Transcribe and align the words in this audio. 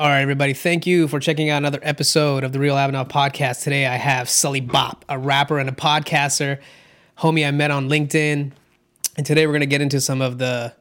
All 0.00 0.08
right, 0.08 0.22
everybody. 0.22 0.54
Thank 0.54 0.86
you 0.86 1.08
for 1.08 1.20
checking 1.20 1.50
out 1.50 1.58
another 1.58 1.78
episode 1.82 2.42
of 2.42 2.52
the 2.52 2.58
Real 2.58 2.74
Abhinav 2.74 3.10
podcast. 3.10 3.62
Today 3.62 3.86
I 3.86 3.96
have 3.96 4.30
Sully 4.30 4.62
Bop, 4.62 5.04
a 5.10 5.18
rapper 5.18 5.58
and 5.58 5.68
a 5.68 5.72
podcaster, 5.72 6.58
homie 7.18 7.46
I 7.46 7.50
met 7.50 7.70
on 7.70 7.90
LinkedIn. 7.90 8.50
And 9.18 9.26
today 9.26 9.46
we're 9.46 9.52
going 9.52 9.60
to 9.60 9.66
get 9.66 9.82
into 9.82 10.00
some 10.00 10.22
of 10.22 10.38
the 10.38 10.74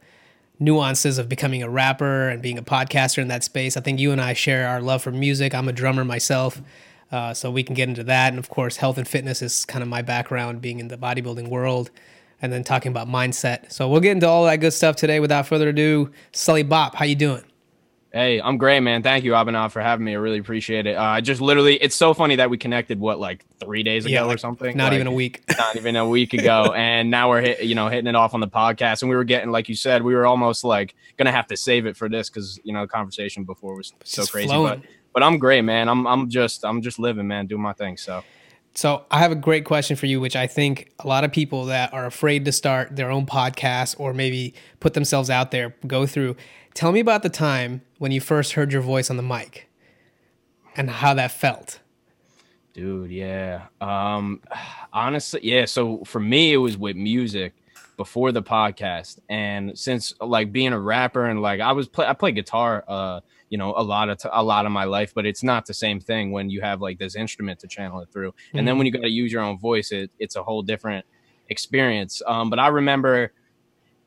nuances 0.58 1.18
of 1.18 1.28
becoming 1.28 1.62
a 1.62 1.70
rapper 1.70 2.30
and 2.30 2.42
being 2.42 2.58
a 2.58 2.62
podcaster 2.62 3.18
in 3.18 3.28
that 3.28 3.44
space. 3.44 3.76
I 3.76 3.82
think 3.82 4.00
you 4.00 4.14
and 4.14 4.22
I 4.22 4.32
share 4.32 4.70
our 4.70 4.80
love 4.80 5.02
for 5.02 5.12
music. 5.12 5.54
I'm 5.54 5.68
a 5.68 5.74
drummer 5.74 6.06
myself, 6.06 6.62
uh, 7.12 7.34
so 7.34 7.52
we 7.52 7.62
can 7.62 7.76
get 7.76 7.90
into 7.90 8.06
that. 8.06 8.30
And 8.30 8.40
of 8.40 8.48
course, 8.48 8.78
health 8.78 8.98
and 8.98 9.06
fitness 9.06 9.42
is 9.42 9.66
kind 9.66 9.84
of 9.84 9.90
my 9.90 10.02
background, 10.02 10.62
being 10.62 10.80
in 10.80 10.88
the 10.88 10.98
bodybuilding 10.98 11.50
world, 11.50 11.92
and 12.42 12.54
then 12.54 12.64
talking 12.64 12.90
about 12.90 13.10
mindset. 13.10 13.70
So 13.70 13.90
we'll 13.90 14.00
get 14.00 14.14
into 14.14 14.30
all 14.30 14.46
that 14.46 14.62
good 14.62 14.72
stuff 14.72 14.96
today. 14.96 15.20
Without 15.20 15.46
further 15.46 15.68
ado, 15.68 16.10
Sully 16.32 16.64
Bop, 16.64 16.96
how 16.96 17.04
you 17.04 17.16
doing? 17.16 17.44
Hey, 18.12 18.42
I'm 18.42 18.58
great, 18.58 18.80
man. 18.80 19.04
Thank 19.04 19.24
you, 19.24 19.34
Abhinav, 19.34 19.72
for 19.72 19.82
having 19.82 20.04
me. 20.04 20.14
I 20.14 20.16
really 20.16 20.40
appreciate 20.40 20.88
it. 20.88 20.96
Uh, 20.96 21.02
I 21.04 21.22
just 21.22 21.42
literally, 21.42 21.76
it's 21.76 21.96
so 21.96 22.16
funny 22.16 22.38
that 22.38 22.50
we 22.50 22.58
connected, 22.58 23.00
what, 23.00 23.20
like 23.20 23.46
three 23.60 23.84
days 23.84 24.06
ago 24.06 24.14
Yeah, 24.14 24.26
or 24.26 24.38
something? 24.40 24.76
Not 24.76 24.86
Like, 24.86 24.94
even 24.96 25.06
a 25.06 25.12
week. 25.12 25.44
not 25.60 25.76
even 25.76 25.96
a 25.96 26.08
week 26.08 26.34
ago. 26.34 26.74
and 26.76 27.12
now 27.12 27.30
we're, 27.30 27.42
hit, 27.42 27.64
you 27.64 27.76
know, 27.76 27.88
hitting 27.88 28.08
it 28.08 28.16
off 28.16 28.34
on 28.34 28.40
the 28.40 28.48
podcast. 28.48 29.04
And 29.04 29.10
we 29.10 29.16
were 29.16 29.24
getting, 29.24 29.52
like 29.52 29.70
you 29.70 29.76
said, 29.76 30.02
we 30.02 30.16
were 30.16 30.26
almost 30.26 30.64
like 30.64 30.96
going 31.18 31.28
to 31.28 31.32
have 31.32 31.46
to 31.48 31.58
save 31.58 31.86
it 31.86 31.96
for 31.96 32.10
this 32.10 32.32
because, 32.32 32.60
you 32.64 32.74
know, 32.74 32.82
the 32.82 32.88
conversation 32.88 33.44
before 33.44 33.76
was 33.76 33.94
so 34.04 34.24
Just 34.24 34.32
crazy. 34.32 34.48
flowing. 34.48 34.80
But, 34.80 34.90
but 35.14 35.24
I'm 35.24 35.38
great, 35.38 35.62
man. 35.62 35.88
I'm, 35.88 36.08
I'm 36.08 36.30
just, 36.32 36.66
I'm 36.66 36.82
just 36.82 36.98
living, 36.98 37.28
man, 37.28 37.46
doing 37.46 37.62
my 37.62 37.74
thing. 37.74 37.96
So, 37.98 38.24
So 38.74 39.06
I 39.12 39.20
have 39.20 39.32
a 39.32 39.36
great 39.36 39.66
question 39.66 39.96
for 39.96 40.08
you, 40.08 40.20
which 40.20 40.36
I 40.36 40.48
think 40.48 40.92
a 40.98 41.08
lot 41.08 41.24
of 41.24 41.32
people 41.32 41.66
that 41.66 41.94
are 41.94 42.08
afraid 42.08 42.46
to 42.46 42.52
start 42.52 42.96
their 42.96 43.12
own 43.12 43.28
podcast 43.28 44.00
or 44.00 44.16
maybe 44.16 44.56
put 44.80 44.96
themselves 44.96 45.30
out 45.30 45.52
there 45.52 45.76
go 45.86 46.08
through. 46.08 46.36
Tell 46.74 46.92
me 46.92 47.00
about 47.00 47.24
the 47.24 47.30
time 47.30 47.82
when 47.98 48.12
you 48.12 48.22
first 48.22 48.54
heard 48.54 48.72
your 48.72 48.82
voice 48.82 49.10
on 49.10 49.18
the 49.18 49.24
mic 49.24 49.70
and 50.76 50.90
how 50.90 51.14
that 51.14 51.32
felt. 51.32 51.80
Dude, 52.74 53.12
yeah. 53.12 53.68
Um 53.82 54.42
honestly, 54.94 55.42
yeah, 55.44 55.66
so 55.66 56.04
for 56.06 56.20
me 56.20 56.54
it 56.54 56.58
was 56.58 56.78
with 56.78 56.96
music 56.96 57.54
before 57.98 58.32
the 58.32 58.42
podcast 58.42 59.20
and 59.28 59.78
since 59.78 60.14
like 60.22 60.54
being 60.54 60.72
a 60.72 60.80
rapper 60.80 61.26
and 61.26 61.42
like 61.42 61.60
I 61.60 61.74
was 61.74 61.90
play 61.90 62.06
I 62.06 62.14
play 62.14 62.32
guitar 62.32 62.86
uh 62.88 63.20
you 63.50 63.58
know 63.58 63.74
a 63.76 63.84
lot 63.84 64.08
of 64.08 64.18
t- 64.20 64.30
a 64.32 64.42
lot 64.42 64.66
of 64.66 64.72
my 64.72 64.86
life 64.86 65.12
but 65.14 65.26
it's 65.26 65.44
not 65.44 65.66
the 65.66 65.74
same 65.74 66.00
thing 66.00 66.32
when 66.32 66.50
you 66.50 66.62
have 66.62 66.80
like 66.80 66.98
this 66.98 67.18
instrument 67.18 67.60
to 67.60 67.68
channel 67.68 68.00
it 68.00 68.08
through 68.14 68.34
and 68.54 68.66
then 68.66 68.78
when 68.78 68.86
you 68.88 68.94
got 68.94 69.02
to 69.02 69.10
use 69.10 69.34
your 69.34 69.42
own 69.42 69.60
voice 69.60 69.92
it, 69.92 70.10
it's 70.18 70.38
a 70.38 70.44
whole 70.44 70.62
different 70.62 71.06
experience 71.50 72.22
um 72.26 72.50
but 72.50 72.58
I 72.58 72.70
remember 72.70 73.34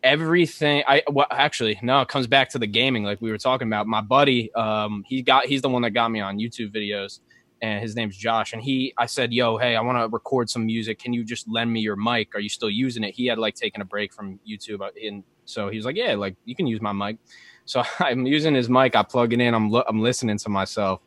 everything 0.03 0.83
i 0.89 1.03
well 1.11 1.27
actually 1.31 1.79
no 1.83 2.01
it 2.01 2.09
comes 2.09 2.27
back 2.27 2.49
to 2.51 2.59
the 2.59 2.67
gaming 2.67 3.05
like 3.05 3.21
we 3.21 3.31
were 3.31 3.39
talking 3.39 3.69
about. 3.69 3.87
My 3.87 4.01
buddy 4.01 4.53
um 4.55 5.05
he 5.07 5.23
got 5.23 5.47
he's 5.47 5.63
the 5.63 5.69
one 5.69 5.83
that 5.83 5.91
got 5.91 6.11
me 6.11 6.21
on 6.21 6.39
youtube 6.39 6.75
videos 6.75 7.21
and 7.61 7.81
his 7.81 7.95
name's 7.95 8.17
josh 8.17 8.53
and 8.53 8.61
he 8.63 8.93
i 8.99 9.07
said 9.07 9.33
yo 9.33 9.57
hey 9.59 9.77
i 9.77 9.81
want 9.81 9.99
to 9.99 10.09
record 10.13 10.51
some 10.51 10.67
music. 10.67 10.99
Can 10.99 11.13
you 11.13 11.25
just 11.25 11.49
lend 11.49 11.73
me 11.73 11.81
your 11.81 11.97
mic? 11.97 12.35
Are 12.35 12.41
you 12.41 12.49
still 12.49 12.71
using 12.71 13.05
it? 13.05 13.15
He 13.15 13.27
had 13.27 13.39
like 13.39 13.55
taken 13.55 13.81
a 13.81 13.85
break 13.85 14.13
from 14.13 14.41
youtube 14.49 14.81
uh, 14.81 14.91
and 15.01 15.23
so 15.45 15.69
he 15.69 15.77
was 15.77 15.87
like 15.87 15.97
yeah 15.97 16.15
like 16.15 16.37
you 16.45 16.57
can 16.57 16.67
use 16.67 16.81
my 16.81 16.93
mic. 16.93 17.19
So 17.65 17.85
i'm 18.01 18.27
using 18.27 18.55
his 18.55 18.69
mic 18.69 18.97
i 18.97 19.03
plug 19.05 19.33
it 19.33 19.41
in 19.41 19.55
i'm 19.55 19.71
lo- 19.71 19.85
i'm 19.89 20.01
listening 20.01 20.39
to 20.39 20.49
myself. 20.49 21.01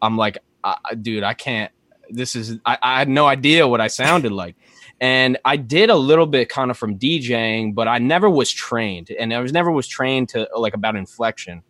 I'm 0.00 0.16
like 0.16 0.38
I, 0.64 0.94
dude 0.94 1.22
i 1.22 1.34
can't 1.34 1.70
this 2.10 2.34
is 2.34 2.58
I, 2.64 2.78
I 2.82 2.98
had 2.98 3.08
no 3.08 3.26
idea 3.26 3.68
what 3.68 3.80
i 3.80 3.86
sounded 3.86 4.32
like 4.32 4.56
and 5.00 5.38
I 5.44 5.56
did 5.56 5.90
a 5.90 5.96
little 5.96 6.26
bit 6.26 6.48
kind 6.48 6.70
of 6.70 6.76
from 6.78 6.98
DJing, 6.98 7.74
but 7.74 7.86
I 7.88 7.98
never 7.98 8.28
was 8.28 8.50
trained, 8.50 9.10
and 9.10 9.32
I 9.32 9.40
was 9.40 9.52
never 9.52 9.70
was 9.70 9.86
trained 9.86 10.30
to 10.30 10.48
like 10.56 10.74
about 10.74 10.96
inflection. 10.96 11.62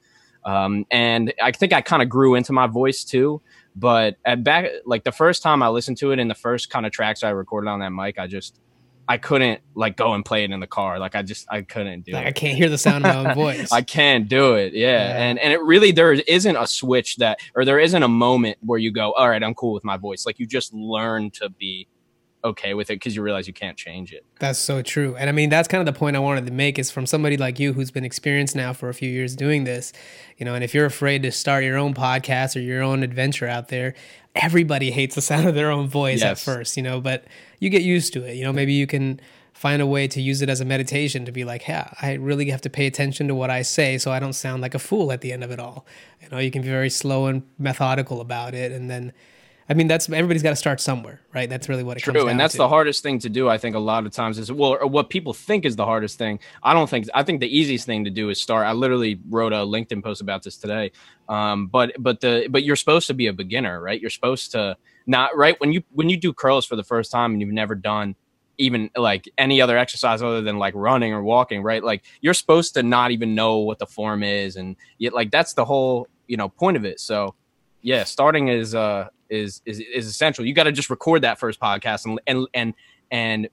Um, 0.45 0.87
and 0.91 1.33
I 1.43 1.53
think 1.53 1.73
I 1.73 1.81
kind 1.83 2.03
of 2.03 2.09
grew 2.09 2.35
into 2.35 2.53
my 2.53 2.67
voice 2.67 3.05
too. 3.05 3.43
But 3.77 4.17
at 4.25 4.43
back, 4.43 4.71
like 4.87 5.05
the 5.05 5.13
first 5.13 5.43
time 5.43 5.63
I 5.63 5.69
listened 5.69 5.99
to 5.99 6.11
it, 6.13 6.19
in 6.19 6.29
the 6.29 6.35
first 6.35 6.71
kind 6.71 6.87
of 6.87 6.93
tracks 6.93 7.23
I 7.23 7.31
recorded 7.31 7.69
on 7.69 7.81
that 7.81 7.91
mic, 7.91 8.19
I 8.19 8.27
just 8.27 8.59
I 9.07 9.19
couldn't 9.19 9.61
like 9.75 9.97
go 9.97 10.15
and 10.15 10.25
play 10.25 10.45
it 10.45 10.51
in 10.51 10.61
the 10.61 10.67
car. 10.67 10.99
Like 10.99 11.15
I 11.15 11.23
just 11.23 11.47
I 11.51 11.63
couldn't 11.63 12.05
do 12.05 12.13
Like, 12.13 12.25
it. 12.25 12.29
I 12.29 12.33
can't 12.33 12.57
hear 12.57 12.69
the 12.69 12.79
sound 12.79 13.07
of 13.07 13.15
my 13.15 13.31
own 13.31 13.35
voice. 13.35 13.73
I 13.73 13.83
can't 13.83 14.29
do 14.29 14.55
it. 14.55 14.73
Yeah. 14.75 14.89
Yeah. 14.89 15.25
And 15.25 15.39
and 15.39 15.53
it 15.53 15.61
really 15.63 15.93
there 15.93 16.13
isn't 16.13 16.57
a 16.57 16.67
switch 16.67 17.17
that 17.17 17.39
or 17.55 17.65
there 17.65 17.79
isn't 17.79 18.03
a 18.03 18.09
moment 18.09 18.59
where 18.61 18.79
you 18.79 18.91
go, 18.91 19.13
all 19.13 19.29
right, 19.29 19.43
I'm 19.43 19.55
cool 19.55 19.73
with 19.73 19.85
my 19.85 19.97
voice. 19.97 20.27
Like 20.27 20.39
you 20.39 20.47
just 20.47 20.73
learn 20.75 21.31
to 21.33 21.49
be 21.51 21.89
okay 22.45 22.75
with 22.75 22.91
it 22.91 22.95
because 22.95 23.17
you 23.17 23.23
realize 23.23 23.47
you 23.47 23.53
can't 23.53 23.77
change 23.77 24.13
it. 24.13 24.25
That's 24.39 24.59
so 24.59 24.83
true. 24.83 25.17
And 25.17 25.29
I 25.29 25.33
mean, 25.33 25.51
that's 25.51 25.69
kind 25.69 25.87
of 25.87 25.93
the 25.93 25.99
point 25.99 26.17
I 26.17 26.21
wanted 26.21 26.47
to 26.47 26.53
make 26.53 26.79
is 26.79 26.91
from 26.91 27.07
somebody 27.07 27.37
like 27.37 27.59
you 27.59 27.73
who's 27.73 27.91
been 27.91 28.05
experienced 28.05 28.55
now 28.55 28.73
for 28.73 28.89
a 28.89 28.95
few 28.95 29.11
years 29.11 29.35
doing 29.35 29.65
this, 29.65 29.93
you 30.37 30.45
know, 30.45 30.55
and 30.55 30.63
if 30.63 30.75
you're 30.75 30.87
afraid 30.87 31.23
to 31.23 31.33
start 31.33 31.65
your 31.65 31.77
own 31.77 31.95
podcast 31.95 32.57
or 32.57 32.61
your 32.61 32.83
own 32.83 33.03
adventure 33.03 33.47
out 33.47 33.69
there, 33.69 33.95
everybody 34.35 34.91
hates 34.93 35.15
the 35.15 35.21
sound 35.21 35.49
of 35.49 35.55
their 35.55 35.71
own 35.71 35.89
voice 35.89 36.23
at 36.23 36.39
first, 36.39 36.77
you 36.77 36.83
know, 36.83 37.01
but 37.01 37.25
you 37.59 37.71
get 37.71 37.83
used 37.83 38.13
to 38.13 38.25
it. 38.25 38.35
You 38.35 38.45
know, 38.45 38.53
maybe 38.53 38.73
you 38.73 38.87
can 38.87 39.21
find 39.53 39.83
a 39.83 39.87
way 39.87 40.07
to 40.07 40.23
use 40.23 40.41
it 40.41 40.49
as 40.49 40.61
a 40.61 40.65
meditation 40.65 41.25
to 41.25 41.33
be 41.33 41.45
like, 41.45 41.67
yeah, 41.67 41.93
I 42.01 42.13
really 42.13 42.49
have 42.51 42.61
to 42.61 42.71
pay 42.71 42.87
attention 42.87 43.27
to 43.27 43.35
what 43.35 43.51
I 43.51 43.63
say 43.63 43.99
so 43.99 44.13
I 44.13 44.21
don't 44.21 44.33
sound 44.33 44.63
like 44.63 44.75
a 44.75 44.79
fool 44.79 45.11
at 45.11 45.21
the 45.21 45.33
end 45.33 45.43
of 45.43 45.51
it 45.51 45.59
all. 45.59 45.85
You 46.23 46.29
know, 46.29 46.39
you 46.39 46.53
can 46.53 46.63
be 46.63 46.69
very 46.69 46.91
slow 46.91 47.27
and 47.27 47.43
methodical 47.59 48.21
about 48.21 48.55
it. 48.55 48.71
And 48.71 48.89
then, 48.89 49.13
I 49.71 49.75
mean, 49.75 49.87
that's 49.87 50.09
everybody's 50.09 50.43
got 50.43 50.51
to 50.51 50.57
start 50.57 50.81
somewhere, 50.81 51.21
right? 51.35 51.49
That's 51.49 51.69
really 51.69 51.83
what 51.83 51.99
it 51.99 52.01
comes 52.01 52.15
True, 52.15 52.23
down 52.23 52.31
and 52.31 52.41
that's 52.41 52.55
to. 52.55 52.59
the 52.59 52.69
hardest 52.69 53.03
thing 53.03 53.19
to 53.19 53.29
do. 53.29 53.51
I 53.51 53.59
think 53.59 53.77
a 53.77 53.79
lot 53.79 54.07
of 54.07 54.13
times 54.13 54.39
is 54.39 54.51
well, 54.51 54.79
what 54.89 55.11
people 55.11 55.35
think 55.35 55.67
is 55.67 55.77
the 55.77 55.85
hardest 55.85 56.17
thing. 56.17 56.39
I 56.63 56.73
don't 56.73 56.89
think. 56.89 57.07
I 57.15 57.23
think 57.23 57.41
the 57.41 57.55
easiest 57.55 57.85
thing 57.85 58.05
to 58.05 58.11
do 58.11 58.31
is 58.31 58.41
start. 58.41 58.67
I 58.67 58.73
literally 58.73 59.21
wrote 59.29 59.53
a 59.53 59.57
LinkedIn 59.57 60.03
post 60.03 60.23
about 60.23 60.43
this 60.43 60.57
today. 60.57 60.93
Um, 61.29 61.67
but 61.67 61.93
but 61.99 62.21
the 62.21 62.49
but 62.49 62.63
you're 62.63 62.77
supposed 62.77 63.09
to 63.09 63.15
be 63.15 63.27
a 63.27 63.33
beginner, 63.33 63.81
right? 63.81 64.01
You're 64.01 64.09
supposed 64.09 64.53
to 64.53 64.77
not 65.07 65.37
right 65.37 65.61
when 65.61 65.73
you 65.73 65.83
when 65.93 66.09
you 66.09 66.17
do 66.17 66.33
curls 66.33 66.65
for 66.65 66.77
the 66.77 66.85
first 66.85 67.11
time 67.11 67.33
and 67.33 67.41
you've 67.43 67.51
never 67.51 67.75
done 67.75 68.15
even 68.57 68.91
like 68.97 69.29
any 69.39 69.61
other 69.61 69.79
exercise 69.79 70.23
other 70.23 70.41
than 70.41 70.59
like 70.59 70.75
running 70.75 71.13
or 71.13 71.23
walking, 71.23 71.63
right? 71.63 71.85
Like 71.85 72.05
you're 72.23 72.35
supposed 72.35 72.75
to 72.75 72.83
not 72.83 73.11
even 73.11 73.35
know 73.35 73.59
what 73.59 73.79
the 73.79 73.87
form 73.87 74.23
is, 74.23 74.57
and 74.57 74.77
yet 74.97 75.13
like 75.13 75.31
that's 75.31 75.53
the 75.53 75.67
whole 75.67 76.09
you 76.27 76.39
know 76.39 76.49
point 76.49 76.79
of 76.79 76.87
it. 76.87 77.01
So 77.01 77.35
yeah, 77.83 78.05
starting 78.05 78.49
is 78.49 78.75
uh 78.75 79.09
is 79.29 79.63
is 79.65 79.81
is 79.81 80.07
essential. 80.07 80.45
You 80.45 80.55
got 80.55 80.65
to 80.65 80.73
just 80.73 80.91
record 80.91 81.23
that 81.23 81.39
first 81.39 81.61
podcast 81.61 82.07
and 82.07 82.21
and 82.27 82.47
and 82.55 82.75
and 83.11 83.49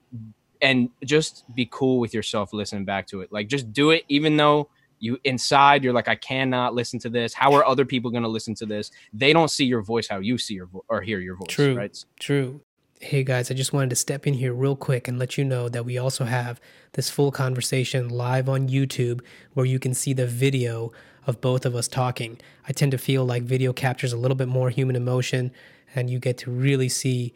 and 0.62 0.90
just 1.04 1.44
be 1.54 1.68
cool 1.72 2.00
with 2.00 2.14
yourself 2.14 2.54
listening 2.54 2.86
back 2.86 3.08
to 3.08 3.22
it. 3.22 3.32
Like 3.32 3.48
just 3.48 3.72
do 3.74 3.92
it 3.92 4.04
even 4.10 4.38
though 4.38 4.70
you 5.00 5.20
inside 5.24 5.84
you're 5.84 5.94
like 5.94 6.08
I 6.08 6.16
cannot 6.16 6.74
listen 6.74 7.00
to 7.00 7.10
this. 7.10 7.34
How 7.34 7.54
are 7.54 7.66
other 7.66 7.86
people 7.86 8.12
going 8.12 8.24
to 8.24 8.30
listen 8.30 8.56
to 8.56 8.66
this? 8.66 8.92
They 9.14 9.34
don't 9.34 9.50
see 9.52 9.66
your 9.66 9.82
voice 9.82 10.08
how 10.08 10.20
you 10.20 10.38
see 10.38 10.56
your 10.56 10.68
vo- 10.68 10.86
or 10.88 11.02
hear 11.02 11.20
your 11.20 11.36
voice, 11.36 11.48
True. 11.50 11.76
right? 11.76 12.06
True. 12.20 12.62
Hey 13.02 13.24
guys, 13.24 13.52
I 13.52 13.56
just 13.56 13.74
wanted 13.74 13.90
to 13.90 13.98
step 13.98 14.26
in 14.26 14.36
here 14.36 14.54
real 14.54 14.78
quick 14.78 15.10
and 15.10 15.20
let 15.20 15.38
you 15.38 15.44
know 15.44 15.68
that 15.68 15.84
we 15.84 15.98
also 15.98 16.24
have 16.24 16.62
this 16.94 17.10
full 17.10 17.30
conversation 17.30 18.08
live 18.08 18.48
on 18.48 18.70
YouTube 18.70 19.20
where 19.54 19.66
you 19.66 19.80
can 19.80 19.94
see 19.94 20.14
the 20.14 20.26
video 20.26 20.94
of 21.26 21.42
both 21.42 21.66
of 21.66 21.76
us 21.76 21.88
talking. 21.88 22.40
I 22.68 22.72
tend 22.72 22.92
to 22.92 22.98
feel 22.98 23.26
like 23.26 23.44
video 23.44 23.74
captures 23.74 24.14
a 24.14 24.18
little 24.18 24.36
bit 24.36 24.48
more 24.48 24.70
human 24.70 24.96
emotion 24.96 25.52
and 25.94 26.10
you 26.10 26.20
get 26.20 26.38
to 26.40 26.52
really 26.52 26.90
see 26.90 27.34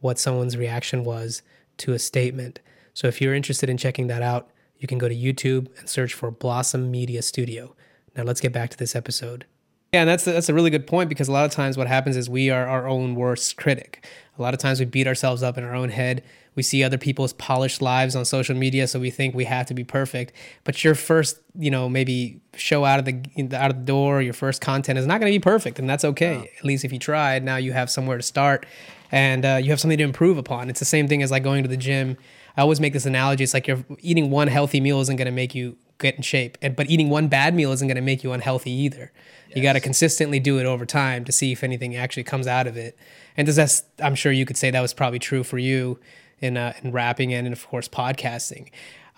what 0.00 0.18
someone's 0.18 0.56
reaction 0.56 1.04
was 1.04 1.42
to 1.78 1.92
a 1.92 1.98
statement. 1.98 2.60
So 2.94 3.06
if 3.08 3.20
you're 3.20 3.34
interested 3.34 3.70
in 3.70 3.76
checking 3.76 4.06
that 4.08 4.22
out, 4.22 4.50
you 4.78 4.88
can 4.88 4.98
go 4.98 5.08
to 5.08 5.14
YouTube 5.14 5.68
and 5.78 5.88
search 5.88 6.12
for 6.12 6.30
Blossom 6.30 6.90
Media 6.90 7.22
Studio. 7.22 7.74
Now 8.16 8.24
let's 8.24 8.40
get 8.40 8.52
back 8.52 8.70
to 8.70 8.76
this 8.76 8.94
episode. 8.94 9.46
Yeah, 9.92 10.00
and 10.00 10.08
that's 10.08 10.24
that's 10.24 10.48
a 10.48 10.54
really 10.54 10.70
good 10.70 10.86
point 10.86 11.08
because 11.08 11.28
a 11.28 11.32
lot 11.32 11.44
of 11.44 11.50
times 11.50 11.76
what 11.76 11.86
happens 11.86 12.16
is 12.16 12.28
we 12.28 12.48
are 12.50 12.66
our 12.66 12.88
own 12.88 13.14
worst 13.14 13.56
critic. 13.56 14.06
A 14.38 14.42
lot 14.42 14.54
of 14.54 14.60
times 14.60 14.80
we 14.80 14.86
beat 14.86 15.06
ourselves 15.06 15.42
up 15.42 15.58
in 15.58 15.64
our 15.64 15.74
own 15.74 15.90
head. 15.90 16.24
We 16.54 16.62
see 16.62 16.84
other 16.84 16.98
people's 16.98 17.32
polished 17.32 17.80
lives 17.80 18.14
on 18.14 18.24
social 18.24 18.54
media, 18.54 18.86
so 18.86 19.00
we 19.00 19.10
think 19.10 19.34
we 19.34 19.44
have 19.44 19.66
to 19.66 19.74
be 19.74 19.84
perfect. 19.84 20.34
But 20.64 20.84
your 20.84 20.94
first, 20.94 21.38
you 21.58 21.70
know, 21.70 21.88
maybe 21.88 22.40
show 22.54 22.84
out 22.84 22.98
of 22.98 23.04
the 23.06 23.56
out 23.56 23.70
of 23.70 23.78
the 23.78 23.84
door, 23.84 24.20
your 24.20 24.34
first 24.34 24.60
content 24.60 24.98
is 24.98 25.06
not 25.06 25.20
going 25.20 25.32
to 25.32 25.38
be 25.38 25.42
perfect, 25.42 25.78
and 25.78 25.88
that's 25.88 26.04
okay. 26.04 26.50
At 26.58 26.64
least 26.64 26.84
if 26.84 26.92
you 26.92 26.98
tried, 26.98 27.42
now 27.42 27.56
you 27.56 27.72
have 27.72 27.88
somewhere 27.88 28.18
to 28.18 28.22
start, 28.22 28.66
and 29.10 29.44
uh, 29.44 29.60
you 29.62 29.70
have 29.70 29.80
something 29.80 29.98
to 29.98 30.04
improve 30.04 30.36
upon. 30.36 30.68
It's 30.68 30.80
the 30.80 30.84
same 30.84 31.08
thing 31.08 31.22
as 31.22 31.30
like 31.30 31.42
going 31.42 31.62
to 31.62 31.68
the 31.68 31.76
gym. 31.76 32.18
I 32.56 32.60
always 32.60 32.80
make 32.80 32.92
this 32.92 33.06
analogy. 33.06 33.44
It's 33.44 33.54
like 33.54 33.66
you're 33.66 33.84
eating 34.00 34.30
one 34.30 34.48
healthy 34.48 34.80
meal 34.80 35.00
isn't 35.00 35.16
going 35.16 35.26
to 35.26 35.32
make 35.32 35.54
you 35.54 35.78
get 35.98 36.16
in 36.16 36.22
shape, 36.22 36.58
and 36.60 36.76
but 36.76 36.90
eating 36.90 37.08
one 37.08 37.28
bad 37.28 37.54
meal 37.54 37.72
isn't 37.72 37.88
going 37.88 37.96
to 37.96 38.02
make 38.02 38.22
you 38.22 38.32
unhealthy 38.32 38.70
either. 38.70 39.10
You 39.54 39.62
got 39.62 39.74
to 39.74 39.80
consistently 39.80 40.40
do 40.40 40.58
it 40.58 40.66
over 40.66 40.86
time 40.86 41.24
to 41.26 41.32
see 41.32 41.52
if 41.52 41.62
anything 41.62 41.94
actually 41.94 42.24
comes 42.24 42.46
out 42.46 42.66
of 42.66 42.76
it. 42.76 42.96
And 43.36 43.46
does 43.46 43.56
that? 43.56 43.82
I'm 44.02 44.14
sure 44.14 44.32
you 44.32 44.44
could 44.44 44.58
say 44.58 44.70
that 44.70 44.80
was 44.80 44.92
probably 44.92 45.18
true 45.18 45.44
for 45.44 45.58
you 45.58 45.98
in 46.42 46.56
uh, 46.56 46.74
in 46.82 46.92
rapping 46.92 47.32
and, 47.32 47.50
of 47.52 47.66
course 47.68 47.88
podcasting. 47.88 48.68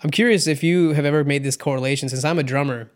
I'm 0.03 0.11
curious 0.11 0.47
if 0.47 0.63
you 0.63 0.93
have 0.93 1.05
ever 1.05 1.23
made 1.23 1.43
this 1.43 1.57
correlation. 1.57 2.09
Since 2.09 2.23
I'm 2.23 2.39
a 2.39 2.43
drummer, 2.43 2.91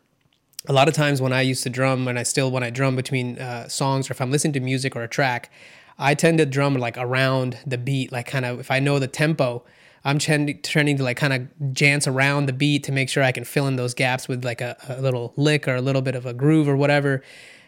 a 0.67 0.73
lot 0.73 0.87
of 0.87 0.93
times 0.93 1.21
when 1.21 1.33
I 1.33 1.41
used 1.41 1.63
to 1.63 1.69
drum, 1.69 2.07
and 2.07 2.19
I 2.19 2.23
still 2.23 2.51
when 2.51 2.63
I 2.63 2.69
drum 2.69 2.95
between 2.95 3.39
uh, 3.39 3.67
songs, 3.67 4.09
or 4.09 4.13
if 4.13 4.21
I'm 4.21 4.31
listening 4.31 4.53
to 4.53 4.59
music 4.59 4.95
or 4.95 5.03
a 5.03 5.07
track, 5.07 5.51
I 5.97 6.13
tend 6.13 6.37
to 6.37 6.45
drum 6.45 6.75
like 6.75 6.97
around 6.97 7.57
the 7.65 7.77
beat, 7.77 8.11
like 8.11 8.27
kind 8.27 8.45
of 8.45 8.59
if 8.59 8.71
I 8.71 8.79
know 8.79 8.99
the 8.99 9.07
tempo. 9.07 9.63
I'm 10.05 10.17
trending 10.17 10.61
to 10.63 11.03
like 11.03 11.17
kind 11.17 11.33
of 11.33 11.41
jance 11.73 12.07
around 12.07 12.45
the 12.45 12.53
beat 12.53 12.85
to 12.85 12.93
make 12.93 13.09
sure 13.09 13.21
I 13.21 13.33
can 13.33 13.43
fill 13.43 13.67
in 13.67 13.75
those 13.75 13.93
gaps 13.93 14.29
with 14.29 14.45
like 14.45 14.61
a, 14.61 14.77
a 14.87 15.01
little 15.01 15.33
lick 15.35 15.67
or 15.67 15.75
a 15.75 15.81
little 15.81 16.01
bit 16.01 16.15
of 16.15 16.25
a 16.25 16.33
groove 16.33 16.69
or 16.69 16.77
whatever. 16.77 17.21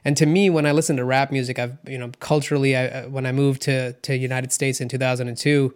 And 0.03 0.17
to 0.17 0.25
me, 0.25 0.49
when 0.49 0.65
I 0.65 0.71
listen 0.71 0.95
to 0.97 1.05
rap 1.05 1.31
music, 1.31 1.59
I've 1.59 1.77
you 1.85 1.97
know 1.97 2.11
culturally, 2.19 2.75
I, 2.75 3.05
when 3.07 3.25
I 3.25 3.31
moved 3.31 3.61
to 3.63 3.93
to 3.93 4.15
United 4.15 4.51
States 4.51 4.81
in 4.81 4.87
2002, 4.89 5.73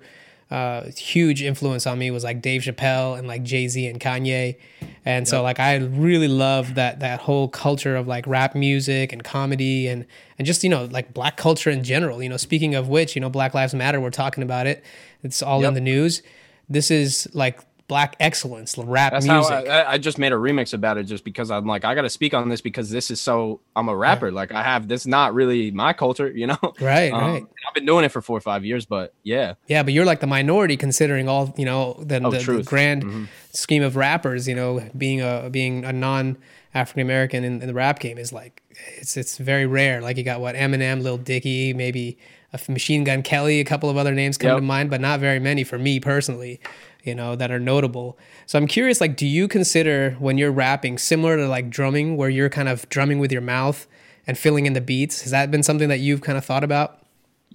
uh, 0.51 0.89
huge 0.95 1.41
influence 1.41 1.87
on 1.87 1.97
me 1.97 2.11
was 2.11 2.23
like 2.23 2.41
Dave 2.41 2.61
Chappelle 2.61 3.17
and 3.17 3.27
like 3.27 3.41
Jay 3.43 3.67
Z 3.67 3.87
and 3.87 3.99
Kanye, 3.99 4.57
and 5.03 5.23
yep. 5.23 5.27
so 5.27 5.41
like 5.41 5.59
I 5.59 5.77
really 5.77 6.27
love 6.27 6.75
that 6.75 6.99
that 6.99 7.21
whole 7.21 7.47
culture 7.47 7.95
of 7.95 8.07
like 8.07 8.27
rap 8.27 8.53
music 8.53 9.11
and 9.11 9.23
comedy 9.23 9.87
and 9.87 10.05
and 10.37 10.45
just 10.45 10.63
you 10.63 10.69
know 10.69 10.85
like 10.85 11.13
black 11.13 11.35
culture 11.35 11.71
in 11.71 11.83
general. 11.83 12.21
You 12.21 12.29
know, 12.29 12.37
speaking 12.37 12.75
of 12.75 12.89
which, 12.89 13.15
you 13.15 13.21
know, 13.21 13.29
Black 13.29 13.53
Lives 13.53 13.73
Matter. 13.73 13.99
We're 13.99 14.11
talking 14.11 14.43
about 14.43 14.67
it. 14.67 14.83
It's 15.23 15.41
all 15.41 15.61
yep. 15.61 15.69
in 15.69 15.73
the 15.73 15.81
news. 15.81 16.21
This 16.69 16.91
is 16.91 17.27
like 17.33 17.59
black 17.87 18.15
excellence 18.19 18.77
rap 18.77 19.11
That's 19.13 19.27
music. 19.27 19.67
How 19.67 19.73
I, 19.73 19.93
I, 19.93 19.97
just 19.97 20.17
made 20.17 20.31
a 20.31 20.35
remix 20.35 20.73
about 20.73 20.97
it 20.97 21.03
just 21.03 21.23
because 21.23 21.51
I'm 21.51 21.65
like 21.65 21.85
I 21.85 21.93
got 21.93 22.01
to 22.01 22.09
speak 22.09 22.33
on 22.33 22.49
this 22.49 22.61
because 22.61 22.89
this 22.89 23.11
is 23.11 23.21
so 23.21 23.61
I'm 23.75 23.89
a 23.89 23.95
rapper. 23.95 24.31
Like 24.31 24.51
I 24.51 24.63
have 24.63 24.87
this 24.87 25.05
not 25.05 25.33
really 25.33 25.71
my 25.71 25.93
culture 25.93 26.29
you 26.29 26.47
know? 26.47 26.57
Right 26.81 27.11
um, 27.11 27.21
right. 27.21 27.43
I've 27.67 27.73
been 27.73 27.85
doing 27.85 28.05
it 28.05 28.09
for 28.09 28.21
four 28.21 28.37
or 28.37 28.41
five 28.41 28.65
years 28.65 28.85
but 28.85 29.13
yeah. 29.23 29.53
Yeah 29.67 29.83
but 29.83 29.93
you're 29.93 30.05
like 30.05 30.19
the 30.19 30.27
minority 30.27 30.77
considering 30.77 31.29
all 31.29 31.53
you 31.57 31.65
know 31.65 31.93
the, 31.99 32.23
oh, 32.23 32.31
the, 32.31 32.39
the 32.39 32.63
grand 32.63 33.03
mm-hmm. 33.03 33.25
scheme 33.53 33.83
of 33.83 33.95
rappers 33.95 34.47
you 34.47 34.55
know 34.55 34.87
being 34.97 35.21
a 35.21 35.49
being 35.51 35.85
a 35.85 35.93
non 35.93 36.37
African 36.73 37.01
American 37.01 37.43
in, 37.43 37.61
in, 37.61 37.67
the 37.67 37.73
rap 37.73 37.99
game 37.99 38.17
is 38.17 38.33
like 38.33 38.61
it's 38.97 39.15
it's 39.15 39.37
very 39.37 39.65
rare. 39.65 40.01
Like 40.01 40.17
you 40.17 40.23
got 40.23 40.41
what 40.41 40.55
Eminem 40.55 41.01
Lil 41.01 41.17
Dicky 41.17 41.73
maybe 41.73 42.17
a 42.51 42.59
Machine 42.71 43.03
Gun 43.03 43.21
Kelly 43.21 43.59
a 43.59 43.65
couple 43.65 43.89
of 43.89 43.97
other 43.97 44.13
names 44.13 44.37
come 44.37 44.49
yep. 44.49 44.57
to 44.57 44.61
mind 44.61 44.89
but 44.89 44.99
not 44.99 45.19
very 45.19 45.39
many 45.39 45.63
for 45.63 45.77
me 45.77 45.99
personally 45.99 46.59
you 47.05 47.15
know, 47.15 47.35
that 47.35 47.51
are 47.51 47.59
notable. 47.59 48.17
So 48.45 48.57
I'm 48.57 48.67
curious, 48.67 48.99
like, 48.99 49.15
do 49.15 49.27
you 49.27 49.47
consider 49.47 50.11
when 50.19 50.37
you're 50.37 50.51
rapping 50.51 50.97
similar 50.97 51.37
to 51.37 51.47
like 51.47 51.69
drumming, 51.69 52.17
where 52.17 52.29
you're 52.29 52.49
kind 52.49 52.67
of 52.67 52.89
drumming 52.89 53.19
with 53.19 53.31
your 53.31 53.41
mouth 53.41 53.87
and 54.27 54.37
filling 54.37 54.65
in 54.65 54.73
the 54.73 54.81
beats? 54.81 55.21
Has 55.21 55.31
that 55.31 55.51
been 55.51 55.63
something 55.63 55.87
that 55.89 55.99
you've 55.99 56.21
kind 56.21 56.37
of 56.37 56.43
thought 56.43 56.63
about? 56.63 57.04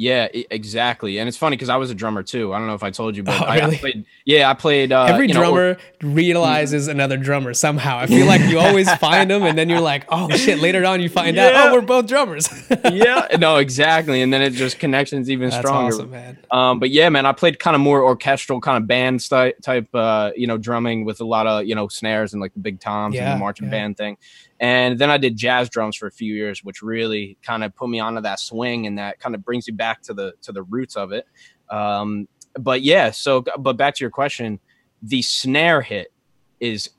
Yeah, 0.00 0.28
exactly. 0.32 1.18
And 1.18 1.28
it's 1.28 1.36
funny 1.36 1.58
because 1.58 1.68
I 1.68 1.76
was 1.76 1.90
a 1.90 1.94
drummer 1.94 2.22
too. 2.22 2.54
I 2.54 2.58
don't 2.58 2.68
know 2.68 2.72
if 2.72 2.82
I 2.82 2.90
told 2.90 3.18
you, 3.18 3.22
but 3.22 3.34
oh, 3.34 3.52
really? 3.52 3.60
I, 3.60 3.66
I, 3.66 3.76
played. 3.76 4.06
Yeah, 4.24 4.48
I 4.48 4.54
played. 4.54 4.92
Uh, 4.92 5.04
Every 5.04 5.26
drummer 5.26 5.74
know, 5.74 6.08
realizes 6.14 6.88
another 6.88 7.18
drummer 7.18 7.52
somehow. 7.52 7.98
I 7.98 8.06
feel 8.06 8.24
like 8.24 8.40
you 8.48 8.58
always 8.58 8.90
find 8.94 9.30
them, 9.30 9.42
and 9.42 9.58
then 9.58 9.68
you're 9.68 9.82
like, 9.82 10.06
oh 10.08 10.30
shit. 10.30 10.60
Later 10.60 10.86
on, 10.86 11.02
you 11.02 11.10
find 11.10 11.36
yeah. 11.36 11.48
out, 11.48 11.68
oh, 11.68 11.74
we're 11.74 11.82
both 11.82 12.06
drummers. 12.06 12.48
yeah, 12.90 13.36
no, 13.38 13.56
exactly. 13.58 14.22
And 14.22 14.32
then 14.32 14.40
it 14.40 14.54
just 14.54 14.78
connections 14.78 15.28
even 15.28 15.50
That's 15.50 15.60
stronger. 15.60 15.94
Awesome, 15.94 16.10
man. 16.10 16.38
Um, 16.50 16.80
but 16.80 16.88
yeah, 16.88 17.10
man, 17.10 17.26
I 17.26 17.32
played 17.32 17.58
kind 17.58 17.74
of 17.74 17.82
more 17.82 18.02
orchestral, 18.02 18.58
kind 18.58 18.82
of 18.82 18.88
band 18.88 19.28
type, 19.28 19.94
uh, 19.94 20.30
you 20.34 20.46
know, 20.46 20.56
drumming 20.56 21.04
with 21.04 21.20
a 21.20 21.26
lot 21.26 21.46
of 21.46 21.66
you 21.66 21.74
know 21.74 21.88
snares 21.88 22.32
and 22.32 22.40
like 22.40 22.54
the 22.54 22.60
big 22.60 22.80
toms 22.80 23.16
yeah, 23.16 23.32
and 23.32 23.34
the 23.34 23.38
marching 23.38 23.66
yeah. 23.66 23.72
band 23.72 23.98
thing. 23.98 24.16
And 24.60 24.98
then 24.98 25.08
I 25.10 25.16
did 25.16 25.38
jazz 25.38 25.70
drums 25.70 25.96
for 25.96 26.06
a 26.06 26.12
few 26.12 26.34
years, 26.34 26.62
which 26.62 26.82
really 26.82 27.38
kind 27.42 27.64
of 27.64 27.74
put 27.74 27.88
me 27.88 27.98
onto 27.98 28.20
that 28.20 28.38
swing 28.38 28.86
and 28.86 28.98
that 28.98 29.18
kind 29.18 29.34
of 29.34 29.42
brings 29.42 29.66
you 29.66 29.72
back 29.72 29.89
to 30.02 30.14
the 30.14 30.34
to 30.42 30.52
the 30.52 30.62
roots 30.62 30.96
of 30.96 31.12
it. 31.12 31.26
Um, 31.68 32.28
but 32.58 32.82
yeah, 32.82 33.10
so 33.10 33.44
but 33.58 33.76
back 33.76 33.94
to 33.96 34.04
your 34.04 34.10
question, 34.10 34.58
the 35.02 35.22
snare 35.22 35.82
hit 35.82 36.12
is 36.58 36.90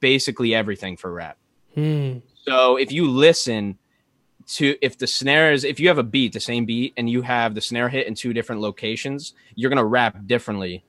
basically 0.00 0.54
everything 0.54 0.96
for 0.96 1.12
rap. 1.12 1.36
Hmm. 1.74 2.18
So 2.44 2.76
if 2.76 2.90
you 2.90 3.08
listen 3.10 3.78
to 4.54 4.76
if 4.82 4.98
the 4.98 5.06
snare 5.06 5.52
is 5.52 5.64
if 5.64 5.78
you 5.78 5.88
have 5.88 5.98
a 5.98 6.02
beat, 6.02 6.32
the 6.32 6.40
same 6.40 6.64
beat, 6.64 6.92
and 6.96 7.08
you 7.08 7.22
have 7.22 7.54
the 7.54 7.60
snare 7.60 7.88
hit 7.88 8.06
in 8.06 8.14
two 8.14 8.32
different 8.32 8.60
locations, 8.60 9.34
you're 9.54 9.70
gonna 9.70 9.84
rap 9.84 10.26
differently 10.26 10.84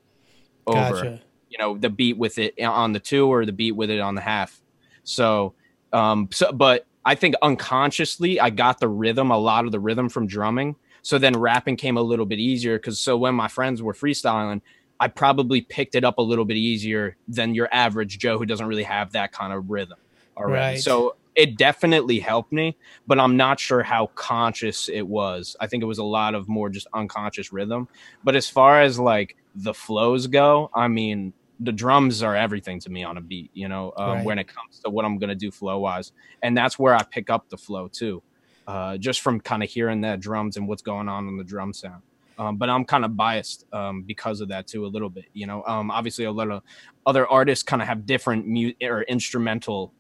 over 0.68 0.96
gotcha. 0.96 1.22
you 1.50 1.57
know 1.57 1.78
the 1.78 1.90
beat 1.90 2.18
with 2.18 2.38
it 2.38 2.60
on 2.62 2.94
the 2.94 3.00
two 3.00 3.28
or 3.28 3.46
the 3.46 3.52
beat 3.52 3.74
with 3.74 3.90
it 3.90 4.00
on 4.00 4.16
the 4.16 4.22
half. 4.22 4.62
So 5.04 5.54
um, 5.94 6.30
so, 6.31 6.52
but 6.52 6.86
I 7.04 7.16
think 7.16 7.36
unconsciously 7.42 8.40
I 8.40 8.50
got 8.50 8.80
the 8.80 8.88
rhythm, 8.88 9.31
a 9.31 9.38
lot 9.38 9.66
of 9.66 9.72
the 9.72 9.80
rhythm 9.80 10.10
from 10.10 10.28
drumming. 10.28 10.75
So 11.01 11.18
then 11.18 11.38
rapping 11.38 11.77
came 11.77 11.98
a 11.98 12.01
little 12.01 12.25
bit 12.25 12.39
easier 12.39 12.77
because 12.77 13.00
so 13.00 13.18
when 13.18 13.36
my 13.36 13.48
friends 13.48 13.81
were 13.81 13.94
freestyling, 13.94 14.62
I 15.00 15.07
probably 15.07 15.62
picked 15.62 15.95
it 15.95 16.03
up 16.03 16.19
a 16.19 16.21
little 16.21 16.45
bit 16.45 16.57
easier 16.57 17.18
than 17.27 17.56
your 17.56 17.68
average 17.71 18.19
Joe 18.19 18.38
who 18.38 18.45
doesn't 18.45 18.68
really 18.68 18.83
have 18.83 19.13
that 19.13 19.31
kind 19.31 19.51
of 19.51 19.69
rhythm 19.69 19.98
already. 20.38 20.74
Right. 20.74 20.80
So 20.80 21.15
it 21.36 21.57
definitely 21.57 22.19
helped 22.19 22.51
me, 22.51 22.77
but 23.07 23.19
I'm 23.19 23.38
not 23.38 23.59
sure 23.59 23.83
how 23.83 24.07
conscious 24.15 24.89
it 24.89 25.07
was. 25.07 25.56
I 25.59 25.68
think 25.68 25.81
it 25.81 25.88
was 25.88 25.98
a 25.98 26.03
lot 26.03 26.36
of 26.36 26.48
more 26.48 26.69
just 26.69 26.88
unconscious 26.94 27.51
rhythm. 27.51 27.88
But 28.24 28.36
as 28.36 28.50
far 28.50 28.81
as 28.81 29.00
like 29.00 29.38
the 29.56 29.74
flows 29.74 30.27
go, 30.27 30.69
I 30.74 30.88
mean, 30.88 31.33
the 31.59 31.71
drums 31.71 32.24
are 32.24 32.36
everything 32.36 32.80
to 32.81 32.89
me 32.89 33.04
on 33.04 33.18
a 33.18 33.21
beat, 33.21 33.51
you 33.54 33.69
know, 33.69 33.94
um, 33.95 34.09
right. 34.09 34.25
when 34.25 34.39
it 34.39 34.47
comes 34.47 34.80
to 34.83 34.89
what 34.89 35.06
I'm 35.06 35.19
going 35.19 35.30
to 35.30 35.36
do 35.36 35.51
flow 35.51 35.80
wise. 35.80 36.12
And 36.42 36.57
that's 36.57 36.77
where 36.77 36.95
I 36.95 37.04
pick 37.04 37.30
up 37.30 37.50
the 37.50 37.57
flow 37.57 37.88
too, 37.88 38.21
uh, 38.68 38.98
just 38.98 39.22
from 39.22 39.40
kind 39.40 39.63
of 39.63 39.69
hearing 39.69 40.02
the 40.02 40.18
drums 40.18 40.58
and 40.58 40.68
what's 40.68 40.81
going 40.81 41.10
on 41.10 41.28
in 41.28 41.38
the 41.38 41.44
drum 41.44 41.74
sound. 41.74 42.02
Um, 42.38 42.58
but 42.58 42.69
I'm 42.69 42.86
kind 42.86 43.06
of 43.06 43.16
biased 43.16 43.66
um, 43.74 44.04
because 44.04 44.42
of 44.42 44.48
that 44.50 44.66
too, 44.68 44.86
a 44.86 44.88
little 44.88 45.10
bit, 45.10 45.25
you 45.34 45.46
know. 45.46 45.63
Um, 45.66 45.92
obviously, 45.92 46.25
a 46.25 46.31
lot 46.31 46.50
of 46.50 46.63
other 47.06 47.28
artists 47.28 47.63
kind 47.63 47.81
of 47.81 47.88
have 47.88 48.06
different 48.06 48.48
mute 48.48 48.78
or 48.81 49.04
instrumental 49.04 49.94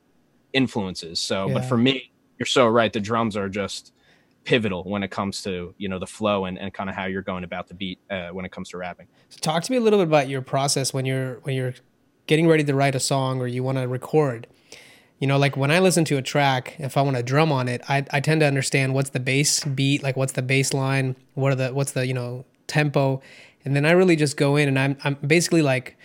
influences. 0.53 1.19
So, 1.19 1.47
yeah. 1.47 1.53
but 1.55 1.65
for 1.65 1.77
me, 1.77 2.11
you're 2.39 2.47
so 2.47 2.67
right. 2.67 2.91
The 2.91 2.99
drums 2.99 3.37
are 3.37 3.49
just 3.49 3.93
pivotal 4.43 4.83
when 4.83 5.03
it 5.03 5.11
comes 5.11 5.43
to 5.43 5.73
you 5.77 5.87
know 5.87 5.99
the 5.99 6.07
flow 6.07 6.45
and, 6.45 6.57
and 6.57 6.73
kind 6.73 6.89
of 6.89 6.95
how 6.95 7.05
you're 7.05 7.21
going 7.21 7.43
about 7.43 7.67
the 7.67 7.73
beat 7.73 7.99
uh, 8.09 8.29
when 8.29 8.43
it 8.43 8.51
comes 8.51 8.69
to 8.69 8.77
rapping 8.77 9.07
so 9.29 9.37
talk 9.39 9.61
to 9.61 9.71
me 9.71 9.77
a 9.77 9.81
little 9.81 9.99
bit 9.99 10.07
about 10.07 10.27
your 10.27 10.41
process 10.41 10.93
when 10.93 11.05
you're 11.05 11.35
when 11.43 11.55
you're 11.55 11.75
getting 12.25 12.47
ready 12.47 12.63
to 12.63 12.73
write 12.73 12.95
a 12.95 12.99
song 12.99 13.39
or 13.39 13.47
you 13.47 13.63
want 13.63 13.77
to 13.77 13.87
record 13.87 14.47
you 15.21 15.27
know 15.27 15.37
like 15.37 15.55
when 15.55 15.71
i 15.71 15.79
listen 15.79 16.03
to 16.03 16.17
a 16.17 16.21
track 16.21 16.75
if 16.79 16.97
i 16.97 17.01
want 17.01 17.15
to 17.15 17.23
drum 17.23 17.51
on 17.51 17.69
it 17.69 17.81
I, 17.87 18.05
I 18.11 18.19
tend 18.19 18.41
to 18.41 18.47
understand 18.47 18.93
what's 18.93 19.11
the 19.11 19.21
bass 19.21 19.63
beat 19.63 20.03
like 20.03 20.17
what's 20.17 20.33
the 20.33 20.41
bass 20.41 20.73
line 20.73 21.15
what 21.35 21.53
are 21.53 21.55
the 21.55 21.69
what's 21.69 21.93
the 21.93 22.05
you 22.05 22.13
know 22.13 22.43
tempo 22.67 23.21
and 23.63 23.73
then 23.73 23.85
i 23.85 23.91
really 23.91 24.17
just 24.17 24.35
go 24.35 24.57
in 24.57 24.67
and 24.67 24.77
i'm, 24.77 24.97
I'm 25.05 25.15
basically 25.25 25.61
like 25.61 25.95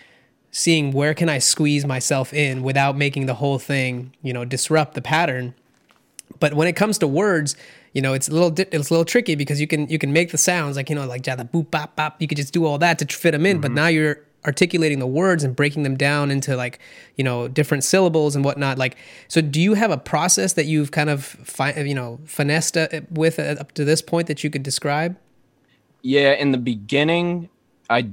seeing 0.52 0.92
where 0.92 1.14
can 1.14 1.28
i 1.28 1.38
squeeze 1.38 1.84
myself 1.84 2.32
in 2.32 2.62
without 2.62 2.96
making 2.96 3.26
the 3.26 3.34
whole 3.34 3.58
thing 3.58 4.12
you 4.22 4.32
know 4.32 4.44
disrupt 4.44 4.94
the 4.94 5.02
pattern 5.02 5.54
but 6.38 6.54
when 6.54 6.68
it 6.68 6.76
comes 6.76 6.98
to 6.98 7.08
words 7.08 7.56
you 7.94 8.02
know 8.02 8.12
it's 8.12 8.28
a 8.28 8.32
little 8.32 8.52
it's 8.58 8.90
a 8.90 8.92
little 8.92 9.04
tricky 9.04 9.34
because 9.34 9.60
you 9.60 9.66
can 9.66 9.88
you 9.88 9.98
can 9.98 10.12
make 10.12 10.30
the 10.30 10.38
sounds 10.38 10.76
like 10.76 10.90
you 10.90 10.94
know 10.94 11.06
like 11.06 11.22
jada 11.22 11.50
boop 11.50 11.70
bop 11.70 11.96
bop 11.96 12.20
you 12.20 12.28
could 12.28 12.36
just 12.36 12.52
do 12.52 12.66
all 12.66 12.76
that 12.76 12.98
to 12.98 13.06
fit 13.06 13.30
them 13.30 13.46
in 13.46 13.56
mm-hmm. 13.56 13.62
but 13.62 13.72
now 13.72 13.86
you're 13.86 14.20
articulating 14.46 14.98
the 14.98 15.06
words 15.06 15.42
and 15.42 15.56
breaking 15.56 15.82
them 15.82 15.96
down 15.96 16.30
into 16.30 16.56
like 16.56 16.78
you 17.16 17.24
know 17.24 17.48
different 17.48 17.82
syllables 17.82 18.36
and 18.36 18.44
whatnot 18.44 18.78
like 18.78 18.96
so 19.28 19.40
do 19.40 19.60
you 19.60 19.74
have 19.74 19.90
a 19.90 19.98
process 19.98 20.52
that 20.52 20.66
you've 20.66 20.90
kind 20.92 21.10
of 21.10 21.24
fi- 21.24 21.74
you 21.80 21.94
know 21.94 22.18
finessed 22.24 22.76
uh, 22.76 22.88
with 23.10 23.38
uh, 23.38 23.56
up 23.58 23.72
to 23.72 23.84
this 23.84 24.00
point 24.00 24.28
that 24.28 24.44
you 24.44 24.50
could 24.50 24.62
describe 24.62 25.16
yeah 26.02 26.32
in 26.32 26.52
the 26.52 26.58
beginning 26.58 27.48
i 27.90 28.08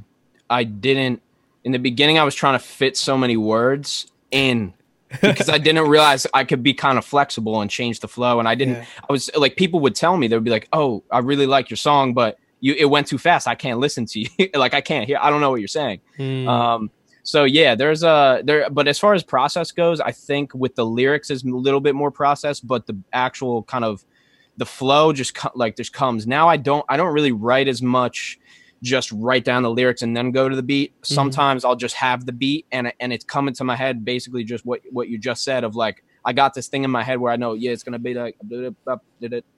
i 0.49 0.63
didn't 0.63 1.21
in 1.63 1.71
the 1.71 1.79
beginning 1.79 2.17
i 2.17 2.23
was 2.23 2.35
trying 2.35 2.57
to 2.57 2.63
fit 2.63 2.97
so 2.97 3.17
many 3.17 3.37
words 3.37 4.07
in 4.31 4.73
because 5.21 5.47
I 5.47 5.59
didn't 5.59 5.87
realize 5.87 6.25
I 6.33 6.43
could 6.43 6.63
be 6.63 6.73
kind 6.73 6.97
of 6.97 7.05
flexible 7.05 7.61
and 7.61 7.69
change 7.69 7.99
the 7.99 8.07
flow. 8.07 8.39
And 8.39 8.47
I 8.47 8.55
didn't, 8.55 8.77
yeah. 8.77 8.85
I 9.07 9.13
was 9.13 9.29
like, 9.35 9.57
people 9.57 9.79
would 9.81 9.93
tell 9.93 10.17
me, 10.17 10.27
they 10.27 10.35
would 10.35 10.43
be 10.43 10.49
like, 10.49 10.67
oh, 10.73 11.03
I 11.11 11.19
really 11.19 11.45
like 11.45 11.69
your 11.69 11.77
song, 11.77 12.15
but 12.15 12.39
you, 12.63 12.73
it 12.77 12.85
went 12.85 13.07
too 13.07 13.17
fast. 13.17 13.45
I 13.45 13.55
can't 13.55 13.79
listen 13.79 14.05
to 14.05 14.21
you. 14.21 14.49
like, 14.53 14.73
I 14.73 14.79
can't 14.79 15.05
hear, 15.05 15.19
I 15.21 15.29
don't 15.29 15.41
know 15.41 15.51
what 15.51 15.59
you're 15.59 15.67
saying. 15.67 15.99
Mm. 16.17 16.47
Um, 16.47 16.91
so 17.21 17.43
yeah, 17.43 17.75
there's 17.75 18.03
a 18.03 18.41
there, 18.45 18.69
but 18.69 18.87
as 18.87 18.97
far 18.97 19.13
as 19.13 19.21
process 19.21 19.71
goes, 19.71 19.99
I 19.99 20.13
think 20.13 20.53
with 20.55 20.75
the 20.75 20.85
lyrics 20.85 21.29
is 21.29 21.43
a 21.43 21.49
little 21.49 21.81
bit 21.81 21.93
more 21.93 22.09
process, 22.09 22.61
but 22.61 22.87
the 22.87 22.97
actual 23.11 23.63
kind 23.63 23.83
of 23.83 24.05
the 24.55 24.65
flow 24.65 25.11
just 25.11 25.35
co- 25.35 25.51
like 25.55 25.75
just 25.75 25.91
comes. 25.91 26.25
Now 26.25 26.47
I 26.47 26.55
don't, 26.55 26.85
I 26.87 26.95
don't 26.95 27.13
really 27.13 27.33
write 27.33 27.67
as 27.67 27.81
much 27.81 28.39
just 28.81 29.11
write 29.11 29.43
down 29.43 29.63
the 29.63 29.71
lyrics 29.71 30.01
and 30.01 30.15
then 30.15 30.31
go 30.31 30.47
to 30.47 30.55
the 30.55 30.63
beat. 30.63 30.91
Mm-hmm. 30.91 31.13
Sometimes 31.13 31.65
I'll 31.65 31.75
just 31.75 31.95
have 31.95 32.25
the 32.25 32.33
beat 32.33 32.65
and 32.71 32.93
and 33.01 33.11
it's 33.11 33.25
coming 33.25 33.53
to 33.55 33.65
my 33.65 33.75
head 33.75 34.05
basically 34.05 34.45
just 34.45 34.65
what 34.65 34.79
what 34.89 35.09
you 35.09 35.17
just 35.17 35.43
said 35.43 35.65
of 35.65 35.75
like 35.75 36.03
I 36.23 36.31
got 36.31 36.53
this 36.53 36.67
thing 36.67 36.85
in 36.85 36.91
my 36.91 37.03
head 37.03 37.19
where 37.19 37.33
I 37.33 37.35
know 37.35 37.53
yeah 37.53 37.71
it's 37.71 37.83
gonna 37.83 37.99
be 37.99 38.13
like 38.13 38.37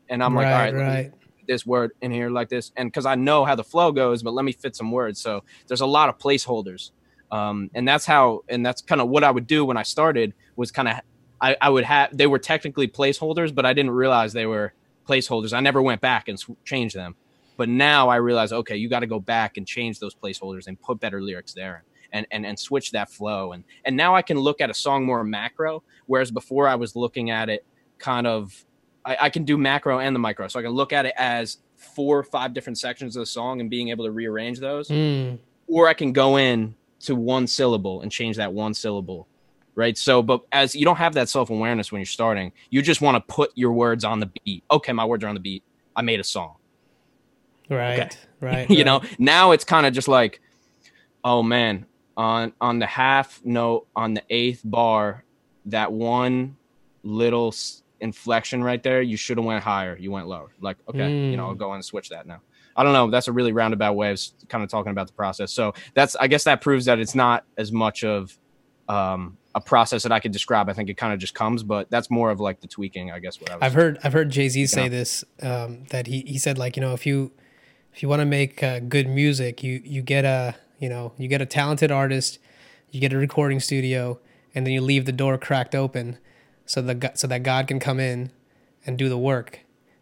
and 0.09 0.23
I'm 0.23 0.35
like 0.35 0.45
right, 0.45 0.73
all 0.73 0.79
right, 0.79 0.87
right. 0.87 1.11
This 1.47 1.65
word 1.65 1.91
in 2.01 2.11
here 2.11 2.29
like 2.29 2.49
this 2.49 2.71
and 2.75 2.89
because 2.89 3.05
I 3.05 3.15
know 3.15 3.45
how 3.45 3.55
the 3.55 3.63
flow 3.63 3.91
goes, 3.91 4.23
but 4.23 4.33
let 4.33 4.45
me 4.45 4.51
fit 4.51 4.75
some 4.75 4.91
words. 4.91 5.19
So 5.21 5.43
there's 5.67 5.81
a 5.81 5.85
lot 5.85 6.09
of 6.09 6.17
placeholders, 6.17 6.91
um, 7.31 7.69
and 7.73 7.87
that's 7.87 8.05
how 8.05 8.43
and 8.49 8.65
that's 8.65 8.81
kind 8.81 9.01
of 9.01 9.09
what 9.09 9.23
I 9.23 9.31
would 9.31 9.47
do 9.47 9.65
when 9.65 9.77
I 9.77 9.83
started 9.83 10.33
was 10.55 10.71
kind 10.71 10.87
of 10.87 10.95
I, 11.41 11.57
I 11.61 11.69
would 11.69 11.83
have 11.83 12.15
they 12.15 12.27
were 12.27 12.39
technically 12.39 12.87
placeholders, 12.87 13.53
but 13.53 13.65
I 13.65 13.73
didn't 13.73 13.91
realize 13.91 14.33
they 14.33 14.45
were 14.45 14.73
placeholders. 15.07 15.53
I 15.53 15.59
never 15.59 15.81
went 15.81 16.01
back 16.01 16.27
and 16.27 16.41
changed 16.63 16.95
them. 16.95 17.15
But 17.57 17.69
now 17.69 18.09
I 18.09 18.17
realize, 18.17 18.51
okay, 18.51 18.75
you 18.75 18.89
got 18.89 18.99
to 18.99 19.07
go 19.07 19.19
back 19.19 19.57
and 19.57 19.65
change 19.65 19.99
those 19.99 20.13
placeholders 20.13 20.67
and 20.67 20.79
put 20.79 20.99
better 20.99 21.21
lyrics 21.21 21.53
there 21.53 21.83
and, 22.11 22.27
and, 22.31 22.45
and 22.45 22.59
switch 22.59 22.91
that 22.91 23.09
flow. 23.09 23.53
And, 23.53 23.63
and 23.85 23.95
now 23.95 24.15
I 24.15 24.21
can 24.21 24.37
look 24.37 24.59
at 24.61 24.69
a 24.69 24.73
song 24.73 25.05
more 25.05 25.23
macro, 25.23 25.83
whereas 26.05 26.31
before 26.31 26.67
I 26.67 26.75
was 26.75 26.95
looking 26.95 27.29
at 27.29 27.49
it 27.49 27.65
kind 27.97 28.27
of, 28.27 28.65
I, 29.05 29.17
I 29.21 29.29
can 29.29 29.45
do 29.45 29.57
macro 29.57 29.99
and 29.99 30.15
the 30.15 30.19
micro. 30.19 30.47
So 30.47 30.59
I 30.59 30.63
can 30.63 30.71
look 30.71 30.91
at 30.91 31.05
it 31.05 31.13
as 31.17 31.57
four 31.75 32.17
or 32.17 32.23
five 32.23 32.53
different 32.53 32.77
sections 32.77 33.15
of 33.15 33.21
the 33.21 33.25
song 33.25 33.61
and 33.61 33.69
being 33.69 33.89
able 33.89 34.05
to 34.05 34.11
rearrange 34.11 34.59
those. 34.59 34.89
Mm. 34.89 35.39
Or 35.67 35.87
I 35.87 35.93
can 35.93 36.11
go 36.11 36.37
in 36.37 36.75
to 37.01 37.15
one 37.15 37.47
syllable 37.47 38.01
and 38.01 38.11
change 38.11 38.37
that 38.37 38.53
one 38.53 38.73
syllable 38.73 39.27
right? 39.75 39.97
So, 39.97 40.23
but 40.23 40.41
as 40.51 40.73
you 40.73 40.85
don't 40.85 40.95
have 40.95 41.13
that 41.13 41.29
self 41.29 41.49
awareness 41.49 41.91
when 41.91 41.99
you're 41.99 42.05
starting, 42.05 42.51
you 42.69 42.81
just 42.81 43.01
want 43.01 43.15
to 43.15 43.33
put 43.33 43.51
your 43.55 43.73
words 43.73 44.03
on 44.03 44.19
the 44.19 44.31
beat. 44.43 44.63
Okay, 44.71 44.93
my 44.93 45.05
words 45.05 45.23
are 45.23 45.27
on 45.27 45.35
the 45.35 45.41
beat. 45.41 45.63
I 45.95 46.01
made 46.01 46.19
a 46.19 46.23
song. 46.23 46.55
Right. 47.69 47.99
Okay. 47.99 48.09
Right. 48.39 48.69
you 48.69 48.77
right. 48.77 48.85
know, 48.85 49.01
now 49.19 49.51
it's 49.51 49.63
kind 49.63 49.85
of 49.85 49.93
just 49.93 50.07
like, 50.07 50.41
oh 51.23 51.43
man, 51.43 51.85
on 52.17 52.53
on 52.59 52.79
the 52.79 52.85
half 52.85 53.41
note 53.43 53.87
on 53.95 54.13
the 54.13 54.23
eighth 54.29 54.61
bar, 54.63 55.23
that 55.65 55.91
one 55.91 56.57
little 57.03 57.53
inflection 58.05 58.63
right 58.63 58.81
there, 58.81 59.01
you 59.01 59.17
should 59.17 59.37
have 59.37 59.45
went 59.45 59.63
higher. 59.63 59.97
You 59.97 60.11
went 60.11 60.27
lower. 60.27 60.51
Like, 60.61 60.77
okay, 60.87 60.99
mm. 60.99 61.31
you 61.31 61.37
know, 61.37 61.47
I'll 61.47 61.51
hmm. 61.51 61.59
go 61.59 61.73
and 61.73 61.83
switch 61.83 62.09
that 62.09 62.25
now. 62.25 62.39
I 62.77 62.83
don't 62.83 62.93
know. 62.93 63.09
That's 63.09 63.27
a 63.27 63.33
really 63.33 63.51
roundabout 63.51 63.95
way 63.95 64.11
of 64.11 64.19
kind 64.49 64.63
of 64.63 64.69
talking 64.69 64.91
about 64.91 65.07
the 65.07 65.13
process. 65.13 65.51
So 65.51 65.73
that's, 65.93 66.15
I 66.15 66.27
guess, 66.27 66.43
that 66.45 66.61
proves 66.61 66.85
that 66.85 66.99
it's 66.99 67.15
not 67.15 67.45
as 67.57 67.71
much 67.71 68.03
of 68.03 68.37
um, 68.89 69.37
a 69.55 69.61
process 69.61 70.03
that 70.03 70.11
I 70.11 70.19
could 70.19 70.33
describe. 70.33 70.69
I 70.69 70.73
think 70.73 70.89
it 70.89 70.97
kind 70.97 71.13
of 71.13 71.19
just 71.19 71.33
comes, 71.33 71.63
but 71.63 71.89
that's 71.89 72.11
more 72.11 72.29
of 72.31 72.39
like 72.39 72.59
the 72.59 72.67
tweaking, 72.67 73.11
I 73.11 73.19
guess. 73.19 73.39
What 73.39 73.51
I 73.51 73.63
have 73.63 73.73
heard, 73.73 73.99
I've 74.03 74.13
heard 74.13 74.29
Jay 74.29 74.49
Z 74.49 74.67
say 74.67 74.83
know. 74.83 74.89
this 74.89 75.23
um, 75.41 75.85
that 75.89 76.07
he 76.07 76.21
he 76.27 76.37
said 76.37 76.57
like 76.57 76.75
you 76.75 76.81
know 76.81 76.93
if 76.93 77.05
you 77.05 77.31
if 77.93 78.03
you 78.03 78.09
want 78.09 78.19
to 78.19 78.25
make 78.25 78.61
uh, 78.61 78.79
good 78.79 79.07
music, 79.07 79.63
you 79.63 79.81
you 79.83 80.01
get 80.01 80.25
a 80.25 80.55
you 80.79 80.89
know 80.89 81.13
you 81.17 81.29
get 81.29 81.41
a 81.41 81.45
talented 81.45 81.91
artist, 81.91 82.39
you 82.91 82.99
get 82.99 83.13
a 83.13 83.17
recording 83.17 83.61
studio, 83.61 84.19
and 84.53 84.65
then 84.65 84.73
you 84.73 84.81
leave 84.81 85.05
the 85.05 85.13
door 85.13 85.37
cracked 85.37 85.73
open, 85.73 86.17
so 86.65 86.81
the 86.81 87.11
so 87.15 87.27
that 87.27 87.43
God 87.43 87.67
can 87.67 87.79
come 87.79 87.99
in 87.99 88.31
and 88.85 88.97
do 88.97 89.09
the 89.09 89.17
work, 89.17 89.59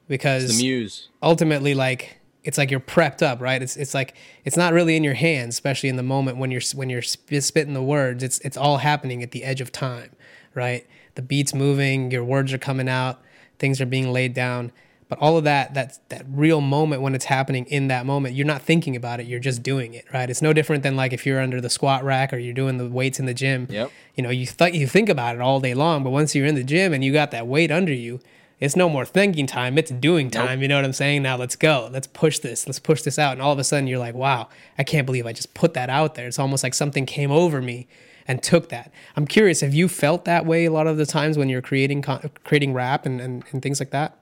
because 0.08 0.58
the 0.58 0.63
muse 0.63 1.10
ultimately 1.22 1.74
like 1.74 2.20
it's 2.43 2.58
like 2.58 2.70
you're 2.70 2.79
prepped 2.79 3.22
up, 3.22 3.41
right? 3.41 3.62
It's 3.62 3.77
it's 3.77 3.93
like 3.93 4.15
it's 4.43 4.58
not 4.58 4.74
really 4.74 4.96
in 4.96 5.03
your 5.03 5.13
hands, 5.13 5.55
especially 5.55 5.89
in 5.89 5.96
the 5.96 6.03
moment 6.03 6.38
when 6.38 6.51
you're 6.51 6.62
when 6.75 6.89
you're 6.89 7.01
spitting 7.01 7.74
the 7.74 7.84
words. 7.84 8.24
It's 8.24 8.39
it's 8.39 8.58
all 8.58 8.77
happening 8.77 9.24
at 9.24 9.32
the 9.32 9.43
edge 9.43 9.62
of 9.62 9.72
time, 9.72 10.15
right? 10.53 10.86
The 11.15 11.22
beat's 11.22 11.53
moving, 11.53 12.12
your 12.12 12.24
words 12.24 12.51
are 12.53 12.58
coming 12.58 12.89
out, 12.89 13.22
things 13.60 13.79
are 13.79 13.86
being 13.86 14.12
laid 14.12 14.34
down. 14.34 14.72
But 15.13 15.24
all 15.24 15.38
of 15.38 15.43
that 15.43 15.75
that 15.75 16.00
that 16.10 16.25
real 16.27 16.60
moment 16.60 17.03
when 17.03 17.13
it's 17.13 17.25
happening 17.25 17.65
in 17.67 17.88
that 17.89 18.08
moment, 18.08 18.34
you're 18.34 18.48
not 18.48 18.63
thinking 18.63 18.96
about 18.96 19.20
it, 19.20 19.27
you're 19.27 19.39
just 19.39 19.62
doing 19.62 19.93
it, 19.93 20.05
right? 20.12 20.27
It's 20.27 20.41
no 20.41 20.53
different 20.53 20.82
than 20.82 20.96
like 20.96 21.13
if 21.13 21.24
you're 21.24 21.39
under 21.39 21.62
the 21.62 21.70
squat 21.70 22.03
rack 22.03 22.34
or 22.34 22.39
you're 22.39 22.51
doing 22.51 22.79
the 22.79 22.89
weights 22.89 23.20
in 23.20 23.27
the 23.27 23.34
gym. 23.36 23.67
Yep. 23.70 23.91
You 24.15 24.24
know, 24.24 24.32
you 24.32 24.48
th- 24.48 24.74
you 24.74 24.88
think 24.88 25.10
about 25.10 25.36
it 25.36 25.41
all 25.41 25.60
day 25.60 25.75
long, 25.75 26.03
but 26.03 26.10
once 26.10 26.34
you're 26.34 26.48
in 26.48 26.55
the 26.55 26.63
gym 26.63 26.93
and 26.93 27.03
you 27.03 27.13
got 27.13 27.29
that 27.29 27.46
weight 27.46 27.70
under 27.70 27.93
you, 27.93 28.22
it's 28.60 28.75
no 28.75 28.89
more 28.89 29.05
thinking 29.05 29.46
time 29.46 29.77
it's 29.77 29.91
doing 29.91 30.32
time 30.32 30.58
nope. 30.58 30.62
you 30.62 30.67
know 30.70 30.77
what 30.77 30.86
i'm 30.86 30.93
saying 30.93 31.22
now 31.22 31.36
let's 31.36 31.58
go 31.58 31.89
let's 31.91 32.08
push 32.08 32.39
this 32.39 32.65
let's 32.65 32.79
push 32.79 33.01
this 33.01 33.20
out 33.20 33.34
and 33.34 33.41
all 33.41 33.51
of 33.51 33.60
a 33.60 33.63
sudden 33.63 33.88
you're 33.88 34.00
like 34.00 34.15
wow 34.15 34.48
i 34.77 34.84
can't 34.84 35.05
believe 35.05 35.25
i 35.25 35.34
just 35.34 35.53
put 35.53 35.74
that 35.74 35.89
out 35.89 36.15
there 36.15 36.27
it's 36.27 36.39
almost 36.39 36.63
like 36.63 36.74
something 36.74 37.05
came 37.05 37.29
over 37.29 37.62
me 37.62 37.88
and 38.25 38.41
took 38.41 38.70
that 38.70 38.89
i'm 39.17 39.27
curious 39.27 39.60
have 39.60 39.74
you 39.74 39.89
felt 39.89 40.24
that 40.24 40.46
way 40.46 40.63
a 40.63 40.72
lot 40.72 40.88
of 40.88 40.96
the 40.96 41.05
times 41.05 41.38
when 41.38 41.50
you're 41.50 41.63
creating 41.63 42.01
creating 42.46 42.74
rap 42.74 43.05
and, 43.05 43.20
and, 43.20 43.43
and 43.51 43.62
things 43.62 43.82
like 43.82 43.89
that 43.89 44.17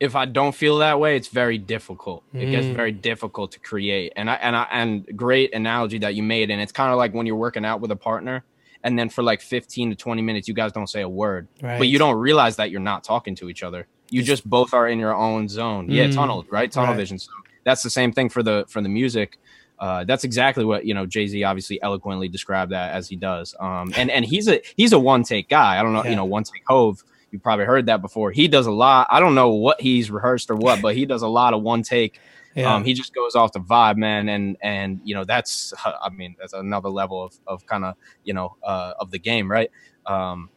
if 0.00 0.16
I 0.16 0.24
don't 0.24 0.54
feel 0.54 0.78
that 0.78 0.98
way, 0.98 1.16
it's 1.16 1.28
very 1.28 1.58
difficult. 1.58 2.24
It 2.32 2.46
mm. 2.46 2.50
gets 2.50 2.66
very 2.68 2.90
difficult 2.90 3.52
to 3.52 3.60
create. 3.60 4.12
And 4.16 4.30
I 4.30 4.34
and 4.34 4.56
I 4.56 4.66
and 4.72 5.06
great 5.14 5.54
analogy 5.54 5.98
that 5.98 6.14
you 6.14 6.22
made. 6.22 6.50
And 6.50 6.60
it's 6.60 6.72
kind 6.72 6.90
of 6.90 6.96
like 6.96 7.12
when 7.12 7.26
you're 7.26 7.36
working 7.36 7.64
out 7.64 7.80
with 7.80 7.90
a 7.90 7.96
partner 7.96 8.44
and 8.82 8.98
then 8.98 9.10
for 9.10 9.22
like 9.22 9.40
15 9.42 9.90
to 9.90 9.96
20 9.96 10.22
minutes 10.22 10.48
you 10.48 10.54
guys 10.54 10.72
don't 10.72 10.86
say 10.86 11.02
a 11.02 11.08
word 11.08 11.48
right. 11.60 11.76
but 11.76 11.88
you 11.88 11.98
don't 11.98 12.16
realize 12.16 12.56
that 12.56 12.70
you're 12.70 12.80
not 12.80 13.04
talking 13.04 13.34
to 13.34 13.50
each 13.50 13.62
other 13.62 13.86
you 14.08 14.22
just 14.22 14.48
both 14.48 14.72
are 14.72 14.88
in 14.88 14.98
your 14.98 15.14
own 15.14 15.48
zone 15.48 15.86
mm. 15.86 15.94
yeah 15.94 16.10
tunnel 16.10 16.46
right 16.50 16.72
tunnel 16.72 16.92
right. 16.92 16.96
vision 16.96 17.18
so 17.18 17.30
that's 17.64 17.82
the 17.82 17.90
same 17.90 18.10
thing 18.10 18.30
for 18.30 18.42
the 18.42 18.64
for 18.68 18.80
the 18.80 18.88
music 18.88 19.38
uh, 19.80 20.04
that's 20.04 20.24
exactly 20.24 20.64
what 20.64 20.84
you 20.84 20.92
know 20.92 21.06
Jay 21.06 21.26
Z 21.26 21.42
obviously 21.42 21.80
eloquently 21.82 22.28
described 22.28 22.70
that 22.70 22.92
as 22.92 23.08
he 23.08 23.16
does. 23.16 23.54
Um, 23.58 23.92
and 23.96 24.10
and 24.10 24.26
he's 24.26 24.46
a 24.46 24.60
he's 24.76 24.92
a 24.92 24.98
one 24.98 25.22
take 25.22 25.48
guy. 25.48 25.80
I 25.80 25.82
don't 25.82 25.94
know, 25.94 26.04
yeah. 26.04 26.10
you 26.10 26.16
know, 26.16 26.26
one 26.26 26.44
take 26.44 26.62
Hove. 26.66 27.02
You 27.30 27.38
probably 27.38 27.64
heard 27.64 27.86
that 27.86 28.02
before. 28.02 28.32
He 28.32 28.48
does 28.48 28.66
a 28.66 28.72
lot. 28.72 29.06
I 29.10 29.20
don't 29.20 29.34
know 29.34 29.50
what 29.50 29.80
he's 29.80 30.10
rehearsed 30.10 30.50
or 30.50 30.56
what, 30.56 30.82
but 30.82 30.96
he 30.96 31.06
does 31.06 31.22
a 31.22 31.28
lot 31.28 31.54
of 31.54 31.62
one 31.62 31.82
take 31.82 32.20
yeah. 32.54 32.74
Um, 32.74 32.84
he 32.84 32.94
just 32.94 33.14
goes 33.14 33.36
off 33.36 33.52
the 33.52 33.60
vibe, 33.60 33.96
man, 33.96 34.28
and 34.28 34.56
and 34.60 35.00
you 35.04 35.14
know 35.14 35.24
that's 35.24 35.72
I 35.84 36.08
mean 36.10 36.36
that's 36.38 36.52
another 36.52 36.88
level 36.88 37.22
of 37.22 37.38
of 37.46 37.64
kind 37.66 37.84
of 37.84 37.94
you 38.24 38.34
know 38.34 38.56
uh, 38.62 38.94
of 38.98 39.10
the 39.10 39.18
game, 39.18 39.50
right? 39.50 39.70
Um, 40.06 40.50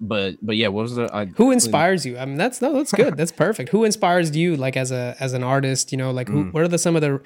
but 0.00 0.36
but 0.40 0.56
yeah, 0.56 0.68
what 0.68 0.82
was 0.82 0.94
the 0.96 1.14
I, 1.14 1.26
who 1.26 1.50
inspires 1.50 2.06
you? 2.06 2.16
I 2.18 2.24
mean, 2.24 2.36
that's 2.36 2.62
no, 2.62 2.72
that's 2.72 2.92
good, 2.92 3.16
that's 3.16 3.32
perfect. 3.32 3.68
Who 3.70 3.84
inspires 3.84 4.34
you, 4.34 4.56
like 4.56 4.76
as 4.76 4.92
a 4.92 5.14
as 5.20 5.34
an 5.34 5.44
artist? 5.44 5.92
You 5.92 5.98
know, 5.98 6.10
like 6.10 6.28
who? 6.28 6.46
Mm. 6.46 6.52
What 6.54 6.62
are 6.62 6.68
the 6.68 6.78
some 6.78 6.96
of 6.96 7.02
the 7.02 7.20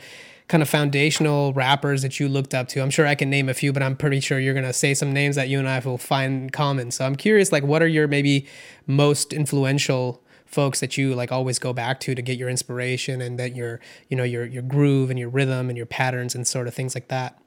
kind 0.48 0.62
of 0.62 0.68
foundational 0.68 1.52
rappers 1.52 2.02
that 2.02 2.18
you 2.18 2.28
looked 2.28 2.54
up 2.54 2.68
to? 2.68 2.80
I'm 2.80 2.90
sure 2.90 3.06
I 3.06 3.14
can 3.14 3.30
name 3.30 3.48
a 3.48 3.54
few, 3.54 3.72
but 3.72 3.82
I'm 3.82 3.96
pretty 3.96 4.20
sure 4.20 4.38
you're 4.38 4.54
gonna 4.54 4.72
say 4.72 4.94
some 4.94 5.12
names 5.12 5.36
that 5.36 5.48
you 5.48 5.58
and 5.58 5.68
I 5.68 5.78
will 5.78 5.98
find 5.98 6.52
common. 6.52 6.90
So 6.90 7.04
I'm 7.04 7.16
curious, 7.16 7.52
like, 7.52 7.62
what 7.62 7.82
are 7.82 7.86
your 7.86 8.08
maybe 8.08 8.46
most 8.86 9.32
influential 9.32 10.22
folks 10.48 10.80
that 10.80 10.96
you 10.96 11.14
like 11.14 11.30
always 11.30 11.58
go 11.58 11.72
back 11.72 12.00
to 12.00 12.14
to 12.14 12.22
get 12.22 12.38
your 12.38 12.48
inspiration 12.48 13.20
and 13.20 13.38
that 13.38 13.54
your 13.54 13.80
you 14.08 14.16
know 14.16 14.24
your 14.24 14.46
your 14.46 14.62
groove 14.62 15.10
and 15.10 15.18
your 15.18 15.28
rhythm 15.28 15.68
and 15.68 15.76
your 15.76 15.86
patterns 15.86 16.34
and 16.34 16.46
sort 16.46 16.66
of 16.66 16.74
things 16.74 16.94
like 16.94 17.08
that? 17.08 17.38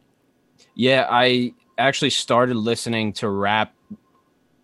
Yeah 0.75 1.07
i 1.09 1.53
actually 1.77 2.11
started 2.11 2.55
listening 2.55 3.11
to 3.13 3.27
rap 3.27 3.73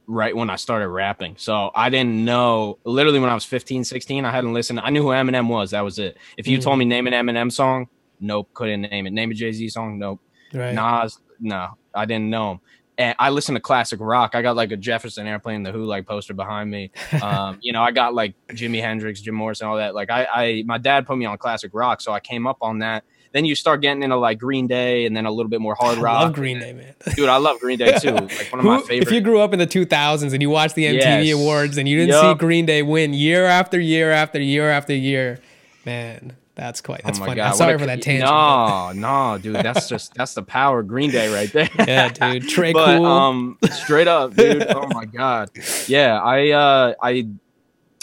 right 0.06 0.36
when 0.36 0.50
i 0.50 0.56
started 0.56 0.88
rapping. 0.88 1.36
So 1.38 1.72
i 1.74 1.90
didn't 1.90 2.24
know 2.24 2.78
literally 2.84 3.20
when 3.20 3.30
i 3.30 3.34
was 3.34 3.44
15 3.44 3.84
16 3.84 4.24
i 4.24 4.32
hadn't 4.32 4.54
listened. 4.54 4.80
I 4.80 4.92
knew 4.92 5.02
who 5.02 5.10
eminem 5.10 5.48
was. 5.48 5.72
That 5.72 5.82
was 5.82 5.98
it. 5.98 6.18
If 6.38 6.48
you 6.48 6.60
mm. 6.60 6.62
told 6.62 6.78
me 6.78 6.86
name 6.86 7.08
an 7.08 7.14
eminem 7.14 7.52
song 7.52 7.90
nope 8.20 8.50
couldn't 8.54 8.82
name 8.82 9.08
it 9.08 9.14
name 9.14 9.32
a 9.32 9.34
jay-z 9.34 9.70
song 9.70 9.98
nope 10.00 10.20
right. 10.54 10.74
nas 10.74 11.20
no 11.40 11.70
i 11.94 12.06
didn't 12.06 12.30
know 12.30 12.52
him 12.52 12.60
and 12.98 13.16
I 13.20 13.30
listen 13.30 13.54
to 13.56 13.62
classic 13.62 14.00
rock. 14.02 14.34
I 14.34 14.42
got 14.42 14.56
like 14.56 14.72
a 14.72 14.78
Jefferson 14.78 15.28
Airplane, 15.28 15.64
the 15.64 15.72
Who 15.72 15.86
like 15.86 16.06
poster 16.06 16.34
behind 16.34 16.70
me. 16.70 16.92
Um, 17.22 17.58
you 17.62 17.74
know, 17.74 17.82
I 17.82 17.92
got 17.92 18.14
like 18.14 18.36
Jimi 18.50 18.80
Hendrix, 18.80 19.22
Jim 19.22 19.34
Morrison, 19.34 19.68
all 19.68 19.78
that. 19.78 19.96
Like 19.96 20.10
I, 20.10 20.28
I, 20.34 20.64
my 20.66 20.78
dad 20.78 21.06
put 21.06 21.18
me 21.18 21.26
on 21.26 21.38
classic 21.38 21.72
rock, 21.74 22.00
so 22.00 22.12
I 22.12 22.20
came 22.20 22.46
up 22.48 22.58
on 22.62 22.80
that. 22.80 23.04
Then 23.34 23.44
you 23.44 23.56
start 23.56 23.82
getting 23.82 24.04
into 24.04 24.18
like 24.18 24.40
Green 24.40 24.68
Day, 24.68 25.06
and 25.06 25.18
then 25.18 25.26
a 25.26 25.32
little 25.32 25.50
bit 25.50 25.60
more 25.60 25.76
hard 25.76 25.98
rock. 25.98 26.20
I 26.20 26.24
love 26.24 26.34
Green 26.34 26.60
Day, 26.60 26.74
man. 26.74 26.94
Dude, 27.16 27.28
I 27.28 27.38
love 27.38 27.60
Green 27.60 27.80
Day 27.80 27.98
too. 28.00 28.12
Like 28.12 28.52
one 28.52 28.60
of 28.60 28.66
my 28.66 28.80
favorites. 28.82 29.08
If 29.08 29.12
you 29.12 29.22
grew 29.22 29.42
up 29.42 29.52
in 29.52 29.60
the 29.60 29.68
2000s 29.68 30.32
and 30.32 30.42
you 30.42 30.50
watched 30.50 30.76
the 30.76 30.86
MTV 30.86 31.26
yes. 31.26 31.34
Awards 31.34 31.78
and 31.78 31.90
you 31.90 31.98
didn't 31.98 32.14
yep. 32.14 32.38
see 32.38 32.40
Green 32.40 32.66
Day 32.66 32.84
win 32.84 33.14
year 33.14 33.46
after 33.46 33.80
year 33.80 34.12
after 34.12 34.40
year 34.40 34.70
after 34.70 34.94
year, 34.94 35.40
man, 35.86 36.38
that's 36.58 36.82
quite. 36.82 37.04
That's 37.04 37.20
oh 37.20 37.26
funny. 37.26 37.36
God, 37.36 37.50
I'm 37.50 37.56
sorry 37.56 37.76
a, 37.76 37.80
for 37.80 37.86
that 37.86 38.02
tangent. 38.02 38.30
No, 38.30 38.92
no, 38.92 39.38
dude. 39.38 39.56
That's 39.56 39.88
just 39.94 40.16
that's 40.16 40.34
the 40.34 40.42
power 40.42 40.80
of 40.80 40.88
Green 40.88 41.12
Day 41.12 41.32
right 41.32 41.52
there. 41.54 41.70
yeah, 41.88 42.10
dude. 42.10 42.50
Trey 42.50 42.74
but, 42.74 42.98
cool. 42.98 43.06
Um, 43.06 43.58
straight 43.72 44.08
up, 44.08 44.36
dude. 44.36 44.66
oh 44.68 44.88
my 44.88 45.06
god. 45.18 45.52
Yeah, 45.88 46.20
I 46.20 46.50
uh, 46.50 46.94
I 47.02 47.28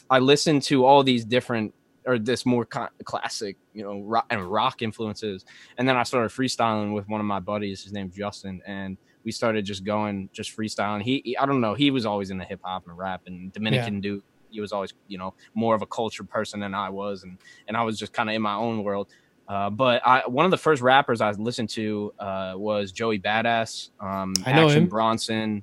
I 0.08 0.20
listened 0.20 0.62
to 0.64 0.84
all 0.84 1.02
these 1.02 1.24
different 1.24 1.74
or 2.06 2.18
this 2.18 2.46
more 2.46 2.64
classic, 2.64 3.56
you 3.72 3.82
know, 3.82 4.00
rock 4.02 4.26
and 4.30 4.40
rock 4.40 4.82
influences, 4.82 5.44
and 5.76 5.88
then 5.88 5.96
I 5.96 6.04
started 6.04 6.30
freestyling 6.30 6.94
with 6.94 7.08
one 7.08 7.20
of 7.20 7.26
my 7.26 7.40
buddies. 7.40 7.82
His 7.82 7.92
name's 7.92 8.14
Justin, 8.14 8.62
and 8.66 8.96
we 9.24 9.32
started 9.32 9.64
just 9.64 9.84
going, 9.84 10.28
just 10.32 10.56
freestyling. 10.56 11.02
He, 11.02 11.22
he 11.24 11.36
I 11.36 11.46
don't 11.46 11.60
know, 11.60 11.74
he 11.74 11.90
was 11.90 12.06
always 12.06 12.30
into 12.30 12.44
hip 12.44 12.60
hop 12.62 12.86
and 12.86 12.96
rap 12.96 13.22
and 13.26 13.52
Dominican 13.52 13.94
yeah. 13.96 14.00
dude 14.00 14.22
he 14.54 14.60
was 14.60 14.72
always 14.72 14.94
you 15.08 15.18
know 15.18 15.34
more 15.54 15.74
of 15.74 15.82
a 15.82 15.86
cultured 15.86 16.28
person 16.28 16.60
than 16.60 16.74
I 16.74 16.88
was, 16.88 17.24
and 17.24 17.38
and 17.68 17.76
I 17.76 17.82
was 17.82 17.98
just 17.98 18.12
kind 18.12 18.30
of 18.30 18.36
in 18.36 18.42
my 18.42 18.54
own 18.54 18.82
world. 18.84 19.08
Uh, 19.46 19.68
but 19.68 20.00
I, 20.06 20.22
one 20.26 20.46
of 20.46 20.50
the 20.50 20.56
first 20.56 20.80
rappers 20.80 21.20
I 21.20 21.30
listened 21.32 21.68
to 21.70 22.14
uh, 22.18 22.54
was 22.56 22.92
Joey 22.92 23.18
Badass, 23.18 23.90
um, 24.00 24.32
I 24.46 24.52
know 24.52 24.66
Action 24.66 24.84
him. 24.84 24.88
Bronson. 24.88 25.62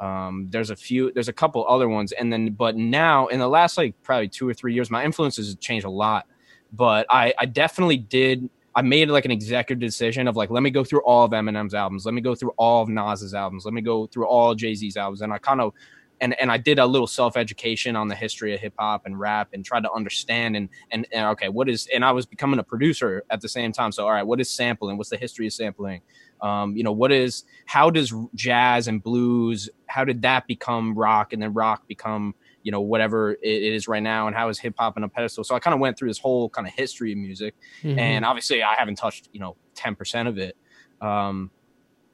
Um, 0.00 0.46
there's 0.48 0.70
a 0.70 0.76
few, 0.76 1.12
there's 1.12 1.28
a 1.28 1.32
couple 1.32 1.64
other 1.68 1.88
ones, 1.88 2.12
and 2.12 2.32
then 2.32 2.52
but 2.52 2.74
now 2.74 3.26
in 3.26 3.38
the 3.38 3.46
last 3.46 3.76
like 3.76 3.94
probably 4.02 4.28
two 4.28 4.48
or 4.48 4.54
three 4.54 4.72
years, 4.72 4.90
my 4.90 5.04
influences 5.04 5.50
have 5.50 5.60
changed 5.60 5.84
a 5.84 5.90
lot. 5.90 6.26
But 6.72 7.06
I, 7.10 7.34
I 7.38 7.46
definitely 7.46 7.98
did. 7.98 8.48
I 8.74 8.82
made 8.82 9.10
like 9.10 9.24
an 9.24 9.30
executive 9.30 9.80
decision 9.80 10.26
of 10.26 10.36
like, 10.36 10.48
let 10.48 10.62
me 10.62 10.70
go 10.70 10.84
through 10.84 11.02
all 11.02 11.24
of 11.24 11.32
Eminem's 11.32 11.74
albums, 11.74 12.06
let 12.06 12.14
me 12.14 12.20
go 12.20 12.34
through 12.34 12.52
all 12.56 12.82
of 12.82 12.88
Nas's 12.88 13.34
albums, 13.34 13.64
let 13.64 13.74
me 13.74 13.82
go 13.82 14.06
through 14.06 14.26
all 14.26 14.54
Jay 14.54 14.74
Z's 14.74 14.96
albums, 14.96 15.20
and 15.20 15.32
I 15.32 15.38
kind 15.38 15.60
of 15.60 15.74
and 16.20 16.38
and 16.40 16.50
I 16.50 16.56
did 16.56 16.78
a 16.78 16.86
little 16.86 17.06
self 17.06 17.36
education 17.36 17.96
on 17.96 18.08
the 18.08 18.14
history 18.14 18.54
of 18.54 18.60
hip 18.60 18.74
hop 18.78 19.06
and 19.06 19.18
rap 19.18 19.48
and 19.52 19.64
tried 19.64 19.82
to 19.82 19.92
understand 19.92 20.56
and, 20.56 20.68
and 20.90 21.06
and 21.12 21.26
okay, 21.28 21.48
what 21.48 21.68
is 21.68 21.88
and 21.92 22.04
I 22.04 22.12
was 22.12 22.26
becoming 22.26 22.60
a 22.60 22.62
producer 22.62 23.24
at 23.30 23.40
the 23.40 23.48
same 23.48 23.72
time. 23.72 23.92
So 23.92 24.04
all 24.04 24.12
right, 24.12 24.26
what 24.26 24.40
is 24.40 24.50
sampling? 24.50 24.96
What's 24.96 25.10
the 25.10 25.16
history 25.16 25.46
of 25.46 25.52
sampling? 25.52 26.02
Um, 26.42 26.76
you 26.76 26.82
know, 26.82 26.92
what 26.92 27.12
is 27.12 27.44
how 27.66 27.90
does 27.90 28.14
jazz 28.34 28.88
and 28.88 29.02
blues? 29.02 29.68
How 29.86 30.04
did 30.04 30.22
that 30.22 30.46
become 30.46 30.94
rock 30.96 31.32
and 31.32 31.42
then 31.42 31.52
rock 31.52 31.86
become 31.86 32.34
you 32.62 32.70
know 32.70 32.82
whatever 32.82 33.32
it 33.32 33.62
is 33.62 33.88
right 33.88 34.02
now 34.02 34.26
and 34.26 34.36
how 34.36 34.50
is 34.50 34.58
hip 34.58 34.74
hop 34.78 34.96
on 34.96 35.04
a 35.04 35.08
pedestal? 35.08 35.44
So 35.44 35.54
I 35.54 35.58
kind 35.58 35.74
of 35.74 35.80
went 35.80 35.98
through 35.98 36.08
this 36.08 36.18
whole 36.18 36.48
kind 36.50 36.66
of 36.66 36.74
history 36.74 37.12
of 37.12 37.18
music, 37.18 37.54
mm-hmm. 37.82 37.98
and 37.98 38.24
obviously 38.24 38.62
I 38.62 38.74
haven't 38.74 38.96
touched 38.96 39.28
you 39.32 39.40
know 39.40 39.56
ten 39.74 39.94
percent 39.94 40.28
of 40.28 40.38
it. 40.38 40.56
Um, 41.00 41.50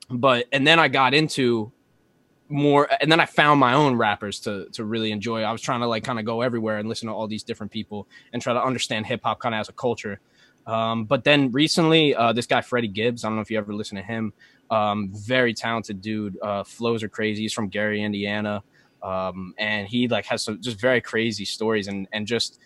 but 0.09 0.47
and 0.53 0.67
then 0.67 0.79
I 0.79 0.89
got 0.89 1.15
into 1.15 1.73
more 2.49 2.89
and 3.01 3.11
then 3.11 3.21
I 3.21 3.27
found 3.27 3.61
my 3.61 3.75
own 3.75 3.97
rappers 3.97 4.41
to 4.41 4.69
to 4.73 4.85
really 4.85 5.11
enjoy. 5.13 5.43
I 5.43 5.53
was 5.53 5.61
trying 5.61 5.81
to 5.81 5.87
like 5.87 6.05
kind 6.05 6.19
of 6.19 6.25
go 6.25 6.43
everywhere 6.43 6.79
and 6.79 6.89
listen 6.89 7.09
to 7.09 7.15
all 7.15 7.27
these 7.27 7.43
different 7.43 7.73
people 7.73 8.09
and 8.33 8.41
try 8.41 8.53
to 8.53 8.63
understand 8.63 9.07
hip 9.07 9.21
hop 9.25 9.41
kind 9.41 9.55
of 9.55 9.61
as 9.61 9.69
a 9.69 9.73
culture. 9.73 10.21
Um, 10.67 11.05
but 11.05 11.25
then 11.25 11.53
recently, 11.53 12.15
uh, 12.15 12.33
this 12.33 12.47
guy 12.47 12.61
Freddie 12.61 12.89
Gibbs, 12.89 13.25
I 13.25 13.29
don't 13.29 13.37
know 13.37 13.43
if 13.43 13.51
you 13.51 13.59
ever 13.59 13.73
listen 13.73 13.97
to 13.97 14.03
him. 14.03 14.33
Um, 14.71 15.13
very 15.15 15.55
talented 15.55 16.01
dude. 16.01 16.39
Uh, 16.43 16.65
flows 16.65 17.03
are 17.03 17.09
crazy. 17.09 17.43
He's 17.43 17.53
from 17.53 17.69
Gary, 17.69 18.03
Indiana, 18.03 18.63
um, 19.03 19.55
and 19.59 19.87
he 19.87 20.09
like 20.09 20.27
has 20.27 20.43
some 20.43 20.61
just 20.61 20.81
very 20.81 21.01
crazy 21.01 21.45
stories 21.45 21.87
and 21.89 22.09
and 22.13 22.27
just 22.27 22.59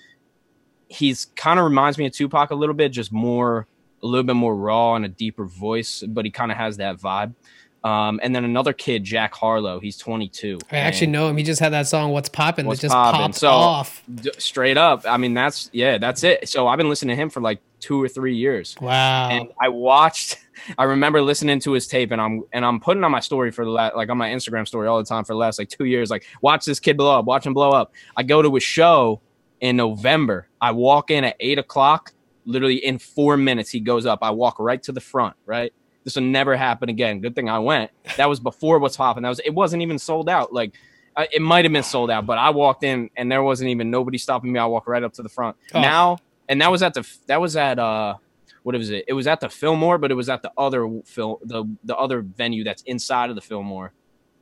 he's 0.88 1.26
kind 1.36 1.58
of 1.58 1.64
reminds 1.64 1.98
me 1.98 2.06
of 2.06 2.12
Tupac 2.12 2.50
a 2.50 2.54
little 2.54 2.74
bit, 2.74 2.90
just 2.90 3.12
more 3.12 3.66
a 4.02 4.06
little 4.06 4.24
bit 4.24 4.36
more 4.36 4.56
raw 4.56 4.94
and 4.94 5.04
a 5.04 5.08
deeper 5.08 5.44
voice, 5.44 6.02
but 6.08 6.24
he 6.24 6.30
kind 6.30 6.50
of 6.50 6.56
has 6.56 6.78
that 6.78 6.96
vibe. 6.96 7.34
Um, 7.82 8.20
and 8.22 8.34
then 8.36 8.44
another 8.44 8.72
kid, 8.74 9.04
Jack 9.04 9.34
Harlow, 9.34 9.80
he's 9.80 9.96
22. 9.96 10.58
I 10.70 10.76
actually 10.78 11.06
know 11.06 11.28
him. 11.28 11.36
He 11.38 11.42
just 11.42 11.60
had 11.60 11.72
that 11.72 11.86
song 11.86 12.10
"What's 12.12 12.28
Poppin'" 12.28 12.66
that 12.68 12.78
just 12.78 12.92
Poppin'. 12.92 13.20
popped 13.20 13.34
So, 13.36 13.48
off. 13.48 14.02
D- 14.14 14.30
straight 14.36 14.76
up, 14.76 15.04
I 15.08 15.16
mean 15.16 15.32
that's 15.32 15.70
yeah, 15.72 15.96
that's 15.96 16.22
it. 16.22 16.48
So 16.48 16.68
I've 16.68 16.76
been 16.76 16.90
listening 16.90 17.16
to 17.16 17.22
him 17.22 17.30
for 17.30 17.40
like 17.40 17.60
two 17.80 18.02
or 18.02 18.06
three 18.08 18.36
years. 18.36 18.76
Wow. 18.80 19.30
and 19.30 19.48
I 19.60 19.68
watched. 19.68 20.38
I 20.76 20.84
remember 20.84 21.22
listening 21.22 21.58
to 21.60 21.72
his 21.72 21.86
tape, 21.86 22.10
and 22.10 22.20
I'm 22.20 22.42
and 22.52 22.66
I'm 22.66 22.80
putting 22.80 23.02
on 23.02 23.10
my 23.10 23.20
story 23.20 23.50
for 23.50 23.64
the 23.64 23.70
last, 23.70 23.96
like 23.96 24.10
on 24.10 24.18
my 24.18 24.28
Instagram 24.28 24.68
story 24.68 24.86
all 24.86 24.98
the 24.98 25.04
time 25.08 25.24
for 25.24 25.32
the 25.32 25.38
last 25.38 25.58
like 25.58 25.70
two 25.70 25.84
years. 25.86 26.10
Like, 26.10 26.26
watch 26.42 26.66
this 26.66 26.78
kid 26.80 26.98
blow 26.98 27.18
up, 27.18 27.24
watch 27.24 27.46
him 27.46 27.54
blow 27.54 27.70
up. 27.70 27.94
I 28.14 28.24
go 28.24 28.42
to 28.42 28.56
a 28.56 28.60
show 28.60 29.22
in 29.60 29.76
November. 29.76 30.48
I 30.60 30.72
walk 30.72 31.10
in 31.10 31.24
at 31.24 31.36
eight 31.40 31.58
o'clock. 31.58 32.12
Literally 32.44 32.84
in 32.84 32.98
four 32.98 33.38
minutes, 33.38 33.70
he 33.70 33.80
goes 33.80 34.04
up. 34.04 34.18
I 34.20 34.30
walk 34.30 34.58
right 34.58 34.82
to 34.82 34.92
the 34.92 35.00
front. 35.00 35.34
Right, 35.46 35.72
this 36.04 36.16
will 36.16 36.22
never 36.22 36.56
happen 36.56 36.88
again. 36.88 37.20
Good 37.20 37.34
thing 37.34 37.48
I 37.48 37.58
went. 37.58 37.90
That 38.16 38.28
was 38.28 38.40
before 38.40 38.78
what's 38.78 38.96
popping. 38.96 39.22
That 39.22 39.28
was 39.28 39.40
it. 39.40 39.54
wasn't 39.54 39.82
even 39.82 39.98
sold 39.98 40.28
out. 40.28 40.52
Like. 40.52 40.74
uh, 41.16 41.26
It 41.32 41.42
might 41.42 41.64
have 41.64 41.72
been 41.72 41.82
sold 41.82 42.10
out, 42.10 42.24
but 42.24 42.38
I 42.38 42.50
walked 42.50 42.84
in 42.84 43.10
and 43.16 43.30
there 43.30 43.42
wasn't 43.42 43.70
even 43.70 43.90
nobody 43.90 44.16
stopping 44.16 44.52
me. 44.52 44.58
I 44.60 44.66
walked 44.66 44.86
right 44.88 45.02
up 45.02 45.12
to 45.14 45.22
the 45.22 45.28
front. 45.28 45.56
Oh. 45.74 45.80
Now, 45.80 46.18
and 46.48 46.60
that 46.62 46.70
was 46.70 46.82
at 46.82 46.94
the 46.94 47.06
that 47.26 47.40
was 47.40 47.56
at 47.56 47.78
uh 47.78 48.14
what 48.62 48.76
was 48.76 48.90
it? 48.90 49.04
It 49.08 49.12
was 49.14 49.26
at 49.26 49.40
the 49.40 49.48
Fillmore, 49.48 49.98
but 49.98 50.10
it 50.10 50.14
was 50.14 50.28
at 50.28 50.42
the 50.42 50.52
other 50.56 50.88
film, 51.04 51.36
the 51.42 51.64
the 51.84 51.96
other 51.96 52.22
venue 52.22 52.62
that's 52.64 52.82
inside 52.82 53.28
of 53.30 53.34
the 53.36 53.42
Fillmore. 53.42 53.92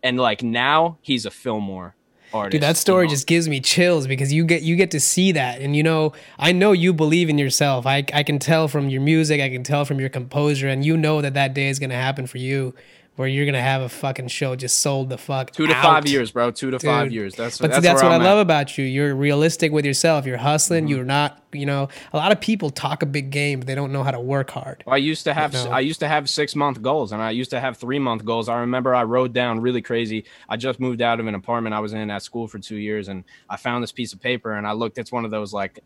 And 0.03 0.19
like 0.19 0.43
now, 0.43 0.99
he's 1.03 1.25
a 1.27 1.31
Fillmore 1.31 1.95
artist. 2.33 2.53
Dude, 2.53 2.63
that 2.63 2.77
story 2.77 3.05
you 3.05 3.09
know? 3.09 3.15
just 3.15 3.27
gives 3.27 3.49
me 3.49 3.61
chills 3.61 4.07
because 4.07 4.33
you 4.33 4.45
get 4.45 4.63
you 4.63 4.77
get 4.77 4.91
to 4.93 5.01
see 5.01 5.33
that, 5.33 5.61
and 5.61 5.75
you 5.75 5.83
know, 5.83 6.13
I 6.39 6.53
know 6.53 6.73
you 6.73 6.93
believe 6.93 7.29
in 7.29 7.39
yourself. 7.39 7.87
I 7.87 8.05
I 8.13 8.23
can 8.23 8.39
tell 8.39 8.69
from 8.69 8.89
your 8.89 9.01
music, 9.01 9.41
I 9.41 9.49
can 9.49 9.63
tell 9.63 9.85
from 9.85 10.01
your 10.01 10.09
composure, 10.09 10.69
and 10.69 10.85
you 10.85 10.97
know 10.97 11.21
that 11.21 11.35
that 11.35 11.55
day 11.55 11.69
is 11.69 11.79
gonna 11.79 11.95
happen 11.95 12.27
for 12.27 12.39
you, 12.39 12.75
where 13.19 13.27
you're 13.27 13.47
gonna 13.47 13.61
have 13.61 13.83
a 13.83 13.89
fucking 13.89 14.29
show 14.29 14.55
just 14.55 14.79
sold 14.79 15.09
the 15.09 15.19
fuck 15.19 15.51
two 15.51 15.67
to 15.67 15.75
out. 15.75 15.83
five 15.83 16.07
years, 16.07 16.31
bro. 16.31 16.53
Two 16.53 16.71
to 16.71 16.79
five 16.79 17.11
years. 17.11 17.35
That's 17.35 17.59
But 17.59 17.73
that's, 17.73 17.83
that's, 17.83 18.01
what 18.01 18.13
I'm 18.13 18.13
I 18.13 18.15
at. 18.15 18.19
Mm-hmm. 18.19 18.27
love 18.27 18.39
about 18.39 18.79
you. 18.79 18.85
You're 18.85 19.17
realistic 19.17 19.73
with 19.73 19.85
yourself. 19.85 20.25
You're 20.25 20.37
hustling. 20.37 20.87
You're 20.87 21.05
not, 21.05 21.43
you 21.53 21.67
know, 21.67 21.89
a 22.13 22.17
lot 22.17 22.31
of 22.31 22.41
people 22.41 22.71
talk 22.71 23.03
a 23.03 23.07
big 23.07 23.31
game, 23.33 23.59
but 23.59 23.67
they 23.67 23.75
don't 23.75 23.93
know 23.93 24.05
how 24.05 24.13
to 24.13 24.21
work 24.21 24.51
hard. 24.51 24.85
I 24.87 24.99
used 24.99 25.25
to 25.25 25.35
have 25.35 25.53
know. 25.53 25.69
I 25.69 25.81
used 25.81 25.99
to 25.99 26.07
have 26.07 26.31
six 26.31 26.55
month 26.55 26.81
goals 26.81 27.11
and 27.11 27.21
I 27.21 27.33
used 27.33 27.51
to 27.51 27.59
have 27.59 27.77
three 27.77 27.99
month 27.99 28.25
goals. 28.25 28.49
I 28.49 28.61
remember 28.61 28.95
I 28.95 29.03
wrote 29.03 29.33
down 29.33 29.61
really 29.61 29.83
crazy. 29.83 30.25
I 30.49 30.57
just 30.57 30.79
moved 30.79 31.03
out 31.03 31.19
of 31.19 31.27
an 31.27 31.35
apartment 31.35 31.75
I 31.75 31.81
was 31.81 31.95
in 31.95 32.11
at 32.11 32.23
school 32.23 32.47
for 32.47 32.61
two 32.61 32.77
years 32.77 33.09
and 33.09 33.25
I 33.51 33.57
found 33.57 33.83
this 33.83 33.91
piece 33.91 34.13
of 34.13 34.21
paper 34.21 34.53
and 34.53 34.65
I 34.65 34.73
looked. 34.73 34.97
It's 34.97 35.11
one 35.11 35.25
of 35.25 35.33
those 35.33 35.53
like, 35.53 35.81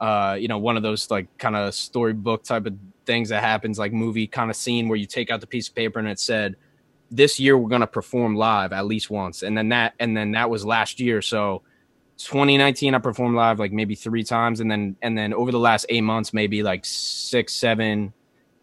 uh, 0.00 0.36
you 0.38 0.46
know, 0.46 0.58
one 0.58 0.76
of 0.76 0.84
those 0.84 1.10
like 1.10 1.26
kind 1.38 1.56
of 1.56 1.74
storybook 1.74 2.44
type 2.44 2.66
of 2.66 2.74
things 3.04 3.30
that 3.30 3.42
happens 3.42 3.80
like 3.80 3.92
movie 3.92 4.28
kind 4.28 4.48
of 4.48 4.54
scene 4.54 4.86
where 4.86 4.96
you 4.96 5.06
take 5.06 5.28
out 5.28 5.40
the 5.40 5.46
piece 5.48 5.68
of 5.68 5.74
paper 5.74 5.98
and 5.98 6.06
it 6.06 6.20
said, 6.20 6.54
"This 7.10 7.38
year 7.40 7.56
we're 7.56 7.68
gonna 7.68 7.86
perform 7.86 8.36
live 8.36 8.72
at 8.72 8.86
least 8.86 9.10
once," 9.10 9.42
and 9.42 9.56
then 9.56 9.68
that 9.70 9.94
and 9.98 10.16
then 10.16 10.32
that 10.32 10.50
was 10.50 10.64
last 10.64 11.00
year. 11.00 11.22
So 11.22 11.62
2019 12.18 12.94
i 12.96 12.98
performed 12.98 13.36
live 13.36 13.58
like 13.60 13.72
maybe 13.72 13.94
three 13.94 14.24
times. 14.24 14.60
And 14.60 14.70
then 14.70 14.96
and 15.02 15.16
then 15.16 15.32
over 15.32 15.52
the 15.52 15.58
last 15.58 15.86
eight 15.88 16.00
months 16.00 16.34
maybe 16.34 16.62
like 16.64 16.84
six 16.84 17.54
seven 17.54 18.12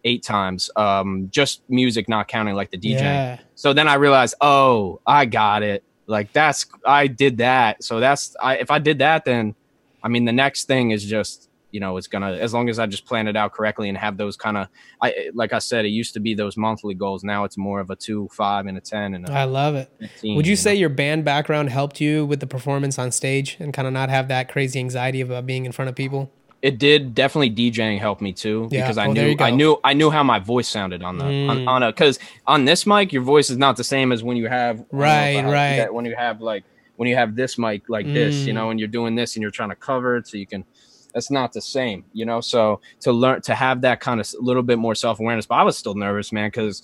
eight 0.04 0.22
times. 0.22 0.70
Um 0.76 1.28
just 1.30 1.62
music 1.68 2.08
not 2.08 2.28
counting 2.28 2.54
like 2.54 2.70
the 2.70 2.76
dj 2.78 3.00
Yeah. 3.00 3.38
so 3.54 3.72
then 3.72 3.88
i 3.88 3.94
realized 3.94 4.34
oh 4.40 5.00
i 5.06 5.24
got 5.24 5.62
it. 5.62 5.82
Like 6.06 6.32
that's 6.34 6.66
i 6.84 7.06
did 7.06 7.38
that. 7.38 7.82
So 7.82 7.98
that's 7.98 8.36
i 8.42 8.56
if 8.56 8.70
i 8.70 8.78
did 8.78 8.98
that 8.98 9.24
then 9.24 9.54
i 10.02 10.08
mean 10.08 10.26
the 10.26 10.32
next 10.32 10.66
thing 10.66 10.90
is 10.90 11.02
just 11.04 11.45
you 11.76 11.80
know 11.80 11.98
it's 11.98 12.06
gonna 12.06 12.32
as 12.46 12.54
long 12.54 12.70
as 12.70 12.78
i 12.78 12.86
just 12.86 13.04
plan 13.04 13.28
it 13.28 13.36
out 13.36 13.52
correctly 13.52 13.90
and 13.90 13.98
have 13.98 14.16
those 14.16 14.34
kind 14.34 14.56
of 14.56 14.66
i 15.02 15.28
like 15.34 15.52
i 15.52 15.58
said 15.58 15.84
it 15.84 15.88
used 15.90 16.14
to 16.14 16.20
be 16.20 16.32
those 16.34 16.56
monthly 16.56 16.94
goals 16.94 17.22
now 17.22 17.44
it's 17.44 17.58
more 17.58 17.80
of 17.80 17.90
a 17.90 17.96
two 18.06 18.26
five 18.32 18.64
and 18.64 18.78
a 18.78 18.80
10 18.80 19.12
and 19.14 19.28
a 19.28 19.32
I 19.32 19.44
love 19.44 19.74
it. 19.74 19.90
15 20.00 20.36
Would 20.36 20.46
you 20.46 20.52
know? 20.52 20.56
say 20.66 20.74
your 20.74 20.88
band 20.88 21.26
background 21.26 21.68
helped 21.68 22.00
you 22.00 22.24
with 22.24 22.40
the 22.40 22.46
performance 22.46 22.98
on 22.98 23.12
stage 23.12 23.58
and 23.60 23.74
kind 23.74 23.86
of 23.86 23.92
not 23.92 24.08
have 24.08 24.28
that 24.28 24.48
crazy 24.48 24.78
anxiety 24.78 25.20
about 25.20 25.44
being 25.44 25.66
in 25.66 25.72
front 25.72 25.90
of 25.90 25.94
people? 25.94 26.32
it 26.62 26.78
did 26.78 27.14
definitely 27.14 27.50
DJing 27.50 27.98
helped 28.00 28.22
me 28.22 28.32
too 28.32 28.68
Yeah. 28.72 28.80
because 28.80 28.96
I 28.96 29.06
Oh, 29.08 29.12
knew. 29.12 29.36
I 29.38 29.50
knew 29.50 29.76
I 29.84 29.92
knew 29.92 30.08
how 30.16 30.22
my 30.22 30.38
voice 30.38 30.68
sounded 30.68 31.02
on 31.02 31.18
the 31.18 31.26
on, 31.26 31.56
Mm. 31.58 31.68
on 31.68 31.82
a 31.82 31.88
because 31.92 32.18
on 32.46 32.64
this 32.64 32.86
mic 32.86 33.12
your 33.12 33.22
voice 33.22 33.50
is 33.50 33.58
not 33.58 33.76
the 33.76 33.84
same 33.84 34.10
as 34.12 34.22
when 34.24 34.38
you 34.38 34.48
have 34.48 34.76
don't 34.78 34.92
know 34.92 34.98
Right, 35.04 35.44
right. 35.44 35.76
that- 35.80 35.92
when 35.92 36.06
you 36.06 36.14
have 36.16 36.40
like 36.40 36.64
when 36.98 37.06
you 37.10 37.16
have 37.22 37.36
this 37.36 37.58
mic 37.58 37.82
like 37.90 38.06
this 38.06 38.46
you 38.46 38.52
Mm. 38.52 38.56
know 38.56 38.70
and 38.70 38.80
you're 38.80 38.94
doing 39.00 39.14
this 39.20 39.36
and 39.36 39.42
you're 39.42 39.50
trying 39.60 39.68
to 39.76 39.76
cover 39.90 40.16
it 40.16 40.26
so 40.26 40.38
you 40.38 40.46
can 40.46 40.64
that's 41.16 41.30
not 41.30 41.54
the 41.54 41.62
same 41.62 42.04
you 42.12 42.26
know? 42.26 42.42
So 42.42 42.82
to 43.00 43.10
learn 43.10 43.40
to 43.42 43.54
have 43.54 43.80
that 43.80 44.00
kind 44.00 44.20
of 44.20 44.30
a 44.38 44.42
little 44.42 44.62
bit 44.62 44.78
more 44.78 44.94
self-awareness 44.94 45.46
but 45.46 45.54
I 45.54 45.62
was 45.62 45.76
still 45.78 45.94
nervous 45.94 46.30
man 46.30 46.48
because 46.48 46.82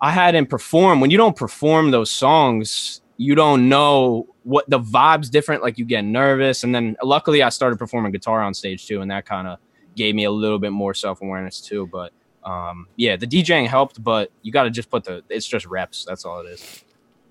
I 0.00 0.12
hadn't 0.12 0.46
performed. 0.46 1.00
When 1.02 1.10
you 1.10 1.18
don't 1.18 1.36
perform 1.36 1.90
those 1.90 2.10
songs 2.10 3.02
you 3.18 3.34
don't 3.34 3.68
know 3.68 4.26
what 4.44 4.70
the 4.70 4.80
vibes 4.80 5.28
different 5.30 5.62
like 5.62 5.76
you 5.76 5.84
get 5.84 6.02
nervous 6.02 6.64
and 6.64 6.74
then 6.74 6.96
luckily 7.02 7.42
I 7.42 7.50
started 7.50 7.78
performing 7.78 8.10
guitar 8.12 8.40
on 8.40 8.54
stage 8.54 8.86
too 8.86 9.02
and 9.02 9.10
that 9.10 9.26
kind 9.26 9.46
of 9.46 9.58
gave 9.94 10.14
me 10.14 10.24
a 10.24 10.30
little 10.30 10.58
bit 10.58 10.72
more 10.72 10.94
self-awareness 10.94 11.60
too 11.60 11.86
but 11.92 12.12
um 12.44 12.86
yeah 12.96 13.16
the 13.16 13.26
DJing 13.26 13.66
helped 13.66 14.02
but 14.02 14.30
you 14.40 14.50
got 14.50 14.62
to 14.62 14.70
just 14.70 14.88
put 14.88 15.04
the 15.04 15.22
it's 15.28 15.46
just 15.46 15.66
reps 15.66 16.06
that's 16.06 16.24
all 16.24 16.40
it 16.40 16.48
is. 16.48 16.84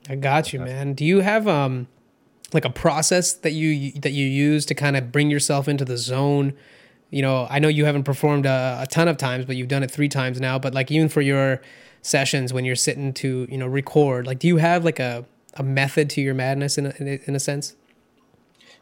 I 0.10 0.16
got 0.16 0.54
you, 0.54 0.60
man. 0.60 0.94
Do 0.94 1.04
you 1.04 1.20
have 1.20 1.48
um 1.48 1.88
like 2.54 2.66
a 2.66 2.70
process 2.70 3.34
that 3.34 3.52
you 3.52 3.92
that 4.02 4.12
you 4.12 4.26
use 4.26 4.66
to 4.68 4.76
kind 4.76 4.96
of 4.96 5.12
bring 5.12 5.30
yourself 5.30 5.68
into 5.68 5.86
the 5.86 5.98
zone? 5.98 6.54
You 7.10 7.22
know, 7.22 7.48
I 7.50 7.60
know 7.60 7.68
you 7.68 7.86
haven't 7.86 8.04
performed 8.04 8.46
a, 8.46 8.80
a 8.82 8.88
ton 8.88 9.08
of 9.08 9.18
times, 9.18 9.46
but 9.46 9.56
you've 9.56 9.70
done 9.70 9.84
it 9.84 9.92
three 9.92 10.10
times 10.10 10.42
now. 10.42 10.60
But 10.60 10.74
like 10.74 10.92
even 10.92 11.10
for 11.10 11.22
your 11.22 11.62
sessions 12.02 12.54
when 12.54 12.64
you're 12.64 12.76
sitting 12.76 13.14
to 13.14 13.48
you 13.50 13.58
know 13.58 13.68
record, 13.68 14.28
like 14.28 14.40
do 14.40 14.48
you 14.48 14.58
have 14.58 14.84
like 14.84 15.00
a 15.00 15.26
a 15.58 15.64
method 15.64 16.10
to 16.12 16.22
your 16.22 16.34
madness 16.34 16.78
in 16.78 16.86
a, 16.86 17.20
in 17.26 17.36
a, 17.36 17.40
sense? 17.40 17.76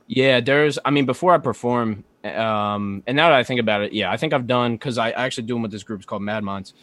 Yeah, 0.07 0.39
there's. 0.41 0.77
I 0.85 0.91
mean, 0.91 1.05
before 1.05 1.33
I 1.33 1.37
perform, 1.37 2.03
um, 2.23 3.01
and 3.07 3.15
now 3.15 3.29
that 3.29 3.37
I 3.37 3.43
think 3.43 3.59
about 3.59 3.81
it, 3.81 3.93
yeah, 3.93 4.11
I 4.11 4.17
think 4.17 4.33
I've 4.33 4.45
done 4.45 4.73
because 4.73 4.97
I, 4.97 5.09
I 5.09 5.25
actually 5.25 5.47
do 5.47 5.55
them 5.55 5.61
with 5.61 5.71
this 5.71 5.83
group 5.83 6.05
called 6.05 6.21
Mad 6.21 6.43
Minds, 6.43 6.73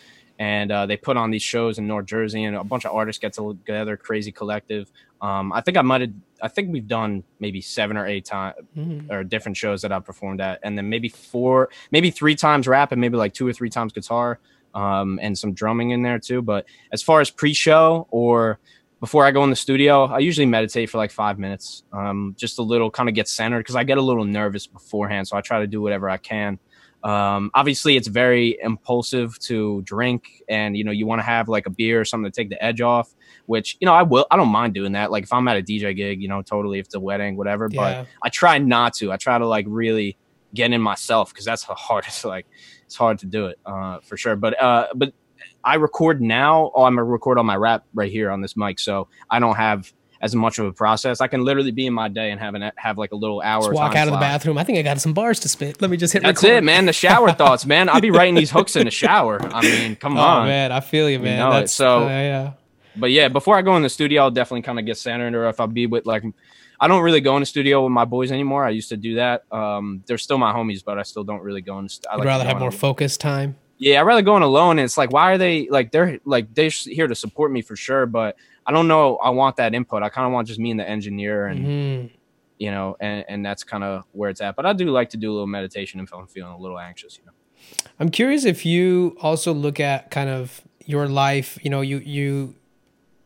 and 0.43 0.73
uh, 0.73 0.87
they 0.87 0.97
put 0.97 1.17
on 1.17 1.31
these 1.31 1.43
shows 1.55 1.79
in 1.79 1.87
North 1.87 2.07
Jersey, 2.07 2.43
and 2.43 2.57
a 2.57 2.65
bunch 2.65 2.85
of 2.85 2.93
artists 2.93 3.21
get 3.21 3.33
together, 3.33 3.97
crazy 3.97 4.33
collective. 4.33 4.91
Um, 5.21 5.53
I 5.53 5.61
think 5.61 5.77
I 5.77 5.83
might 5.83 6.01
have. 6.01 6.11
I 6.43 6.49
think 6.49 6.73
we've 6.73 6.89
done 6.89 7.23
maybe 7.39 7.61
seven 7.61 7.97
or 7.97 8.07
eight 8.13 8.25
times 8.25 8.57
Mhm. 8.77 9.09
or 9.13 9.23
different 9.23 9.57
shows 9.57 9.83
that 9.83 9.93
I've 9.93 10.05
performed 10.05 10.41
at, 10.41 10.59
and 10.65 10.77
then 10.77 10.89
maybe 10.89 11.09
four, 11.09 11.69
maybe 11.93 12.11
three 12.11 12.35
times 12.35 12.67
rap, 12.67 12.91
and 12.91 13.01
maybe 13.01 13.17
like 13.17 13.35
two 13.35 13.47
or 13.47 13.53
three 13.53 13.71
times 13.71 13.93
guitar, 13.93 14.41
um, 14.75 15.21
and 15.23 15.39
some 15.39 15.53
drumming 15.53 15.91
in 15.91 16.03
there 16.03 16.19
too. 16.19 16.43
But 16.43 16.67
as 16.91 17.03
far 17.05 17.21
as 17.21 17.31
pre-show 17.31 18.09
or 18.11 18.59
before 18.99 19.25
I 19.25 19.31
go 19.31 19.45
in 19.45 19.51
the 19.51 19.57
studio, 19.67 20.05
I 20.07 20.19
usually 20.19 20.47
meditate 20.47 20.91
for 20.91 20.99
like 20.99 21.13
five 21.13 21.39
minutes, 21.39 21.85
um, 21.93 22.35
just 22.37 22.59
a 22.59 22.63
little 22.63 22.91
kind 22.91 23.09
of 23.09 23.15
get 23.15 23.29
centered 23.29 23.59
because 23.61 23.77
I 23.77 23.85
get 23.85 23.99
a 23.99 24.03
little 24.11 24.25
nervous 24.25 24.67
beforehand. 24.67 25.29
So 25.29 25.37
I 25.37 25.41
try 25.41 25.61
to 25.61 25.67
do 25.69 25.81
whatever 25.81 26.11
I 26.11 26.17
can. 26.19 26.59
Um, 27.05 27.51
obviously, 27.55 27.97
it's 27.97 28.09
very 28.09 28.59
impulsive 28.63 29.39
to 29.41 29.83
drink, 29.83 30.43
and 30.49 30.77
you 30.77 30.85
know 30.85 30.93
you 30.93 31.07
want 31.07 31.21
to 31.21 31.25
have 31.25 31.49
like 31.49 31.67
a 31.67 31.71
beer 31.71 32.01
or 32.01 32.05
something 32.05 32.31
to 32.31 32.35
take 32.35 32.49
the 32.49 32.63
edge 32.63 32.81
off. 32.81 33.13
Which 33.47 33.77
you 33.81 33.87
know 33.87 33.95
I 33.95 34.03
will. 34.03 34.27
I 34.31 34.37
don't 34.37 34.49
mind 34.49 34.75
doing 34.75 34.93
that. 34.93 35.11
Like 35.11 35.25
if 35.25 35.33
I'm 35.33 35.47
at 35.49 35.57
a 35.57 35.63
DJ 35.63 35.97
gig, 35.97 36.23
you 36.23 36.29
know, 36.29 36.43
totally 36.43 36.79
if 36.79 36.87
it's 36.87 36.95
a 36.95 37.01
wedding, 37.01 37.37
whatever. 37.37 37.69
Yeah. 37.71 38.03
But 38.03 38.09
I 38.23 38.29
try 38.29 38.59
not 38.59 38.95
to. 38.95 39.13
I 39.13 39.17
try 39.17 39.39
to 39.39 39.47
like 39.47 39.67
really 39.69 40.17
get 40.55 40.73
in 40.73 40.81
myself 40.81 41.33
because 41.33 41.45
that's 41.45 41.65
the 41.65 41.75
hardest. 41.77 42.25
Like 42.25 42.47
it's 42.85 42.97
hard 42.97 43.19
to 43.21 43.27
do 43.27 43.47
it 43.47 43.59
uh, 43.67 43.99
for 44.01 44.17
sure. 44.17 44.37
But 44.37 44.61
uh, 44.63 44.89
but 44.95 45.13
I 45.65 45.75
record 45.77 46.21
now. 46.21 46.71
Oh, 46.75 46.85
I'm 46.85 46.95
gonna 46.95 47.05
record 47.05 47.39
on 47.39 47.47
my 47.47 47.57
rap 47.57 47.85
right 47.95 48.11
here 48.11 48.31
on 48.31 48.41
this 48.41 48.57
mic, 48.57 48.79
so 48.79 49.09
I 49.31 49.39
don't 49.39 49.57
have 49.57 49.93
as 50.23 50.35
much 50.35 50.59
of 50.61 50.67
a 50.67 50.73
process. 50.73 51.21
I 51.21 51.27
can 51.27 51.45
literally 51.45 51.73
be 51.73 51.85
in 51.87 51.93
my 51.93 52.09
day 52.09 52.31
and 52.31 52.41
have 52.41 52.55
an, 52.55 52.71
have 52.77 52.97
like 52.97 53.11
a 53.13 53.17
little 53.17 53.43
hour. 53.43 53.63
Just 53.63 53.73
walk 53.75 53.97
out 53.97 54.07
of 54.09 54.13
the 54.15 54.21
bathroom. 54.21 54.57
I 54.57 54.65
think 54.65 54.79
I 54.79 54.83
got 54.83 55.01
some 55.01 55.13
bars 55.13 55.41
to 55.41 55.49
spit. 55.49 55.83
Let 55.83 55.91
me 55.91 55.97
just 55.97 56.13
hit 56.13 56.23
That's 56.23 56.43
record. 56.43 56.59
it, 56.59 56.65
man. 56.65 56.87
The 56.87 56.93
shower 56.93 57.33
thoughts, 57.43 57.67
man. 57.67 57.89
I'll 57.89 58.01
be 58.01 58.11
writing 58.13 58.35
these 58.37 58.51
hooks 58.51 58.77
in 58.77 58.85
the 58.85 58.91
shower. 58.93 59.43
I 59.43 59.63
mean, 59.63 59.97
come 59.97 60.17
Oh 60.17 60.21
on. 60.21 60.47
man, 60.47 60.71
I 60.73 60.81
feel 60.81 61.11
you, 61.11 61.19
man. 61.19 61.39
know 61.39 61.59
it. 61.59 61.69
So- 61.69 62.05
uh, 62.05 62.09
yeah. 62.09 62.53
But 62.95 63.11
yeah, 63.11 63.29
before 63.29 63.57
I 63.57 63.63
go 63.63 63.75
in 63.77 63.83
the 63.83 63.89
studio, 63.89 64.23
I'll 64.23 64.31
definitely 64.31 64.63
kind 64.63 64.79
of 64.79 64.85
get 64.85 64.99
centered. 64.99 65.35
Or 65.35 65.49
if 65.49 65.61
I 65.61 65.67
be 65.67 65.87
with 65.87 66.05
like, 66.05 66.23
I 66.79 66.89
don't 66.89 67.03
really 67.03 67.23
go 67.23 67.35
in 67.37 67.41
the 67.41 67.47
studio 67.47 67.83
with 67.85 67.91
my 67.93 68.05
boys 68.05 68.31
anymore. 68.31 68.67
I 68.67 68.71
used 68.71 68.91
to 68.91 68.99
do 68.99 69.15
that. 69.15 69.45
Um, 69.51 70.05
they're 70.07 70.19
still 70.19 70.37
my 70.37 70.53
homies, 70.53 70.85
but 70.85 70.99
I 70.99 71.03
still 71.03 71.25
don't 71.25 71.43
really 71.43 71.63
go 71.63 71.79
in. 71.79 71.89
St- 71.89 72.07
I 72.11 72.15
I'd 72.15 72.19
like 72.19 72.27
rather 72.27 72.45
have 72.45 72.59
more 72.59 72.69
alone. 72.69 72.79
focused 72.79 73.21
time. 73.21 73.57
Yeah, 73.79 73.99
I'd 74.01 74.03
rather 74.07 74.21
go 74.21 74.37
in 74.37 74.43
alone. 74.43 74.79
And 74.79 74.85
it's 74.85 74.99
like, 74.99 75.11
why 75.11 75.33
are 75.33 75.39
they 75.39 75.69
like 75.71 75.91
they're 75.91 76.21
like 76.27 76.55
they're 76.55 76.69
here 76.69 77.07
to 77.09 77.15
support 77.15 77.51
me 77.51 77.63
for 77.63 77.77
sure, 77.77 78.05
but 78.05 78.37
I 78.67 78.73
don't 78.73 78.87
know. 78.89 79.17
I 79.17 79.31
want 79.31 79.57
that 79.57 79.75
input. 79.75 80.03
I 80.03 80.09
kind 80.09 80.27
of 80.27 80.33
want 80.33 80.49
just 80.49 80.61
me 80.61 80.71
and 80.71 80.79
the 80.81 80.89
engineer, 80.89 81.47
and 81.47 81.67
Mhm. 81.67 82.11
you 82.59 82.71
know, 82.71 82.97
and 83.01 83.25
and 83.29 83.45
that's 83.45 83.65
kind 83.65 83.83
of 83.85 84.05
where 84.13 84.31
it's 84.31 84.41
at. 84.41 84.55
But 84.57 84.67
I 84.67 84.73
do 84.73 84.87
like 84.91 85.11
to 85.11 85.17
do 85.17 85.31
a 85.31 85.33
little 85.33 85.47
meditation 85.47 85.99
if 86.01 86.13
I'm 86.15 86.27
feeling 86.27 86.53
a 86.53 86.59
little 86.59 86.79
anxious. 86.79 87.19
You 87.19 87.25
know. 87.27 87.33
I'm 87.99 88.09
curious 88.11 88.45
if 88.45 88.65
you 88.67 89.17
also 89.21 89.53
look 89.53 89.81
at 89.81 90.11
kind 90.11 90.31
of 90.31 90.63
your 90.85 91.09
life, 91.09 91.59
you 91.63 91.71
know, 91.71 91.81
you 91.81 91.99
you 91.99 92.55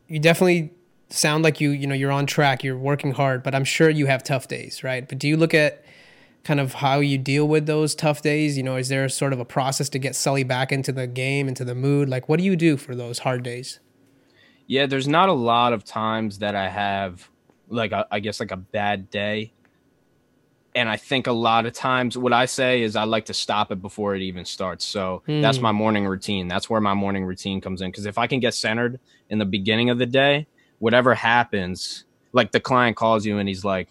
you 0.09 0.19
definitely 0.21 0.71
sound 1.09 1.45
like 1.45 1.61
you 1.61 1.71
you 1.71 1.87
know 1.87 1.95
you're 1.95 2.13
on 2.13 2.27
track, 2.27 2.65
you're 2.65 2.79
working 2.79 3.13
hard, 3.13 3.43
but 3.43 3.55
I'm 3.55 3.65
sure 3.65 3.91
you 3.91 4.07
have 4.07 4.23
tough 4.23 4.49
days, 4.49 4.83
right? 4.83 5.07
But 5.09 5.19
do 5.19 5.29
you 5.29 5.37
look 5.37 5.53
at 5.55 5.85
kind 6.45 6.61
of 6.61 6.75
how 6.75 7.01
you 7.01 7.19
deal 7.19 7.47
with 7.49 7.67
those 7.67 7.95
tough 7.95 8.23
days? 8.23 8.57
You 8.57 8.63
know, 8.63 8.77
is 8.77 8.89
there 8.89 9.09
sort 9.09 9.33
of 9.33 9.41
a 9.41 9.45
process 9.45 9.89
to 9.91 9.99
get 9.99 10.15
Sully 10.15 10.45
back 10.45 10.71
into 10.73 10.93
the 10.93 11.07
game, 11.07 11.49
into 11.49 11.65
the 11.65 11.75
mood? 11.75 12.09
Like, 12.09 12.29
what 12.29 12.39
do 12.39 12.45
you 12.45 12.57
do 12.57 12.77
for 12.77 12.95
those 12.95 13.21
hard 13.21 13.43
days? 13.43 13.81
Yeah, 14.67 14.87
there's 14.87 15.09
not 15.09 15.29
a 15.29 15.33
lot 15.33 15.73
of 15.73 15.85
times 15.85 16.39
that 16.39 16.55
I 16.55 16.69
have 16.69 17.29
like 17.69 17.93
a, 17.93 18.07
I 18.11 18.21
guess 18.21 18.41
like 18.41 18.51
a 18.51 18.57
bad 18.57 19.11
day. 19.11 19.53
And 20.75 20.89
I 20.89 20.97
think 20.97 21.27
a 21.27 21.33
lot 21.33 21.65
of 21.65 21.73
times 21.73 22.19
what 22.19 22.33
I 22.33 22.45
say 22.45 22.83
is 22.83 22.97
I 22.97 23.05
like 23.05 23.27
to 23.27 23.35
stop 23.35 23.73
it 23.73 23.81
before 23.81 24.15
it 24.15 24.23
even 24.23 24.45
starts. 24.45 24.85
So 24.85 25.23
mm. 25.27 25.41
that's 25.41 25.59
my 25.59 25.73
morning 25.73 26.07
routine. 26.07 26.49
That's 26.49 26.69
where 26.69 26.81
my 26.81 26.95
morning 26.95 27.25
routine 27.25 27.61
comes 27.61 27.81
in. 27.81 27.91
Cause 27.93 28.05
if 28.05 28.19
I 28.19 28.27
can 28.27 28.41
get 28.41 28.55
centered 28.55 29.01
in 29.31 29.39
the 29.39 29.47
beginning 29.47 29.89
of 29.89 29.99
the 29.99 30.07
day, 30.07 30.47
whatever 30.79 31.15
happens, 31.15 32.05
like 32.33 32.53
the 32.53 32.61
client 32.61 32.97
calls 32.97 33.25
you 33.25 33.39
and 33.39 33.49
he's 33.49 33.65
like, 33.65 33.89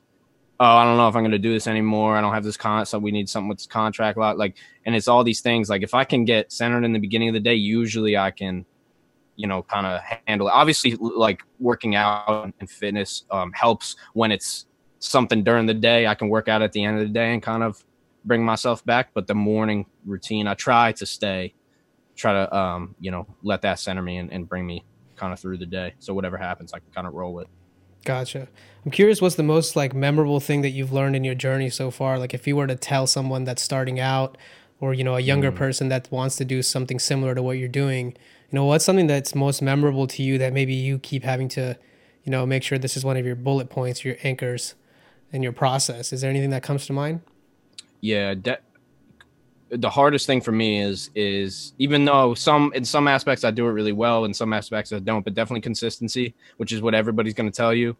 oh, 0.59 0.65
I 0.65 0.85
don't 0.85 0.97
know 0.97 1.07
if 1.07 1.15
I'm 1.15 1.21
going 1.21 1.31
to 1.31 1.39
do 1.39 1.51
this 1.51 1.67
anymore. 1.67 2.15
I 2.15 2.21
don't 2.21 2.33
have 2.33 2.43
this 2.43 2.57
con. 2.57 2.85
So 2.85 2.97
we 2.99 3.11
need 3.11 3.29
something 3.29 3.49
with 3.49 3.57
this 3.57 3.67
contract. 3.67 4.17
Lot. 4.17 4.37
Like, 4.37 4.55
and 4.85 4.95
it's 4.95 5.07
all 5.07 5.23
these 5.23 5.41
things. 5.41 5.69
Like, 5.69 5.83
if 5.83 5.93
I 5.93 6.03
can 6.03 6.23
get 6.25 6.51
centered 6.51 6.85
in 6.85 6.93
the 6.93 6.99
beginning 6.99 7.27
of 7.29 7.33
the 7.33 7.39
day, 7.41 7.55
usually 7.55 8.15
I 8.15 8.31
can, 8.31 8.65
you 9.35 9.47
know, 9.47 9.63
kind 9.63 9.85
of 9.85 10.01
handle 10.27 10.47
it. 10.47 10.51
Obviously, 10.51 10.95
like 10.95 11.41
working 11.59 11.95
out 11.95 12.51
and 12.59 12.69
fitness 12.69 13.25
um, 13.31 13.51
helps 13.53 13.95
when 14.13 14.31
it's 14.31 14.65
something 14.99 15.43
during 15.43 15.65
the 15.65 15.73
day. 15.73 16.07
I 16.07 16.15
can 16.15 16.29
work 16.29 16.47
out 16.47 16.61
at 16.61 16.71
the 16.71 16.83
end 16.83 16.99
of 16.99 17.07
the 17.07 17.13
day 17.13 17.33
and 17.33 17.41
kind 17.41 17.63
of 17.63 17.83
bring 18.23 18.43
myself 18.43 18.85
back. 18.85 19.09
But 19.13 19.27
the 19.27 19.35
morning 19.35 19.85
routine, 20.05 20.47
I 20.47 20.53
try 20.53 20.91
to 20.93 21.05
stay, 21.05 21.53
try 22.15 22.33
to, 22.33 22.55
um, 22.55 22.95
you 22.99 23.11
know, 23.11 23.27
let 23.43 23.61
that 23.61 23.79
center 23.79 24.01
me 24.01 24.17
and, 24.17 24.31
and 24.31 24.47
bring 24.47 24.65
me 24.65 24.83
kind 25.15 25.33
of 25.33 25.39
through 25.39 25.57
the 25.57 25.65
day. 25.65 25.93
So 25.99 26.13
whatever 26.13 26.37
happens, 26.37 26.73
I 26.73 26.79
can 26.79 26.91
kind 26.93 27.07
of 27.07 27.13
roll 27.13 27.33
with. 27.33 27.47
Gotcha. 28.05 28.47
I'm 28.85 28.91
curious 28.91 29.19
what's 29.19 29.35
the 29.35 29.43
most 29.43 29.75
like 29.75 29.95
memorable 29.95 30.39
thing 30.39 30.61
that 30.61 30.69
you've 30.69 30.93
learned 30.93 31.15
in 31.15 31.23
your 31.23 31.33
journey 31.33 31.69
so 31.71 31.89
far? 31.89 32.19
Like 32.19 32.33
if 32.33 32.45
you 32.45 32.55
were 32.55 32.67
to 32.67 32.75
tell 32.75 33.07
someone 33.07 33.45
that's 33.45 33.63
starting 33.63 33.99
out 33.99 34.37
or 34.79 34.93
you 34.93 35.03
know 35.03 35.15
a 35.15 35.19
younger 35.19 35.51
mm. 35.51 35.55
person 35.55 35.89
that 35.89 36.11
wants 36.11 36.35
to 36.35 36.45
do 36.45 36.61
something 36.61 36.99
similar 36.99 37.33
to 37.33 37.41
what 37.41 37.57
you're 37.57 37.67
doing, 37.67 38.15
you 38.51 38.55
know, 38.55 38.65
what's 38.65 38.85
something 38.85 39.07
that's 39.07 39.33
most 39.35 39.61
memorable 39.61 40.07
to 40.07 40.23
you 40.23 40.37
that 40.37 40.53
maybe 40.53 40.73
you 40.73 40.99
keep 40.99 41.23
having 41.23 41.47
to, 41.49 41.77
you 42.23 42.31
know, 42.31 42.45
make 42.45 42.63
sure 42.63 42.77
this 42.77 42.95
is 42.95 43.03
one 43.03 43.17
of 43.17 43.25
your 43.25 43.35
bullet 43.35 43.69
points, 43.69 44.05
your 44.05 44.15
anchors 44.23 44.75
in 45.31 45.41
your 45.43 45.51
process? 45.51 46.13
Is 46.13 46.21
there 46.21 46.29
anything 46.29 46.51
that 46.51 46.63
comes 46.63 46.85
to 46.87 46.93
mind? 46.93 47.21
Yeah, 48.01 48.35
de- 48.35 48.59
the 49.69 49.89
hardest 49.89 50.27
thing 50.27 50.41
for 50.41 50.51
me 50.51 50.81
is 50.81 51.09
is 51.15 51.73
even 51.79 52.05
though 52.05 52.33
some 52.33 52.71
in 52.75 52.85
some 52.85 53.07
aspects 53.07 53.43
I 53.43 53.51
do 53.51 53.67
it 53.67 53.71
really 53.71 53.91
well, 53.91 54.25
in 54.25 54.33
some 54.33 54.53
aspects 54.53 54.93
I 54.93 54.99
don't, 54.99 55.23
but 55.23 55.33
definitely 55.33 55.61
consistency, 55.61 56.35
which 56.57 56.71
is 56.71 56.81
what 56.81 56.93
everybody's 56.93 57.33
going 57.33 57.51
to 57.51 57.55
tell 57.55 57.73
you 57.73 57.97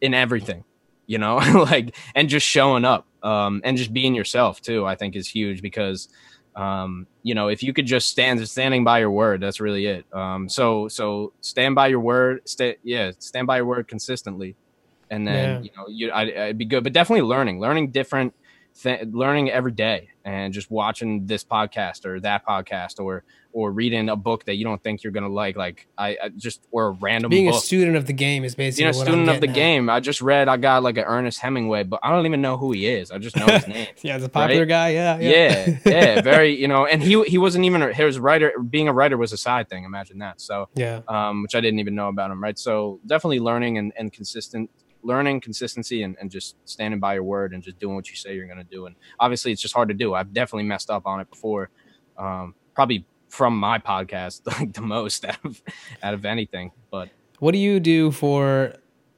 in 0.00 0.14
everything, 0.14 0.64
you 1.06 1.18
know, 1.18 1.36
like 1.54 1.96
and 2.14 2.28
just 2.28 2.46
showing 2.46 2.84
up 2.84 3.06
um, 3.22 3.60
and 3.64 3.76
just 3.76 3.92
being 3.92 4.14
yourself 4.14 4.60
too. 4.60 4.86
I 4.86 4.94
think 4.94 5.16
is 5.16 5.28
huge 5.28 5.62
because 5.62 6.08
um, 6.56 7.06
you 7.22 7.34
know 7.34 7.48
if 7.48 7.62
you 7.62 7.72
could 7.72 7.86
just 7.86 8.08
stand 8.08 8.46
standing 8.48 8.82
by 8.82 9.00
your 9.00 9.10
word, 9.10 9.40
that's 9.40 9.60
really 9.60 9.86
it. 9.86 10.06
Um, 10.12 10.48
so 10.48 10.88
so 10.88 11.32
stand 11.40 11.74
by 11.74 11.88
your 11.88 12.00
word, 12.00 12.48
stay 12.48 12.76
yeah, 12.82 13.12
stand 13.18 13.46
by 13.46 13.58
your 13.58 13.66
word 13.66 13.88
consistently, 13.88 14.56
and 15.10 15.26
then 15.26 15.48
yeah. 15.48 15.60
you 15.60 15.70
know 15.76 15.88
you 15.88 16.10
I, 16.10 16.46
I'd 16.46 16.58
be 16.58 16.64
good, 16.64 16.82
but 16.82 16.92
definitely 16.92 17.22
learning, 17.22 17.60
learning 17.60 17.90
different 17.90 18.34
th- 18.82 19.06
learning 19.10 19.50
every 19.50 19.72
day 19.72 20.10
and 20.24 20.52
just 20.52 20.70
watching 20.70 21.26
this 21.26 21.44
podcast 21.44 22.04
or 22.04 22.20
that 22.20 22.44
podcast 22.44 23.00
or 23.00 23.22
or 23.52 23.72
reading 23.72 24.10
a 24.10 24.16
book 24.16 24.44
that 24.44 24.56
you 24.56 24.64
don't 24.64 24.82
think 24.82 25.02
you're 25.02 25.12
gonna 25.12 25.28
like 25.28 25.56
like 25.56 25.86
I, 25.96 26.18
I 26.22 26.28
just 26.36 26.66
or 26.70 26.88
a 26.88 26.90
random 26.90 27.30
being 27.30 27.46
book. 27.46 27.54
a 27.54 27.64
student 27.64 27.96
of 27.96 28.06
the 28.06 28.12
game 28.12 28.44
is 28.44 28.54
basically 28.54 28.84
being 28.84 28.90
a 28.90 28.94
student 28.94 29.28
of 29.30 29.40
the 29.40 29.48
at. 29.48 29.54
game. 29.54 29.88
I 29.88 30.00
just 30.00 30.20
read 30.20 30.48
I 30.48 30.58
got 30.58 30.82
like 30.82 30.98
an 30.98 31.04
Ernest 31.04 31.40
Hemingway 31.40 31.84
but 31.84 32.00
I 32.02 32.10
don't 32.10 32.26
even 32.26 32.42
know 32.42 32.56
who 32.56 32.72
he 32.72 32.86
is. 32.86 33.10
I 33.10 33.18
just 33.18 33.36
know 33.36 33.46
his 33.46 33.66
name 33.68 33.86
yeah 34.02 34.16
it's 34.16 34.24
a 34.24 34.28
popular 34.28 34.62
right? 34.62 34.68
guy. 34.68 34.88
Yeah, 34.90 35.18
yeah. 35.18 35.30
Yeah 35.30 35.78
yeah 35.86 36.20
very 36.20 36.60
you 36.60 36.68
know 36.68 36.86
and 36.86 37.02
he 37.02 37.22
he 37.24 37.38
wasn't 37.38 37.64
even 37.64 37.80
a, 37.82 37.92
his 37.92 38.18
writer 38.18 38.52
being 38.58 38.88
a 38.88 38.92
writer 38.92 39.16
was 39.16 39.32
a 39.32 39.38
side 39.38 39.68
thing 39.68 39.84
imagine 39.84 40.18
that. 40.18 40.40
So 40.40 40.68
yeah. 40.74 41.00
um 41.08 41.42
which 41.42 41.54
I 41.54 41.60
didn't 41.60 41.78
even 41.78 41.94
know 41.94 42.08
about 42.08 42.30
him 42.30 42.42
right? 42.42 42.58
So 42.58 43.00
definitely 43.06 43.40
learning 43.40 43.78
and, 43.78 43.92
and 43.96 44.12
consistent 44.12 44.70
learning 45.06 45.40
consistency 45.40 46.02
and, 46.02 46.16
and 46.20 46.30
just 46.30 46.56
standing 46.64 47.00
by 47.00 47.14
your 47.14 47.22
word 47.22 47.54
and 47.54 47.62
just 47.62 47.78
doing 47.78 47.94
what 47.94 48.10
you 48.10 48.16
say 48.16 48.34
you're 48.34 48.46
going 48.46 48.58
to 48.58 48.64
do. 48.64 48.86
And 48.86 48.96
obviously, 49.20 49.52
it's 49.52 49.62
just 49.62 49.74
hard 49.74 49.88
to 49.88 49.94
do. 49.94 50.14
I've 50.14 50.32
definitely 50.32 50.64
messed 50.64 50.90
up 50.90 51.06
on 51.06 51.20
it 51.20 51.30
before, 51.30 51.70
um, 52.18 52.54
probably 52.74 53.06
from 53.28 53.56
my 53.56 53.78
podcast, 53.78 54.46
like 54.60 54.72
the 54.72 54.80
most 54.82 55.24
out 55.24 55.44
of 55.44 55.62
out 56.02 56.14
of 56.14 56.24
anything. 56.24 56.72
But 56.90 57.10
what 57.38 57.52
do 57.52 57.58
you 57.58 57.80
do 57.80 58.10
for 58.10 58.74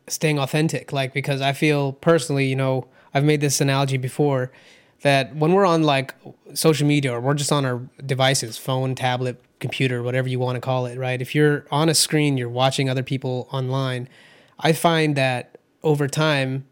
staying 0.07 0.39
authentic? 0.39 0.93
Like, 0.93 1.13
because 1.13 1.41
I 1.41 1.53
feel 1.53 1.93
personally, 1.93 2.47
you 2.47 2.57
know, 2.57 2.87
I've 3.15 3.25
made 3.25 3.41
this 3.41 3.61
analogy 3.61 3.97
before 3.97 4.53
that 5.03 5.35
when 5.37 5.53
we're 5.53 5.67
on 5.67 5.85
like 5.85 6.15
social 6.55 6.87
media 6.87 7.13
or 7.13 7.21
we're 7.21 7.35
just 7.35 7.53
on 7.53 7.65
our 7.65 7.81
devices, 8.05 8.59
phone, 8.59 8.95
tablet, 8.95 9.41
computer, 9.61 10.03
whatever 10.03 10.29
you 10.29 10.39
want 10.39 10.57
to 10.57 10.61
call 10.61 10.87
it, 10.87 10.99
right? 10.99 11.21
If 11.21 11.35
you're 11.35 11.67
on 11.71 11.89
a 11.89 11.95
screen, 11.95 12.37
you're 12.37 12.49
watching 12.49 12.89
other 12.89 13.03
people 13.03 13.49
online. 13.53 14.09
I 14.59 14.73
find 14.73 15.17
that 15.17 15.58
over 15.83 16.09
time, 16.09 16.67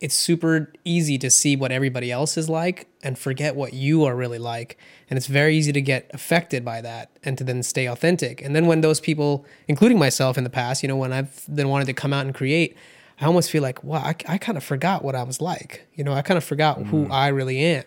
it's 0.00 0.14
super 0.14 0.72
easy 0.84 1.18
to 1.18 1.30
see 1.30 1.56
what 1.56 1.72
everybody 1.72 2.12
else 2.12 2.36
is 2.36 2.48
like 2.48 2.86
and 3.02 3.18
forget 3.18 3.56
what 3.56 3.72
you 3.72 4.04
are 4.04 4.14
really 4.14 4.38
like. 4.38 4.78
And 5.10 5.16
it's 5.16 5.26
very 5.26 5.56
easy 5.56 5.72
to 5.72 5.80
get 5.80 6.08
affected 6.14 6.64
by 6.64 6.80
that 6.82 7.10
and 7.24 7.36
to 7.38 7.44
then 7.44 7.62
stay 7.62 7.86
authentic. 7.86 8.40
And 8.40 8.54
then 8.54 8.66
when 8.66 8.80
those 8.80 9.00
people, 9.00 9.44
including 9.66 9.98
myself 9.98 10.38
in 10.38 10.44
the 10.44 10.50
past, 10.50 10.82
you 10.82 10.88
know, 10.88 10.96
when 10.96 11.12
I've 11.12 11.44
then 11.48 11.68
wanted 11.68 11.86
to 11.86 11.94
come 11.94 12.12
out 12.12 12.26
and 12.26 12.34
create, 12.34 12.76
I 13.20 13.26
almost 13.26 13.50
feel 13.50 13.62
like, 13.62 13.82
wow, 13.82 13.98
I, 13.98 14.14
I 14.28 14.38
kind 14.38 14.56
of 14.56 14.62
forgot 14.62 15.02
what 15.02 15.16
I 15.16 15.24
was 15.24 15.40
like. 15.40 15.86
You 15.94 16.04
know, 16.04 16.12
I 16.12 16.22
kind 16.22 16.38
of 16.38 16.44
forgot 16.44 16.78
mm. 16.78 16.86
who 16.86 17.08
I 17.10 17.28
really 17.28 17.58
am. 17.58 17.84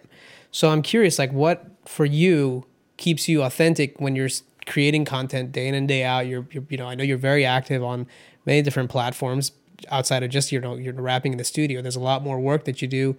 So 0.52 0.70
I'm 0.70 0.82
curious, 0.82 1.18
like, 1.18 1.32
what 1.32 1.66
for 1.86 2.06
you 2.06 2.66
keeps 2.98 3.30
you 3.30 3.42
authentic 3.42 4.02
when 4.02 4.18
you're 4.18 4.30
creating 4.66 5.06
content 5.06 5.54
day 5.54 5.68
in 5.70 5.76
and 5.76 5.88
day 5.88 6.04
out? 6.04 6.28
You're, 6.28 6.46
you're 6.52 6.66
you 6.68 6.78
know, 6.78 6.88
I 6.88 6.96
know 6.96 7.06
you're 7.06 7.18
very 7.18 7.46
active 7.46 7.82
on 7.82 8.06
many 8.46 8.62
different 8.62 8.90
platforms, 8.90 9.54
outside 9.90 10.24
of 10.24 10.30
just 10.30 10.52
you 10.52 10.60
know 10.60 10.76
you're 10.76 10.94
rapping 10.94 11.32
in 11.32 11.38
the 11.38 11.44
studio. 11.44 11.82
There's 11.82 11.96
a 11.96 12.02
lot 12.02 12.24
more 12.24 12.40
work 12.40 12.66
that 12.66 12.82
you 12.82 12.88
do. 12.88 13.16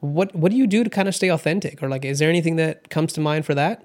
What 0.00 0.34
what 0.34 0.50
do 0.50 0.56
you 0.56 0.66
do 0.66 0.84
to 0.84 0.90
kind 0.90 1.08
of 1.08 1.14
stay 1.14 1.28
authentic, 1.28 1.82
or 1.82 1.88
like 1.88 2.04
is 2.04 2.18
there 2.18 2.28
anything 2.28 2.56
that 2.56 2.88
comes 2.90 3.12
to 3.14 3.20
mind 3.20 3.44
for 3.46 3.54
that? 3.54 3.84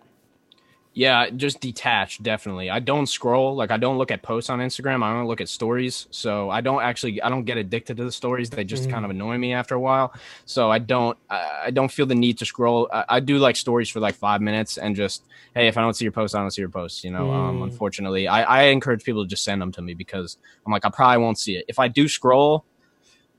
Yeah, 0.95 1.29
just 1.29 1.60
detached, 1.60 2.23
definitely. 2.23 2.69
I 2.69 2.79
don't 2.79 3.05
scroll, 3.05 3.53
like 3.53 3.69
I 3.69 3.75
don't 3.75 3.97
look 3.97 4.12
at 4.12 4.21
posts 4.21 4.49
on 4.49 4.60
Instagram. 4.60 5.03
I 5.03 5.12
don't 5.13 5.27
look 5.27 5.41
at 5.41 5.49
stories. 5.49 6.08
So 6.10 6.49
I 6.49 6.62
don't 6.62 6.81
actually 6.81 7.21
I 7.21 7.27
don't 7.27 7.43
get 7.43 7.58
addicted 7.58 7.97
to 7.97 8.05
the 8.05 8.13
stories. 8.13 8.49
They 8.49 8.63
just 8.63 8.88
mm. 8.88 8.91
kind 8.91 9.03
of 9.03 9.12
annoy 9.12 9.38
me 9.38 9.51
after 9.51 9.75
a 9.75 9.79
while. 9.79 10.13
So 10.45 10.71
I 10.71 10.79
don't 10.79 11.17
I 11.29 11.71
don't 11.71 11.91
feel 11.91 12.05
the 12.05 12.15
need 12.15 12.38
to 12.38 12.45
scroll. 12.45 12.88
I, 12.93 13.03
I, 13.10 13.19
do 13.19 13.39
like 13.39 13.58
stories 13.58 13.89
for 13.89 13.99
like 13.99 14.15
five 14.15 14.41
minutes 14.41 14.77
and 14.77 14.95
just 14.95 15.25
hey, 15.53 15.67
if 15.67 15.77
I 15.77 15.81
don't 15.81 15.95
see 15.95 16.05
your 16.05 16.13
post, 16.13 16.34
I 16.34 16.39
don't 16.39 16.51
see 16.51 16.62
your 16.62 16.69
post. 16.69 17.03
You 17.03 17.12
know, 17.12 17.29
um, 17.29 17.58
mm. 17.58 17.62
um, 17.62 17.63
unfortunately, 17.63 18.29
I, 18.29 18.43
I 18.43 18.62
encourage 18.67 19.03
people 19.03 19.25
to 19.25 19.29
just 19.29 19.43
send 19.43 19.62
them 19.62 19.73
to 19.73 19.81
me 19.81 19.95
because 19.95 20.38
I'm 20.65 20.71
like 20.71 20.86
I 20.86 20.89
probably 20.89 21.21
won't 21.21 21.38
see 21.38 21.58
it. 21.58 21.65
If 21.67 21.77
I 21.77 21.89
do 21.89 22.08
scroll, 22.08 22.63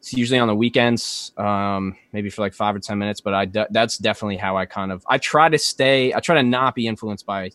it's 0.07 0.15
usually 0.15 0.39
on 0.39 0.47
the 0.47 0.55
weekends, 0.55 1.33
um, 1.37 1.97
maybe 2.13 2.31
for 2.31 2.41
like 2.41 2.55
five 2.55 2.77
or 2.77 2.79
ten 2.79 2.97
minutes. 2.97 3.21
But 3.21 3.35
I 3.35 3.45
de- 3.45 3.67
that's 3.73 3.99
definitely 3.99 4.37
how 4.37 4.57
I 4.57 4.65
kind 4.65 4.93
of 4.93 5.05
I 5.09 5.19
try 5.19 5.49
to 5.49 5.59
stay. 5.59 6.15
I 6.15 6.21
try 6.21 6.37
to 6.37 6.45
not 6.45 6.77
be 6.77 6.87
influenced 6.87 7.27
by 7.27 7.51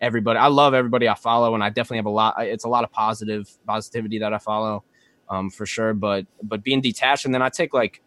everybody. 0.00 0.38
I 0.38 0.46
love 0.46 0.72
everybody 0.72 1.08
I 1.08 1.16
follow, 1.16 1.52
and 1.52 1.64
I 1.64 1.68
definitely 1.68 1.96
have 1.96 2.06
a 2.06 2.10
lot. 2.10 2.36
It's 2.38 2.62
a 2.62 2.68
lot 2.68 2.84
of 2.84 2.92
positive 2.92 3.50
positivity 3.66 4.20
that 4.20 4.32
I 4.32 4.38
follow, 4.38 4.84
um, 5.28 5.50
for 5.50 5.66
sure. 5.66 5.92
But 5.92 6.26
but 6.44 6.62
being 6.62 6.80
detached, 6.80 7.24
and 7.24 7.34
then 7.34 7.42
I 7.42 7.48
take 7.48 7.74
like 7.74 8.00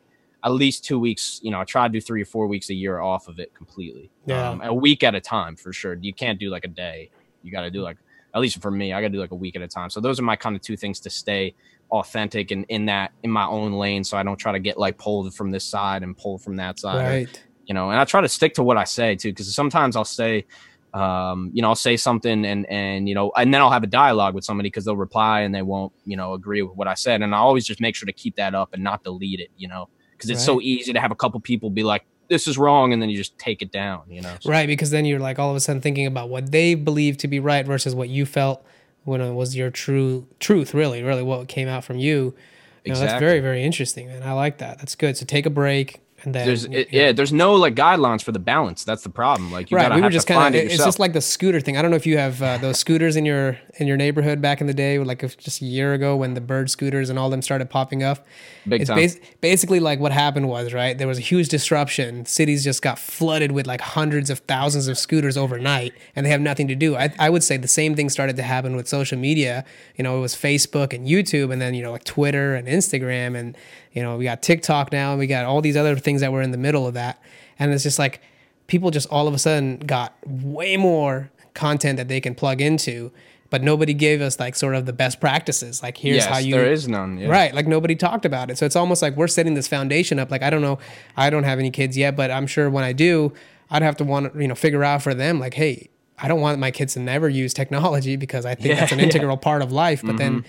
at 0.46 0.54
least 0.54 0.86
two 0.86 0.98
weeks. 0.98 1.42
You 1.44 1.52
know, 1.52 1.60
I 1.60 1.66
try 1.66 1.86
to 1.86 1.92
do 1.92 2.00
three 2.00 2.22
or 2.22 2.26
four 2.26 2.48
weeks 2.48 2.70
a 2.70 2.74
year 2.74 3.02
off 3.02 3.28
of 3.28 3.38
it 3.38 3.54
completely. 3.54 4.10
Yeah, 4.26 4.50
um, 4.50 4.62
a 4.62 4.74
week 4.74 5.04
at 5.04 5.14
a 5.14 5.20
time 5.20 5.58
for 5.58 5.74
sure. 5.74 5.96
You 5.96 6.14
can't 6.14 6.40
do 6.40 6.50
like 6.50 6.64
a 6.64 6.70
day. 6.70 7.10
You 7.42 7.52
got 7.52 7.64
to 7.64 7.70
do 7.70 7.82
like 7.82 7.98
at 8.34 8.42
least 8.42 8.62
for 8.62 8.72
me, 8.72 8.94
I 8.94 9.02
got 9.02 9.08
to 9.08 9.14
do 9.14 9.20
like 9.20 9.32
a 9.32 9.36
week 9.36 9.56
at 9.56 9.62
a 9.62 9.68
time. 9.68 9.90
So 9.90 10.00
those 10.00 10.20
are 10.20 10.24
my 10.24 10.36
kind 10.36 10.56
of 10.56 10.62
two 10.62 10.76
things 10.76 11.00
to 11.02 11.10
stay 11.10 11.54
authentic 11.92 12.50
and 12.52 12.66
in 12.70 12.86
that 12.88 13.12
in 13.22 13.30
my 13.30 13.46
own 13.46 13.74
lane 13.74 14.04
so 14.04 14.18
I 14.18 14.24
don't 14.24 14.38
try 14.38 14.52
to 14.52 14.60
get 14.60 14.78
like 14.78 14.98
pulled 14.98 15.34
from 15.36 15.52
this 15.52 15.64
side 15.64 16.02
and 16.02 16.18
pulled 16.18 16.42
from 16.42 16.56
that 16.56 16.80
side. 16.80 17.06
Right. 17.06 17.28
Or, 17.28 17.42
you 17.66 17.74
know, 17.74 17.92
and 17.92 18.00
I 18.00 18.06
try 18.06 18.22
to 18.22 18.30
stick 18.30 18.56
to 18.56 18.64
what 18.64 18.78
I 18.78 18.84
say 18.84 19.16
too, 19.16 19.30
because 19.30 19.54
sometimes 19.54 19.96
I'll 19.96 20.04
say, 20.04 20.46
um, 20.94 21.52
you 21.54 21.62
know, 21.62 21.70
I'll 21.70 21.76
say 21.76 21.96
something 21.98 22.46
and 22.46 22.66
and 22.70 23.08
you 23.08 23.16
know, 23.16 23.32
and 23.36 23.54
then 23.54 23.62
I'll 23.62 23.72
have 23.72 23.84
a 23.84 23.88
dialogue 23.88 24.34
with 24.34 24.44
somebody 24.44 24.68
because 24.68 24.86
they'll 24.86 24.98
reply 24.98 25.42
and 25.42 25.54
they 25.54 25.62
won't, 25.62 25.94
you 26.06 26.18
know, 26.18 26.34
agree 26.34 26.62
with 26.62 26.76
what 26.76 26.88
I 26.88 26.94
said. 26.96 27.22
And 27.22 27.34
I 27.34 27.38
always 27.38 27.66
just 27.66 27.80
make 27.80 27.96
sure 27.96 28.06
to 28.08 28.14
keep 28.14 28.36
that 28.36 28.54
up 28.56 28.74
and 28.74 28.84
not 28.84 29.04
delete 29.04 29.40
it, 29.40 29.50
you 29.58 29.68
know, 29.68 29.90
because 30.12 30.30
it's 30.30 30.42
right. 30.42 30.46
so 30.46 30.62
easy 30.62 30.94
to 30.94 31.00
have 31.00 31.12
a 31.12 31.16
couple 31.16 31.40
people 31.40 31.70
be 31.70 31.84
like, 31.84 32.06
this 32.30 32.48
is 32.48 32.58
wrong, 32.58 32.94
and 32.94 33.02
then 33.02 33.10
you 33.10 33.18
just 33.18 33.38
take 33.38 33.62
it 33.62 33.72
down, 33.72 34.04
you 34.10 34.22
know. 34.22 34.36
So. 34.40 34.50
Right, 34.50 34.68
because 34.68 34.92
then 34.92 35.06
you're 35.06 35.20
like 35.20 35.40
all 35.40 35.50
of 35.50 35.56
a 35.56 35.60
sudden 35.60 35.82
thinking 35.82 36.06
about 36.06 36.30
what 36.30 36.52
they 36.52 36.76
believe 36.76 37.18
to 37.18 37.28
be 37.28 37.40
right 37.40 37.66
versus 37.66 37.94
what 37.96 38.10
you 38.10 38.26
felt 38.26 38.66
when 39.04 39.22
it 39.22 39.34
was 39.34 39.56
your 39.56 39.70
true 39.70 40.28
truth, 40.40 40.74
really, 40.74 41.04
really 41.04 41.24
what 41.24 41.48
came 41.48 41.68
out 41.68 41.84
from 41.84 41.98
you. 41.98 42.34
You 42.86 42.90
know, 42.90 42.94
exactly. 42.94 43.08
That's 43.08 43.20
very, 43.20 43.40
very 43.40 43.64
interesting, 43.64 44.08
man. 44.08 44.24
I 44.24 44.34
like 44.34 44.58
that. 44.60 44.78
That's 44.80 44.96
good. 44.96 45.18
So 45.18 45.26
take 45.26 45.46
a 45.46 45.50
break 45.50 46.02
And 46.24 46.34
then 46.34 46.48
there's 46.48 46.66
it, 46.66 46.88
yeah, 46.92 47.12
there's 47.12 47.34
no 47.34 47.56
like 47.56 47.76
guidelines 47.76 48.24
for 48.24 48.32
the 48.32 48.40
balance. 48.40 48.84
That's 48.84 49.04
the 49.04 49.10
problem. 49.10 49.52
Like 49.52 49.70
you 49.72 49.78
right, 49.78 49.84
gotta 49.84 49.96
we 49.96 50.02
were 50.02 50.10
just 50.10 50.28
kind 50.28 50.56
of. 50.56 50.62
it 50.62 50.72
It's 50.72 50.84
just 50.84 51.00
like 51.00 51.14
the 51.14 51.22
scooter 51.22 51.60
thing. 51.60 51.78
I 51.78 51.82
don't 51.82 51.92
know 51.92 51.98
if 51.98 52.06
you 52.06 52.18
have 52.18 52.42
uh, 52.42 52.58
those 52.58 52.80
scooters 52.80 53.16
in 53.16 53.26
your 53.26 53.60
in 53.76 53.88
your 53.88 53.98
neighborhood 53.98 54.42
back 54.42 54.62
in 54.62 54.68
the 54.68 54.74
day, 54.74 55.00
like 55.00 55.24
if 55.24 55.38
just 55.38 55.62
a 55.62 55.66
year 55.66 55.94
ago 55.94 56.16
when 56.16 56.34
the 56.34 56.42
bird 56.42 56.70
scooters 56.70 57.10
and 57.10 57.20
all 57.20 57.30
them 57.30 57.42
started 57.42 57.70
popping 57.70 58.04
up. 58.04 58.26
Big 58.68 58.82
it's 58.82 58.90
time. 58.90 58.98
bas- 58.98 59.20
basically 59.42 59.80
like 59.80 60.00
what 60.00 60.12
happened 60.12 60.48
was 60.48 60.74
right. 60.74 60.98
There 60.98 61.08
was 61.08 61.18
a 61.18 61.22
huge 61.22 61.50
disruption. 61.50 62.26
Cities 62.26 62.64
just 62.64 62.82
got 62.82 62.98
flooded 62.98 63.52
with 63.52 63.68
like 63.68 63.82
hundreds 63.82 64.30
of 64.30 64.40
thousands 64.40 64.88
of 64.88 64.98
scooters 64.98 65.36
overnight, 65.36 65.94
and 66.16 66.26
they 66.26 66.30
have 66.30 66.42
nothing 66.42 66.68
to 66.70 66.76
do. 66.76 66.96
I, 66.96 67.14
I 67.20 67.30
would 67.30 67.44
say 67.44 67.58
the 67.58 67.68
same 67.68 67.96
thing 67.96 68.10
started 68.10 68.38
to 68.38 68.44
happen 68.44 68.76
with 68.76 68.88
social 68.88 69.18
media. 69.18 69.66
You 69.98 70.04
know, 70.04 70.18
it 70.18 70.22
was 70.22 70.36
Facebook 70.36 70.94
and 70.94 71.06
YouTube, 71.08 71.52
and 71.52 71.62
then 71.62 71.74
you 71.74 71.84
know 71.84 71.92
like 71.92 72.06
Twitter 72.06 72.56
and 72.56 72.68
Instagram, 72.68 73.38
and 73.38 73.58
you 73.94 74.02
know 74.04 74.18
we 74.18 74.24
got 74.26 74.42
TikTok 74.42 74.92
now, 74.92 75.12
and 75.12 75.20
we 75.20 75.28
got 75.28 75.46
all 75.46 75.62
these 75.62 75.78
other 75.78 75.96
things 75.96 76.22
that 76.22 76.32
were 76.32 76.42
in 76.42 76.52
the 76.52 76.58
middle 76.58 76.86
of 76.88 76.94
that, 76.96 77.22
and 77.60 77.72
it's 77.74 77.84
just 77.84 78.00
like 78.00 78.22
people 78.68 78.92
just 78.92 79.08
all 79.10 79.28
of 79.28 79.34
a 79.34 79.38
sudden 79.40 79.78
got 79.80 80.14
way 80.26 80.78
more 80.78 81.30
content 81.54 81.98
that 81.98 82.08
they 82.08 82.20
can 82.22 82.34
plug 82.34 82.60
into 82.62 83.12
but 83.52 83.62
nobody 83.62 83.94
gave 83.94 84.20
us 84.22 84.40
like 84.40 84.56
sort 84.56 84.74
of 84.74 84.88
the 84.88 84.94
best 84.94 85.20
practices 85.22 85.84
like 85.84 85.98
here's 85.98 86.16
yes, 86.16 86.26
how 86.26 86.40
you 86.40 86.56
Yes, 86.56 86.64
there 86.64 86.72
is 86.72 86.88
none. 86.88 87.18
Yeah. 87.20 87.28
right 87.28 87.54
like 87.54 87.68
nobody 87.68 87.96
talked 87.96 88.26
about 88.26 88.50
it 88.50 88.58
so 88.58 88.66
it's 88.66 88.76
almost 88.76 89.04
like 89.04 89.16
we're 89.16 89.28
setting 89.28 89.54
this 89.54 89.68
foundation 89.68 90.18
up 90.18 90.32
like 90.32 90.42
i 90.42 90.50
don't 90.50 90.64
know 90.64 90.80
i 91.16 91.30
don't 91.30 91.44
have 91.44 91.60
any 91.60 91.70
kids 91.70 91.96
yet 91.96 92.16
but 92.16 92.32
i'm 92.32 92.48
sure 92.48 92.68
when 92.72 92.84
i 92.84 92.92
do 92.94 93.32
i'd 93.70 93.84
have 93.84 93.96
to 93.98 94.04
want 94.04 94.34
to 94.34 94.42
you 94.42 94.48
know 94.48 94.56
figure 94.56 94.84
out 94.84 95.04
for 95.04 95.14
them 95.14 95.40
like 95.40 95.54
hey 95.54 95.90
i 96.18 96.28
don't 96.28 96.42
want 96.42 96.58
my 96.58 96.72
kids 96.72 96.94
to 96.96 97.00
never 97.00 97.30
use 97.30 97.54
technology 97.54 98.16
because 98.16 98.44
i 98.48 98.56
think 98.56 98.70
Yeah, 98.70 98.80
that's 98.80 98.92
an 98.94 98.98
yeah. 98.98 99.04
Mm-hmm. 99.06 99.12
integral 99.18 99.38
part 99.38 99.62
of 99.62 99.72
life 99.72 100.02
but 100.04 100.18
then 100.18 100.44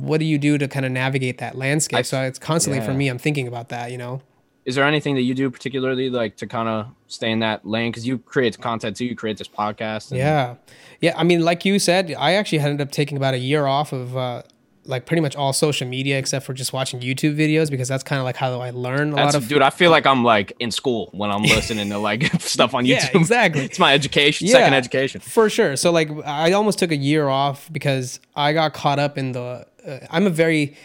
what 0.00 0.18
do 0.18 0.24
you 0.26 0.38
do 0.38 0.58
to 0.58 0.66
kind 0.68 0.84
of 0.86 0.92
navigate 0.92 1.38
that 1.38 1.56
landscape 1.56 2.04
so 2.06 2.20
it's 2.22 2.38
constantly 2.38 2.80
for 2.84 2.92
me 2.94 3.08
i'm 3.08 3.18
thinking 3.18 3.46
about 3.48 3.68
that 3.68 3.90
you 3.92 3.98
know 3.98 4.20
Is 4.64 4.74
there 4.76 4.86
anything 4.86 5.14
that 5.16 5.22
you 5.28 5.34
do 5.34 5.50
particularly 5.50 6.08
like 6.10 6.36
to 6.38 6.46
kind 6.46 6.68
of 6.68 6.86
stay 7.06 7.30
in 7.30 7.40
that 7.40 7.66
lane? 7.66 7.90
Because 7.90 8.06
you 8.06 8.16
create 8.18 8.58
content 8.58 8.96
too. 8.96 9.04
You 9.04 9.14
create 9.14 9.36
this 9.36 9.46
podcast. 9.60 10.10
and- 10.10 10.18
Yeah, 10.18 10.54
yeah. 11.04 11.12
I 11.20 11.22
mean, 11.22 11.40
like 11.44 11.66
you 11.68 11.78
said, 11.78 12.04
I 12.18 12.30
actually 12.38 12.60
ended 12.60 12.80
up 12.80 12.90
taking 12.90 13.16
about 13.18 13.34
a 13.34 13.38
year 13.50 13.66
off 13.66 13.92
of 13.92 14.16
uh, 14.16 14.42
like 14.86 15.04
pretty 15.04 15.20
much 15.20 15.36
all 15.36 15.52
social 15.52 15.86
media 15.86 16.18
except 16.18 16.46
for 16.46 16.54
just 16.54 16.72
watching 16.72 17.00
YouTube 17.00 17.36
videos 17.36 17.68
because 17.70 17.88
that's 17.88 18.02
kind 18.10 18.18
of 18.20 18.24
like 18.24 18.36
how 18.36 18.58
I 18.68 18.70
learn 18.70 19.12
a 19.12 19.16
That's, 19.16 19.34
lot 19.34 19.42
of. 19.42 19.48
dude, 19.50 19.60
I 19.60 19.68
feel 19.68 19.90
like 19.90 20.06
I'm 20.06 20.24
like 20.24 20.48
in 20.58 20.70
school 20.70 21.10
when 21.12 21.30
I'm 21.30 21.42
listening 21.42 21.90
to 21.90 21.98
like 21.98 22.22
stuff 22.54 22.72
on 22.72 22.86
Yeah, 22.88 23.00
YouTube. 23.00 23.20
exactly. 23.20 23.64
it's 23.68 23.78
my 23.78 23.92
education, 23.92 24.48
second 24.48 24.72
education. 24.72 25.20
for 25.20 25.50
sure. 25.50 25.76
So 25.76 25.92
like, 25.92 26.08
I 26.24 26.52
almost 26.52 26.78
took 26.78 26.90
a 26.90 26.96
year 27.10 27.28
off 27.28 27.68
because 27.70 28.18
I 28.34 28.54
got 28.54 28.72
caught 28.72 28.98
up 28.98 29.18
in 29.18 29.32
the. 29.32 29.66
Uh, 29.86 29.98
I'm 30.10 30.26
a 30.26 30.30
very, 30.30 30.76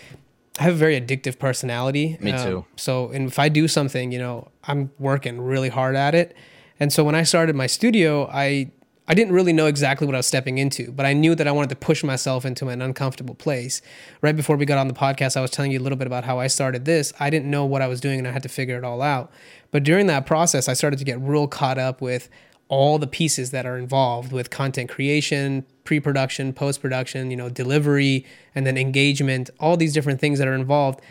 I 0.60 0.64
have 0.64 0.74
a 0.74 0.78
very 0.78 1.00
addictive 1.00 1.40
personality. 1.40 2.18
Me 2.20 2.32
Um, 2.32 2.46
too. 2.46 2.66
so, 2.76 3.10
and 3.12 3.28
if 3.28 3.40
I 3.40 3.50
do 3.50 3.68
something, 3.68 4.12
you 4.12 4.20
know, 4.20 4.50
I'm 4.66 4.92
working 5.00 5.40
really 5.42 5.70
hard 5.70 5.96
at 5.96 6.16
it. 6.16 6.36
And 6.80 6.92
so 6.94 7.04
when 7.04 7.16
I 7.16 7.24
started 7.24 7.56
my 7.56 7.68
studio, 7.68 8.30
I 8.32 8.72
I 9.12 9.16
didn't 9.16 9.34
really 9.34 9.54
know 9.54 9.66
exactly 9.66 10.06
what 10.06 10.14
I 10.16 10.20
was 10.20 10.28
stepping 10.28 10.60
into, 10.60 10.92
but 10.92 11.04
I 11.04 11.14
knew 11.14 11.34
that 11.34 11.48
I 11.48 11.52
wanted 11.52 11.70
to 11.72 11.76
push 11.76 12.04
myself 12.04 12.46
into 12.46 12.68
an 12.70 12.80
uncomfortable 12.80 13.34
place. 13.34 13.82
Right 14.22 14.36
before 14.36 14.56
we 14.56 14.68
got 14.68 14.78
on 14.78 14.88
the 14.88 14.94
podcast, 14.94 15.36
I 15.36 15.42
was 15.42 15.50
telling 15.50 15.72
you 15.72 15.80
a 15.80 15.82
little 15.82 15.98
bit 15.98 16.06
about 16.06 16.26
how 16.26 16.38
I 16.40 16.46
started 16.46 16.86
this. 16.86 17.12
I 17.20 17.32
didn't 17.32 17.50
know 17.50 17.66
what 17.66 17.82
I 17.82 17.88
was 17.88 18.00
doing 18.00 18.20
and 18.20 18.28
I 18.28 18.32
had 18.32 18.44
to 18.44 18.50
figure 18.50 18.78
it 18.78 18.84
all 18.84 19.02
out. 19.02 19.32
But 19.72 19.82
during 19.84 20.06
that 20.08 20.28
process, 20.28 20.70
I 20.70 20.74
started 20.74 21.00
to 21.00 21.06
get 21.06 21.20
real 21.20 21.48
caught 21.48 21.80
up 21.80 22.02
with 22.02 22.30
all 22.70 22.98
the 22.98 23.08
pieces 23.08 23.52
that 23.52 23.66
are 23.66 23.78
involved 23.78 24.32
with 24.32 24.50
content 24.50 24.90
creation, 24.90 25.66
pre-production, 25.84 26.54
post-production, 26.54 27.32
you 27.32 27.36
know, 27.36 27.50
delivery, 27.50 28.26
and 28.56 28.66
then 28.66 28.78
engagement, 28.78 29.50
all 29.60 29.76
these 29.76 29.92
different 29.92 30.22
things 30.22 30.40
that 30.40 30.48
are 30.48 30.54
involved. 30.54 31.02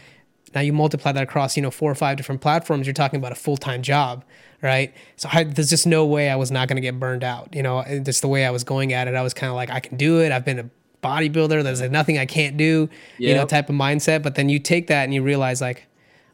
Now 0.55 0.63
you 0.63 0.73
multiply 0.73 1.13
that 1.13 1.23
across, 1.23 1.57
you 1.57 1.63
know, 1.63 1.71
four 1.71 1.91
or 1.91 1.95
five 1.95 2.17
different 2.17 2.41
platforms, 2.41 2.87
you're 2.87 2.95
talking 2.95 3.19
about 3.19 3.33
a 3.33 3.35
full-time 3.35 3.83
job, 3.83 4.25
right? 4.63 4.95
So 5.17 5.29
I, 5.33 5.45
there's 5.45 5.69
just 5.69 5.87
no 5.87 6.07
way 6.07 6.31
I 6.31 6.37
was 6.37 6.51
not 6.51 6.69
going 6.69 6.77
to 6.77 6.81
get 6.81 6.99
burned 6.99 7.25
out. 7.25 7.55
You 7.55 7.63
know, 7.63 7.85
just 8.03 8.23
the 8.23 8.29
way 8.29 8.47
I 8.47 8.51
was 8.51 8.65
going 8.65 8.93
at 8.93 9.09
it, 9.09 9.15
I 9.15 9.23
was 9.23 9.35
kind 9.35 9.51
of 9.51 9.57
like, 9.57 9.69
I 9.69 9.81
can 9.81 9.99
do 9.99 10.21
it. 10.23 10.33
I've 10.33 10.45
been 10.45 10.61
a 10.61 10.71
bodybuilder. 11.03 11.63
There's 11.65 11.81
like 11.81 11.91
nothing 11.91 12.19
I 12.19 12.25
can't 12.25 12.57
do, 12.57 12.89
you 13.19 13.35
know, 13.35 13.45
type 13.45 13.69
of 13.69 13.75
mindset. 13.75 14.23
But 14.23 14.37
then 14.37 14.49
you 14.49 14.59
take 14.59 14.87
that 14.87 15.05
and 15.05 15.13
you 15.13 15.23
realize 15.23 15.61
like, 15.61 15.87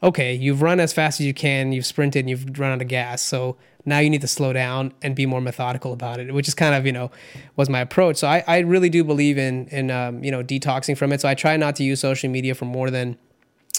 okay, 0.02 0.34
you've 0.34 0.60
run 0.60 0.80
as 0.80 0.92
fast 0.92 1.18
as 1.18 1.26
you 1.26 1.34
can, 1.34 1.72
you've 1.72 1.86
sprinted, 1.86 2.20
and 2.20 2.30
you've 2.30 2.58
run 2.58 2.72
out 2.72 2.82
of 2.82 2.88
gas. 2.88 3.22
So 3.22 3.56
now 3.84 3.98
you 3.98 4.10
need 4.10 4.20
to 4.22 4.28
slow 4.28 4.52
down 4.52 4.92
and 5.02 5.14
be 5.14 5.26
more 5.26 5.40
methodical 5.40 5.92
about 5.92 6.20
it, 6.20 6.32
which 6.32 6.48
is 6.48 6.54
kind 6.54 6.74
of, 6.74 6.86
you 6.86 6.92
know, 6.92 7.10
was 7.56 7.68
my 7.68 7.80
approach. 7.80 8.16
So 8.16 8.28
I, 8.28 8.42
I 8.46 8.58
really 8.58 8.88
do 8.88 9.04
believe 9.04 9.38
in, 9.38 9.66
in 9.68 9.90
um, 9.90 10.24
you 10.24 10.30
know, 10.30 10.42
detoxing 10.42 10.96
from 10.96 11.12
it. 11.12 11.20
So 11.20 11.28
I 11.28 11.34
try 11.34 11.56
not 11.56 11.76
to 11.76 11.84
use 11.84 12.00
social 12.00 12.30
media 12.30 12.54
for 12.54 12.64
more 12.64 12.90
than 12.90 13.18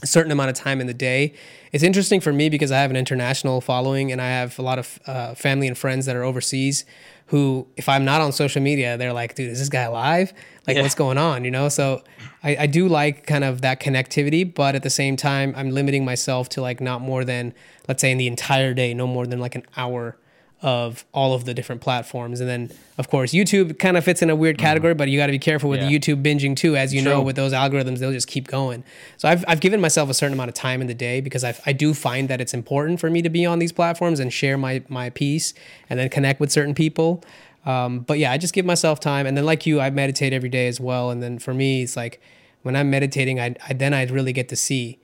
a 0.03 0.08
certain 0.08 0.31
amount 0.31 0.49
of 0.49 0.55
time 0.55 0.81
in 0.81 0.88
the 0.88 0.93
day. 0.93 1.34
It's 1.71 1.84
interesting 1.84 2.19
for 2.19 2.34
me 2.34 2.49
because 2.49 2.71
I 2.71 2.79
have 2.81 2.89
an 2.89 2.97
international 2.97 3.62
following 3.62 4.12
and 4.12 4.21
I 4.21 4.27
have 4.27 4.58
a 4.60 4.62
lot 4.62 4.77
of 4.79 4.99
uh, 5.08 5.36
family 5.36 5.67
and 5.67 5.77
friends 5.77 6.05
that 6.05 6.15
are 6.15 6.23
overseas 6.23 6.86
who, 7.27 7.65
if 7.75 7.89
I'm 7.89 8.05
not 8.05 8.21
on 8.21 8.31
social 8.31 8.62
media, 8.62 8.97
they're 8.97 9.13
like, 9.13 9.34
dude, 9.36 9.49
is 9.49 9.58
this 9.60 9.69
guy 9.69 9.81
alive? 9.84 10.31
Like, 10.67 10.75
Yeah. 10.75 10.84
what's 10.84 10.95
going 10.95 11.17
on? 11.17 11.43
You 11.43 11.49
know? 11.51 11.69
So 11.69 12.03
I, 12.43 12.55
I 12.58 12.67
do 12.67 12.88
like 12.88 13.25
kind 13.25 13.43
of 13.43 13.62
that 13.62 13.79
connectivity, 13.81 14.53
but 14.53 14.75
at 14.75 14.84
the 14.84 14.89
same 14.91 15.15
time, 15.15 15.53
I'm 15.58 15.71
limiting 15.71 16.05
myself 16.05 16.49
to 16.49 16.62
like 16.62 16.81
not 16.81 17.01
more 17.01 17.25
than, 17.25 17.53
let's 17.88 18.01
say, 18.01 18.12
in 18.12 18.17
the 18.19 18.27
entire 18.27 18.73
day, 18.75 18.93
no 18.93 19.08
more 19.08 19.25
than 19.25 19.39
like 19.39 19.55
an 19.55 19.63
hour 19.75 20.17
of 20.65 21.06
all 21.13 21.36
of 21.36 21.45
the 21.45 21.54
different 21.54 21.80
platforms. 21.80 22.39
And 22.41 22.49
then, 22.49 22.71
of 22.97 23.08
course, 23.08 23.34
YouTube 23.34 23.78
kind 23.78 23.97
of 23.97 24.04
fits 24.04 24.23
in 24.23 24.32
a 24.32 24.36
weird 24.36 24.58
category, 24.58 24.95
but 24.95 25.10
you 25.10 25.17
got 25.19 25.28
to 25.28 25.32
be 25.32 25.38
careful 25.38 25.69
with 25.69 25.80
Yeah. 25.80 25.89
the 25.89 25.99
YouTube 25.99 26.23
binging 26.23 26.56
too. 26.56 26.75
As 26.75 26.91
you 26.91 27.04
know, 27.04 27.21
with 27.21 27.36
those 27.36 27.54
algorithms, 27.54 27.99
they'll 27.99 28.12
just 28.12 28.28
keep 28.28 28.47
going. 28.47 28.84
So 29.17 29.30
I've, 29.30 29.45
I've 29.47 29.60
given 29.60 29.80
myself 29.80 30.10
a 30.10 30.13
certain 30.15 30.34
amount 30.34 30.49
of 30.49 30.56
time 30.56 30.82
in 30.82 30.88
the 30.88 30.95
day 30.95 31.21
because 31.21 31.43
I, 31.43 31.56
I 31.67 31.71
do 31.71 31.93
find 31.93 32.30
that 32.30 32.41
it's 32.41 32.56
important 32.56 32.99
for 32.99 33.12
me 33.12 33.21
to 33.21 33.30
be 33.30 33.45
on 33.45 33.60
these 33.60 33.71
platforms 33.71 34.19
and 34.19 34.34
share 34.34 34.58
my, 34.58 34.82
my 34.89 35.12
piece 35.12 35.54
and 35.88 35.99
then 35.99 36.10
connect 36.10 36.39
with 36.39 36.51
certain 36.51 36.73
people. 36.73 37.23
Um, 37.67 37.99
but 37.99 38.17
yeah, 38.17 38.32
I 38.32 38.39
just 38.39 38.56
give 38.56 38.65
myself 38.65 38.99
time. 38.99 39.28
And 39.28 39.38
then 39.38 39.45
like 39.45 39.67
you, 39.67 39.80
I 39.80 39.91
meditate 39.91 40.34
every 40.34 40.49
day 40.49 40.67
as 40.67 40.80
well. 40.80 41.12
And 41.12 41.21
then 41.21 41.38
for 41.38 41.54
me, 41.54 41.84
it's 41.84 41.95
like 41.95 42.19
when 42.63 42.75
I'm 42.75 42.89
meditating, 42.89 43.39
I, 43.39 43.56
I 43.69 43.73
then 43.73 43.93
I 43.93 44.04
really 44.06 44.34
get 44.34 44.49
to 44.49 44.56
see 44.56 44.97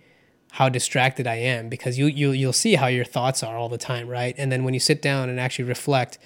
how 0.51 0.67
distracted 0.67 1.27
I 1.27 1.35
am 1.35 1.69
because 1.69 1.97
you 1.97 2.07
you 2.07 2.31
you'll 2.31 2.53
see 2.53 2.75
how 2.75 2.87
your 2.87 3.05
thoughts 3.05 3.41
are 3.41 3.57
all 3.57 3.69
the 3.69 3.77
time, 3.77 4.07
right? 4.07 4.35
And 4.37 4.51
then 4.51 4.63
when 4.63 4.73
you 4.73 4.79
sit 4.79 5.01
down 5.01 5.29
and 5.29 5.39
actually 5.39 5.65
reflect, 5.65 6.17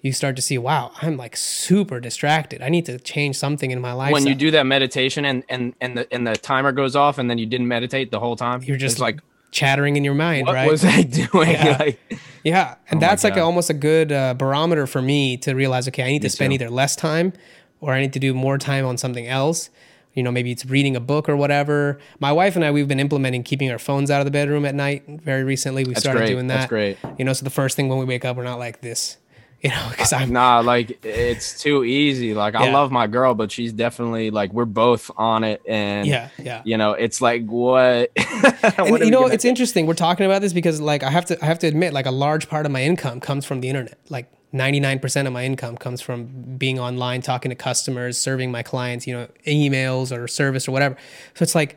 you 0.00 0.12
start 0.12 0.36
to 0.36 0.42
see, 0.42 0.56
wow, 0.56 0.92
I'm 1.02 1.16
like 1.16 1.36
super 1.36 2.00
distracted. 2.00 2.62
I 2.62 2.70
need 2.70 2.86
to 2.86 2.98
change 2.98 3.36
something 3.36 3.70
in 3.70 3.80
my 3.80 3.92
life. 3.92 4.12
When 4.12 4.26
you 4.26 4.34
do 4.34 4.50
that 4.52 4.64
meditation 4.64 5.26
and 5.26 5.44
and 5.48 5.74
and 5.80 5.98
the 5.98 6.12
and 6.12 6.26
the 6.26 6.34
timer 6.34 6.72
goes 6.72 6.96
off 6.96 7.18
and 7.18 7.28
then 7.28 7.36
you 7.36 7.46
didn't 7.46 7.68
meditate 7.68 8.10
the 8.10 8.20
whole 8.20 8.36
time, 8.36 8.62
you're 8.62 8.78
just 8.78 8.98
like 8.98 9.20
chattering 9.50 9.96
in 9.96 10.04
your 10.04 10.14
mind, 10.14 10.46
what 10.46 10.54
right? 10.54 10.64
What 10.64 10.72
was 10.72 10.84
I 10.84 11.02
doing? 11.32 11.50
Yeah. 11.50 11.76
Like, 11.78 12.00
Yeah, 12.42 12.76
and 12.90 12.98
Oh 12.98 13.06
that's 13.06 13.22
like 13.22 13.36
a, 13.36 13.40
almost 13.40 13.70
a 13.70 13.74
good 13.74 14.12
uh, 14.12 14.34
barometer 14.34 14.86
for 14.86 15.00
me 15.00 15.36
to 15.38 15.54
realize. 15.54 15.88
Okay, 15.88 16.02
I 16.02 16.08
need 16.08 16.22
to 16.22 16.30
spend 16.30 16.50
too. 16.50 16.54
either 16.54 16.70
less 16.70 16.96
time, 16.96 17.34
or 17.80 17.92
I 17.92 18.00
need 18.00 18.14
to 18.14 18.18
do 18.18 18.32
more 18.32 18.56
time 18.56 18.86
on 18.86 18.96
something 18.96 19.26
else. 19.26 19.68
You 20.14 20.22
know, 20.22 20.30
maybe 20.30 20.52
it's 20.52 20.64
reading 20.64 20.96
a 20.96 21.00
book 21.00 21.28
or 21.28 21.36
whatever. 21.36 21.98
My 22.20 22.32
wife 22.32 22.56
and 22.56 22.64
I, 22.64 22.70
we've 22.70 22.88
been 22.88 23.00
implementing 23.00 23.42
keeping 23.42 23.70
our 23.70 23.78
phones 23.78 24.10
out 24.10 24.20
of 24.20 24.24
the 24.24 24.30
bedroom 24.30 24.64
at 24.64 24.74
night. 24.74 25.04
Very 25.06 25.44
recently, 25.44 25.84
we 25.84 25.94
started 25.94 26.20
great. 26.20 26.28
doing 26.28 26.46
that. 26.48 26.56
That's 26.56 26.68
great. 26.68 26.98
You 27.18 27.24
know, 27.24 27.32
so 27.32 27.44
the 27.44 27.50
first 27.50 27.76
thing 27.76 27.88
when 27.88 27.98
we 27.98 28.04
wake 28.04 28.24
up, 28.24 28.36
we're 28.36 28.44
not 28.44 28.58
like 28.58 28.80
this. 28.80 29.18
You 29.64 29.70
know, 29.70 29.86
because 29.88 30.12
uh, 30.12 30.16
I'm 30.16 30.30
nah, 30.30 30.60
like 30.60 31.02
it's 31.02 31.58
too 31.58 31.84
easy. 31.84 32.34
Like 32.34 32.54
I 32.54 32.70
love 32.70 32.92
my 32.92 33.06
girl, 33.06 33.32
but 33.32 33.50
she's 33.50 33.72
definitely 33.72 34.30
like 34.30 34.52
we're 34.52 34.66
both 34.66 35.10
on 35.16 35.42
it, 35.42 35.62
and 35.66 36.06
yeah, 36.06 36.28
yeah. 36.36 36.60
you 36.66 36.76
know, 36.76 36.92
it's 36.92 37.22
like 37.22 37.46
what? 37.46 38.10
what 38.76 38.76
and 38.76 38.98
you 39.00 39.10
know 39.10 39.22
gonna- 39.22 39.34
it's 39.34 39.44
interesting 39.44 39.86
we're 39.86 39.94
talking 39.94 40.26
about 40.26 40.42
this 40.42 40.52
because 40.52 40.80
like 40.80 41.02
i 41.02 41.10
have 41.10 41.24
to 41.26 41.42
i 41.42 41.46
have 41.46 41.58
to 41.58 41.66
admit 41.66 41.92
like 41.92 42.06
a 42.06 42.10
large 42.10 42.48
part 42.48 42.66
of 42.66 42.72
my 42.72 42.82
income 42.82 43.20
comes 43.20 43.44
from 43.44 43.60
the 43.60 43.68
internet 43.68 43.98
like 44.08 44.30
99% 44.54 45.26
of 45.26 45.32
my 45.32 45.44
income 45.44 45.76
comes 45.76 46.00
from 46.00 46.56
being 46.56 46.78
online 46.78 47.20
talking 47.20 47.50
to 47.50 47.56
customers 47.56 48.16
serving 48.16 48.50
my 48.50 48.62
clients 48.62 49.06
you 49.06 49.14
know 49.14 49.28
emails 49.46 50.16
or 50.16 50.28
service 50.28 50.68
or 50.68 50.72
whatever. 50.72 50.96
So 51.34 51.42
it's 51.42 51.54
like 51.54 51.76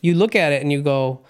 you 0.00 0.14
look 0.14 0.34
at 0.36 0.52
it 0.52 0.62
and 0.62 0.72
you 0.72 0.80
go 0.80 1.20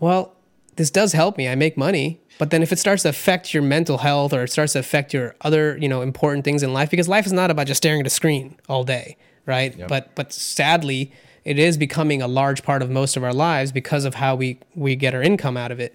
well 0.00 0.32
this 0.76 0.90
does 0.90 1.12
help 1.12 1.38
me. 1.38 1.48
I 1.48 1.54
make 1.54 1.76
money. 1.76 2.20
But 2.36 2.50
then 2.50 2.60
if 2.60 2.72
it 2.72 2.80
starts 2.80 3.04
to 3.04 3.10
affect 3.10 3.54
your 3.54 3.62
mental 3.62 3.98
health 3.98 4.32
or 4.32 4.42
it 4.42 4.50
starts 4.50 4.72
to 4.72 4.80
affect 4.80 5.14
your 5.14 5.36
other 5.42 5.76
you 5.78 5.88
know 5.88 6.02
important 6.02 6.44
things 6.44 6.62
in 6.62 6.72
life 6.72 6.90
because 6.90 7.08
life 7.08 7.26
is 7.26 7.32
not 7.32 7.50
about 7.50 7.68
just 7.68 7.78
staring 7.78 8.00
at 8.00 8.06
a 8.06 8.10
screen 8.10 8.56
all 8.68 8.82
day 8.82 9.16
right? 9.46 9.76
But 9.88 10.14
but 10.14 10.32
sadly 10.32 11.12
it 11.44 11.58
is 11.58 11.76
becoming 11.76 12.22
a 12.22 12.28
large 12.28 12.62
part 12.62 12.82
of 12.82 12.90
most 12.90 13.16
of 13.16 13.24
our 13.24 13.34
lives 13.34 13.72
because 13.72 14.04
of 14.04 14.14
how 14.14 14.34
we 14.34 14.58
we 14.74 14.96
get 14.96 15.14
our 15.14 15.22
income 15.22 15.56
out 15.56 15.70
of 15.70 15.80
it 15.80 15.94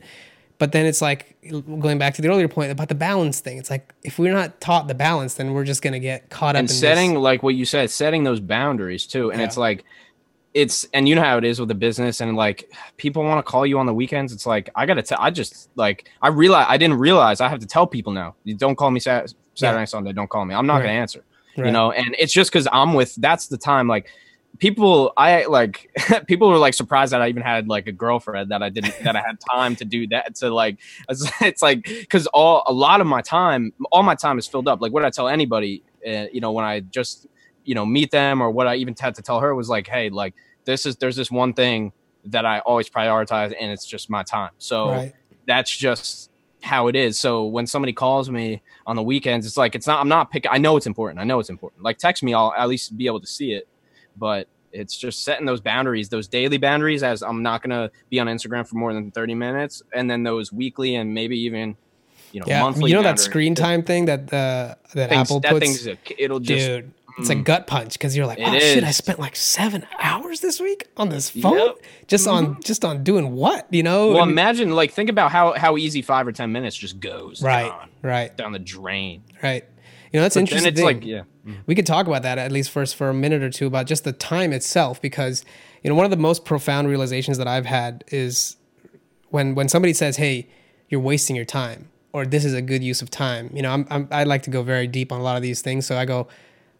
but 0.60 0.72
then 0.74 0.86
it's 0.86 1.02
like 1.02 1.36
going 1.80 1.98
back 1.98 2.14
to 2.14 2.22
the 2.22 2.28
earlier 2.30 2.48
point 2.48 2.72
about 2.72 2.88
the 2.90 2.96
balance 2.96 3.40
thing 3.40 3.58
it's 3.58 3.70
like 3.72 3.94
if 4.04 4.20
we're 4.20 4.34
not 4.34 4.62
taught 4.62 4.88
the 4.88 4.94
balance 4.94 5.34
then 5.36 5.54
we're 5.54 5.64
just 5.64 5.82
going 5.82 5.94
to 5.94 6.00
get 6.00 6.30
caught 6.30 6.56
up 6.56 6.60
and 6.60 6.70
in 6.70 6.74
setting 6.76 7.14
this. 7.16 7.22
like 7.22 7.42
what 7.42 7.56
you 7.56 7.66
said, 7.66 7.90
setting 7.90 8.24
those 8.24 8.40
boundaries 8.40 9.08
too. 9.08 9.32
And 9.32 9.40
Yeah. 9.42 9.48
it's 9.48 9.58
like 9.58 9.84
it's 10.56 10.84
and 10.94 11.08
you 11.08 11.14
know 11.16 11.22
how 11.24 11.38
it 11.38 11.44
is 11.44 11.60
with 11.60 11.70
the 11.70 11.76
business 11.76 12.22
and 12.22 12.36
like 12.36 12.72
people 12.98 13.24
want 13.24 13.44
to 13.46 13.50
call 13.52 13.66
you 13.66 13.78
on 13.80 13.86
the 13.86 13.94
weekends. 13.94 14.34
It's 14.34 14.46
like 14.48 14.70
I 14.76 14.86
gotta 14.88 15.04
tell. 15.04 15.20
I 15.22 15.30
just 15.30 15.70
like 15.76 16.10
I 16.22 16.30
realize 16.30 16.66
I 16.70 16.78
didn't 16.78 16.98
realize 16.98 17.40
I 17.40 17.48
have 17.50 17.60
to 17.60 17.68
tell 17.68 17.86
people 17.86 18.12
now. 18.14 18.36
You 18.44 18.56
don't 18.56 18.76
call 18.76 18.90
me 18.92 19.00
Sat- 19.00 19.34
Saturday, 19.54 19.82
Yeah. 19.82 19.86
Sunday. 19.86 20.12
Don't 20.14 20.30
call 20.30 20.46
me. 20.46 20.56
I'm 20.56 20.66
not 20.66 20.78
Right. 20.78 20.84
gonna 20.88 20.94
answer. 21.00 21.24
Right. 21.56 21.68
You 21.68 21.72
know, 21.72 21.92
and 21.92 22.16
it's 22.18 22.34
just 22.34 22.52
because 22.52 22.68
I'm 22.72 22.94
with. 22.96 23.14
That's 23.16 23.48
the 23.48 23.58
time. 23.58 23.88
Like 23.88 24.08
people 24.58 25.14
i 25.16 25.46
like 25.46 25.90
people 26.28 26.50
were 26.50 26.58
like 26.58 26.74
surprised 26.74 27.14
that 27.14 27.22
i 27.22 27.30
even 27.30 27.42
had 27.42 27.68
like 27.68 27.88
a 27.88 27.92
girlfriend 27.92 28.52
that 28.52 28.62
i 28.62 28.70
didn't 28.70 28.94
that 29.04 29.16
i 29.16 29.22
had 29.22 29.38
time 29.52 29.76
to 29.76 29.86
do 29.86 30.08
that. 30.08 30.36
To 30.36 30.50
like 30.54 30.80
it's, 31.10 31.32
it's 31.42 31.62
like 31.62 31.84
because 31.84 32.28
all 32.28 32.64
a 32.68 32.74
lot 32.74 33.00
of 33.00 33.08
my 33.08 33.22
time 33.22 33.72
all 33.92 34.04
my 34.04 34.16
time 34.16 34.38
is 34.38 34.48
filled 34.48 34.68
up. 34.68 34.82
Like 34.82 34.92
what 34.92 35.06
i 35.06 35.10
tell 35.10 35.28
anybody 35.28 35.84
uh, 36.06 36.26
you 36.34 36.42
know 36.42 36.52
when 36.52 36.66
i 36.66 36.82
just 36.82 37.28
you 37.64 37.76
know 37.76 37.86
meet 37.86 38.12
them 38.12 38.42
or 38.42 38.50
what 38.50 38.68
i 38.68 38.76
even 38.76 38.96
had 39.00 39.16
to 39.16 39.22
tell 39.22 39.40
her 39.40 39.54
was 39.54 39.70
like 39.70 39.88
hey 39.88 40.10
like 40.10 40.34
this 40.66 40.86
is 40.86 40.96
there's 40.98 41.16
this 41.16 41.30
one 41.32 41.54
thing 41.54 41.94
that 42.26 42.46
i 42.46 42.60
always 42.60 42.90
prioritize 42.90 43.54
and 43.60 43.72
it's 43.72 43.86
just 43.86 44.10
my 44.10 44.24
time. 44.24 44.52
So 44.58 44.90
Right. 44.90 45.14
that's 45.48 45.76
just 45.76 46.32
how 46.62 46.88
it 46.88 46.96
is. 46.96 47.18
So 47.18 47.46
when 47.46 47.66
somebody 47.66 47.94
calls 47.94 48.30
me 48.30 48.62
on 48.86 48.98
the 48.98 49.04
weekends 49.04 49.46
it's 49.46 49.56
like 49.56 49.76
it's 49.76 49.88
not 49.88 50.02
i'm 50.02 50.10
not 50.10 50.32
picking 50.32 50.52
i 50.52 50.58
know 50.58 50.76
it's 50.76 50.88
important. 50.88 51.20
I 51.22 51.24
know 51.24 51.40
it's 51.40 51.50
important. 51.50 51.84
Like 51.84 51.98
text 51.98 52.24
me 52.24 52.34
i'll 52.34 52.54
at 52.58 52.68
least 52.68 52.98
be 52.98 53.06
able 53.06 53.22
to 53.22 53.28
see 53.28 53.54
it 53.54 53.68
but 54.20 54.48
it's 54.72 54.96
just 54.96 55.24
setting 55.24 55.46
those 55.48 55.62
boundaries 55.62 56.10
those 56.10 56.28
daily 56.28 56.58
boundaries 56.58 57.02
as 57.02 57.24
i'm 57.24 57.42
not 57.42 57.64
going 57.64 57.72
to 57.72 57.90
be 58.12 58.20
on 58.20 58.28
instagram 58.28 58.68
for 58.68 58.76
more 58.76 58.94
than 58.94 59.10
30 59.12 59.34
minutes 59.34 59.82
and 59.94 60.10
then 60.12 60.22
those 60.24 60.54
weekly 60.54 60.94
and 60.96 61.12
maybe 61.14 61.40
even 61.40 61.76
you 62.32 62.40
know 62.40 62.46
Yeah, 62.48 62.62
monthly 62.62 62.92
you 62.92 62.96
know 62.98 63.02
that 63.04 63.20
screen 63.20 63.56
time 63.56 63.82
thing 63.82 64.06
that 64.06 64.32
uh, 64.32 64.76
that 64.94 65.10
Things- 65.10 65.12
Apple 65.22 65.40
that 65.40 65.52
puts. 65.54 65.66
thing's 65.66 65.88
a, 65.88 65.98
it'll 66.24 66.40
just 66.40 66.68
Dude, 66.68 66.92
it's 67.18 67.30
a 67.32 67.36
Mm. 67.36 67.44
gut 67.44 67.68
punch 67.68 67.94
because 67.94 68.16
you're 68.16 68.28
like, 68.28 68.38
oh 68.40 68.60
shit, 68.60 68.84
I 68.86 68.92
spent 68.92 69.20
like 69.20 69.36
seven 69.36 69.86
hours 70.00 70.40
this 70.40 70.58
week 70.62 70.88
on 70.96 71.10
this 71.10 71.30
phone, 71.30 71.58
Yep. 71.58 71.76
just 72.08 72.28
on 72.30 72.62
just 72.62 72.86
on 72.86 73.04
doing 73.04 73.32
what, 73.34 73.68
you 73.74 73.84
know? 73.84 74.12
well 74.12 74.22
And- 74.24 74.32
imagine 74.32 74.72
like 74.72 74.92
think 74.94 75.10
about 75.10 75.32
how 75.32 75.52
how 75.54 75.76
easy 75.76 76.02
five 76.02 76.26
or 76.28 76.32
ten 76.32 76.52
minutes 76.54 76.78
just 76.78 77.00
goes 77.02 77.42
right, 77.42 77.68
gone, 77.72 77.90
right, 78.04 78.38
down 78.38 78.52
the 78.54 78.60
drain 78.60 79.24
right. 79.44 79.66
You 80.12 80.20
know, 80.20 80.24
that's 80.24 80.36
But 80.36 80.42
interesting. 80.42 80.74
then 80.74 80.84
like 80.86 81.06
yeah. 81.06 81.24
We 81.66 81.74
could 81.76 81.86
talk 81.86 82.08
about 82.08 82.22
that 82.24 82.38
at 82.38 82.52
least 82.52 82.70
first 82.72 82.96
for 82.96 83.10
a 83.10 83.14
minute 83.14 83.42
or 83.44 83.50
two 83.50 83.66
about 83.68 83.88
just 83.88 84.04
the 84.04 84.12
time 84.14 84.54
itself 84.54 85.02
because 85.02 85.44
you 85.84 85.90
know 85.90 85.96
one 85.96 86.06
of 86.06 86.12
the 86.12 86.18
most 86.18 86.46
profound 86.46 86.88
realizations 86.88 87.38
that 87.40 87.48
i've 87.48 87.66
had 87.66 88.04
is 88.10 88.56
when 89.30 89.56
when 89.56 89.68
somebody 89.70 89.94
says 89.94 90.18
hey 90.18 90.48
you're 90.90 91.00
wasting 91.02 91.36
your 91.36 91.46
time 91.46 91.90
or 92.12 92.26
this 92.26 92.44
is 92.44 92.54
a 92.56 92.62
good 92.62 92.84
use 92.84 93.02
of 93.04 93.10
time. 93.12 93.50
You 93.54 93.62
know 93.62 93.72
I'm, 93.72 93.88
I'm 93.90 94.08
i 94.12 94.24
like 94.24 94.42
to 94.44 94.50
go 94.50 94.64
very 94.64 94.88
deep 94.88 95.12
on 95.12 95.20
a 95.20 95.24
lot 95.24 95.38
of 95.38 95.42
these 95.44 95.62
things. 95.62 95.86
So 95.86 95.98
i 95.98 96.06
go 96.06 96.28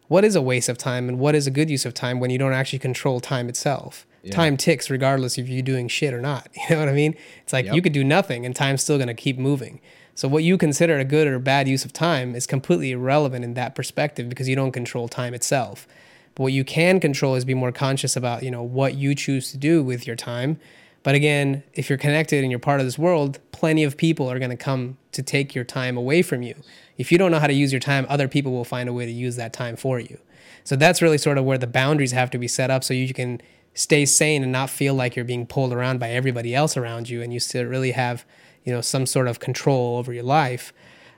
what 0.08 0.24
is 0.24 0.34
a 0.34 0.42
waste 0.42 0.68
of 0.68 0.76
time 0.76 1.08
and 1.08 1.18
what 1.20 1.34
is 1.36 1.46
a 1.46 1.52
good 1.52 1.70
use 1.70 1.84
of 1.86 1.94
time 1.94 2.18
when 2.20 2.30
you 2.30 2.38
don't 2.38 2.52
actually 2.52 2.80
control 2.80 3.20
time 3.20 3.48
itself? 3.48 4.06
Time 4.32 4.56
ticks 4.56 4.90
regardless 4.90 5.38
if 5.38 5.48
you're 5.48 5.62
doing 5.62 5.86
shit 5.88 6.12
or 6.12 6.20
not. 6.20 6.48
You 6.68 6.74
know 6.74 6.80
what 6.80 6.88
i 6.88 6.92
mean? 6.92 7.14
It's 7.44 7.52
like 7.52 7.66
Yep. 7.66 7.74
you 7.76 7.82
could 7.82 7.92
do 7.92 8.04
nothing 8.04 8.44
and 8.44 8.54
time's 8.54 8.82
still 8.82 8.98
going 8.98 9.08
to 9.08 9.14
keep 9.14 9.38
moving 9.38 9.80
so 10.14 10.28
what 10.28 10.44
you 10.44 10.58
consider 10.58 10.98
a 10.98 11.04
good 11.04 11.26
or 11.26 11.38
bad 11.38 11.68
use 11.68 11.84
of 11.84 11.92
time 11.92 12.34
is 12.34 12.46
completely 12.46 12.90
irrelevant 12.92 13.44
in 13.44 13.54
that 13.54 13.74
perspective 13.74 14.28
because 14.28 14.48
you 14.48 14.56
don't 14.56 14.72
control 14.72 15.08
time 15.08 15.34
itself. 15.34 15.86
But 16.34 16.44
what 16.44 16.52
you 16.52 16.64
can 16.64 17.00
control 17.00 17.34
is 17.34 17.44
be 17.44 17.54
more 17.54 17.72
conscious 17.72 18.16
about 18.16 18.42
you 18.42 18.50
know 18.50 18.62
what 18.62 18.94
you 18.94 19.14
choose 19.14 19.50
to 19.52 19.56
do 19.56 19.82
with 19.82 20.06
your 20.06 20.16
time. 20.16 20.58
But 21.02 21.14
again 21.14 21.62
if 21.74 21.88
you're 21.88 21.98
connected 21.98 22.42
and 22.42 22.50
you're 22.50 22.60
part 22.60 22.80
of 22.80 22.86
this 22.86 22.98
world 22.98 23.38
plenty 23.52 23.84
of 23.84 23.96
people 23.96 24.30
are 24.30 24.38
going 24.38 24.50
to 24.50 24.56
come 24.56 24.96
to 25.12 25.22
take 25.22 25.54
your 25.54 25.64
time 25.64 25.96
away 25.96 26.22
from 26.22 26.42
you. 26.42 26.54
If 26.98 27.10
you 27.10 27.18
don't 27.18 27.30
know 27.30 27.38
how 27.38 27.46
to 27.46 27.52
use 27.52 27.72
your 27.72 27.80
time 27.80 28.06
other 28.08 28.28
people 28.28 28.52
will 28.52 28.64
find 28.64 28.88
a 28.88 28.92
way 28.92 29.06
to 29.06 29.12
use 29.12 29.36
that 29.36 29.52
time 29.52 29.76
for 29.76 29.98
you. 29.98 30.18
So 30.64 30.76
that's 30.76 31.00
really 31.00 31.18
sort 31.18 31.38
of 31.38 31.44
where 31.44 31.58
the 31.58 31.66
boundaries 31.66 32.12
have 32.12 32.30
to 32.30 32.38
be 32.38 32.48
set 32.48 32.70
up 32.70 32.84
so 32.84 32.94
you 32.94 33.12
can 33.14 33.40
stay 33.74 34.04
sane 34.04 34.42
and 34.42 34.52
not 34.52 34.68
feel 34.68 34.94
like 34.94 35.16
you're 35.16 35.24
being 35.24 35.46
pulled 35.46 35.72
around 35.72 35.98
by 35.98 36.10
everybody 36.10 36.54
else 36.54 36.76
around 36.76 37.08
you 37.08 37.22
and 37.22 37.32
you 37.32 37.40
still 37.40 37.64
really 37.64 37.92
have 37.92 38.24
you 38.70 38.76
know 38.76 38.80
some 38.80 39.06
sort 39.06 39.28
of 39.28 39.40
control 39.40 39.98
over 39.98 40.12
your 40.12 40.24
life 40.24 40.72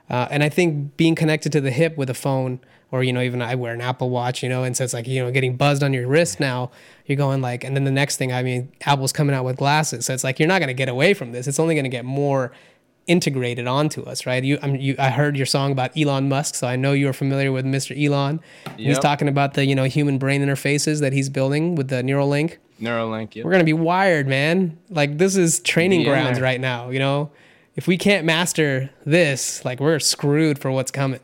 uh, 0.09 0.27
and 0.29 0.43
I 0.43 0.49
think 0.49 0.97
being 0.97 1.15
connected 1.15 1.51
to 1.53 1.61
the 1.61 1.71
hip 1.71 1.97
with 1.97 2.09
a 2.09 2.13
phone, 2.13 2.59
or 2.91 3.03
you 3.03 3.13
know, 3.13 3.21
even 3.21 3.41
I 3.41 3.55
wear 3.55 3.73
an 3.73 3.81
Apple 3.81 4.09
Watch, 4.09 4.43
you 4.43 4.49
know, 4.49 4.63
and 4.63 4.75
so 4.75 4.83
it's 4.83 4.93
like 4.93 5.07
you 5.07 5.23
know, 5.23 5.31
getting 5.31 5.55
buzzed 5.55 5.81
on 5.83 5.93
your 5.93 6.07
wrist 6.07 6.39
now. 6.39 6.71
You're 7.05 7.17
going 7.17 7.41
like, 7.41 7.63
and 7.63 7.75
then 7.75 7.83
the 7.83 7.91
next 7.91 8.17
thing, 8.17 8.31
I 8.31 8.43
mean, 8.43 8.71
Apple's 8.81 9.11
coming 9.11 9.35
out 9.35 9.45
with 9.45 9.57
glasses, 9.57 10.05
so 10.05 10.13
it's 10.13 10.23
like 10.23 10.39
you're 10.39 10.47
not 10.47 10.59
going 10.59 10.67
to 10.67 10.73
get 10.73 10.89
away 10.89 11.13
from 11.13 11.31
this. 11.31 11.47
It's 11.47 11.59
only 11.59 11.75
going 11.75 11.85
to 11.85 11.89
get 11.89 12.05
more 12.05 12.51
integrated 13.07 13.67
onto 13.67 14.01
us, 14.03 14.25
right? 14.25 14.43
You, 14.43 14.57
I, 14.61 14.67
mean, 14.67 14.79
you, 14.79 14.95
I 14.97 15.09
heard 15.09 15.35
your 15.35 15.45
song 15.45 15.73
about 15.73 15.97
Elon 15.97 16.29
Musk, 16.29 16.55
so 16.55 16.67
I 16.67 16.77
know 16.77 16.93
you're 16.93 17.11
familiar 17.11 17.51
with 17.51 17.65
Mr. 17.65 17.91
Elon. 18.01 18.39
He's 18.77 18.99
talking 18.99 19.27
about 19.27 19.55
the 19.55 19.65
you 19.65 19.75
know 19.75 19.85
human 19.85 20.17
brain 20.17 20.41
interfaces 20.41 20.99
that 20.99 21.13
he's 21.13 21.29
building 21.29 21.75
with 21.75 21.87
the 21.87 22.03
Neuralink. 22.03 22.57
neuralink 22.79 23.35
yeah 23.35 23.43
We're 23.45 23.51
gonna 23.51 23.63
be 23.63 23.73
wired, 23.73 24.27
man. 24.27 24.77
Like 24.89 25.17
this 25.17 25.37
is 25.37 25.61
training 25.61 26.01
in 26.01 26.07
grounds 26.07 26.39
right 26.39 26.59
now. 26.59 26.89
You 26.89 26.99
know, 26.99 27.31
if 27.75 27.87
we 27.87 27.97
can't 27.97 28.25
master 28.25 28.89
this, 29.05 29.65
like 29.65 29.79
we're 29.79 29.99
screwed 29.99 30.59
for 30.59 30.71
what's 30.71 30.91
coming. 30.91 31.19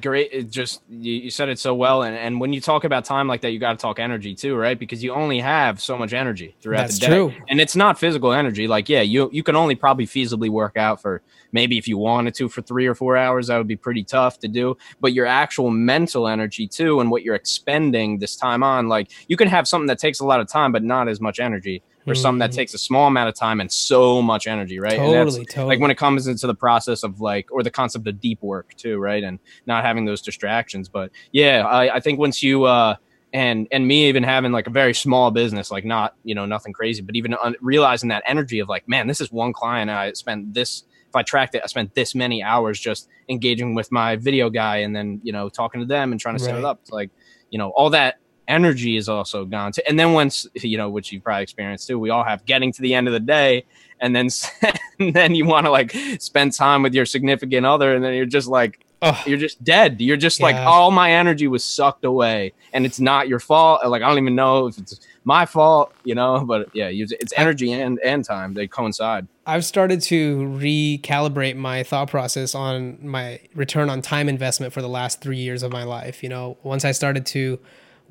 great 0.00 0.30
it 0.32 0.50
just 0.50 0.80
you, 0.88 1.12
you 1.12 1.30
said 1.30 1.50
it 1.50 1.58
so 1.58 1.74
well. 1.74 2.02
And, 2.02 2.16
and 2.16 2.40
when 2.40 2.54
you 2.54 2.62
talk 2.62 2.84
about 2.84 3.04
time 3.04 3.28
like 3.28 3.42
that 3.42 3.50
you 3.50 3.58
got 3.58 3.72
to 3.72 3.76
talk 3.76 3.98
energy 3.98 4.34
too 4.34 4.56
right? 4.56 4.78
Because 4.78 5.04
you 5.04 5.12
only 5.12 5.38
have 5.38 5.82
so 5.82 5.98
much 5.98 6.14
energy 6.14 6.56
throughout 6.62 6.82
That's 6.82 6.98
the 6.98 7.06
day. 7.06 7.12
true. 7.12 7.34
and 7.50 7.60
it's 7.60 7.76
not 7.76 7.98
physical 7.98 8.32
energy. 8.32 8.66
Like 8.66 8.88
yeah 8.88 9.02
you 9.02 9.28
you 9.34 9.42
can 9.42 9.54
only 9.54 9.74
probably 9.74 10.06
feasibly 10.06 10.48
work 10.48 10.78
out 10.78 11.02
for 11.02 11.20
maybe 11.52 11.76
if 11.76 11.86
you 11.86 11.98
wanted 11.98 12.34
to 12.36 12.48
for 12.48 12.62
three 12.62 12.86
or 12.86 12.94
four 12.94 13.18
hours 13.18 13.48
that 13.48 13.58
would 13.58 13.68
be 13.68 13.76
pretty 13.76 14.02
tough 14.02 14.38
to 14.38 14.48
do. 14.48 14.78
But 15.00 15.12
your 15.12 15.26
actual 15.26 15.68
mental 15.68 16.26
energy 16.26 16.66
too 16.66 17.00
and 17.00 17.10
what 17.10 17.22
you're 17.22 17.34
expending 17.34 18.18
this 18.18 18.34
time 18.34 18.62
on 18.62 18.88
like 18.88 19.10
you 19.28 19.36
can 19.36 19.48
have 19.48 19.68
something 19.68 19.88
that 19.88 19.98
takes 19.98 20.20
a 20.20 20.24
lot 20.24 20.40
of 20.40 20.48
time 20.48 20.72
but 20.72 20.82
not 20.82 21.06
as 21.06 21.20
much 21.20 21.38
energy 21.38 21.82
or 22.06 22.14
something 22.14 22.38
that 22.40 22.52
takes 22.52 22.74
a 22.74 22.78
small 22.78 23.06
amount 23.06 23.28
of 23.28 23.34
time 23.34 23.60
and 23.60 23.70
so 23.70 24.20
much 24.22 24.46
energy 24.46 24.78
right? 24.78 24.96
Totally, 24.96 25.44
totally. 25.46 25.66
like 25.66 25.80
when 25.80 25.90
it 25.90 25.96
comes 25.96 26.26
into 26.26 26.46
the 26.46 26.54
process 26.54 27.02
of 27.02 27.20
like 27.20 27.50
or 27.52 27.62
the 27.62 27.70
concept 27.70 28.06
of 28.08 28.20
deep 28.20 28.42
work 28.42 28.74
too 28.76 28.98
right? 28.98 29.22
And 29.22 29.38
not 29.66 29.84
having 29.84 30.04
those 30.04 30.20
distractions. 30.22 30.88
But 30.88 31.10
yeah 31.32 31.64
i, 31.66 31.96
I 31.96 32.00
think 32.00 32.18
once 32.18 32.42
you 32.42 32.64
uh 32.64 32.96
and 33.32 33.66
and 33.72 33.86
me 33.86 34.08
even 34.08 34.22
having 34.22 34.52
like 34.52 34.66
a 34.66 34.70
very 34.70 34.92
small 34.92 35.30
business 35.30 35.70
like 35.70 35.84
not 35.84 36.14
you 36.22 36.34
know 36.34 36.44
nothing 36.44 36.72
crazy 36.72 37.00
but 37.02 37.16
even 37.16 37.34
un- 37.42 37.56
realizing 37.62 38.08
that 38.10 38.22
energy 38.26 38.58
of 38.58 38.68
like 38.68 38.86
man 38.88 39.06
this 39.06 39.20
is 39.22 39.32
one 39.32 39.52
client 39.54 39.90
i 39.90 40.12
spent 40.12 40.52
this 40.52 40.84
if 41.08 41.16
i 41.16 41.22
tracked 41.22 41.54
it 41.54 41.62
i 41.64 41.66
spent 41.66 41.94
this 41.94 42.14
many 42.14 42.42
hours 42.42 42.78
just 42.78 43.08
engaging 43.30 43.74
with 43.74 43.90
my 43.90 44.16
video 44.16 44.50
guy 44.50 44.78
and 44.78 44.94
then 44.94 45.18
you 45.22 45.32
know 45.32 45.48
talking 45.48 45.80
to 45.80 45.86
them 45.86 46.12
and 46.12 46.20
trying 46.20 46.36
to 46.36 46.42
set 46.42 46.52
Right. 46.52 46.58
it 46.58 46.64
up. 46.66 46.80
It's 46.82 46.90
like 46.90 47.10
you 47.48 47.58
know 47.58 47.70
all 47.70 47.88
that 47.90 48.16
energy 48.48 48.96
is 48.96 49.08
also 49.08 49.44
gone 49.44 49.72
to 49.72 49.88
and 49.88 49.98
then 49.98 50.12
once 50.12 50.46
you 50.54 50.76
know 50.76 50.90
which 50.90 51.12
you've 51.12 51.22
probably 51.22 51.42
experienced 51.42 51.86
too 51.86 51.98
we 51.98 52.10
all 52.10 52.24
have 52.24 52.44
getting 52.44 52.72
to 52.72 52.82
the 52.82 52.92
end 52.94 53.06
of 53.06 53.12
the 53.12 53.20
day 53.20 53.64
and 54.00 54.14
then 54.14 54.28
and 54.98 55.14
then 55.14 55.34
you 55.34 55.46
want 55.46 55.64
to 55.64 55.70
like 55.70 55.92
spend 56.18 56.52
time 56.52 56.82
with 56.82 56.94
your 56.94 57.06
significant 57.06 57.64
other 57.64 57.94
and 57.94 58.04
then 58.04 58.14
you're 58.14 58.26
just 58.26 58.48
like 58.48 58.84
Ugh. 59.02 59.26
you're 59.26 59.38
just 59.38 59.62
dead. 59.64 60.00
You're 60.00 60.16
just 60.16 60.40
like 60.40 60.54
all 60.54 60.92
my 60.92 61.10
energy 61.12 61.48
was 61.48 61.64
sucked 61.64 62.04
away 62.04 62.52
and 62.72 62.86
it's 62.86 63.00
not 63.00 63.26
your 63.26 63.40
fault. 63.40 63.84
Like 63.84 64.02
i 64.02 64.08
don't 64.08 64.18
even 64.18 64.36
know 64.36 64.68
if 64.68 64.78
it's 64.78 65.00
my 65.24 65.46
fault 65.46 65.92
you 66.04 66.16
know 66.16 66.44
but 66.44 66.68
yeah 66.74 66.88
it's 66.90 67.32
energy 67.36 67.72
and 67.72 67.98
and 68.04 68.24
time. 68.24 68.54
They 68.54 68.68
coincide. 68.68 69.26
I've 69.44 69.64
started 69.64 70.02
to 70.02 70.38
recalibrate 70.38 71.56
my 71.56 71.82
thought 71.82 72.10
process 72.10 72.54
on 72.54 72.98
my 73.04 73.40
return 73.54 73.90
on 73.90 74.02
time 74.02 74.28
investment 74.28 74.72
for 74.72 74.82
the 74.82 74.88
last 74.88 75.20
three 75.20 75.38
years 75.38 75.64
of 75.64 75.72
my 75.72 75.82
life. 75.82 76.22
You 76.22 76.28
know, 76.28 76.56
once 76.62 76.84
I 76.84 76.92
started 76.92 77.26
to 77.26 77.58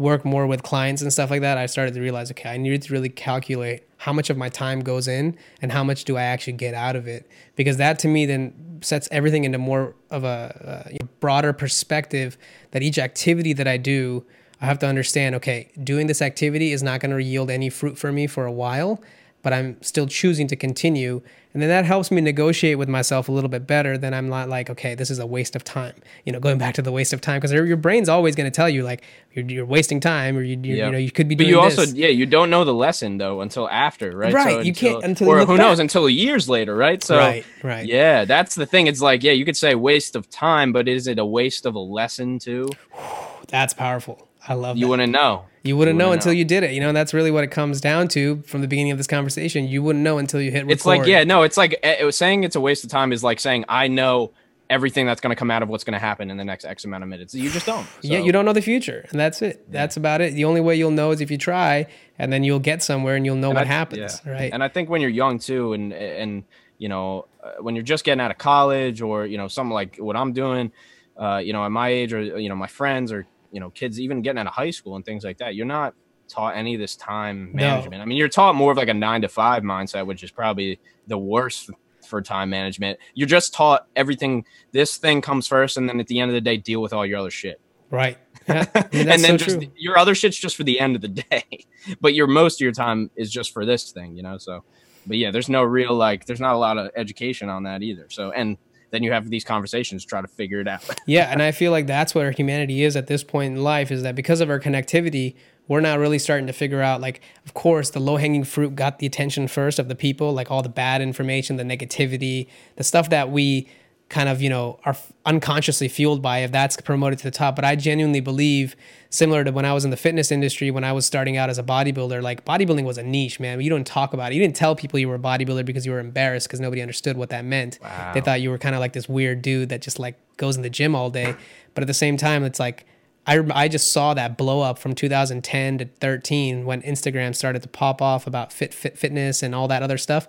work 0.02 0.26
more 0.26 0.48
with 0.48 0.64
clients 0.64 1.02
and 1.02 1.14
stuff 1.14 1.30
like 1.30 1.42
that, 1.42 1.58
I 1.58 1.68
started 1.68 1.94
to 1.94 2.02
realize, 2.02 2.32
okay, 2.32 2.50
I 2.50 2.58
needed 2.58 2.82
to 2.84 2.94
really 2.94 3.10
calculate 3.10 3.88
how 3.98 4.12
much 4.12 4.30
of 4.30 4.38
my 4.38 4.50
time 4.50 4.82
goes 4.82 5.08
in 5.08 5.38
and 5.62 5.72
how 5.72 5.84
much 5.84 6.06
do 6.06 6.18
I 6.18 6.24
actually 6.24 6.54
get 6.54 6.74
out 6.74 6.96
of 6.96 7.08
it. 7.08 7.30
Because 7.56 7.78
that 7.78 8.00
to 8.00 8.08
me 8.08 8.26
then 8.26 8.80
sets 8.82 9.08
everything 9.12 9.44
into 9.44 9.60
more 9.60 9.96
of 10.10 10.24
a, 10.24 10.90
a 11.00 11.06
broader 11.20 11.54
perspective 11.54 12.38
that 12.72 12.82
each 12.82 12.98
activity 12.98 13.54
that 13.54 13.68
I 13.68 13.78
do, 13.78 14.26
I 14.60 14.66
have 14.66 14.80
to 14.80 14.88
understand, 14.88 15.36
okay, 15.36 15.72
doing 15.84 16.08
this 16.08 16.22
activity 16.22 16.72
is 16.72 16.82
not 16.82 17.00
going 17.00 17.12
to 17.12 17.22
yield 17.22 17.52
any 17.52 17.70
fruit 17.70 17.98
for 17.98 18.12
me 18.12 18.28
for 18.28 18.46
a 18.46 18.52
while 18.52 19.02
but 19.42 19.54
I'm 19.54 19.82
still 19.82 20.08
choosing 20.08 20.48
to 20.48 20.56
continue. 20.56 21.22
And 21.54 21.62
then 21.62 21.68
that 21.68 21.84
helps 21.84 22.12
me 22.12 22.22
negotiate 22.22 22.78
with 22.78 22.88
myself 22.88 23.28
a 23.28 23.32
little 23.34 23.50
bit 23.50 23.68
better. 23.68 23.98
Then 23.98 24.14
I'm 24.14 24.30
not 24.30 24.48
like, 24.48 24.70
okay, 24.70 24.96
this 24.96 25.10
is 25.12 25.20
a 25.20 25.26
waste 25.26 25.54
of 25.54 25.66
time. 25.66 25.96
You 26.26 26.32
know, 26.32 26.40
going 26.40 26.58
back 26.58 26.76
to 26.76 26.82
the 26.82 26.94
waste 26.94 27.12
of 27.12 27.20
time 27.20 27.40
because 27.42 27.52
your 27.52 27.76
brain's 27.76 28.08
always 28.08 28.36
going 28.38 28.50
to 28.50 28.56
tell 28.56 28.70
you 28.70 28.84
like 28.84 29.04
you're, 29.34 29.44
you're 29.46 29.66
wasting 29.66 30.00
time 30.00 30.38
or 30.38 30.44
you, 30.44 30.58
you, 30.64 30.76
Yeah. 30.76 30.86
you 30.86 30.92
know 30.94 30.98
you 30.98 31.12
could 31.12 31.28
be 31.28 31.36
but 31.36 31.48
you 31.48 31.60
also 31.60 31.82
this. 31.82 31.94
yeah 31.94 32.08
you 32.08 32.26
don't 32.26 32.50
know 32.50 32.64
the 32.64 32.74
lesson 32.74 33.18
though 33.18 33.42
until 33.42 33.68
after 33.70 34.16
right 34.16 34.34
Right, 34.34 34.66
you 34.66 34.74
can't 34.74 35.04
until 35.04 35.28
or 35.30 35.46
who 35.46 35.58
knows 35.58 35.80
until 35.80 36.10
years 36.10 36.48
later 36.48 36.76
right 36.76 37.04
so 37.04 37.18
right, 37.18 37.46
right. 37.64 37.86
yeah 37.86 38.26
that's 38.26 38.56
the 38.56 38.66
thing 38.66 38.88
it's 38.88 39.02
like 39.02 39.24
yeah 39.24 39.32
you 39.34 39.44
could 39.46 39.58
say 39.58 39.74
waste 39.76 40.16
of 40.16 40.30
time 40.30 40.72
but 40.74 40.88
is 40.88 41.08
it 41.08 41.18
a 41.20 41.26
waste 41.26 41.66
of 41.66 41.76
a 41.76 41.80
lesson 41.80 42.40
too 42.40 42.70
That's 43.48 43.74
powerful. 43.74 44.30
I 44.48 44.54
love 44.56 44.78
you 44.78 44.86
that. 44.86 44.90
wouldn't 44.90 45.12
know 45.12 45.46
You 45.64 45.78
wouldn't 45.78 45.96
you 45.96 46.00
know 46.00 46.10
wouldn't 46.10 46.22
until 46.22 46.34
know. 46.34 46.38
you 46.40 46.46
did 46.46 46.64
it. 46.64 46.72
You 46.72 46.82
know, 46.82 46.94
that's 46.94 47.14
really 47.14 47.32
what 47.32 47.44
it 47.44 47.52
comes 47.52 47.80
down 47.82 48.08
to 48.10 48.42
from 48.44 48.62
the 48.62 48.68
beginning 48.68 48.92
of 48.92 48.98
this 48.98 49.08
conversation. 49.08 49.68
You 49.68 49.84
wouldn't 49.84 50.04
know 50.04 50.18
until 50.18 50.42
you 50.42 50.52
hit 50.52 50.60
record. 50.64 50.72
It's 50.72 50.86
like 50.86 51.06
yeah, 51.06 51.24
no, 51.24 51.44
it's 51.44 51.58
like 51.58 51.80
eh, 51.84 51.98
it 52.00 52.06
was 52.06 52.18
saying 52.18 52.44
it's 52.44 52.56
a 52.56 52.62
waste 52.62 52.84
of 52.84 52.90
time 52.90 53.12
is 53.14 53.24
like 53.24 53.40
saying 53.40 53.66
I 53.70 53.88
know 53.88 54.32
everything 54.72 55.06
that's 55.06 55.20
going 55.20 55.32
to 55.32 55.36
come 55.36 55.52
out 55.52 55.62
of 55.62 55.68
what's 55.68 55.84
going 55.84 55.94
to 55.94 56.00
happen 56.00 56.32
in 56.32 56.38
the 56.38 56.46
next 56.46 56.64
X 56.64 56.86
amount 56.86 57.04
of 57.04 57.10
minutes. 57.10 57.36
You 57.36 57.50
just 57.50 57.66
don't. 57.66 57.86
Yeah, 58.02 58.20
you 58.20 58.32
don't 58.32 58.46
know 58.46 58.54
the 58.54 58.62
future, 58.62 59.06
and 59.12 59.20
that's 59.20 59.42
it. 59.42 59.70
That's 59.72 59.98
about 59.98 60.22
it. 60.22 60.34
The 60.34 60.46
only 60.46 60.62
way 60.62 60.76
you'll 60.78 60.92
know 60.92 61.12
is 61.12 61.20
if 61.22 61.30
you 61.30 61.38
try, 61.38 61.88
and 62.18 62.32
then 62.32 62.44
you'll 62.44 62.60
get 62.60 62.82
somewhere, 62.82 63.16
and 63.16 63.26
you'll 63.26 63.36
know 63.36 63.50
and 63.50 63.58
what 63.58 63.68
I- 63.68 63.70
happens, 63.70 64.22
yeah. 64.26 64.32
right? 64.32 64.54
And 64.54 64.64
I 64.64 64.70
think 64.70 64.90
when 64.90 65.02
you're 65.02 65.10
young 65.12 65.40
too, 65.40 65.74
and 65.74 65.94
and 65.94 66.44
you 66.78 66.90
know 66.90 67.28
uh, 67.44 67.62
when 67.62 67.76
you're 67.76 67.84
just 67.84 68.04
getting 68.04 68.22
out 68.22 68.32
of 68.32 68.38
college 68.38 69.02
or 69.02 69.26
you 69.26 69.38
know 69.38 69.48
something 69.48 69.74
like 69.74 69.98
what 69.98 70.16
I'm 70.16 70.34
doing, 70.34 70.72
uh, 71.18 71.38
you 71.44 71.54
know 71.54 71.64
at 71.66 71.72
my 71.72 71.90
age 71.90 72.14
or 72.14 72.40
you 72.40 72.50
know 72.50 72.56
my 72.56 72.68
friends 72.68 73.12
or 73.12 73.28
you 73.52 73.60
know 73.60 73.70
kids 73.70 74.00
even 74.00 74.22
getting 74.22 74.40
out 74.40 74.48
of 74.48 74.54
high 74.54 74.72
school 74.72 74.96
and 74.96 75.06
things 75.06 75.24
like 75.24 75.38
that, 75.40 75.56
you're 75.56 75.66
not 75.66 75.94
taught 76.28 76.56
any 76.56 76.74
of 76.74 76.80
this 76.80 76.96
time 76.96 77.52
management. 77.54 78.00
No. 78.00 78.02
I 78.02 78.06
mean, 78.06 78.18
you're 78.18 78.30
taught 78.30 78.56
more 78.56 78.72
of 78.72 78.78
like 78.78 78.88
a 78.88 78.94
nine 78.94 79.22
to 79.22 79.28
five 79.28 79.64
mindset, 79.64 80.06
which 80.06 80.24
is 80.24 80.32
probably 80.32 80.80
the 81.08 81.18
worst 81.18 81.70
for 82.06 82.22
time 82.22 82.50
management. 82.50 83.00
You're 83.14 83.28
just 83.28 83.54
taught 83.54 83.88
everything. 83.96 84.46
This 84.72 84.98
thing 84.98 85.22
comes 85.22 85.48
first, 85.48 85.78
and 85.78 85.88
then 85.88 86.00
at 86.00 86.08
the 86.08 86.20
end 86.20 86.30
of 86.30 86.36
the 86.36 86.42
day, 86.42 86.58
deal 86.58 86.82
with 86.82 86.94
all 86.94 87.06
your 87.06 87.20
other 87.20 87.32
shit. 87.32 87.60
Right. 87.90 88.18
Yeah. 88.48 88.66
I 88.74 88.88
mean, 88.92 89.08
and 89.08 89.24
then 89.24 89.38
so 89.38 89.46
just 89.46 89.60
true. 89.60 89.72
your 89.78 90.00
other 90.00 90.16
shit's 90.16 90.36
just 90.36 90.56
for 90.56 90.64
the 90.64 90.80
end 90.80 90.96
of 90.96 91.02
the 91.04 91.08
day, 91.10 91.66
but 92.02 92.16
your 92.16 92.26
most 92.26 92.56
of 92.56 92.62
your 92.62 92.72
time 92.72 93.12
is 93.16 93.32
just 93.32 93.54
for 93.54 93.66
this 93.66 93.92
thing, 93.92 94.16
you 94.16 94.24
know. 94.24 94.40
So, 94.40 94.64
but 95.06 95.18
yeah, 95.18 95.30
there's 95.30 95.48
no 95.48 95.62
real 95.62 95.94
like, 95.94 96.26
there's 96.26 96.40
not 96.40 96.56
a 96.56 96.58
lot 96.58 96.80
of 96.80 96.90
education 96.96 97.50
on 97.50 97.64
that 97.64 97.84
either. 97.84 98.08
So, 98.10 98.32
and 98.32 98.58
then 98.92 99.04
you 99.04 99.12
have 99.12 99.30
these 99.30 99.44
conversations 99.44 100.06
try 100.06 100.22
to 100.22 100.28
figure 100.28 100.60
it 100.60 100.68
out. 100.68 100.84
yeah, 101.08 101.32
and 101.32 101.42
I 101.42 101.52
feel 101.52 101.72
like 101.72 101.88
that's 101.88 102.14
what 102.14 102.26
our 102.26 102.32
humanity 102.32 102.84
is 102.84 102.96
at 102.96 103.08
this 103.08 103.24
point 103.24 103.56
in 103.56 103.64
life 103.64 103.92
is 103.92 104.04
that 104.04 104.16
because 104.16 104.42
of 104.42 104.50
our 104.50 104.60
connectivity, 104.60 105.36
we're 105.68 105.82
not 105.82 106.00
really 106.00 106.20
starting 106.20 106.48
to 106.48 106.54
figure 106.54 106.82
out 106.82 107.00
like 107.00 107.22
of 107.46 107.54
course 107.54 107.92
the 107.92 108.00
low-hanging 108.00 108.44
fruit 108.44 108.76
got 108.76 109.00
the 109.00 109.06
attention 109.06 109.48
first 109.48 109.80
of 109.80 109.88
the 109.88 109.96
people, 109.96 110.34
like 110.34 110.52
all 110.52 110.62
the 110.62 110.70
bad 110.70 111.02
information, 111.02 111.56
the 111.56 111.64
negativity, 111.64 112.48
the 112.76 112.84
stuff 112.84 113.10
that 113.10 113.32
we 113.32 113.68
kind 114.12 114.28
of 114.28 114.42
you 114.42 114.50
know 114.50 114.78
are 114.86 114.96
unconsciously 115.26 115.88
fueled 115.88 116.22
by 116.22 116.40
if 116.40 116.52
that's 116.52 116.80
promoted 116.82 117.18
to 117.18 117.24
the 117.24 117.32
top. 117.32 117.56
But 117.56 117.66
i 117.66 117.76
genuinely 117.76 118.20
believe 118.20 118.76
similar 119.10 119.44
to 119.44 119.52
when 119.52 119.66
i 119.66 119.74
was 119.74 119.84
in 119.86 119.90
the 119.90 119.98
fitness 119.98 120.32
industry 120.32 120.70
when 120.70 120.84
i 120.84 120.92
was 120.92 121.06
starting 121.06 121.38
out 121.38 121.50
as 121.50 121.58
a 121.58 121.64
bodybuilder 121.64 122.22
like 122.22 122.46
bodybuilding 122.46 122.84
was 122.84 122.98
a 122.98 123.04
niche 123.04 123.40
man. 123.40 123.60
You 123.62 123.70
don't 123.70 123.88
talk 123.88 124.14
about 124.14 124.32
it. 124.32 124.36
You 124.36 124.42
didn't 124.42 124.58
tell 124.58 124.76
people 124.76 125.00
you 125.00 125.08
were 125.08 125.16
a 125.16 125.20
bodybuilder 125.20 125.66
because 125.66 125.86
you 125.86 125.94
were 125.94 126.00
embarrassed 126.00 126.48
because 126.48 126.60
nobody 126.60 126.82
understood 126.82 127.18
what 127.18 127.30
that 127.30 127.46
meant. 127.46 127.80
Wow. 127.82 128.12
they 128.14 128.22
thought 128.22 128.42
you 128.42 128.52
were 128.52 128.58
kind 128.58 128.76
of 128.76 128.82
like 128.82 128.94
this 128.94 129.10
weird 129.10 129.42
dude 129.42 129.70
that 129.70 129.82
just 129.82 129.98
like 129.98 130.16
goes 130.38 130.58
in 130.58 130.62
the 130.62 130.70
gym 130.70 130.94
all 130.94 131.10
day. 131.10 131.34
But 131.74 131.84
at 131.84 131.88
the 131.88 131.94
same 131.94 132.18
time 132.18 132.44
it's 132.44 132.60
like 132.60 132.86
I, 133.26 133.40
I 133.54 133.68
just 133.68 133.94
saw 133.94 134.14
that 134.16 134.38
blow 134.38 134.62
up 134.62 134.78
from 134.78 134.94
2010 134.94 135.78
to 135.78 135.86
13 135.86 136.66
when 136.66 136.82
Instagram 136.82 137.36
started 137.36 137.62
to 137.64 137.70
pop 137.70 138.02
off 138.02 138.28
about 138.28 138.52
fit, 138.52 138.74
fit 138.74 138.98
fitness 138.98 139.42
and 139.42 139.56
all 139.56 139.68
that 139.70 139.84
other 139.84 139.98
stuff. 139.98 140.28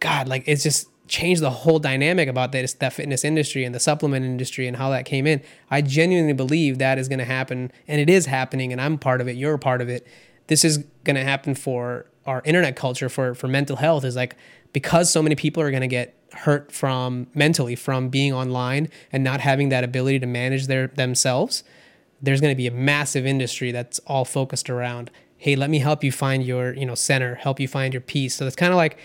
God, 0.00 0.28
like 0.28 0.44
it's 0.46 0.62
just 0.62 0.88
change 1.08 1.40
the 1.40 1.50
whole 1.50 1.78
dynamic 1.78 2.28
about 2.28 2.52
that 2.52 2.74
that 2.80 2.92
fitness 2.92 3.24
industry 3.24 3.64
and 3.64 3.74
the 3.74 3.80
supplement 3.80 4.24
industry 4.24 4.66
and 4.66 4.76
how 4.76 4.90
that 4.90 5.04
came 5.04 5.26
in. 5.26 5.42
I 5.70 5.82
genuinely 5.82 6.34
believe 6.34 6.78
that 6.78 6.98
is 6.98 7.08
going 7.08 7.18
to 7.18 7.24
happen, 7.24 7.72
and 7.86 8.00
it 8.00 8.10
is 8.10 8.26
happening, 8.26 8.72
and 8.72 8.80
I'm 8.80 8.98
part 8.98 9.20
of 9.20 9.28
it. 9.28 9.36
You're 9.36 9.58
part 9.58 9.80
of 9.80 9.88
it. 9.88 10.06
This 10.46 10.64
is 10.64 10.78
going 11.04 11.16
to 11.16 11.24
happen 11.24 11.54
for 11.54 12.06
our 12.26 12.42
internet 12.44 12.76
culture 12.76 13.08
for 13.08 13.34
for 13.34 13.48
mental 13.48 13.76
health. 13.76 14.04
Is 14.04 14.16
like 14.16 14.36
because 14.72 15.10
so 15.10 15.22
many 15.22 15.34
people 15.34 15.62
are 15.62 15.70
going 15.70 15.80
to 15.80 15.88
get 15.88 16.14
hurt 16.32 16.70
from 16.70 17.26
mentally 17.34 17.74
from 17.74 18.10
being 18.10 18.32
online 18.32 18.88
and 19.10 19.24
not 19.24 19.40
having 19.40 19.70
that 19.70 19.82
ability 19.82 20.18
to 20.20 20.26
manage 20.26 20.66
their 20.66 20.88
themselves. 20.88 21.64
There's 22.20 22.40
going 22.40 22.52
to 22.52 22.56
be 22.56 22.66
a 22.66 22.72
massive 22.72 23.26
industry 23.26 23.72
that's 23.72 23.98
all 24.00 24.24
focused 24.24 24.68
around, 24.68 25.10
hey, 25.36 25.54
let 25.54 25.70
me 25.70 25.78
help 25.78 26.02
you 26.02 26.12
find 26.12 26.44
your 26.44 26.74
you 26.74 26.84
know 26.84 26.94
center, 26.94 27.36
help 27.36 27.60
you 27.60 27.68
find 27.68 27.94
your 27.94 28.00
peace. 28.00 28.34
So 28.34 28.46
it's 28.46 28.56
kind 28.56 28.72
of 28.72 28.76
like 28.76 28.98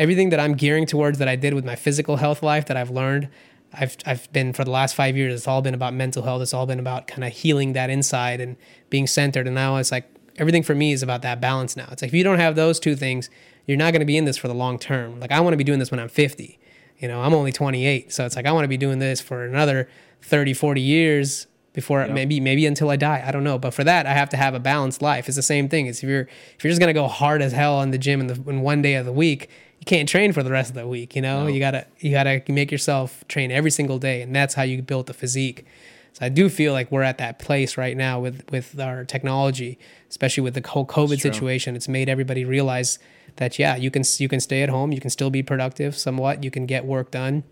everything 0.00 0.30
that 0.30 0.40
I'm 0.40 0.54
gearing 0.54 0.86
towards 0.86 1.18
that 1.18 1.28
I 1.28 1.36
did 1.36 1.52
with 1.52 1.64
my 1.64 1.76
physical 1.76 2.16
health 2.16 2.42
life 2.42 2.66
that 2.66 2.76
I've 2.76 2.90
learned, 2.90 3.28
I've 3.72 3.96
I've 4.06 4.32
been 4.32 4.52
for 4.52 4.64
the 4.64 4.70
last 4.70 4.96
five 4.96 5.16
years. 5.16 5.34
It's 5.34 5.46
all 5.46 5.62
been 5.62 5.74
about 5.74 5.94
mental 5.94 6.24
health. 6.24 6.42
It's 6.42 6.54
all 6.54 6.66
been 6.66 6.80
about 6.80 7.06
kind 7.06 7.22
of 7.22 7.32
healing 7.32 7.74
that 7.74 7.90
inside 7.90 8.40
and 8.40 8.56
being 8.88 9.06
centered. 9.06 9.46
And 9.46 9.54
now 9.54 9.76
it's 9.76 9.92
like 9.92 10.10
everything 10.38 10.62
for 10.62 10.74
me 10.74 10.92
is 10.92 11.02
about 11.02 11.22
that 11.22 11.40
balance. 11.40 11.76
Now 11.76 11.88
it's 11.92 12.02
like 12.02 12.08
if 12.08 12.14
you 12.14 12.24
don't 12.24 12.40
have 12.40 12.56
those 12.56 12.80
two 12.80 12.96
things, 12.96 13.28
you're 13.66 13.76
not 13.76 13.92
going 13.92 14.00
to 14.00 14.06
be 14.06 14.16
in 14.16 14.24
this 14.24 14.38
for 14.38 14.48
the 14.48 14.54
long 14.54 14.78
term. 14.78 15.20
Like 15.20 15.30
I 15.30 15.38
want 15.40 15.52
to 15.52 15.58
be 15.58 15.64
doing 15.64 15.78
this 15.78 15.90
when 15.90 16.00
I'm 16.00 16.08
50. 16.08 16.58
You 16.98 17.08
know, 17.08 17.22
I'm 17.22 17.32
only 17.32 17.52
28, 17.52 18.12
so 18.12 18.26
it's 18.26 18.36
like 18.36 18.46
I 18.46 18.52
want 18.52 18.64
to 18.64 18.68
be 18.68 18.76
doing 18.76 18.98
this 18.98 19.22
for 19.22 19.44
another 19.44 19.88
30, 20.22 20.52
40 20.52 20.80
years 20.82 21.46
before 21.72 22.00
yep. 22.00 22.10
maybe 22.10 22.40
maybe 22.40 22.66
until 22.66 22.90
I 22.90 22.96
die. 22.96 23.22
I 23.24 23.30
don't 23.30 23.44
know, 23.44 23.58
but 23.58 23.72
for 23.72 23.84
that 23.84 24.06
I 24.06 24.12
have 24.12 24.28
to 24.30 24.36
have 24.36 24.54
a 24.54 24.60
balanced 24.60 25.02
life. 25.02 25.28
It's 25.28 25.36
the 25.36 25.42
same 25.42 25.68
thing. 25.68 25.86
It's 25.86 26.02
if 26.02 26.08
you're 26.08 26.28
if 26.56 26.64
you're 26.64 26.70
just 26.70 26.80
gonna 26.80 26.92
go 26.92 27.06
hard 27.06 27.42
as 27.42 27.52
hell 27.52 27.80
in 27.82 27.90
the 27.90 27.98
gym 27.98 28.20
in 28.20 28.26
the 28.26 28.50
in 28.50 28.62
one 28.62 28.82
day 28.82 28.94
of 28.94 29.06
the 29.06 29.12
week, 29.12 29.48
you 29.80 29.86
can't 29.86 30.08
train 30.08 30.32
for 30.32 30.42
the 30.42 30.50
rest 30.50 30.70
of 30.70 30.76
the 30.76 30.86
week. 30.86 31.16
You 31.16 31.22
know, 31.22 31.44
no. 31.44 31.46
you 31.48 31.58
gotta 31.58 31.86
you 31.98 32.10
gotta 32.12 32.42
make 32.48 32.70
yourself 32.70 33.24
train 33.28 33.50
every 33.50 33.70
single 33.70 33.98
day, 33.98 34.22
and 34.22 34.36
that's 34.36 34.54
how 34.54 34.62
you 34.62 34.82
build 34.82 35.06
the 35.06 35.14
physique. 35.14 35.66
So 36.12 36.26
I 36.26 36.28
do 36.28 36.48
feel 36.48 36.72
like 36.72 36.90
we're 36.92 37.02
at 37.02 37.18
that 37.18 37.38
place 37.38 37.76
right 37.76 37.96
now 37.96 38.20
with 38.20 38.44
with 38.50 38.78
our 38.78 39.04
technology, 39.04 39.78
especially 40.10 40.42
with 40.42 40.54
the 40.54 40.68
whole 40.68 40.86
COVID 40.86 41.20
situation. 41.20 41.76
It's 41.76 41.88
made 41.88 42.08
everybody 42.08 42.44
realize 42.44 42.98
that 43.36 43.58
yeah, 43.58 43.76
you 43.76 43.90
can 43.90 44.02
you 44.18 44.28
can 44.28 44.40
stay 44.40 44.62
at 44.62 44.68
home, 44.68 44.92
you 44.92 45.00
can 45.00 45.10
still 45.10 45.30
be 45.30 45.42
productive 45.42 45.96
somewhat, 45.96 46.44
you 46.44 46.50
can 46.50 46.66
get 46.66 46.84
work 46.84 47.10
done, 47.10 47.44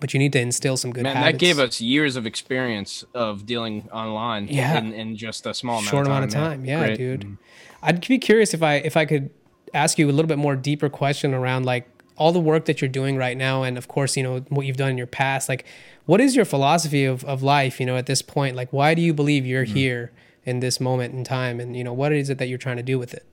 but 0.00 0.12
you 0.12 0.18
need 0.18 0.32
to 0.32 0.40
instill 0.40 0.76
some 0.76 0.92
good. 0.92 1.04
Man, 1.04 1.14
habits. 1.14 1.34
that 1.34 1.38
gave 1.38 1.58
us 1.60 1.80
years 1.80 2.16
of 2.16 2.26
experience 2.26 3.04
of 3.14 3.46
dealing 3.46 3.88
online. 3.92 4.48
Yeah. 4.48 4.78
in, 4.78 4.92
in 4.92 5.16
just 5.16 5.46
a 5.46 5.54
small 5.54 5.82
short 5.82 6.06
amount 6.06 6.24
of 6.24 6.30
time. 6.30 6.42
Amount 6.42 6.54
of 6.54 6.58
time. 6.58 6.64
Yeah, 6.64 6.86
Great. 6.86 6.98
dude. 6.98 7.20
Mm-hmm. 7.20 7.34
I'd 7.82 8.06
be 8.06 8.18
curious 8.18 8.54
if 8.54 8.62
I 8.62 8.74
if 8.76 8.96
I 8.96 9.04
could 9.04 9.30
ask 9.74 9.98
you 9.98 10.08
a 10.08 10.12
little 10.12 10.28
bit 10.28 10.38
more 10.38 10.56
deeper 10.56 10.88
question 10.88 11.34
around 11.34 11.64
like 11.64 11.88
all 12.16 12.32
the 12.32 12.40
work 12.40 12.66
that 12.66 12.80
you're 12.80 12.88
doing 12.88 13.16
right 13.16 13.36
now 13.36 13.62
and 13.62 13.78
of 13.78 13.88
course 13.88 14.16
you 14.16 14.22
know 14.22 14.40
what 14.48 14.66
you've 14.66 14.76
done 14.76 14.90
in 14.90 14.98
your 14.98 15.06
past 15.06 15.48
like 15.48 15.64
what 16.10 16.20
is 16.20 16.34
your 16.34 16.44
philosophy 16.44 17.04
of, 17.04 17.24
of 17.24 17.42
life 17.42 17.78
you 17.78 17.86
know 17.86 17.96
at 17.96 18.06
this 18.06 18.20
point? 18.20 18.56
Like 18.56 18.72
why 18.72 18.94
do 18.94 19.02
you 19.02 19.14
believe 19.14 19.46
you're 19.46 19.64
mm-hmm. 19.64 19.74
here 19.74 20.12
in 20.44 20.58
this 20.58 20.80
moment 20.80 21.14
in 21.14 21.22
time? 21.22 21.60
And 21.60 21.76
you 21.76 21.84
know 21.84 21.92
what 21.92 22.12
is 22.12 22.30
it 22.30 22.38
that 22.38 22.48
you're 22.48 22.58
trying 22.58 22.78
to 22.78 22.82
do 22.82 22.98
with 22.98 23.14
it 23.14 23.24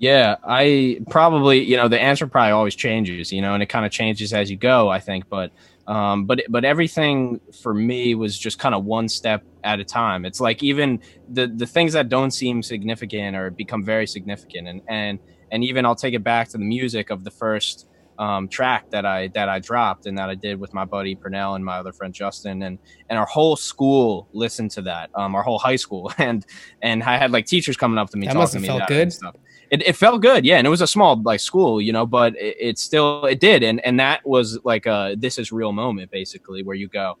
yeah 0.00 0.34
i 0.44 0.98
probably 1.08 1.62
you 1.62 1.76
know 1.76 1.86
the 1.86 2.00
answer 2.00 2.26
probably 2.26 2.50
always 2.50 2.74
changes 2.74 3.30
you 3.30 3.40
know 3.40 3.54
and 3.54 3.62
it 3.62 3.66
kind 3.66 3.86
of 3.86 3.92
changes 3.92 4.32
as 4.32 4.50
you 4.50 4.56
go 4.56 4.88
i 4.88 4.98
think 4.98 5.28
but 5.28 5.52
um, 5.90 6.24
but 6.24 6.42
but 6.48 6.64
everything 6.64 7.40
for 7.62 7.74
me 7.74 8.14
was 8.14 8.38
just 8.38 8.60
kind 8.60 8.76
of 8.76 8.84
one 8.84 9.08
step 9.08 9.42
at 9.64 9.80
a 9.80 9.84
time. 9.84 10.24
It's 10.24 10.40
like 10.40 10.62
even 10.62 11.00
the 11.28 11.48
the 11.48 11.66
things 11.66 11.94
that 11.94 12.08
don't 12.08 12.30
seem 12.30 12.62
significant 12.62 13.36
or 13.36 13.50
become 13.50 13.82
very 13.84 14.06
significant, 14.06 14.68
and 14.68 14.82
and 14.88 15.18
and 15.50 15.64
even 15.64 15.84
I'll 15.84 15.96
take 15.96 16.14
it 16.14 16.22
back 16.22 16.48
to 16.50 16.58
the 16.58 16.64
music 16.64 17.10
of 17.10 17.24
the 17.24 17.32
first 17.32 17.88
um, 18.20 18.46
track 18.46 18.88
that 18.90 19.04
I 19.04 19.28
that 19.28 19.48
I 19.48 19.58
dropped 19.58 20.06
and 20.06 20.16
that 20.16 20.30
I 20.30 20.36
did 20.36 20.60
with 20.60 20.72
my 20.72 20.84
buddy 20.84 21.16
Pernell 21.16 21.56
and 21.56 21.64
my 21.64 21.78
other 21.78 21.92
friend 21.92 22.14
Justin 22.14 22.62
and 22.62 22.78
and 23.08 23.18
our 23.18 23.26
whole 23.26 23.56
school 23.56 24.28
listened 24.32 24.70
to 24.72 24.82
that 24.82 25.10
um, 25.16 25.34
our 25.34 25.42
whole 25.42 25.58
high 25.58 25.76
school 25.76 26.12
and 26.18 26.46
and 26.82 27.02
I 27.02 27.16
had 27.16 27.32
like 27.32 27.46
teachers 27.46 27.76
coming 27.76 27.98
up 27.98 28.10
to 28.10 28.16
me 28.16 28.28
that 28.28 28.34
talking 28.34 28.52
to 28.52 28.60
me 28.60 28.68
felt 28.68 28.86
good 28.86 29.12
stuff 29.12 29.34
it, 29.70 29.86
it 29.86 29.96
felt 29.96 30.20
good 30.20 30.44
yeah 30.44 30.56
and 30.56 30.66
it 30.66 30.70
was 30.70 30.80
a 30.80 30.86
small 30.86 31.20
like 31.22 31.40
school 31.40 31.80
you 31.80 31.92
know 31.92 32.04
but 32.04 32.36
it, 32.36 32.56
it 32.60 32.78
still 32.78 33.24
it 33.24 33.40
did 33.40 33.62
and 33.62 33.84
and 33.84 33.98
that 33.98 34.26
was 34.26 34.58
like 34.64 34.86
a 34.86 35.14
this 35.18 35.38
is 35.38 35.52
real 35.52 35.72
moment 35.72 36.10
basically 36.10 36.62
where 36.62 36.76
you 36.76 36.88
go 36.88 37.16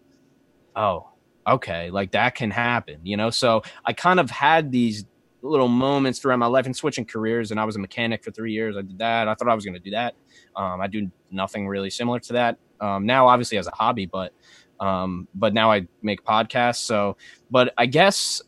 oh 0.76 1.08
okay 1.46 1.90
like 1.90 2.10
that 2.10 2.34
can 2.34 2.50
happen 2.50 2.98
you 3.02 3.16
know? 3.16 3.30
So 3.30 3.62
i 3.84 3.92
kind 3.92 4.20
of 4.20 4.30
had 4.30 4.70
these 4.70 5.04
little 5.42 5.68
moments 5.68 6.18
throughout 6.18 6.38
my 6.38 6.46
life 6.46 6.66
and 6.66 6.76
switching 6.76 7.04
careers 7.04 7.50
and 7.50 7.58
i 7.58 7.64
was 7.64 7.76
a 7.76 7.78
mechanic 7.78 8.22
for 8.22 8.30
three 8.30 8.52
years 8.52 8.76
i 8.76 8.82
did 8.82 8.98
that 8.98 9.26
i 9.26 9.34
thought 9.34 9.48
i 9.48 9.54
was 9.54 9.64
going 9.64 9.74
to 9.74 9.80
do 9.80 9.90
that 9.90 10.14
um, 10.54 10.82
i 10.82 10.86
do 10.86 11.10
nothing 11.30 11.66
really 11.66 11.88
similar 11.88 12.18
to 12.18 12.34
that 12.34 12.58
um, 12.80 13.06
now 13.06 13.26
obviously 13.26 13.56
as 13.56 13.66
a 13.66 13.70
hobby 13.70 14.04
but 14.04 14.32
um, 14.80 15.26
but 15.34 15.54
now 15.54 15.72
i 15.72 15.86
make 16.02 16.22
podcasts 16.24 16.80
so 16.80 17.16
but 17.50 17.72
i 17.78 17.86
guess 17.86 18.42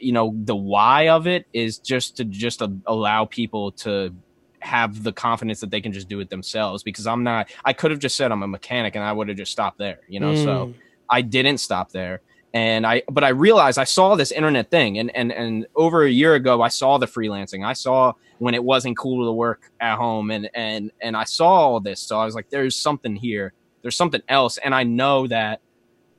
you 0.00 0.12
know 0.12 0.34
the 0.44 0.56
why 0.56 1.08
of 1.08 1.26
it 1.26 1.46
is 1.52 1.78
just 1.78 2.16
to 2.16 2.24
just 2.24 2.62
uh, 2.62 2.68
allow 2.86 3.24
people 3.24 3.72
to 3.72 4.14
have 4.60 5.02
the 5.04 5.12
confidence 5.12 5.60
that 5.60 5.70
they 5.70 5.80
can 5.80 5.92
just 5.92 6.08
do 6.08 6.18
it 6.20 6.30
themselves 6.30 6.82
because 6.82 7.06
i'm 7.06 7.22
not 7.22 7.48
i 7.64 7.72
could 7.72 7.90
have 7.90 8.00
just 8.00 8.16
said 8.16 8.32
i'm 8.32 8.42
a 8.42 8.48
mechanic 8.48 8.96
and 8.96 9.04
i 9.04 9.12
would 9.12 9.28
have 9.28 9.36
just 9.36 9.52
stopped 9.52 9.78
there 9.78 10.00
you 10.08 10.18
know 10.18 10.32
mm. 10.32 10.44
so 10.44 10.74
i 11.08 11.22
didn't 11.22 11.58
stop 11.58 11.90
there. 11.90 12.20
And 12.54 12.86
i 12.86 13.02
but 13.10 13.24
i 13.24 13.28
realized 13.28 13.78
i 13.78 13.84
saw 13.84 14.14
this 14.14 14.32
internet 14.32 14.70
thing 14.70 14.98
and 14.98 15.14
and 15.14 15.30
and 15.30 15.66
over 15.76 16.04
a 16.04 16.10
year 16.10 16.34
ago 16.34 16.62
i 16.62 16.68
saw 16.68 16.96
the 16.96 17.06
freelancing. 17.06 17.64
I 17.64 17.74
saw 17.74 18.14
when 18.38 18.54
it 18.54 18.64
wasn't 18.64 18.96
cool 18.96 19.26
to 19.26 19.32
work 19.32 19.70
at 19.80 19.96
home 19.96 20.30
and 20.30 20.48
and 20.54 20.90
and 21.02 21.14
i 21.14 21.24
saw 21.24 21.46
all 21.46 21.80
this. 21.80 22.00
So 22.00 22.18
i 22.18 22.24
was 22.24 22.34
like 22.34 22.48
there's 22.48 22.74
something 22.74 23.14
here. 23.14 23.52
There's 23.82 23.96
something 23.96 24.22
else. 24.28 24.56
And 24.58 24.74
i 24.74 24.82
know 24.82 25.26
that 25.26 25.60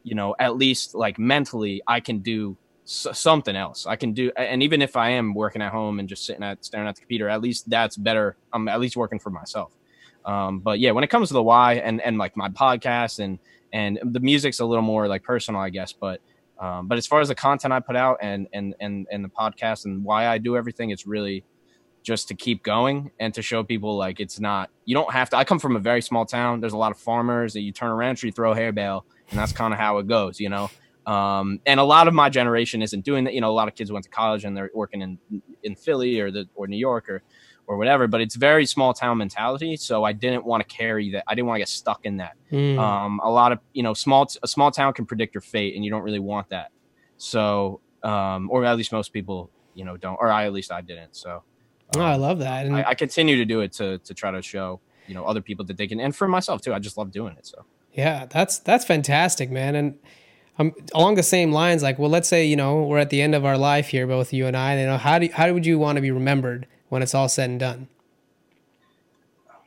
you 0.03 0.13
know 0.13 0.35
at 0.39 0.55
least 0.55 0.93
like 0.93 1.17
mentally 1.17 1.81
i 1.87 1.99
can 1.99 2.19
do 2.19 2.55
something 2.89 3.55
else 3.55 3.85
I 3.85 3.95
can 3.95 4.13
do. 4.13 4.31
And 4.35 4.63
even 4.63 4.81
if 4.81 4.95
I 4.95 5.11
am 5.11 5.33
working 5.33 5.61
at 5.61 5.71
home 5.71 5.99
and 5.99 6.09
just 6.09 6.25
sitting 6.25 6.43
at 6.43 6.65
staring 6.65 6.87
at 6.87 6.95
the 6.95 7.01
computer, 7.01 7.29
at 7.29 7.41
least 7.41 7.69
that's 7.69 7.95
better. 7.95 8.35
I'm 8.51 8.67
at 8.67 8.79
least 8.79 8.97
working 8.97 9.19
for 9.19 9.29
myself. 9.29 9.71
Um, 10.25 10.59
but 10.59 10.79
yeah, 10.79 10.91
when 10.91 11.03
it 11.03 11.09
comes 11.09 11.27
to 11.29 11.33
the 11.33 11.43
why 11.43 11.75
and 11.75 12.01
and 12.01 12.17
like 12.17 12.35
my 12.35 12.49
podcast 12.49 13.19
and 13.19 13.39
and 13.71 13.99
the 14.03 14.19
music's 14.19 14.59
a 14.59 14.65
little 14.65 14.81
more 14.81 15.07
like 15.07 15.23
personal, 15.23 15.61
I 15.61 15.69
guess. 15.69 15.93
But 15.93 16.21
um, 16.59 16.87
but 16.87 16.97
as 16.97 17.05
far 17.05 17.21
as 17.21 17.27
the 17.27 17.35
content 17.35 17.73
I 17.73 17.79
put 17.79 17.95
out 17.95 18.17
and 18.21 18.47
and 18.53 18.75
and 18.79 19.07
and 19.11 19.23
the 19.23 19.29
podcast 19.29 19.85
and 19.85 20.03
why 20.03 20.27
I 20.27 20.37
do 20.37 20.57
everything, 20.57 20.89
it's 20.89 21.05
really 21.05 21.43
just 22.01 22.27
to 22.29 22.33
keep 22.33 22.63
going 22.63 23.11
and 23.19 23.33
to 23.33 23.41
show 23.41 23.63
people 23.63 23.97
like 23.97 24.19
it's 24.19 24.39
not 24.39 24.69
you 24.85 24.95
don't 24.95 25.13
have 25.13 25.29
to. 25.29 25.37
I 25.37 25.43
come 25.43 25.59
from 25.59 25.75
a 25.75 25.79
very 25.79 26.01
small 26.01 26.25
town. 26.25 26.59
There's 26.59 26.73
a 26.73 26.77
lot 26.77 26.91
of 26.91 26.97
farmers 26.97 27.53
that 27.53 27.61
you 27.61 27.71
turn 27.71 27.91
around, 27.91 28.21
you 28.23 28.31
throw 28.31 28.53
hay 28.53 28.71
bale, 28.71 29.05
and 29.29 29.39
that's 29.39 29.51
kind 29.51 29.73
of 29.73 29.79
how 29.79 29.99
it 29.99 30.07
goes, 30.07 30.39
you 30.39 30.49
know. 30.49 30.69
Um, 31.09 31.59
and 31.65 31.79
a 31.79 31.83
lot 31.83 32.07
of 32.07 32.13
my 32.13 32.29
generation 32.29 32.83
isn't 32.83 33.03
doing 33.03 33.23
that. 33.23 33.33
You 33.33 33.41
know, 33.41 33.49
a 33.49 33.57
lot 33.61 33.67
of 33.67 33.73
kids 33.73 33.91
went 33.91 34.03
to 34.03 34.11
college 34.11 34.45
and 34.45 34.55
they're 34.55 34.69
working 34.73 35.01
in 35.01 35.17
in 35.63 35.75
Philly 35.75 36.19
or 36.19 36.29
the 36.29 36.47
or 36.53 36.67
New 36.67 36.77
York 36.77 37.09
or 37.09 37.23
or 37.65 37.77
whatever. 37.77 38.07
But 38.07 38.21
it's 38.21 38.35
very 38.35 38.65
small 38.65 38.93
town 38.93 39.17
mentality. 39.17 39.75
So 39.75 40.03
I 40.03 40.13
didn't 40.13 40.45
want 40.45 40.67
to 40.67 40.75
carry 40.75 41.11
that. 41.11 41.23
I 41.27 41.33
didn't 41.33 41.47
want 41.47 41.55
to 41.55 41.61
get 41.61 41.69
stuck 41.69 42.05
in 42.05 42.17
that. 42.17 42.33
Mm. 42.51 42.77
Um, 42.77 43.19
a 43.23 43.31
lot 43.31 43.51
of 43.51 43.59
you 43.73 43.81
know, 43.81 43.95
small 43.95 44.29
a 44.43 44.47
small 44.47 44.69
town 44.69 44.93
can 44.93 45.05
predict 45.07 45.33
your 45.33 45.41
fate, 45.41 45.75
and 45.75 45.83
you 45.83 45.89
don't 45.89 46.03
really 46.03 46.19
want 46.19 46.49
that. 46.49 46.71
So, 47.17 47.81
um, 48.03 48.49
or 48.51 48.63
at 48.63 48.77
least 48.77 48.91
most 48.91 49.11
people 49.11 49.49
you 49.73 49.85
know 49.85 49.97
don't 49.97 50.17
or 50.19 50.29
I 50.29 50.45
at 50.45 50.53
least 50.53 50.71
I 50.71 50.81
didn't. 50.81 51.15
So 51.15 51.43
um, 51.95 52.01
oh, 52.01 52.05
I 52.05 52.17
love 52.17 52.39
that. 52.39 52.67
And 52.67 52.75
I, 52.75 52.89
I 52.89 52.93
continue 52.93 53.37
to 53.37 53.45
do 53.45 53.61
it 53.61 53.71
to 53.73 53.97
to 53.97 54.13
try 54.13 54.29
to 54.29 54.43
show 54.43 54.79
you 55.07 55.15
know 55.15 55.25
other 55.25 55.41
people 55.41 55.65
that 55.65 55.77
they 55.77 55.87
can 55.87 55.99
and 55.99 56.15
for 56.15 56.27
myself 56.27 56.61
too. 56.61 56.71
I 56.71 56.77
just 56.77 56.97
love 56.97 57.11
doing 57.11 57.35
it. 57.35 57.47
So 57.47 57.65
yeah, 57.93 58.27
that's 58.29 58.59
that's 58.59 58.85
fantastic, 58.85 59.49
man. 59.49 59.73
And 59.73 59.97
um, 60.59 60.73
along 60.93 61.15
the 61.15 61.23
same 61.23 61.51
lines, 61.51 61.81
like, 61.81 61.97
well, 61.97 62.09
let's 62.09 62.27
say 62.27 62.45
you 62.45 62.55
know 62.55 62.83
we're 62.83 62.99
at 62.99 63.09
the 63.09 63.21
end 63.21 63.33
of 63.33 63.45
our 63.45 63.57
life 63.57 63.87
here, 63.87 64.05
both 64.05 64.33
you 64.33 64.45
and 64.45 64.55
I. 64.55 64.79
You 64.79 64.85
know, 64.85 64.97
how 64.97 65.17
do 65.17 65.29
how 65.33 65.51
would 65.51 65.65
you 65.65 65.79
want 65.79 65.95
to 65.95 66.01
be 66.01 66.11
remembered 66.11 66.67
when 66.89 67.01
it's 67.01 67.15
all 67.15 67.29
said 67.29 67.49
and 67.49 67.59
done? 67.59 67.87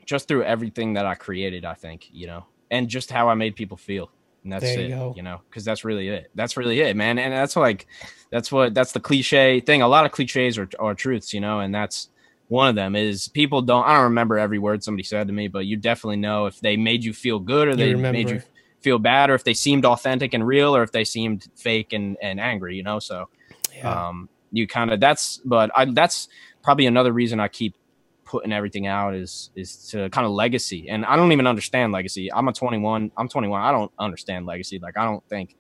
Just 0.05 0.29
through 0.29 0.45
everything 0.45 0.93
that 0.95 1.07
I 1.07 1.15
created, 1.15 1.65
I 1.65 1.75
think 1.75 2.09
you 2.13 2.27
know, 2.27 2.45
and 2.71 2.89
just 2.89 3.11
how 3.11 3.29
I 3.29 3.35
made 3.35 3.57
people 3.57 3.79
feel, 3.79 4.11
and 4.45 4.53
that's 4.53 4.65
you 4.65 4.81
it. 4.81 4.89
Go. 4.91 5.15
You 5.17 5.23
know, 5.23 5.41
because 5.49 5.65
that's 5.65 5.85
really 5.85 6.09
it. 6.09 6.31
That's 6.35 6.57
really 6.57 6.81
it, 6.81 6.95
man. 6.95 7.19
And 7.19 7.33
that's 7.33 7.57
like, 7.57 7.87
that's 8.31 8.53
what 8.53 8.75
that's 8.75 8.93
the 8.93 9.01
cliche 9.01 9.61
thing. 9.61 9.81
A 9.81 9.89
lot 9.89 10.05
of 10.05 10.13
cliches 10.13 10.59
are, 10.59 10.69
are 10.79 10.95
truths, 10.95 11.33
you 11.33 11.41
know, 11.41 11.61
and 11.61 11.75
that's 11.75 12.11
one 12.49 12.69
of 12.69 12.75
them 12.75 12.95
is 12.97 13.29
people 13.29 13.63
don't. 13.63 13.87
I 13.87 13.95
don't 13.95 14.05
remember 14.05 14.39
every 14.39 14.59
word 14.59 14.85
somebody 14.85 15.05
said 15.05 15.27
to 15.29 15.33
me, 15.33 15.49
but 15.49 15.65
you 15.65 15.79
definitely 15.79 16.17
know 16.17 16.45
if 16.45 16.61
they 16.61 16.77
made 16.77 17.03
you 17.03 17.15
feel 17.15 17.39
good 17.39 17.69
or 17.69 17.77
they 17.77 17.95
made 17.95 18.29
you 18.29 18.43
feel 18.83 18.99
bad 18.99 19.31
or 19.31 19.35
if 19.35 19.45
they 19.45 19.55
seemed 19.55 19.85
authentic 19.85 20.35
and 20.35 20.47
real 20.47 20.75
or 20.75 20.83
if 20.83 20.93
they 20.93 21.05
seemed 21.05 21.49
fake 21.57 21.93
and, 21.93 22.17
and 22.21 22.41
angry, 22.41 22.77
you 22.77 22.83
know? 22.83 22.99
So, 22.99 23.29
yeah. 23.75 24.09
um, 24.09 24.29
you 24.51 24.67
kind 24.67 24.91
of, 24.91 25.01
that's, 25.01 25.39
but 25.45 25.71
I, 25.75 25.87
that's 25.87 26.29
probably 26.63 26.87
another 26.87 27.13
reason 27.13 27.41
I 27.41 27.49
keep 27.49 27.77
putting 28.25 28.53
everything 28.53 28.87
out 28.87 29.15
is, 29.15 29.51
is 29.55 29.89
to 29.89 30.09
kind 30.11 30.27
of 30.27 30.33
legacy. 30.33 30.89
And 30.89 31.05
I 31.05 31.17
don't 31.17 31.33
even 31.33 31.47
understand 31.47 31.93
legacy. 31.93 32.33
I'm 32.33 32.49
a 32.49 32.53
21, 32.53 33.13
I'm 33.17 33.29
21. 33.29 33.61
I 33.61 33.73
don't 33.73 33.93
understand 33.99 34.47
legacy. 34.47 34.79
Like, 34.79 34.97
I 34.97 35.05
don't 35.05 35.27
think 35.29 35.57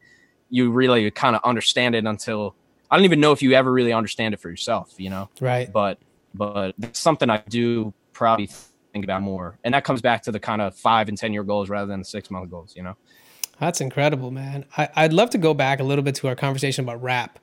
you 0.51 0.71
really 0.71 1.11
kind 1.11 1.37
of 1.37 1.43
understand 1.45 1.95
it 1.95 2.05
until 2.05 2.55
I 2.91 2.97
don't 2.97 3.05
even 3.05 3.21
know 3.21 3.33
if 3.33 3.43
you 3.43 3.53
ever 3.53 3.73
really 3.73 3.93
understand 3.93 4.35
it 4.35 4.41
for 4.41 4.51
yourself, 4.51 4.95
you 4.99 5.11
know? 5.11 5.31
Right. 5.41 5.73
But, 5.73 5.99
but 6.35 6.75
something 6.93 7.31
I 7.31 7.43
do 7.49 7.95
probably 8.13 8.51
think 8.93 9.05
about 9.05 9.23
more. 9.23 9.59
And 9.65 9.75
that 9.75 9.85
comes 9.85 10.01
back 10.03 10.23
to 10.23 10.33
the 10.33 10.41
kind 10.41 10.61
of 10.61 10.77
five 10.77 11.09
and 11.09 11.17
10 11.17 11.33
year 11.33 11.45
goals 11.45 11.69
rather 11.69 11.87
than 11.87 12.01
the 12.01 12.05
six 12.05 12.31
month 12.31 12.51
goals, 12.51 12.75
you 12.77 12.83
know? 12.83 12.97
That's 13.59 13.81
incredible, 13.81 14.31
man. 14.31 14.65
I, 14.77 15.03
would 15.03 15.13
love 15.13 15.31
to 15.31 15.39
go 15.39 15.55
back 15.55 15.81
a 15.81 15.85
little 15.85 16.03
bit 16.03 16.17
to 16.17 16.29
our 16.29 16.35
conversation 16.35 16.85
about 16.85 17.03
rap. 17.03 17.39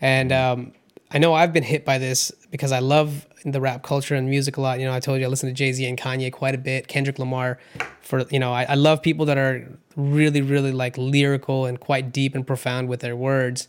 And 0.00 0.30
um, 0.30 0.72
I 1.10 1.18
know 1.18 1.34
I've 1.34 1.52
been 1.52 1.64
hit 1.64 1.84
by 1.84 1.98
this 1.98 2.30
because 2.50 2.70
I 2.70 2.78
love 2.78 3.26
the 3.44 3.60
rap 3.60 3.82
culture 3.82 4.14
and 4.14 4.28
music 4.28 4.56
a 4.56 4.60
lot. 4.60 4.78
You 4.78 4.86
know, 4.86 4.94
I 4.94 5.00
told 5.00 5.20
you 5.20 5.26
I 5.26 5.28
listen 5.28 5.48
to 5.48 5.54
Jay 5.54 5.72
Z 5.72 5.84
and 5.84 5.98
Kanye 5.98 6.32
quite 6.32 6.54
a 6.54 6.58
bit, 6.58 6.88
Kendrick 6.88 7.18
Lamar. 7.18 7.58
For 8.02 8.24
you 8.30 8.38
know, 8.38 8.52
I, 8.52 8.64
I 8.64 8.74
love 8.74 9.02
people 9.02 9.26
that 9.26 9.38
are 9.38 9.66
really, 9.96 10.42
really 10.42 10.72
like 10.72 10.96
lyrical 10.96 11.66
and 11.66 11.78
quite 11.78 12.12
deep 12.12 12.34
and 12.34 12.46
profound 12.46 12.88
with 12.88 13.00
their 13.00 13.16
words. 13.16 13.68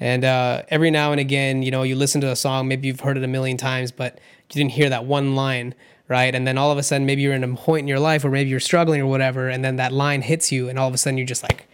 And 0.00 0.24
uh, 0.24 0.62
every 0.68 0.90
now 0.90 1.12
and 1.12 1.20
again, 1.20 1.62
you 1.62 1.70
know, 1.70 1.82
you 1.82 1.94
listen 1.94 2.20
to 2.22 2.30
a 2.30 2.36
song, 2.36 2.68
maybe 2.68 2.88
you've 2.88 3.00
heard 3.00 3.16
it 3.16 3.24
a 3.24 3.28
million 3.28 3.56
times, 3.56 3.92
but 3.92 4.18
you 4.50 4.60
didn't 4.60 4.72
hear 4.72 4.88
that 4.90 5.04
one 5.04 5.34
line 5.34 5.74
right? 6.08 6.34
And 6.34 6.46
then 6.46 6.58
all 6.58 6.70
of 6.70 6.78
a 6.78 6.82
sudden, 6.82 7.06
maybe 7.06 7.22
you're 7.22 7.34
in 7.34 7.44
a 7.44 7.54
point 7.56 7.80
in 7.80 7.88
your 7.88 8.00
life 8.00 8.24
where 8.24 8.32
maybe 8.32 8.50
you're 8.50 8.60
struggling 8.60 9.00
or 9.00 9.06
whatever, 9.06 9.48
and 9.48 9.64
then 9.64 9.76
that 9.76 9.92
line 9.92 10.22
hits 10.22 10.52
you, 10.52 10.68
and 10.68 10.78
all 10.78 10.88
of 10.88 10.94
a 10.94 10.98
sudden 10.98 11.18
you're 11.18 11.26
just 11.26 11.42
like, 11.42 11.66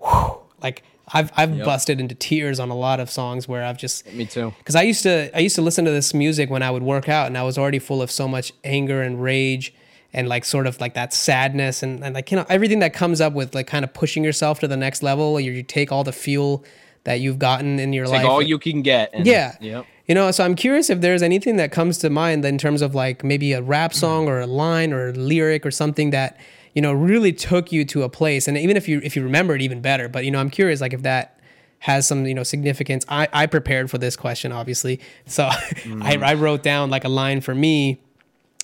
whew, 0.00 0.38
like 0.62 0.82
I've 1.08 1.32
I've 1.36 1.56
yep. 1.56 1.64
busted 1.64 2.00
into 2.00 2.14
tears 2.14 2.60
on 2.60 2.70
a 2.70 2.76
lot 2.76 3.00
of 3.00 3.10
songs 3.10 3.48
where 3.48 3.64
I've 3.64 3.78
just 3.78 4.06
me 4.12 4.26
too 4.26 4.52
because 4.58 4.76
I 4.76 4.82
used 4.82 5.02
to 5.04 5.34
I 5.36 5.40
used 5.40 5.56
to 5.56 5.62
listen 5.62 5.84
to 5.84 5.90
this 5.90 6.12
music 6.12 6.50
when 6.50 6.62
I 6.62 6.70
would 6.70 6.82
work 6.82 7.08
out, 7.08 7.26
and 7.26 7.38
I 7.38 7.42
was 7.42 7.58
already 7.58 7.78
full 7.78 8.02
of 8.02 8.10
so 8.10 8.28
much 8.28 8.52
anger 8.64 9.02
and 9.02 9.22
rage. 9.22 9.74
And 10.10 10.26
like 10.26 10.46
sort 10.46 10.66
of 10.66 10.80
like 10.80 10.94
that 10.94 11.12
sadness 11.12 11.82
and, 11.82 12.02
and 12.02 12.14
like 12.14 12.30
you 12.30 12.38
know 12.38 12.46
everything 12.48 12.78
that 12.78 12.94
comes 12.94 13.20
up 13.20 13.34
with 13.34 13.54
like 13.54 13.66
kind 13.66 13.84
of 13.84 13.92
pushing 13.92 14.24
yourself 14.24 14.58
to 14.60 14.66
the 14.66 14.76
next 14.76 15.02
level. 15.02 15.38
You, 15.38 15.52
you 15.52 15.62
take 15.62 15.92
all 15.92 16.02
the 16.02 16.14
fuel 16.14 16.64
that 17.04 17.20
you've 17.20 17.38
gotten 17.38 17.78
in 17.78 17.92
your 17.92 18.06
life. 18.06 18.20
take 18.20 18.24
life. 18.24 18.32
all 18.32 18.42
you 18.42 18.58
can 18.58 18.82
get. 18.82 19.10
And, 19.12 19.26
yeah. 19.26 19.56
Yep. 19.60 19.86
You 20.08 20.14
know, 20.14 20.30
so 20.30 20.42
I'm 20.42 20.54
curious 20.54 20.88
if 20.88 21.02
there's 21.02 21.22
anything 21.22 21.56
that 21.56 21.70
comes 21.70 21.98
to 21.98 22.08
mind 22.08 22.42
in 22.42 22.56
terms 22.56 22.80
of 22.80 22.94
like 22.94 23.22
maybe 23.22 23.52
a 23.52 23.60
rap 23.60 23.92
song 23.92 24.26
or 24.26 24.40
a 24.40 24.46
line 24.46 24.94
or 24.94 25.10
a 25.10 25.12
lyric 25.12 25.66
or 25.66 25.70
something 25.70 26.10
that 26.10 26.40
you 26.74 26.80
know 26.80 26.94
really 26.94 27.30
took 27.32 27.70
you 27.70 27.84
to 27.84 28.02
a 28.04 28.08
place. 28.08 28.48
And 28.48 28.56
even 28.56 28.78
if 28.78 28.88
you 28.88 29.02
if 29.04 29.14
you 29.14 29.22
remember 29.22 29.54
it, 29.54 29.60
even 29.60 29.82
better. 29.82 30.08
But 30.08 30.24
you 30.24 30.30
know, 30.30 30.40
I'm 30.40 30.48
curious 30.48 30.80
like 30.80 30.94
if 30.94 31.02
that 31.02 31.38
has 31.80 32.08
some 32.08 32.24
you 32.24 32.34
know 32.34 32.42
significance. 32.42 33.04
I 33.10 33.28
I 33.34 33.46
prepared 33.46 33.90
for 33.90 33.98
this 33.98 34.16
question 34.16 34.50
obviously, 34.50 34.98
so 35.26 35.44
mm. 35.44 36.02
I, 36.24 36.30
I 36.30 36.34
wrote 36.34 36.62
down 36.62 36.88
like 36.88 37.04
a 37.04 37.10
line 37.10 37.42
for 37.42 37.54
me. 37.54 38.00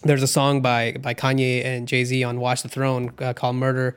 There's 0.03 0.23
a 0.23 0.27
song 0.27 0.63
by 0.63 0.93
by 0.93 1.13
Kanye 1.13 1.63
and 1.63 1.87
Jay 1.87 2.05
Z 2.05 2.25
on 2.25 2.41
Watch 2.41 2.63
the 2.63 2.71
Throne 2.71 3.13
uh, 3.19 3.35
called 3.35 3.57
"Murder." 3.57 3.97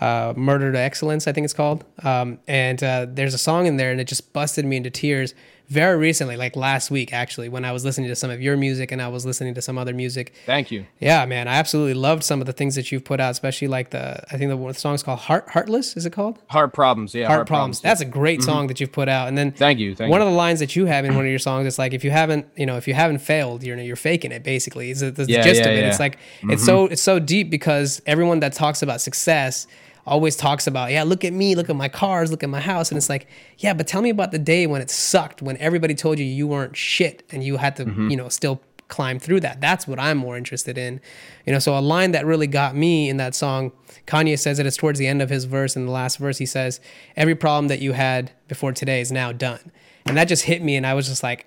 Uh, 0.00 0.32
Murder 0.34 0.72
to 0.72 0.78
Excellence, 0.78 1.28
I 1.28 1.32
think 1.32 1.44
it's 1.44 1.52
called. 1.52 1.84
Um, 2.02 2.38
and 2.48 2.82
uh, 2.82 3.04
there's 3.10 3.34
a 3.34 3.38
song 3.38 3.66
in 3.66 3.76
there, 3.76 3.92
and 3.92 4.00
it 4.00 4.06
just 4.06 4.32
busted 4.32 4.64
me 4.64 4.78
into 4.78 4.88
tears 4.88 5.34
very 5.72 5.96
recently, 5.96 6.36
like 6.36 6.54
last 6.54 6.90
week, 6.90 7.12
actually, 7.12 7.48
when 7.48 7.64
I 7.64 7.72
was 7.72 7.84
listening 7.84 8.08
to 8.08 8.16
some 8.16 8.30
of 8.30 8.42
your 8.42 8.56
music 8.56 8.92
and 8.92 9.00
I 9.00 9.08
was 9.08 9.24
listening 9.24 9.54
to 9.54 9.62
some 9.62 9.78
other 9.78 9.94
music. 9.94 10.34
Thank 10.44 10.70
you. 10.70 10.86
Yeah, 11.00 11.24
man, 11.24 11.48
I 11.48 11.54
absolutely 11.54 11.94
loved 11.94 12.22
some 12.22 12.40
of 12.40 12.46
the 12.46 12.52
things 12.52 12.74
that 12.74 12.92
you've 12.92 13.04
put 13.04 13.20
out, 13.20 13.30
especially 13.30 13.68
like 13.68 13.90
the 13.90 14.22
I 14.32 14.36
think 14.36 14.50
the 14.50 14.72
song's 14.74 15.02
called 15.02 15.20
Heart 15.20 15.48
Heartless. 15.48 15.96
Is 15.96 16.04
it 16.04 16.12
called 16.12 16.38
Heart 16.48 16.74
Problems? 16.74 17.14
Yeah, 17.14 17.26
Heart, 17.26 17.38
Heart 17.38 17.46
Problems. 17.46 17.80
Problems. 17.80 18.00
That's 18.00 18.00
a 18.00 18.10
great 18.10 18.40
mm-hmm. 18.40 18.50
song 18.50 18.66
that 18.66 18.80
you've 18.80 18.92
put 18.92 19.08
out. 19.08 19.28
And 19.28 19.38
then 19.38 19.52
thank 19.52 19.78
you. 19.78 19.94
Thank 19.94 20.10
one 20.10 20.20
you. 20.20 20.26
of 20.26 20.32
the 20.32 20.36
lines 20.36 20.60
that 20.60 20.76
you 20.76 20.84
have 20.86 21.04
in 21.04 21.14
one 21.14 21.24
of 21.24 21.30
your 21.30 21.38
songs 21.38 21.66
is 21.66 21.78
like 21.78 21.94
if 21.94 22.04
you 22.04 22.10
haven't, 22.10 22.46
you 22.56 22.66
know, 22.66 22.76
if 22.76 22.86
you 22.86 22.94
haven't 22.94 23.18
failed, 23.18 23.62
you're 23.62 23.78
you're 23.78 23.96
faking 23.96 24.30
it. 24.30 24.42
Basically, 24.44 24.90
is 24.90 25.00
the, 25.00 25.10
the 25.10 25.24
yeah, 25.24 25.42
gist 25.42 25.62
yeah, 25.62 25.68
of 25.68 25.76
it. 25.76 25.80
Yeah. 25.80 25.88
It's 25.88 26.00
like 26.00 26.16
mm-hmm. 26.16 26.50
it's 26.50 26.64
so 26.64 26.86
it's 26.86 27.02
so 27.02 27.18
deep 27.18 27.50
because 27.50 28.02
everyone 28.06 28.40
that 28.40 28.52
talks 28.52 28.82
about 28.82 29.00
success 29.00 29.66
always 30.06 30.36
talks 30.36 30.66
about, 30.66 30.90
yeah, 30.90 31.02
look 31.02 31.24
at 31.24 31.32
me, 31.32 31.54
look 31.54 31.70
at 31.70 31.76
my 31.76 31.88
cars, 31.88 32.30
look 32.30 32.42
at 32.42 32.48
my 32.48 32.60
house. 32.60 32.90
And 32.90 32.98
it's 32.98 33.08
like, 33.08 33.26
yeah, 33.58 33.72
but 33.72 33.86
tell 33.86 34.02
me 34.02 34.10
about 34.10 34.32
the 34.32 34.38
day 34.38 34.66
when 34.66 34.80
it 34.80 34.90
sucked, 34.90 35.42
when 35.42 35.56
everybody 35.58 35.94
told 35.94 36.18
you 36.18 36.24
you 36.24 36.46
weren't 36.46 36.76
shit 36.76 37.22
and 37.30 37.44
you 37.44 37.56
had 37.56 37.76
to, 37.76 37.84
mm-hmm. 37.84 38.10
you 38.10 38.16
know, 38.16 38.28
still 38.28 38.60
climb 38.88 39.18
through 39.18 39.40
that. 39.40 39.60
That's 39.60 39.86
what 39.86 39.98
I'm 39.98 40.18
more 40.18 40.36
interested 40.36 40.76
in. 40.76 41.00
You 41.46 41.52
know, 41.52 41.58
so 41.58 41.76
a 41.76 41.80
line 41.80 42.12
that 42.12 42.26
really 42.26 42.46
got 42.46 42.76
me 42.76 43.08
in 43.08 43.16
that 43.16 43.34
song, 43.34 43.72
Kanye 44.06 44.38
says 44.38 44.58
it 44.58 44.66
is 44.66 44.76
towards 44.76 44.98
the 44.98 45.06
end 45.06 45.22
of 45.22 45.30
his 45.30 45.44
verse. 45.44 45.76
In 45.76 45.86
the 45.86 45.92
last 45.92 46.18
verse, 46.18 46.38
he 46.38 46.46
says, 46.46 46.80
Every 47.16 47.34
problem 47.34 47.68
that 47.68 47.80
you 47.80 47.92
had 47.92 48.32
before 48.48 48.72
today 48.72 49.00
is 49.00 49.10
now 49.10 49.32
done. 49.32 49.72
And 50.04 50.16
that 50.16 50.24
just 50.24 50.44
hit 50.44 50.62
me. 50.62 50.76
And 50.76 50.86
I 50.86 50.94
was 50.94 51.08
just 51.08 51.22
like, 51.22 51.46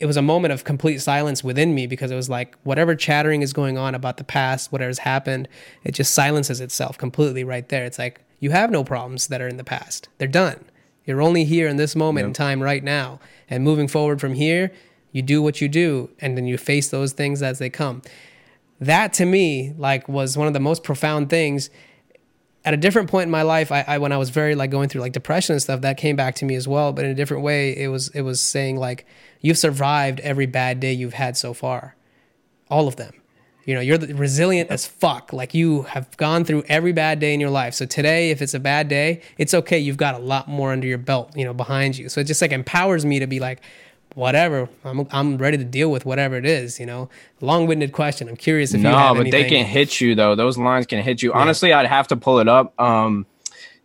it 0.00 0.06
was 0.06 0.16
a 0.16 0.22
moment 0.22 0.52
of 0.52 0.64
complete 0.64 0.98
silence 0.98 1.44
within 1.44 1.74
me 1.74 1.86
because 1.86 2.10
it 2.10 2.16
was 2.16 2.30
like 2.30 2.56
whatever 2.62 2.94
chattering 2.94 3.42
is 3.42 3.52
going 3.52 3.76
on 3.76 3.94
about 3.94 4.16
the 4.16 4.24
past, 4.24 4.72
whatever's 4.72 5.00
happened, 5.00 5.46
it 5.84 5.92
just 5.92 6.14
silences 6.14 6.60
itself 6.60 6.96
completely 6.96 7.44
right 7.44 7.68
there. 7.68 7.84
It's 7.84 7.98
like 7.98 8.22
you 8.40 8.50
have 8.50 8.70
no 8.70 8.82
problems 8.82 9.28
that 9.28 9.42
are 9.42 9.48
in 9.48 9.58
the 9.58 9.64
past. 9.64 10.08
They're 10.16 10.26
done. 10.26 10.64
You're 11.04 11.20
only 11.20 11.44
here 11.44 11.68
in 11.68 11.76
this 11.76 11.94
moment 11.94 12.24
yep. 12.24 12.28
in 12.28 12.32
time 12.32 12.62
right 12.62 12.82
now. 12.82 13.20
And 13.50 13.62
moving 13.62 13.88
forward 13.88 14.20
from 14.20 14.34
here, 14.34 14.72
you 15.12 15.20
do 15.20 15.42
what 15.42 15.60
you 15.60 15.68
do 15.68 16.10
and 16.18 16.36
then 16.36 16.46
you 16.46 16.56
face 16.56 16.88
those 16.88 17.12
things 17.12 17.42
as 17.42 17.58
they 17.58 17.68
come. 17.68 18.00
That 18.80 19.12
to 19.14 19.26
me, 19.26 19.74
like, 19.76 20.08
was 20.08 20.38
one 20.38 20.46
of 20.46 20.54
the 20.54 20.60
most 20.60 20.82
profound 20.82 21.28
things 21.28 21.68
at 22.64 22.74
a 22.74 22.76
different 22.76 23.10
point 23.10 23.24
in 23.24 23.30
my 23.30 23.42
life, 23.42 23.72
I, 23.72 23.84
I, 23.86 23.98
when 23.98 24.12
I 24.12 24.18
was 24.18 24.30
very 24.30 24.54
like 24.54 24.70
going 24.70 24.88
through 24.88 25.00
like 25.00 25.12
depression 25.12 25.54
and 25.54 25.62
stuff, 25.62 25.80
that 25.80 25.96
came 25.96 26.16
back 26.16 26.34
to 26.36 26.44
me 26.44 26.54
as 26.56 26.68
well. 26.68 26.92
But 26.92 27.04
in 27.06 27.10
a 27.10 27.14
different 27.14 27.42
way, 27.42 27.76
it 27.76 27.88
was 27.88 28.08
it 28.08 28.20
was 28.20 28.40
saying 28.40 28.76
like 28.76 29.06
you've 29.40 29.58
survived 29.58 30.20
every 30.20 30.46
bad 30.46 30.80
day 30.80 30.92
you've 30.92 31.14
had 31.14 31.36
so 31.36 31.52
far, 31.54 31.96
all 32.70 32.88
of 32.88 32.96
them. 32.96 33.14
You 33.64 33.74
know, 33.74 33.80
you're 33.80 33.98
resilient 33.98 34.70
as 34.70 34.86
fuck. 34.86 35.32
Like 35.32 35.54
you 35.54 35.82
have 35.82 36.16
gone 36.16 36.44
through 36.44 36.64
every 36.68 36.92
bad 36.92 37.20
day 37.20 37.34
in 37.34 37.40
your 37.40 37.50
life. 37.50 37.74
So 37.74 37.86
today, 37.86 38.30
if 38.30 38.42
it's 38.42 38.54
a 38.54 38.58
bad 38.58 38.88
day, 38.88 39.20
it's 39.38 39.54
okay. 39.54 39.78
You've 39.78 39.98
got 39.98 40.14
a 40.14 40.18
lot 40.18 40.48
more 40.48 40.72
under 40.72 40.86
your 40.86 40.98
belt, 40.98 41.36
you 41.36 41.44
know, 41.44 41.52
behind 41.52 41.96
you. 41.96 42.08
So 42.08 42.20
it 42.20 42.24
just 42.24 42.40
like 42.42 42.52
empowers 42.52 43.04
me 43.04 43.18
to 43.20 43.26
be 43.26 43.38
like, 43.38 43.60
whatever. 44.14 44.68
I'm 44.84 45.06
I'm 45.10 45.38
ready 45.38 45.58
to 45.58 45.64
deal 45.64 45.90
with 45.90 46.04
whatever 46.04 46.36
it 46.36 46.46
is. 46.46 46.80
You 46.80 46.86
know, 46.86 47.10
long-winded 47.40 47.92
question. 47.92 48.28
I'm 48.28 48.36
curious 48.36 48.74
if 48.74 48.80
you 48.80 48.88
had 48.88 48.94
anything. 48.94 49.08
no, 49.08 49.14
but 49.14 49.20
anything. 49.20 49.42
they 49.42 49.48
can 49.48 49.66
hit 49.66 50.00
you 50.00 50.14
though. 50.14 50.34
Those 50.34 50.58
lines 50.58 50.86
can 50.86 51.02
hit 51.02 51.22
you. 51.22 51.30
Yeah. 51.30 51.38
Honestly, 51.38 51.72
I'd 51.72 51.86
have 51.86 52.08
to 52.08 52.16
pull 52.16 52.38
it 52.40 52.48
up. 52.48 52.78
Um, 52.80 53.26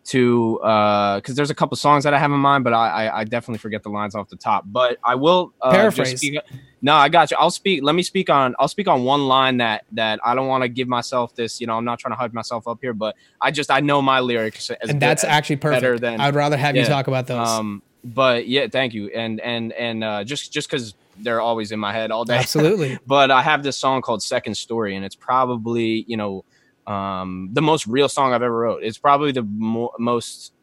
to 0.06 0.60
uh 0.60 1.18
because 1.18 1.36
there's 1.36 1.49
a 1.49 1.56
couple 1.56 1.76
songs 1.78 2.03
that 2.03 2.14
I 2.14 2.20
have 2.20 2.32
in 2.32 2.39
mind, 2.39 2.64
but 2.64 2.74
I, 2.74 3.08
I, 3.08 3.20
I 3.20 3.24
definitely 3.24 3.58
forget 3.58 3.84
the 3.84 3.89
lines 3.89 4.16
off 4.16 4.30
the 4.30 4.36
top. 4.36 4.64
But 4.68 4.97
I 5.03 5.16
will 5.16 5.53
uh, 5.62 5.72
paraphrase. 5.72 6.18
Speak, 6.20 6.39
no, 6.82 6.93
I 6.93 7.10
got 7.10 7.32
you. 7.32 7.38
I'll 7.39 7.51
speak. 7.51 7.84
Let 7.84 7.95
me 7.95 8.03
speak 8.03 8.30
on. 8.30 8.56
I'll 8.60 8.68
speak 8.68 8.88
on 8.88 9.03
one 9.03 9.28
line 9.28 9.58
that 9.58 9.86
that 9.93 10.20
I 10.24 10.36
don't 10.36 10.47
want 10.47 10.62
to 10.62 10.70
give 10.70 10.88
myself 10.88 11.36
this. 11.36 11.60
You 11.60 11.68
know, 11.68 11.76
I'm 11.76 11.86
not 11.86 11.99
trying 11.99 12.12
to 12.12 12.18
hype 12.18 12.34
myself 12.34 12.68
up 12.68 12.78
here, 12.82 12.93
but 12.93 13.16
I 13.41 13.49
just 13.49 13.72
I 13.72 13.80
know 13.80 14.01
my 14.01 14.20
lyrics, 14.20 14.70
and 14.70 15.01
that's 15.01 15.24
good, 15.24 15.30
actually 15.30 15.56
perfect. 15.58 15.82
Better 15.82 15.99
than 15.99 16.22
I'd 16.22 16.36
rather 16.36 16.58
have 16.58 16.76
yeah, 16.76 16.84
you 16.84 16.88
talk 16.88 17.08
about 17.08 17.26
those. 17.26 17.47
Um, 17.47 17.82
but 18.03 18.47
yeah, 18.47 18.68
thank 18.68 18.93
you. 18.93 19.10
And 19.10 19.39
and 19.39 19.74
and 19.74 20.03
uh, 20.03 20.24
just 20.24 20.53
just 20.53 20.70
because 20.70 20.93
they're 21.18 21.41
always 21.41 21.72
in 21.72 21.80
my 21.80 21.93
head 21.93 22.12
all 22.12 22.26
day. 22.26 22.38
Absolutely. 22.38 22.99
but 23.08 23.32
I 23.32 23.41
have 23.41 23.64
this 23.64 23.78
song 23.78 24.01
called 24.03 24.22
Second 24.22 24.56
Story, 24.56 24.95
and 24.95 25.03
it's 25.03 25.16
probably 25.16 26.06
you 26.08 26.18
know 26.18 26.45
um, 26.88 27.50
the 27.54 27.62
most 27.62 27.88
real 27.88 28.10
song 28.10 28.34
I've 28.34 28.42
ever 28.42 28.58
wrote. 28.58 28.84
It's 28.84 28.98
probably 28.98 29.32
the 29.32 29.44
mo- 29.44 29.94
most. 30.00 30.54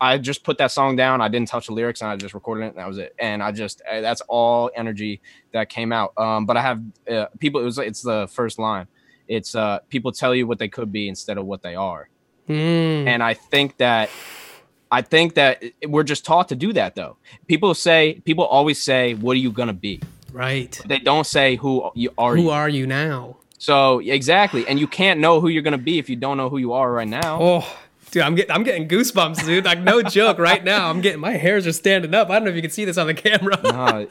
I 0.00 0.18
just 0.18 0.44
put 0.44 0.58
that 0.58 0.70
song 0.70 0.96
down. 0.96 1.20
I 1.20 1.28
didn't 1.28 1.48
touch 1.48 1.68
the 1.68 1.72
lyrics, 1.72 2.02
and 2.02 2.10
I 2.10 2.16
just 2.16 2.34
recorded 2.34 2.64
it, 2.64 2.68
and 2.68 2.78
that 2.78 2.88
was 2.88 2.98
it. 2.98 3.14
And 3.18 3.42
I 3.42 3.52
just 3.52 3.82
eh, 3.86 4.00
that's 4.00 4.20
all 4.28 4.70
energy 4.74 5.20
that 5.52 5.68
came 5.68 5.92
out. 5.92 6.12
Um, 6.16 6.46
but 6.46 6.56
I 6.56 6.62
have 6.62 6.82
uh, 7.10 7.26
people. 7.38 7.60
It 7.60 7.64
was 7.64 7.78
it's 7.78 8.02
the 8.02 8.28
first 8.30 8.58
line. 8.58 8.86
It's 9.28 9.54
uh, 9.54 9.80
people 9.88 10.12
tell 10.12 10.34
you 10.34 10.46
what 10.46 10.58
they 10.58 10.68
could 10.68 10.92
be 10.92 11.08
instead 11.08 11.38
of 11.38 11.46
what 11.46 11.62
they 11.62 11.74
are. 11.74 12.08
Mm. 12.48 13.06
And 13.06 13.22
I 13.22 13.34
think 13.34 13.76
that 13.78 14.10
I 14.90 15.02
think 15.02 15.34
that 15.34 15.62
we're 15.86 16.04
just 16.04 16.24
taught 16.24 16.48
to 16.48 16.56
do 16.56 16.72
that 16.74 16.94
though. 16.94 17.16
People 17.46 17.74
say 17.74 18.20
people 18.24 18.44
always 18.44 18.80
say, 18.80 19.14
"What 19.14 19.32
are 19.32 19.40
you 19.40 19.50
gonna 19.50 19.72
be?" 19.72 20.00
Right. 20.32 20.80
They 20.86 20.98
don't 20.98 21.26
say 21.26 21.56
who 21.56 21.90
you 21.94 22.10
are. 22.18 22.36
Who 22.36 22.42
you. 22.42 22.50
are 22.50 22.68
you 22.68 22.86
now? 22.86 23.38
So 23.58 24.00
exactly, 24.00 24.66
and 24.68 24.78
you 24.78 24.86
can't 24.86 25.20
know 25.20 25.40
who 25.40 25.48
you're 25.48 25.62
gonna 25.62 25.78
be 25.78 25.98
if 25.98 26.08
you 26.08 26.16
don't 26.16 26.36
know 26.36 26.48
who 26.48 26.58
you 26.58 26.72
are 26.72 26.90
right 26.92 27.08
now. 27.08 27.38
Oh, 27.40 27.76
dude, 28.10 28.22
I'm 28.22 28.34
getting 28.34 28.52
I'm 28.52 28.62
getting 28.62 28.86
goosebumps, 28.88 29.44
dude. 29.44 29.64
Like 29.64 29.80
no 29.80 30.02
joke, 30.18 30.38
right 30.38 30.62
now 30.62 30.90
I'm 30.90 31.00
getting 31.00 31.20
my 31.20 31.32
hairs 31.32 31.66
are 31.66 31.72
standing 31.72 32.14
up. 32.14 32.28
I 32.30 32.34
don't 32.34 32.44
know 32.44 32.50
if 32.50 32.56
you 32.56 32.62
can 32.62 32.70
see 32.70 32.84
this 32.84 32.98
on 32.98 33.06
the 33.06 33.14
camera. 33.14 33.58
No, 33.62 34.06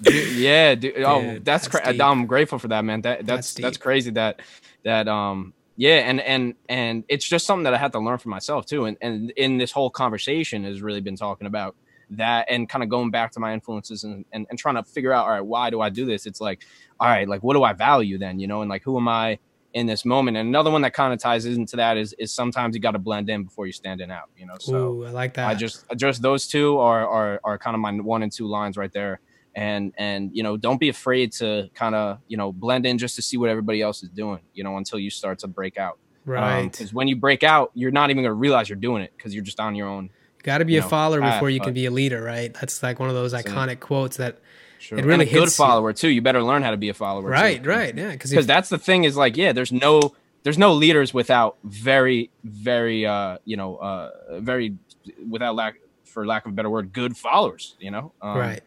dude, 0.00 0.32
yeah, 0.32 0.74
dude. 0.74 1.02
oh, 1.02 1.20
Dude, 1.20 1.44
that's, 1.44 1.68
that's 1.68 1.84
cra- 1.84 2.06
I'm 2.06 2.26
grateful 2.26 2.58
for 2.58 2.68
that, 2.68 2.84
man. 2.84 3.02
That 3.02 3.26
That's 3.26 3.52
that's 3.54 3.62
that's, 3.62 3.76
crazy. 3.76 4.10
That 4.12 4.40
that 4.84 5.06
um 5.08 5.52
yeah, 5.76 5.96
and 5.96 6.20
and 6.20 6.54
and 6.68 7.04
it's 7.08 7.26
just 7.26 7.46
something 7.46 7.64
that 7.64 7.74
I 7.74 7.78
had 7.78 7.92
to 7.92 7.98
learn 7.98 8.18
for 8.18 8.28
myself 8.28 8.66
too. 8.66 8.86
And 8.86 8.96
and 9.00 9.30
in 9.32 9.58
this 9.58 9.72
whole 9.72 9.90
conversation 9.90 10.64
has 10.64 10.82
really 10.82 11.00
been 11.00 11.16
talking 11.16 11.46
about 11.46 11.76
that 12.10 12.46
and 12.50 12.68
kind 12.68 12.82
of 12.82 12.90
going 12.90 13.10
back 13.10 13.32
to 13.32 13.40
my 13.40 13.54
influences 13.54 14.04
and, 14.04 14.24
and 14.32 14.46
and 14.50 14.58
trying 14.58 14.74
to 14.74 14.82
figure 14.82 15.12
out 15.12 15.24
all 15.24 15.30
right 15.30 15.40
why 15.40 15.70
do 15.70 15.80
I 15.80 15.88
do 15.88 16.04
this? 16.04 16.26
It's 16.26 16.40
like 16.40 16.62
all 17.02 17.08
right, 17.08 17.28
like 17.28 17.42
what 17.42 17.54
do 17.54 17.64
I 17.64 17.72
value 17.72 18.16
then? 18.16 18.38
You 18.38 18.46
know, 18.46 18.60
and 18.60 18.70
like 18.70 18.84
who 18.84 18.96
am 18.96 19.08
I 19.08 19.40
in 19.74 19.86
this 19.86 20.04
moment? 20.04 20.36
And 20.36 20.48
another 20.48 20.70
one 20.70 20.82
that 20.82 20.94
kind 20.94 21.12
of 21.12 21.18
ties 21.18 21.44
into 21.46 21.74
that 21.76 21.96
is 21.96 22.14
is 22.16 22.32
sometimes 22.32 22.76
you 22.76 22.80
got 22.80 22.92
to 22.92 23.00
blend 23.00 23.28
in 23.28 23.42
before 23.42 23.66
you're 23.66 23.72
standing 23.72 24.08
out. 24.08 24.30
You 24.36 24.46
know, 24.46 24.54
so. 24.60 24.74
Ooh, 24.74 25.06
I 25.06 25.10
like 25.10 25.34
that. 25.34 25.48
I 25.48 25.54
just 25.54 25.84
just 25.96 26.22
those 26.22 26.46
two 26.46 26.78
are 26.78 27.04
are 27.08 27.40
are 27.42 27.58
kind 27.58 27.74
of 27.74 27.80
my 27.80 27.92
one 27.92 28.22
and 28.22 28.30
two 28.30 28.46
lines 28.46 28.76
right 28.76 28.92
there. 28.92 29.18
And 29.56 29.92
and 29.98 30.30
you 30.32 30.44
know, 30.44 30.56
don't 30.56 30.78
be 30.78 30.90
afraid 30.90 31.32
to 31.32 31.68
kind 31.74 31.96
of 31.96 32.18
you 32.28 32.36
know 32.36 32.52
blend 32.52 32.86
in 32.86 32.98
just 32.98 33.16
to 33.16 33.22
see 33.22 33.36
what 33.36 33.50
everybody 33.50 33.82
else 33.82 34.04
is 34.04 34.08
doing. 34.08 34.40
You 34.54 34.62
know, 34.62 34.76
until 34.76 35.00
you 35.00 35.10
start 35.10 35.40
to 35.40 35.48
break 35.48 35.78
out. 35.78 35.98
Um, 36.24 36.32
right. 36.32 36.70
Because 36.70 36.94
when 36.94 37.08
you 37.08 37.16
break 37.16 37.42
out, 37.42 37.72
you're 37.74 37.90
not 37.90 38.10
even 38.10 38.22
gonna 38.22 38.32
realize 38.34 38.68
you're 38.68 38.76
doing 38.76 39.02
it 39.02 39.12
because 39.16 39.34
you're 39.34 39.42
just 39.42 39.58
on 39.58 39.74
your 39.74 39.88
own. 39.88 40.10
Got 40.44 40.58
to 40.58 40.64
be 40.64 40.74
you 40.74 40.78
a 40.78 40.82
know, 40.82 40.88
follower 40.88 41.20
before 41.20 41.50
you 41.50 41.60
can 41.60 41.72
be 41.72 41.86
a 41.86 41.90
leader, 41.90 42.22
right? 42.22 42.52
That's 42.52 42.82
like 42.82 42.98
one 42.98 43.08
of 43.08 43.14
those 43.14 43.32
iconic 43.32 43.80
quotes 43.80 44.18
that. 44.18 44.38
Sure. 44.82 44.98
It 44.98 45.04
really 45.04 45.14
and 45.14 45.22
a 45.22 45.32
good 45.32 45.40
hits 45.42 45.58
you. 45.58 45.64
follower 45.64 45.92
too. 45.92 46.08
You 46.08 46.20
better 46.20 46.42
learn 46.42 46.62
how 46.62 46.72
to 46.72 46.76
be 46.76 46.88
a 46.88 46.94
follower. 46.94 47.28
too. 47.28 47.32
Right, 47.32 47.64
right, 47.64 47.96
yeah. 47.96 48.10
Because 48.10 48.30
Because 48.30 48.46
that's 48.46 48.68
the 48.68 48.78
thing 48.78 49.04
is 49.04 49.16
like, 49.16 49.36
yeah, 49.36 49.52
there's 49.52 49.72
no 49.72 50.14
there's 50.42 50.58
no 50.58 50.72
leaders 50.72 51.14
without 51.14 51.56
very 51.62 52.30
very 52.42 53.06
uh 53.06 53.38
you 53.44 53.56
know 53.56 53.76
uh 53.76 54.40
very 54.40 54.76
without 55.28 55.54
lack 55.54 55.76
for 56.04 56.26
lack 56.26 56.44
of 56.46 56.52
a 56.52 56.54
better 56.54 56.70
word 56.70 56.92
good 56.92 57.16
followers. 57.16 57.76
You 57.78 57.92
know. 57.92 58.12
Um, 58.20 58.36
right, 58.36 58.62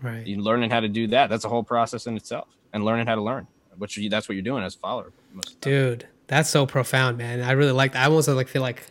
right. 0.00 0.26
you 0.26 0.40
learning 0.40 0.70
how 0.70 0.80
to 0.80 0.88
do 0.88 1.06
that 1.08 1.30
that's 1.30 1.44
a 1.44 1.48
whole 1.48 1.64
process 1.64 2.06
in 2.06 2.16
itself 2.16 2.48
and 2.72 2.84
learning 2.84 3.06
how 3.06 3.14
to 3.14 3.22
learn 3.22 3.46
which 3.78 3.96
you, 3.96 4.08
that's 4.08 4.28
what 4.28 4.34
you're 4.34 4.42
doing 4.42 4.62
as 4.62 4.74
a 4.74 4.78
follower 4.78 5.12
most 5.32 5.54
of 5.54 5.60
time. 5.60 5.72
Dude, 5.72 6.06
that's 6.26 6.48
so 6.48 6.66
profound, 6.66 7.18
man. 7.18 7.42
I 7.42 7.52
really 7.52 7.72
like 7.72 7.92
that. 7.92 8.02
I 8.02 8.04
almost 8.06 8.28
like 8.28 8.48
feel 8.48 8.62
like 8.62 8.82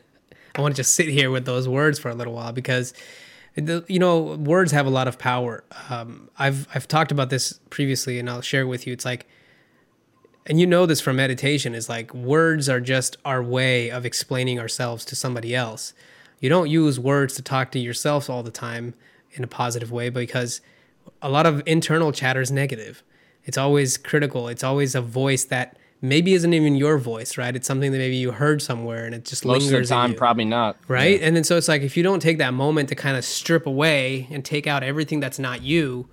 I 0.56 0.62
want 0.62 0.76
to 0.76 0.80
just 0.80 0.96
sit 0.96 1.08
here 1.08 1.32
with 1.32 1.46
those 1.46 1.68
words 1.68 2.00
for 2.00 2.10
a 2.10 2.16
little 2.16 2.34
while 2.34 2.52
because 2.52 2.94
the, 3.56 3.86
you 3.88 4.00
know 4.00 4.36
words 4.36 4.72
have 4.72 4.86
a 4.86 4.90
lot 4.90 5.08
of 5.08 5.18
power. 5.20 5.64
Um, 5.90 6.30
I've 6.38 6.68
I've 6.74 6.88
talked 6.88 7.12
about 7.12 7.30
this 7.30 7.60
previously, 7.70 8.20
and 8.20 8.30
I'll 8.30 8.42
share 8.42 8.62
it 8.62 8.68
with 8.68 8.88
you. 8.88 8.94
It's 8.94 9.06
like, 9.06 9.28
and 10.46 10.60
you 10.60 10.66
know 10.66 10.86
this 10.86 11.02
from 11.02 11.18
meditation 11.18 11.76
is 11.76 11.88
like 11.88 12.14
words 12.14 12.68
are 12.68 12.82
just 12.82 13.18
our 13.24 13.44
way 13.44 13.90
of 13.90 14.06
explaining 14.06 14.60
ourselves 14.60 15.06
to 15.06 15.16
somebody 15.16 15.56
else. 15.56 15.94
You 16.40 16.50
don't 16.50 16.70
use 16.70 17.00
words 17.00 17.36
to 17.36 17.42
talk 17.42 17.72
to 17.72 17.80
yourself 17.80 18.30
all 18.30 18.44
the 18.44 18.52
time 18.52 18.96
in 19.32 19.44
a 19.44 19.48
positive 19.48 19.92
way 19.92 20.10
because 20.10 20.62
a 21.22 21.30
lot 21.30 21.46
of 21.46 21.62
internal 21.66 22.12
chatter 22.12 22.42
is 22.42 22.52
negative. 22.52 23.04
It's 23.46 23.58
always 23.58 23.98
critical. 23.98 24.48
It's 24.48 24.64
always 24.64 24.96
a 24.96 25.02
voice 25.02 25.44
that 25.46 25.78
maybe 26.04 26.34
isn't 26.34 26.54
even 26.54 26.76
your 26.76 26.98
voice, 27.00 27.38
right? 27.38 27.56
It's 27.56 27.66
something 27.66 27.92
that 27.94 27.98
maybe 27.98 28.18
you 28.18 28.32
heard 28.34 28.62
somewhere 28.62 29.06
and 29.06 29.16
it 29.16 29.24
just 29.26 29.46
most 29.46 29.64
of 29.66 29.72
lingers 29.72 29.90
the 29.90 29.96
in 29.96 30.00
time 30.02 30.12
you, 30.12 30.18
probably 30.18 30.46
not 30.46 30.76
right? 30.90 31.20
And 31.22 31.36
then 31.36 31.44
so 31.46 31.58
it's 31.58 31.68
like 31.70 31.82
if 31.82 31.96
you 31.98 32.04
don't 32.04 32.20
take 32.20 32.38
that 32.40 32.54
moment 32.54 32.90
to 32.90 32.96
kind 32.96 33.16
of 33.18 33.24
strip 33.26 33.66
away 33.66 34.28
and 34.30 34.44
take 34.44 34.68
out 34.68 34.84
everything 34.84 35.20
that's 35.22 35.40
not 35.40 35.62
you, 35.64 36.08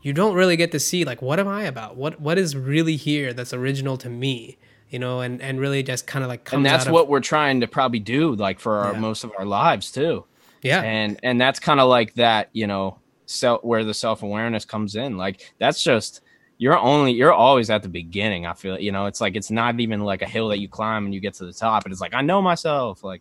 you 0.00 0.12
don't 0.12 0.34
really 0.36 0.56
get 0.56 0.70
to 0.72 0.80
see 0.80 1.04
like 1.04 1.20
what 1.20 1.40
am 1.40 1.48
I 1.48 1.64
about? 1.64 1.96
What 1.96 2.20
what 2.20 2.38
is 2.38 2.56
really 2.56 2.96
here 2.96 3.32
that's 3.34 3.52
original 3.52 3.98
to 3.98 4.08
me? 4.08 4.56
You 4.88 5.00
know, 5.00 5.20
and 5.20 5.42
and 5.42 5.58
really 5.58 5.82
just 5.82 6.06
kind 6.06 6.22
of 6.22 6.28
like 6.28 6.44
comes 6.44 6.58
and 6.58 6.64
that's 6.66 6.86
of- 6.86 6.92
what 6.92 7.08
we're 7.08 7.18
trying 7.20 7.60
to 7.62 7.66
probably 7.66 7.98
do 7.98 8.34
like 8.36 8.60
for 8.60 8.78
our, 8.78 8.92
Yeah. 8.92 9.00
most 9.00 9.24
of 9.24 9.32
our 9.38 9.44
lives 9.44 9.90
too 9.90 10.24
yeah 10.62 10.80
and 10.82 11.20
and 11.22 11.38
that's 11.38 11.58
kind 11.60 11.80
of 11.80 11.88
like 11.88 12.14
that 12.14 12.48
you 12.52 12.66
know 12.66 12.98
self 13.26 13.62
where 13.62 13.84
the 13.84 13.92
self-awareness 13.92 14.64
comes 14.64 14.96
in 14.96 15.16
like 15.18 15.52
that's 15.58 15.82
just 15.82 16.22
you're 16.58 16.78
only 16.78 17.12
you're 17.12 17.32
always 17.32 17.68
at 17.70 17.82
the 17.82 17.88
beginning 17.88 18.46
i 18.46 18.54
feel 18.54 18.78
you 18.80 18.90
know 18.90 19.06
it's 19.06 19.20
like 19.20 19.36
it's 19.36 19.50
not 19.50 19.78
even 19.80 20.00
like 20.00 20.22
a 20.22 20.26
hill 20.26 20.48
that 20.48 20.58
you 20.58 20.68
climb 20.68 21.04
and 21.04 21.12
you 21.14 21.20
get 21.20 21.34
to 21.34 21.44
the 21.44 21.52
top 21.52 21.84
and 21.84 21.92
it's 21.92 22.00
like 22.00 22.14
i 22.14 22.22
know 22.22 22.40
myself 22.40 23.04
like 23.04 23.20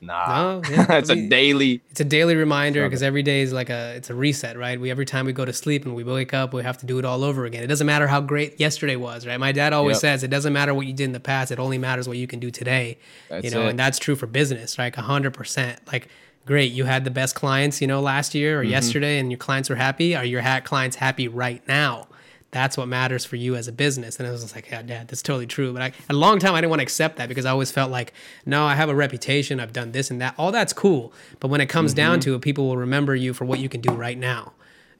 nah 0.00 0.60
No, 0.60 0.62
yeah, 0.70 0.92
it's 0.98 1.10
I 1.10 1.14
a 1.14 1.16
mean- 1.16 1.28
daily 1.28 1.82
It's 1.90 2.00
a 2.00 2.04
daily 2.04 2.36
reminder 2.36 2.84
because 2.86 3.02
every 3.02 3.22
day 3.24 3.40
is 3.40 3.52
like 3.52 3.68
a 3.70 3.94
it's 3.96 4.10
a 4.10 4.14
reset, 4.14 4.56
right? 4.56 4.80
We 4.80 4.90
every 4.92 5.04
time 5.04 5.26
we 5.26 5.32
go 5.32 5.44
to 5.44 5.52
sleep 5.52 5.84
and 5.84 5.94
we 5.96 6.04
wake 6.04 6.32
up, 6.32 6.54
we 6.54 6.62
have 6.62 6.78
to 6.78 6.86
do 6.86 7.00
it 7.00 7.04
all 7.04 7.24
over 7.24 7.44
again. 7.46 7.64
It 7.64 7.66
doesn't 7.66 7.86
matter 7.86 8.06
how 8.06 8.20
great 8.20 8.60
yesterday 8.60 8.94
was, 8.94 9.26
right? 9.26 9.38
My 9.40 9.50
dad 9.50 9.72
always 9.72 9.96
Yep. 9.96 10.00
says 10.00 10.22
it 10.22 10.28
doesn't 10.30 10.52
matter 10.52 10.72
what 10.72 10.86
you 10.86 10.92
did 10.92 11.04
in 11.04 11.12
the 11.12 11.18
past; 11.32 11.50
it 11.50 11.58
only 11.58 11.78
matters 11.78 12.06
what 12.06 12.16
you 12.16 12.28
can 12.28 12.38
do 12.38 12.50
today. 12.52 12.98
you 13.42 13.50
know, 13.50 13.66
it. 13.66 13.70
and 13.70 13.78
that's 13.78 13.98
true 13.98 14.14
for 14.14 14.28
business, 14.28 14.78
right? 14.78 14.94
hundred 14.94 15.34
percent. 15.34 15.80
Like, 15.92 16.06
great, 16.46 16.70
you 16.70 16.84
had 16.84 17.02
the 17.04 17.10
best 17.10 17.34
clients, 17.34 17.80
you 17.80 17.88
know, 17.88 18.00
last 18.00 18.36
year 18.36 18.60
or 18.60 18.62
Mm-hmm. 18.62 18.70
yesterday, 18.70 19.18
and 19.18 19.32
your 19.32 19.38
clients 19.38 19.68
were 19.68 19.76
happy. 19.76 20.14
Are 20.14 20.24
your 20.24 20.42
hat 20.42 20.64
clients 20.64 20.94
happy 20.96 21.26
right 21.26 21.66
now? 21.66 22.06
That's 22.50 22.78
what 22.78 22.88
matters 22.88 23.26
for 23.26 23.36
you 23.36 23.56
as 23.56 23.68
a 23.68 23.72
business. 23.72 24.18
And 24.18 24.26
I 24.26 24.30
was 24.30 24.54
like, 24.54 24.70
yeah, 24.70 24.80
dad, 24.80 25.08
that's 25.08 25.20
totally 25.20 25.46
true. 25.46 25.72
But 25.72 25.82
I, 25.82 25.92
a 26.08 26.14
long 26.14 26.38
time 26.38 26.54
I 26.54 26.60
didn't 26.60 26.70
want 26.70 26.80
to 26.80 26.84
accept 26.84 27.16
that 27.16 27.28
because 27.28 27.44
I 27.44 27.50
always 27.50 27.70
felt 27.70 27.90
like, 27.90 28.14
no, 28.46 28.64
I 28.64 28.74
have 28.74 28.88
a 28.88 28.94
reputation. 28.94 29.60
I've 29.60 29.74
done 29.74 29.92
this 29.92 30.10
and 30.10 30.20
that. 30.22 30.34
All 30.38 30.50
that's 30.50 30.72
cool. 30.72 31.12
But 31.40 31.48
when 31.48 31.60
it 31.60 31.66
comes 31.66 31.92
down 31.92 32.20
to 32.20 32.34
it, 32.34 32.40
people 32.40 32.66
will 32.66 32.78
remember 32.78 33.14
you 33.14 33.34
for 33.34 33.44
what 33.44 33.58
you 33.58 33.68
can 33.68 33.82
do 33.82 33.92
right 33.92 34.16
now. 34.16 34.52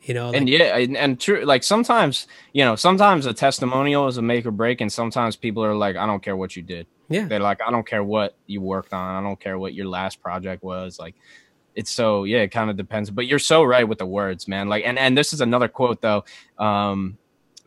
You 0.03 0.15
know, 0.15 0.29
like, 0.29 0.37
and 0.37 0.49
yeah 0.49 0.77
and, 0.77 0.97
and 0.97 1.21
true 1.21 1.45
like 1.45 1.65
sometimes 1.65 2.29
you 2.53 2.65
know 2.65 2.77
sometimes 2.77 3.27
a 3.27 3.35
testimonial 3.35 4.07
is 4.07 4.17
a 4.17 4.23
make 4.23 4.47
or 4.47 4.53
break 4.53 4.81
and 4.81 4.93
sometimes 4.93 5.35
people 5.35 5.65
are 5.65 5.75
like 5.75 5.97
i 5.97 6.07
don't 6.07 6.23
care 6.23 6.37
what 6.37 6.55
you 6.55 6.63
did 6.63 6.87
yeah, 7.09 7.27
they're 7.27 7.41
like 7.41 7.61
i 7.67 7.71
don't 7.71 7.87
care 7.87 8.05
what 8.05 8.37
you 8.47 8.61
worked 8.61 8.93
on 8.93 9.17
i 9.17 9.27
don't 9.27 9.41
care 9.41 9.59
what 9.59 9.75
your 9.75 9.87
last 9.87 10.23
project 10.23 10.63
was 10.63 11.01
like 11.01 11.17
it's 11.75 11.91
so 11.91 12.23
yeah 12.25 12.39
it 12.39 12.49
kind 12.49 12.71
of 12.71 12.77
depends 12.77 13.11
but 13.11 13.27
you're 13.27 13.41
so 13.41 13.65
right 13.65 13.89
with 13.89 13.99
the 13.99 14.07
words 14.07 14.47
man 14.47 14.69
like 14.69 14.85
and 14.87 14.99
and 15.01 15.19
this 15.19 15.33
is 15.33 15.41
another 15.41 15.67
quote 15.67 16.01
though 16.01 16.25
um 16.59 17.19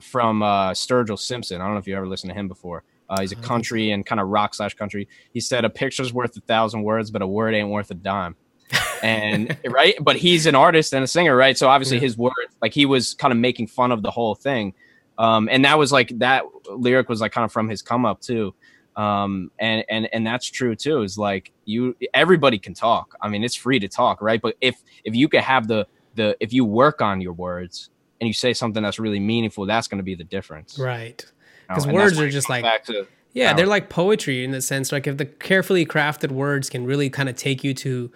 from 0.02 0.44
uh 0.44 0.72
sturgill 0.72 1.20
simpson 1.20 1.62
i 1.62 1.64
don't 1.66 1.74
know 1.74 1.80
if 1.80 1.88
you 1.88 1.96
ever 1.96 2.08
listened 2.08 2.30
to 2.32 2.38
him 2.38 2.48
before 2.48 2.84
uh, 3.12 3.20
he's 3.20 3.34
a 3.34 3.36
country 3.36 3.92
and 3.92 4.06
kind 4.06 4.22
of 4.22 4.30
rock 4.30 4.56
slash 4.56 4.74
country. 4.74 5.06
He 5.34 5.42
said, 5.42 5.66
"A 5.66 5.70
picture's 5.70 6.14
worth 6.14 6.36
a 6.38 6.40
thousand 6.42 6.84
words, 6.84 7.12
but 7.12 7.22
a 7.22 7.28
word 7.28 7.54
ain't 7.54 7.68
worth 7.68 7.92
a 7.92 7.94
dime." 7.94 8.38
and 9.04 9.58
right, 9.68 9.96
but 10.00 10.16
he's 10.16 10.46
an 10.46 10.56
artist 10.56 10.94
and 10.94 11.04
a 11.04 11.08
singer, 11.08 11.36
right? 11.36 11.58
So 11.58 11.68
obviously 11.68 11.98
Yeah. 11.98 12.04
his 12.04 12.18
words, 12.18 12.56
like 12.62 12.74
he 12.74 12.86
was 12.86 13.14
kind 13.16 13.34
of 13.34 13.38
making 13.38 13.68
fun 13.68 13.92
of 13.92 14.02
the 14.02 14.10
whole 14.12 14.34
thing, 14.34 14.74
um, 15.18 15.50
and 15.52 15.66
that 15.66 15.78
was 15.78 15.92
like 15.92 16.18
that 16.20 16.46
lyric 16.70 17.10
was 17.10 17.20
like 17.20 17.34
kind 17.34 17.44
of 17.44 17.52
from 17.52 17.68
his 17.68 17.82
come 17.82 18.06
up 18.06 18.22
too, 18.22 18.56
um, 18.96 19.52
and 19.60 19.84
and 19.90 20.08
and 20.14 20.26
that's 20.26 20.46
true 20.50 20.74
too. 20.74 21.02
Is 21.02 21.18
like 21.18 21.52
you, 21.66 21.98
everybody 22.14 22.60
can 22.60 22.74
talk. 22.74 23.14
I 23.22 23.28
mean, 23.28 23.44
it's 23.44 23.56
free 23.56 23.80
to 23.80 23.90
talk, 23.90 24.22
right? 24.22 24.42
But 24.42 24.56
if 24.62 24.82
if 25.04 25.16
you 25.16 25.28
can 25.28 25.42
have 25.44 25.68
the 25.68 25.86
the 26.16 26.38
if 26.40 26.54
you 26.54 26.64
work 26.64 27.02
on 27.02 27.20
your 27.20 27.34
words 27.34 27.90
and 28.22 28.28
you 28.28 28.34
say 28.34 28.54
something 28.54 28.82
that's 28.84 29.00
really 29.00 29.20
meaningful, 29.20 29.66
that's 29.66 29.88
going 29.90 29.98
to 29.98 30.04
be 30.04 30.16
the 30.16 30.24
difference. 30.24 30.80
right. 30.80 31.26
You 31.28 31.76
know? 31.76 31.76
'Cause 31.76 31.88
words 31.88 32.20
are 32.20 32.30
just 32.30 32.50
like- 32.50 32.84
to 32.86 33.08
Yeah, 33.34 33.54
they're 33.54 33.66
like 33.66 33.90
poetry 33.90 34.44
in 34.44 34.52
the 34.52 34.62
sense 34.62 34.92
like 34.92 35.08
if 35.08 35.18
the 35.18 35.26
carefully 35.26 35.86
crafted 35.86 36.32
words 36.32 36.70
can 36.70 36.86
really 36.86 37.10
kind 37.10 37.28
of 37.30 37.36
take 37.36 37.64
you 37.64 37.74
to 37.76 38.12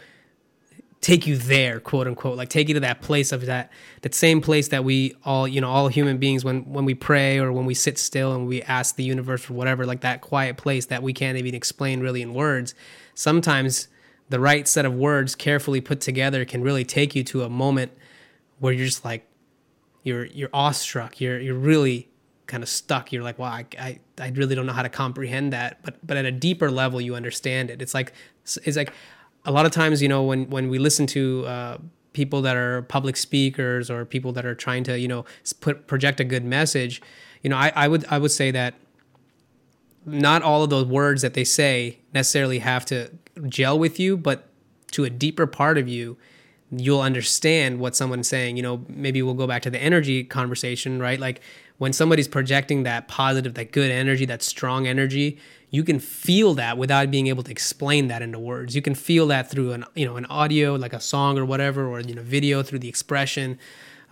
take 1.02 1.28
you 1.28 1.38
there, 1.38 1.80
quote 1.80 2.08
unquote, 2.08 2.36
like 2.38 2.50
take 2.50 2.68
you 2.68 2.74
to 2.74 2.80
that 2.82 3.00
place 3.02 3.32
of 3.32 3.46
that 3.46 3.72
that 4.02 4.14
same 4.16 4.42
place 4.42 4.70
that 4.70 4.84
we 4.84 5.14
all, 5.24 5.48
you 5.48 5.62
know, 5.62 5.70
all 5.70 5.88
human 5.88 6.18
beings 6.18 6.44
when 6.44 6.62
when 6.72 6.84
we 6.84 6.94
pray 6.96 7.38
or 7.40 7.52
when 7.54 7.66
we 7.66 7.74
sit 7.74 7.98
still 7.98 8.34
and 8.36 8.46
we 8.48 8.62
ask 8.64 8.96
the 8.98 9.04
universe 9.04 9.42
for 9.44 9.54
whatever, 9.54 9.86
like 9.86 10.02
that 10.02 10.22
quiet 10.22 10.58
place 10.58 10.88
that 10.88 11.02
we 11.04 11.14
can't 11.14 11.38
even 11.38 11.54
explain 11.56 12.00
really 12.02 12.22
in 12.22 12.34
words. 12.34 12.74
Sometimes 13.14 13.88
the 14.30 14.40
right 14.40 14.68
set 14.68 14.84
of 14.86 14.94
words 14.96 15.34
carefully 15.36 15.80
put 15.80 16.02
together 16.02 16.44
can 16.44 16.62
really 16.62 16.84
take 16.84 17.16
you 17.16 17.24
to 17.24 17.44
a 17.44 17.50
moment 17.50 17.92
where 18.60 18.74
you're 18.74 18.88
just 18.88 19.06
like 19.06 19.26
you're 20.06 20.26
you're 20.26 20.50
awestruck. 20.54 21.20
You're 21.20 21.40
you're 21.40 21.56
really 21.56 22.08
kind 22.48 22.64
of 22.64 22.70
stuck. 22.70 23.12
You're 23.12 23.24
like, 23.24 23.40
wow, 23.40 23.48
I, 23.50 23.66
I, 23.78 24.00
I 24.20 24.30
really 24.30 24.54
don't 24.54 24.68
know 24.68 24.74
how 24.74 24.84
to 24.84 24.90
comprehend 24.90 25.52
that. 25.52 25.84
But 25.84 25.96
but 26.06 26.16
at 26.16 26.26
a 26.26 26.32
deeper 26.32 26.72
level, 26.72 27.02
you 27.02 27.16
understand 27.16 27.70
it. 27.70 27.82
It's 27.82 27.94
like 27.94 28.14
it's 28.64 28.78
like 28.78 28.94
a 29.44 29.52
lot 29.52 29.66
of 29.66 29.72
times, 29.72 30.02
you 30.02 30.08
know, 30.08 30.24
when 30.24 30.50
when 30.50 30.70
we 30.70 30.78
listen 30.78 31.08
to 31.08 31.46
uh, 31.48 31.78
people 32.14 32.44
that 32.44 32.56
are 32.56 32.84
public 32.84 33.18
speakers 33.18 33.90
or 33.90 34.06
people 34.06 34.32
that 34.34 34.46
are 34.46 34.56
trying 34.56 34.84
to 34.86 34.98
you 34.98 35.08
know 35.08 35.26
put 35.60 35.88
project 35.88 36.20
a 36.20 36.24
good 36.24 36.46
message, 36.46 37.02
you 37.42 37.50
know, 37.50 37.58
I, 37.58 37.74
I 37.76 37.88
would 37.88 38.06
I 38.10 38.20
would 38.20 38.32
say 38.32 38.52
that 38.52 38.76
not 40.06 40.44
all 40.44 40.64
of 40.64 40.70
those 40.70 40.86
words 40.86 41.24
that 41.24 41.34
they 41.34 41.44
say 41.44 41.98
necessarily 42.14 42.60
have 42.60 42.86
to 42.86 43.10
gel 43.50 43.80
with 43.80 44.00
you, 44.00 44.16
but 44.18 44.50
to 44.92 45.04
a 45.04 45.10
deeper 45.10 45.48
part 45.48 45.80
of 45.80 45.88
you, 45.88 46.16
you'll 46.80 47.02
understand 47.02 47.80
what 47.80 47.96
someone's 47.96 48.28
saying. 48.28 48.58
You 48.58 48.64
know, 48.64 48.86
maybe 48.90 49.22
we'll 49.22 49.34
go 49.34 49.48
back 49.48 49.62
to 49.64 49.70
the 49.70 49.82
energy 49.82 50.24
conversation, 50.24 51.00
right? 51.00 51.20
Like 51.20 51.42
when 51.78 51.94
somebody's 51.94 52.28
projecting 52.28 52.84
that 52.84 53.08
positive, 53.08 53.54
that 53.56 53.72
good 53.72 53.92
energy, 53.92 54.26
that 54.26 54.42
strong 54.42 54.88
energy, 54.88 55.38
you 55.70 55.84
can 55.84 56.00
feel 56.00 56.54
that 56.56 56.78
without 56.78 57.12
being 57.12 57.28
able 57.28 57.44
to 57.44 57.52
explain 57.52 58.08
that 58.08 58.22
into 58.22 58.40
words. 58.40 58.76
You 58.76 58.82
can 58.82 58.96
feel 58.96 59.28
that 59.28 59.50
through 59.50 59.74
an 59.74 59.86
you 59.96 60.06
know 60.06 60.16
an 60.16 60.26
audio, 60.26 60.76
like 60.76 60.94
a 60.94 61.00
song 61.00 61.38
or 61.38 61.46
whatever, 61.46 61.88
or 61.88 62.00
you 62.00 62.16
know 62.16 62.24
video 62.24 62.64
through 62.64 62.80
the 62.80 62.90
expression. 62.90 63.60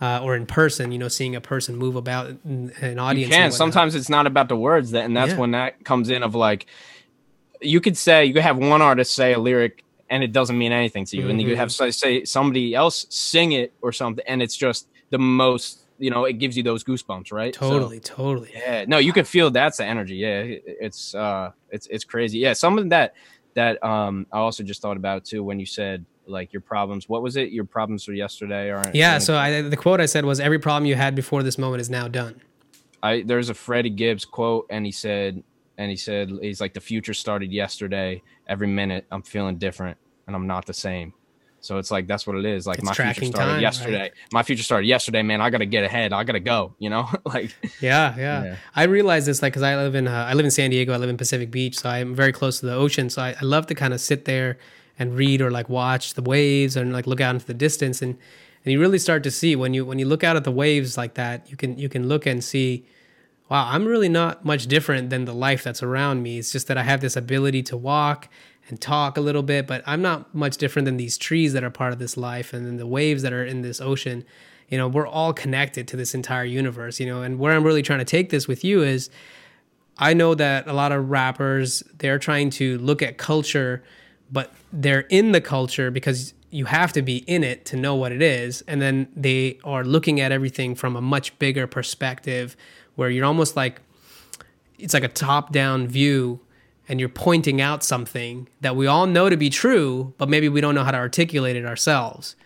Uh, 0.00 0.20
or 0.20 0.34
in 0.34 0.44
person, 0.44 0.90
you 0.90 0.98
know, 0.98 1.06
seeing 1.06 1.36
a 1.36 1.40
person 1.40 1.76
move 1.76 1.94
about 1.94 2.26
an 2.44 2.98
audience. 2.98 3.30
You 3.30 3.34
can. 3.36 3.52
Sometimes 3.52 3.94
it's 3.94 4.08
not 4.08 4.26
about 4.26 4.48
the 4.48 4.56
words, 4.56 4.90
that, 4.90 5.04
and 5.04 5.16
that's 5.16 5.30
yeah. 5.30 5.38
when 5.38 5.52
that 5.52 5.84
comes 5.84 6.10
in. 6.10 6.24
Of 6.24 6.34
like, 6.34 6.66
you 7.60 7.80
could 7.80 7.96
say 7.96 8.24
you 8.24 8.34
could 8.34 8.42
have 8.42 8.58
one 8.58 8.82
artist 8.82 9.14
say 9.14 9.32
a 9.32 9.38
lyric 9.38 9.84
and 10.10 10.22
it 10.22 10.32
doesn't 10.32 10.56
mean 10.56 10.72
anything 10.72 11.04
to 11.06 11.16
you. 11.16 11.22
Mm-hmm. 11.22 11.30
And 11.30 11.42
you 11.42 11.56
have 11.56 11.68
mm-hmm. 11.68 11.90
say 11.90 12.24
somebody 12.24 12.74
else 12.74 13.06
sing 13.08 13.52
it 13.52 13.72
or 13.82 13.92
something, 13.92 14.24
and 14.26 14.42
it's 14.42 14.56
just 14.56 14.88
the 15.10 15.18
most. 15.18 15.80
You 15.96 16.10
know, 16.10 16.24
it 16.24 16.34
gives 16.34 16.56
you 16.56 16.64
those 16.64 16.82
goosebumps, 16.82 17.32
right? 17.32 17.54
Totally, 17.54 17.98
so, 18.02 18.14
totally. 18.14 18.50
Yeah, 18.52 18.84
no, 18.88 18.98
you 18.98 19.12
can 19.12 19.24
feel 19.24 19.52
that's 19.52 19.76
the 19.76 19.84
energy. 19.84 20.16
Yeah, 20.16 20.42
it's 20.66 21.14
uh, 21.14 21.52
it's 21.70 21.86
it's 21.86 22.04
crazy. 22.04 22.38
Yeah, 22.38 22.52
something 22.52 22.88
that 22.88 23.14
that 23.54 23.82
um 23.84 24.26
I 24.32 24.38
also 24.38 24.64
just 24.64 24.82
thought 24.82 24.96
about 24.96 25.24
too 25.24 25.44
when 25.44 25.60
you 25.60 25.66
said 25.66 26.04
like 26.26 26.52
your 26.52 26.62
problems. 26.62 27.08
What 27.08 27.22
was 27.22 27.36
it? 27.36 27.50
Your 27.50 27.64
problems 27.64 28.04
for 28.04 28.12
yesterday 28.12 28.70
aren't. 28.70 28.94
Yeah. 28.94 29.18
So 29.18 29.36
I, 29.36 29.62
the 29.62 29.76
quote 29.76 30.00
I 30.00 30.06
said 30.06 30.24
was, 30.24 30.40
"Every 30.40 30.58
problem 30.58 30.86
you 30.86 30.94
had 30.94 31.14
before 31.14 31.42
this 31.42 31.58
moment 31.58 31.80
is 31.80 31.90
now 31.90 32.08
done." 32.08 32.40
I 33.02 33.22
there's 33.22 33.50
a 33.50 33.54
Freddie 33.54 33.90
Gibbs 33.90 34.24
quote, 34.24 34.66
and 34.70 34.84
he 34.86 34.92
said, 34.92 35.42
and 35.78 35.90
he 35.90 35.96
said 35.96 36.30
he's 36.40 36.60
like 36.60 36.74
the 36.74 36.80
future 36.80 37.14
started 37.14 37.52
yesterday. 37.52 38.22
Every 38.46 38.66
minute 38.66 39.06
I'm 39.10 39.22
feeling 39.22 39.56
different 39.56 39.96
and 40.26 40.34
I'm 40.36 40.46
not 40.46 40.66
the 40.66 40.74
same. 40.74 41.12
So 41.60 41.78
it's 41.78 41.90
like 41.90 42.06
that's 42.06 42.26
what 42.26 42.36
it 42.36 42.44
is. 42.44 42.66
Like 42.66 42.78
it's 42.78 42.86
my 42.86 42.92
future 42.92 43.24
started 43.24 43.52
time, 43.52 43.60
yesterday. 43.60 44.00
Right? 44.00 44.12
My 44.32 44.42
future 44.42 44.62
started 44.62 44.86
yesterday, 44.86 45.22
man. 45.22 45.40
I 45.40 45.48
gotta 45.48 45.64
get 45.64 45.82
ahead. 45.82 46.12
I 46.12 46.22
gotta 46.22 46.40
go. 46.40 46.74
You 46.78 46.90
know, 46.90 47.08
like 47.24 47.56
yeah, 47.80 48.14
yeah, 48.16 48.44
yeah. 48.44 48.56
I 48.76 48.84
realize 48.84 49.24
this 49.24 49.40
like 49.40 49.54
because 49.54 49.62
I 49.62 49.74
live 49.76 49.94
in 49.94 50.06
uh, 50.06 50.26
I 50.28 50.34
live 50.34 50.44
in 50.44 50.50
San 50.50 50.70
Diego. 50.70 50.92
I 50.92 50.98
live 50.98 51.08
in 51.08 51.16
Pacific 51.16 51.50
Beach, 51.50 51.78
so 51.78 51.88
I'm 51.88 52.14
very 52.14 52.32
close 52.32 52.60
to 52.60 52.66
the 52.66 52.74
ocean. 52.74 53.08
So 53.08 53.22
I, 53.22 53.34
I 53.40 53.44
love 53.44 53.66
to 53.68 53.74
kind 53.74 53.94
of 53.94 54.00
sit 54.00 54.26
there 54.26 54.58
and 54.98 55.16
read 55.16 55.40
or 55.40 55.50
like 55.50 55.70
watch 55.70 56.14
the 56.14 56.22
waves 56.22 56.76
and 56.76 56.92
like 56.92 57.06
look 57.06 57.20
out 57.20 57.34
into 57.34 57.46
the 57.46 57.54
distance 57.54 58.02
and 58.02 58.18
and 58.64 58.72
you 58.72 58.80
really 58.80 58.98
start 58.98 59.22
to 59.22 59.30
see 59.30 59.56
when 59.56 59.74
you 59.74 59.84
when 59.84 59.98
you 59.98 60.06
look 60.06 60.22
out 60.22 60.36
at 60.36 60.44
the 60.44 60.52
waves 60.52 60.96
like 60.96 61.14
that 61.14 61.50
you 61.50 61.56
can 61.56 61.78
you 61.78 61.88
can 61.88 62.08
look 62.08 62.26
and 62.26 62.44
see 62.44 62.84
wow 63.54 63.68
i'm 63.70 63.84
really 63.86 64.08
not 64.08 64.44
much 64.44 64.66
different 64.66 65.10
than 65.10 65.24
the 65.24 65.34
life 65.34 65.62
that's 65.62 65.82
around 65.82 66.22
me 66.22 66.38
it's 66.38 66.52
just 66.52 66.66
that 66.66 66.76
i 66.76 66.82
have 66.82 67.00
this 67.00 67.16
ability 67.16 67.62
to 67.62 67.76
walk 67.76 68.28
and 68.68 68.80
talk 68.80 69.16
a 69.16 69.20
little 69.20 69.42
bit, 69.42 69.66
but 69.66 69.82
I'm 69.86 70.02
not 70.02 70.34
much 70.34 70.56
different 70.56 70.86
than 70.86 70.96
these 70.96 71.18
trees 71.18 71.52
that 71.52 71.64
are 71.64 71.70
part 71.70 71.92
of 71.92 71.98
this 71.98 72.16
life 72.16 72.52
and 72.52 72.64
then 72.66 72.76
the 72.76 72.86
waves 72.86 73.22
that 73.22 73.32
are 73.32 73.44
in 73.44 73.62
this 73.62 73.80
ocean. 73.80 74.24
You 74.68 74.78
know, 74.78 74.88
we're 74.88 75.06
all 75.06 75.32
connected 75.32 75.86
to 75.88 75.96
this 75.96 76.14
entire 76.14 76.44
universe, 76.44 76.98
you 76.98 77.06
know, 77.06 77.22
and 77.22 77.38
where 77.38 77.54
I'm 77.54 77.64
really 77.64 77.82
trying 77.82 77.98
to 77.98 78.04
take 78.04 78.30
this 78.30 78.48
with 78.48 78.64
you 78.64 78.82
is 78.82 79.10
I 79.98 80.14
know 80.14 80.34
that 80.34 80.66
a 80.66 80.72
lot 80.72 80.92
of 80.92 81.10
rappers, 81.10 81.82
they're 81.98 82.18
trying 82.18 82.50
to 82.50 82.78
look 82.78 83.02
at 83.02 83.18
culture, 83.18 83.84
but 84.32 84.52
they're 84.72 85.06
in 85.10 85.32
the 85.32 85.40
culture 85.40 85.90
because 85.90 86.32
you 86.50 86.64
have 86.64 86.92
to 86.94 87.02
be 87.02 87.18
in 87.18 87.44
it 87.44 87.64
to 87.66 87.76
know 87.76 87.94
what 87.94 88.12
it 88.12 88.22
is. 88.22 88.62
And 88.66 88.80
then 88.80 89.08
they 89.14 89.58
are 89.62 89.84
looking 89.84 90.20
at 90.20 90.32
everything 90.32 90.74
from 90.74 90.96
a 90.96 91.00
much 91.00 91.38
bigger 91.38 91.66
perspective 91.66 92.56
where 92.96 93.10
you're 93.10 93.24
almost 93.24 93.56
like, 93.56 93.80
it's 94.78 94.94
like 94.94 95.04
a 95.04 95.08
top 95.08 95.52
down 95.52 95.86
view 95.86 96.40
and 96.88 97.00
you're 97.00 97.08
pointing 97.08 97.60
out 97.60 97.82
something 97.82 98.48
that 98.60 98.76
we 98.76 98.86
all 98.86 99.06
know 99.06 99.28
to 99.30 99.36
be 99.36 99.50
true, 99.50 100.12
but 100.18 100.28
maybe 100.28 100.48
we 100.48 100.60
don't 100.60 100.74
know 100.74 100.84
how 100.84 100.90
to 100.90 100.98
articulate 100.98 101.56
it 101.56 101.64
ourselves. 101.64 102.36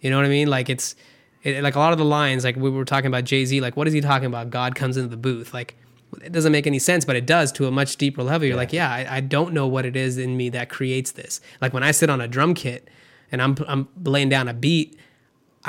You 0.00 0.10
know 0.10 0.16
what 0.16 0.26
I 0.26 0.28
mean? 0.28 0.48
Like 0.48 0.70
it's 0.70 0.94
it, 1.42 1.62
like 1.62 1.74
a 1.74 1.78
lot 1.78 1.92
of 1.92 1.98
the 1.98 2.04
lines, 2.04 2.44
like 2.44 2.56
we 2.56 2.70
were 2.70 2.84
talking 2.84 3.08
about 3.08 3.24
Jay 3.24 3.44
Z, 3.44 3.60
like 3.60 3.76
what 3.76 3.86
is 3.86 3.92
he 3.92 4.00
talking 4.00 4.26
about? 4.26 4.50
God 4.50 4.74
comes 4.74 4.96
into 4.96 5.08
the 5.08 5.16
booth. 5.16 5.52
Like 5.52 5.76
it 6.22 6.32
doesn't 6.32 6.52
make 6.52 6.66
any 6.66 6.78
sense, 6.78 7.04
but 7.04 7.16
it 7.16 7.26
does 7.26 7.52
to 7.52 7.66
a 7.66 7.70
much 7.70 7.96
deeper 7.96 8.22
level. 8.22 8.46
You're 8.46 8.54
yeah. 8.54 8.60
like, 8.60 8.72
yeah, 8.72 8.90
I, 8.90 9.16
I, 9.16 9.20
don't 9.20 9.52
know 9.52 9.66
what 9.66 9.84
it 9.84 9.94
is 9.94 10.16
in 10.16 10.36
me 10.36 10.48
that 10.50 10.70
creates 10.70 11.12
this. 11.12 11.40
Like 11.60 11.74
when 11.74 11.82
I 11.82 11.90
sit 11.90 12.08
on 12.08 12.20
a 12.20 12.28
drum 12.28 12.54
kit 12.54 12.88
and 13.30 13.42
I'm 13.42 13.56
I'm 13.66 13.88
laying 14.04 14.28
down 14.28 14.48
a 14.48 14.54
beat, 14.54 14.98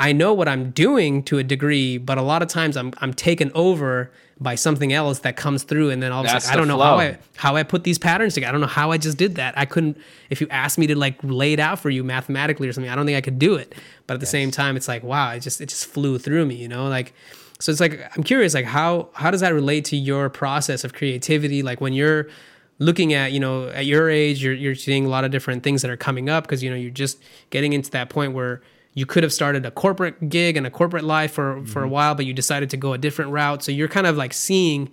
I 0.00 0.12
know 0.12 0.32
what 0.32 0.48
I'm 0.48 0.70
doing 0.70 1.22
to 1.24 1.36
a 1.36 1.44
degree, 1.44 1.98
but 1.98 2.16
a 2.16 2.22
lot 2.22 2.40
of 2.40 2.48
times 2.48 2.76
I'm 2.78 2.92
I'm 2.98 3.12
taken 3.12 3.52
over 3.54 4.10
by 4.40 4.54
something 4.54 4.94
else 4.94 5.18
that 5.18 5.36
comes 5.36 5.62
through 5.62 5.90
and 5.90 6.02
then 6.02 6.10
all 6.10 6.24
of 6.24 6.26
a 6.26 6.40
sudden 6.40 6.50
I 6.50 6.56
don't 6.56 6.68
know 6.68 6.78
how 6.78 6.98
I 6.98 7.18
how 7.36 7.56
I 7.56 7.62
put 7.62 7.84
these 7.84 7.98
patterns 7.98 8.32
together. 8.32 8.48
I 8.48 8.52
don't 8.52 8.62
know 8.62 8.66
how 8.66 8.90
I 8.92 8.96
just 8.96 9.18
did 9.18 9.34
that. 9.34 9.56
I 9.58 9.66
couldn't 9.66 9.98
if 10.30 10.40
you 10.40 10.48
asked 10.48 10.78
me 10.78 10.86
to 10.86 10.96
like 10.96 11.18
lay 11.22 11.52
it 11.52 11.60
out 11.60 11.78
for 11.78 11.90
you 11.90 12.02
mathematically 12.02 12.66
or 12.66 12.72
something, 12.72 12.90
I 12.90 12.96
don't 12.96 13.04
think 13.04 13.18
I 13.18 13.20
could 13.20 13.38
do 13.38 13.56
it. 13.56 13.74
But 14.06 14.14
at 14.14 14.20
the 14.20 14.24
yes. 14.24 14.30
same 14.30 14.50
time 14.50 14.74
it's 14.74 14.88
like 14.88 15.02
wow, 15.02 15.32
it 15.32 15.40
just 15.40 15.60
it 15.60 15.68
just 15.68 15.84
flew 15.84 16.18
through 16.18 16.46
me, 16.46 16.54
you 16.54 16.68
know? 16.68 16.88
Like 16.88 17.12
so 17.58 17.70
it's 17.70 17.80
like 17.80 18.00
I'm 18.16 18.22
curious 18.22 18.54
like 18.54 18.64
how 18.64 19.10
how 19.12 19.30
does 19.30 19.42
that 19.42 19.52
relate 19.52 19.84
to 19.86 19.96
your 19.96 20.30
process 20.30 20.82
of 20.82 20.94
creativity 20.94 21.62
like 21.62 21.82
when 21.82 21.92
you're 21.92 22.28
looking 22.78 23.12
at 23.12 23.32
you 23.32 23.40
know 23.40 23.68
at 23.68 23.84
your 23.84 24.08
age 24.08 24.42
you're 24.42 24.54
you're 24.54 24.74
seeing 24.74 25.04
a 25.04 25.10
lot 25.10 25.24
of 25.24 25.30
different 25.30 25.62
things 25.62 25.82
that 25.82 25.90
are 25.90 25.98
coming 25.98 26.30
up 26.30 26.44
because 26.44 26.62
you 26.62 26.70
know 26.70 26.76
you're 26.76 26.90
just 26.90 27.22
getting 27.50 27.74
into 27.74 27.90
that 27.90 28.08
point 28.08 28.32
where 28.32 28.62
you 28.94 29.06
could 29.06 29.22
have 29.22 29.32
started 29.32 29.64
a 29.64 29.70
corporate 29.70 30.28
gig 30.28 30.56
and 30.56 30.66
a 30.66 30.70
corporate 30.70 31.04
life 31.04 31.32
for 31.32 31.56
mm-hmm. 31.56 31.64
for 31.66 31.80
a 31.80 31.82
mm-hmm. 31.84 31.92
while 31.92 32.14
but 32.14 32.26
you 32.26 32.32
decided 32.32 32.70
to 32.70 32.76
go 32.76 32.92
a 32.92 32.98
different 32.98 33.30
route. 33.30 33.62
So 33.62 33.72
you're 33.72 33.88
kind 33.88 34.06
of 34.06 34.16
like 34.16 34.32
seeing 34.32 34.90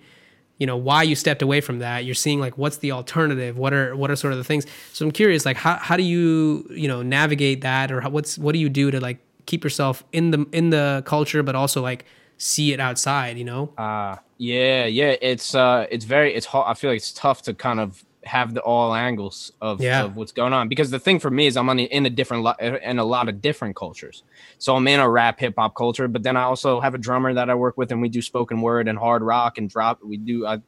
you 0.58 0.66
know 0.66 0.76
why 0.76 1.04
you 1.04 1.14
stepped 1.14 1.42
away 1.42 1.60
from 1.60 1.78
that. 1.80 2.04
You're 2.04 2.14
seeing 2.14 2.40
like 2.40 2.58
what's 2.58 2.78
the 2.78 2.92
alternative? 2.92 3.58
What 3.58 3.72
are 3.72 3.96
what 3.96 4.10
are 4.10 4.16
sort 4.16 4.32
of 4.32 4.38
the 4.38 4.44
things? 4.44 4.66
So 4.92 5.04
i'm 5.04 5.12
curious 5.12 5.44
like 5.44 5.56
how, 5.56 5.76
how 5.76 5.96
do 5.96 6.02
you 6.02 6.66
you 6.70 6.88
know 6.88 7.02
navigate 7.02 7.62
that? 7.62 7.90
Or 7.90 8.00
how, 8.00 8.10
what's 8.10 8.38
what 8.38 8.52
do 8.52 8.58
you 8.58 8.68
do 8.68 8.90
to 8.90 9.00
like 9.00 9.18
keep 9.46 9.64
yourself 9.64 10.04
in 10.12 10.30
the 10.30 10.46
in 10.52 10.70
the 10.70 11.02
culture 11.06 11.42
but 11.42 11.54
also 11.54 11.82
like 11.82 12.04
see 12.36 12.72
it 12.72 12.80
outside 12.80 13.38
you 13.38 13.44
know? 13.44 13.72
Uh 13.76 14.16
yeah 14.36 14.86
yeah. 14.86 15.16
It's 15.20 15.54
uh 15.54 15.86
it's 15.90 16.04
very 16.04 16.34
it's 16.34 16.46
hard 16.46 16.66
i 16.68 16.74
feel 16.74 16.90
like 16.90 16.98
it's 16.98 17.12
tough 17.12 17.42
to 17.42 17.54
kind 17.54 17.80
of 17.80 18.04
have 18.28 18.54
the 18.54 18.60
all 18.60 18.94
angles 18.94 19.50
of, 19.60 19.80
yeah. 19.80 20.04
of 20.04 20.16
what's 20.16 20.32
going 20.32 20.52
on 20.52 20.68
because 20.68 20.90
the 20.90 20.98
thing 20.98 21.18
for 21.18 21.30
me 21.30 21.46
is 21.46 21.56
I'm 21.56 21.68
on 21.68 21.78
in 21.78 22.06
a 22.06 22.10
different 22.10 22.42
lo- 22.44 22.54
in 22.60 22.98
a 22.98 23.04
lot 23.04 23.28
of 23.28 23.40
different 23.40 23.74
cultures. 23.74 24.22
So 24.58 24.76
I'm 24.76 24.86
in 24.86 25.00
a 25.00 25.08
rap 25.08 25.40
hip 25.40 25.54
hop 25.56 25.74
culture, 25.74 26.06
but 26.06 26.22
then 26.22 26.36
I 26.36 26.42
also 26.42 26.80
have 26.80 26.94
a 26.94 26.98
drummer 26.98 27.34
that 27.34 27.48
I 27.50 27.54
work 27.54 27.76
with, 27.78 27.90
and 27.90 28.00
we 28.00 28.08
do 28.08 28.22
spoken 28.22 28.60
word 28.60 28.86
and 28.86 28.98
hard 28.98 29.22
rock 29.22 29.58
and 29.58 29.68
drop. 29.68 30.00
We 30.04 30.18
do 30.18 30.46
I 30.46 30.58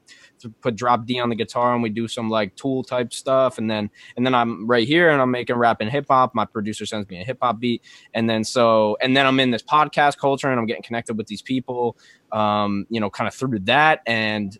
put 0.62 0.74
drop 0.74 1.04
D 1.04 1.20
on 1.20 1.28
the 1.28 1.34
guitar, 1.36 1.74
and 1.74 1.82
we 1.82 1.90
do 1.90 2.08
some 2.08 2.30
like 2.30 2.56
Tool 2.56 2.82
type 2.82 3.12
stuff, 3.12 3.58
and 3.58 3.70
then 3.70 3.90
and 4.16 4.24
then 4.24 4.34
I'm 4.34 4.66
right 4.66 4.86
here 4.86 5.10
and 5.10 5.20
I'm 5.20 5.30
making 5.30 5.56
rap 5.56 5.80
and 5.80 5.90
hip 5.90 6.06
hop. 6.08 6.34
My 6.34 6.46
producer 6.46 6.86
sends 6.86 7.08
me 7.08 7.20
a 7.20 7.24
hip 7.24 7.38
hop 7.42 7.60
beat, 7.60 7.82
and 8.14 8.28
then 8.28 8.42
so 8.42 8.96
and 9.00 9.16
then 9.16 9.26
I'm 9.26 9.38
in 9.38 9.50
this 9.50 9.62
podcast 9.62 10.18
culture, 10.18 10.50
and 10.50 10.58
I'm 10.58 10.66
getting 10.66 10.82
connected 10.82 11.16
with 11.16 11.26
these 11.26 11.42
people, 11.42 11.96
um, 12.32 12.86
you 12.88 13.00
know, 13.00 13.10
kind 13.10 13.28
of 13.28 13.34
through 13.34 13.60
that 13.60 14.00
and 14.06 14.58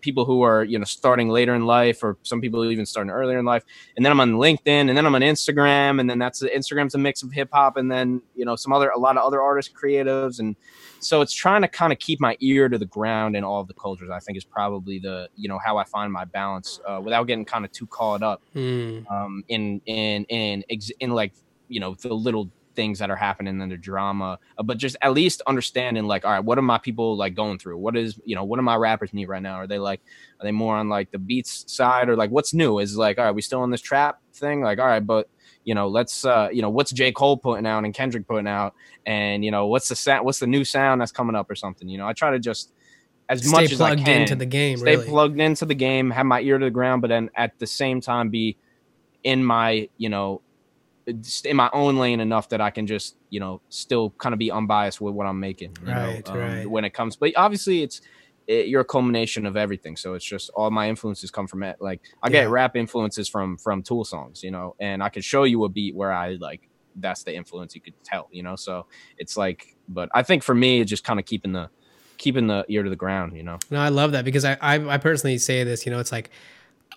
people 0.00 0.24
who 0.24 0.42
are 0.42 0.64
you 0.64 0.78
know 0.78 0.84
starting 0.84 1.28
later 1.28 1.54
in 1.54 1.64
life 1.64 2.02
or 2.02 2.16
some 2.22 2.40
people 2.40 2.64
even 2.64 2.84
starting 2.84 3.10
earlier 3.10 3.38
in 3.38 3.44
life 3.44 3.64
and 3.96 4.04
then 4.04 4.12
i'm 4.12 4.20
on 4.20 4.32
linkedin 4.32 4.88
and 4.88 4.96
then 4.96 5.06
i'm 5.06 5.14
on 5.14 5.22
instagram 5.22 6.00
and 6.00 6.08
then 6.08 6.18
that's 6.18 6.42
instagram's 6.42 6.94
a 6.94 6.98
mix 6.98 7.22
of 7.22 7.32
hip-hop 7.32 7.76
and 7.76 7.90
then 7.90 8.20
you 8.34 8.44
know 8.44 8.56
some 8.56 8.72
other 8.72 8.90
a 8.90 8.98
lot 8.98 9.16
of 9.16 9.22
other 9.22 9.40
artists 9.40 9.72
creatives 9.72 10.38
and 10.38 10.56
so 11.00 11.20
it's 11.20 11.32
trying 11.32 11.62
to 11.62 11.68
kind 11.68 11.92
of 11.92 11.98
keep 11.98 12.20
my 12.20 12.36
ear 12.40 12.68
to 12.68 12.78
the 12.78 12.86
ground 12.86 13.36
in 13.36 13.44
all 13.44 13.60
of 13.60 13.68
the 13.68 13.74
cultures 13.74 14.10
i 14.10 14.18
think 14.18 14.36
is 14.36 14.44
probably 14.44 14.98
the 14.98 15.28
you 15.36 15.48
know 15.48 15.58
how 15.58 15.76
i 15.76 15.84
find 15.84 16.12
my 16.12 16.24
balance 16.24 16.80
uh, 16.86 17.00
without 17.02 17.24
getting 17.24 17.44
kind 17.44 17.64
of 17.64 17.72
too 17.72 17.86
caught 17.86 18.22
up 18.22 18.42
mm. 18.54 19.10
um, 19.10 19.42
in 19.48 19.80
in 19.86 20.24
in 20.24 20.64
in 21.00 21.10
like 21.10 21.32
you 21.68 21.80
know 21.80 21.94
the 21.94 22.12
little 22.12 22.50
things 22.74 22.98
that 22.98 23.10
are 23.10 23.16
happening 23.16 23.60
in 23.60 23.68
the 23.68 23.76
drama, 23.76 24.38
uh, 24.58 24.62
but 24.62 24.78
just 24.78 24.96
at 25.02 25.12
least 25.12 25.42
understanding 25.46 26.04
like, 26.04 26.24
all 26.24 26.32
right, 26.32 26.44
what 26.44 26.58
are 26.58 26.62
my 26.62 26.78
people 26.78 27.16
like 27.16 27.34
going 27.34 27.58
through? 27.58 27.78
What 27.78 27.96
is 27.96 28.18
you 28.24 28.34
know 28.34 28.44
what 28.44 28.56
do 28.56 28.62
my 28.62 28.76
rappers 28.76 29.12
need 29.12 29.28
right 29.28 29.42
now? 29.42 29.54
Are 29.54 29.66
they 29.66 29.78
like 29.78 30.00
are 30.40 30.44
they 30.44 30.52
more 30.52 30.76
on 30.76 30.88
like 30.88 31.10
the 31.10 31.18
beats 31.18 31.64
side 31.72 32.08
or 32.08 32.16
like 32.16 32.30
what's 32.30 32.54
new? 32.54 32.78
Is 32.78 32.96
like 32.96 33.18
all 33.18 33.24
right, 33.24 33.34
we 33.34 33.42
still 33.42 33.60
on 33.60 33.70
this 33.70 33.80
trap 33.80 34.20
thing? 34.34 34.62
Like 34.62 34.78
all 34.78 34.86
right, 34.86 35.04
but 35.04 35.28
you 35.64 35.74
know 35.74 35.88
let's 35.88 36.24
uh 36.24 36.48
you 36.52 36.62
know 36.62 36.70
what's 36.70 36.92
J 36.92 37.12
Cole 37.12 37.36
putting 37.36 37.66
out 37.66 37.84
and 37.84 37.94
Kendrick 37.94 38.26
putting 38.26 38.48
out, 38.48 38.74
and 39.06 39.44
you 39.44 39.50
know 39.50 39.66
what's 39.66 39.88
the 39.88 39.96
sound 39.96 40.24
what's 40.24 40.38
the 40.38 40.46
new 40.46 40.64
sound 40.64 41.00
that's 41.00 41.12
coming 41.12 41.36
up 41.36 41.50
or 41.50 41.54
something? 41.54 41.88
You 41.88 41.98
know, 41.98 42.06
I 42.06 42.12
try 42.12 42.30
to 42.30 42.38
just 42.38 42.72
as 43.28 43.40
stay 43.42 43.50
much 43.50 43.72
as 43.72 43.80
I 43.80 43.96
can 43.96 44.22
into 44.22 44.36
the 44.36 44.46
game, 44.46 44.78
stay 44.78 44.96
really. 44.96 45.08
plugged 45.08 45.40
into 45.40 45.64
the 45.64 45.74
game, 45.74 46.10
have 46.10 46.26
my 46.26 46.40
ear 46.40 46.58
to 46.58 46.64
the 46.64 46.70
ground, 46.70 47.02
but 47.02 47.08
then 47.08 47.30
at 47.34 47.58
the 47.58 47.66
same 47.66 48.00
time 48.00 48.28
be 48.28 48.56
in 49.22 49.42
my 49.42 49.88
you 49.96 50.08
know 50.08 50.42
in 51.06 51.56
my 51.56 51.70
own 51.72 51.96
lane 51.96 52.20
enough 52.20 52.48
that 52.48 52.60
I 52.60 52.70
can 52.70 52.86
just 52.86 53.16
you 53.30 53.40
know 53.40 53.60
still 53.68 54.10
kind 54.10 54.32
of 54.32 54.38
be 54.38 54.50
unbiased 54.50 55.00
with 55.00 55.14
what 55.14 55.26
I'm 55.26 55.40
making. 55.40 55.76
right, 55.82 56.26
know, 56.26 56.32
um, 56.32 56.38
right. 56.38 56.70
When 56.70 56.84
it 56.84 56.90
comes, 56.90 57.16
but 57.16 57.32
obviously 57.36 57.82
it's 57.82 58.00
it, 58.46 58.68
you're 58.68 58.82
a 58.82 58.84
culmination 58.84 59.46
of 59.46 59.56
everything. 59.56 59.96
So 59.96 60.14
it's 60.14 60.24
just 60.24 60.50
all 60.50 60.70
my 60.70 60.88
influences 60.88 61.30
come 61.30 61.46
from 61.46 61.62
it. 61.62 61.76
Like 61.80 62.02
I 62.22 62.30
get 62.30 62.44
yeah. 62.44 62.50
rap 62.50 62.76
influences 62.76 63.28
from 63.28 63.56
from 63.58 63.82
Tool 63.82 64.04
songs, 64.04 64.42
you 64.42 64.50
know, 64.50 64.76
and 64.80 65.02
I 65.02 65.08
can 65.08 65.22
show 65.22 65.44
you 65.44 65.64
a 65.64 65.68
beat 65.68 65.94
where 65.94 66.12
I 66.12 66.36
like 66.40 66.68
that's 66.96 67.24
the 67.24 67.34
influence 67.34 67.74
you 67.74 67.80
could 67.80 67.94
tell, 68.04 68.28
you 68.30 68.42
know. 68.42 68.56
So 68.56 68.86
it's 69.18 69.36
like, 69.36 69.76
but 69.88 70.08
I 70.14 70.22
think 70.22 70.42
for 70.42 70.54
me, 70.54 70.80
it's 70.80 70.90
just 70.90 71.04
kind 71.04 71.18
of 71.18 71.26
keeping 71.26 71.52
the 71.52 71.70
keeping 72.16 72.46
the 72.46 72.64
ear 72.68 72.82
to 72.82 72.90
the 72.90 72.96
ground, 72.96 73.36
you 73.36 73.42
know. 73.42 73.58
No, 73.70 73.80
I 73.80 73.88
love 73.88 74.12
that 74.12 74.24
because 74.24 74.44
I, 74.44 74.56
I 74.60 74.88
I 74.88 74.98
personally 74.98 75.38
say 75.38 75.64
this, 75.64 75.86
you 75.86 75.92
know, 75.92 75.98
it's 75.98 76.12
like 76.12 76.30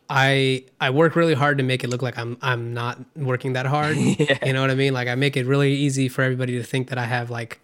I 0.10 0.64
I 0.80 0.90
work 0.90 1.16
really 1.16 1.34
hard 1.34 1.58
to 1.58 1.64
make 1.64 1.84
it 1.84 1.90
look 1.90 2.02
like 2.02 2.18
I'm 2.18 2.38
I'm 2.42 2.74
not 2.74 3.00
working 3.16 3.54
that 3.54 3.66
hard. 3.66 3.98
Yeah. 4.18 4.38
You 4.46 4.54
know 4.54 4.62
what 4.62 4.72
I 4.72 4.76
mean? 4.76 4.94
Like 4.94 5.08
I 5.08 5.16
make 5.16 5.36
it 5.38 5.46
really 5.46 5.74
easy 5.74 6.08
for 6.10 6.22
everybody 6.22 6.58
to 6.58 6.64
think 6.64 6.90
that 6.90 6.98
I 6.98 7.06
have 7.06 7.30
like 7.30 7.60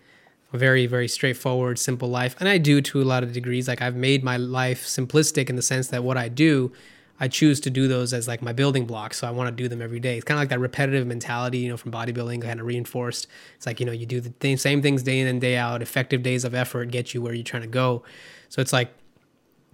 a 0.52 0.58
very 0.58 0.86
very 0.86 1.08
straightforward 1.08 1.80
simple 1.80 2.10
life 2.10 2.36
and 2.40 2.48
I 2.50 2.58
do 2.58 2.82
to 2.82 3.02
a 3.02 3.06
lot 3.06 3.24
of 3.24 3.34
degrees. 3.34 3.68
Like 3.68 3.82
I've 3.82 3.96
made 3.96 4.24
my 4.24 4.38
life 4.38 4.86
simplistic 4.86 5.50
in 5.50 5.56
the 5.56 5.62
sense 5.62 5.88
that 5.88 6.04
what 6.04 6.18
I 6.18 6.28
do 6.28 6.72
I 7.20 7.28
choose 7.28 7.60
to 7.62 7.70
do 7.70 7.88
those 7.88 8.12
as 8.12 8.28
like 8.28 8.42
my 8.42 8.54
building 8.54 8.86
blocks. 8.86 9.20
So 9.20 9.28
I 9.28 9.32
want 9.32 9.48
to 9.48 9.56
do 9.56 9.70
them 9.70 9.82
every 9.82 10.00
day. 10.00 10.18
It's 10.18 10.26
kind 10.26 10.38
of 10.38 10.42
like 10.42 10.50
that 10.50 10.60
repetitive 10.60 11.08
mentality, 11.08 11.60
you 11.60 11.70
know, 11.70 11.78
from 11.78 11.92
bodybuilding, 11.92 12.42
kind 12.42 12.60
of 12.60 12.66
reinforced. 12.66 13.28
It's 13.56 13.66
like, 13.66 13.80
you 13.80 13.86
know, 13.86 13.92
you 13.92 14.06
do 14.06 14.20
the 14.20 14.32
th- 14.32 14.60
same 14.60 14.82
things 14.82 15.04
day 15.04 15.20
in 15.20 15.28
and 15.28 15.40
day 15.40 15.56
out. 15.56 15.82
Effective 15.82 16.24
days 16.24 16.44
of 16.44 16.54
effort 16.56 16.92
get 16.92 17.14
you 17.14 17.22
where 17.22 17.34
you're 17.34 17.44
trying 17.44 17.62
to 17.62 17.68
go. 17.68 18.04
So 18.50 18.62
it's 18.62 18.74
like, 18.74 18.92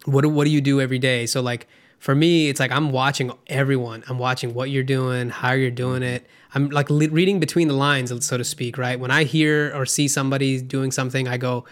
what 0.06 0.26
what 0.28 0.46
do 0.46 0.52
you 0.52 0.62
do 0.62 0.80
every 0.80 1.00
day? 1.00 1.26
So 1.26 1.42
like 1.42 1.68
for 2.00 2.16
me, 2.16 2.48
it's 2.48 2.60
like 2.60 2.72
I'm 2.72 2.92
watching 2.92 3.32
everyone. 3.48 4.04
I'm 4.08 4.18
watching 4.18 4.54
what 4.54 4.70
you're 4.70 4.84
doing, 4.84 5.30
how 5.30 5.52
you're 5.52 5.70
doing 5.70 6.02
it. 6.02 6.26
I'm 6.56 6.70
like 6.70 6.90
le- 6.90 7.10
reading 7.10 7.40
between 7.40 7.68
the 7.68 7.74
lines, 7.74 8.10
so 8.26 8.38
to 8.38 8.44
speak, 8.44 8.78
right? 8.78 9.00
When 9.00 9.12
I 9.12 9.26
hear 9.26 9.72
or 9.76 9.86
see 9.86 10.08
somebody 10.08 10.62
doing 10.62 10.92
something, 10.92 11.28
I 11.28 11.38
go, 11.38 11.66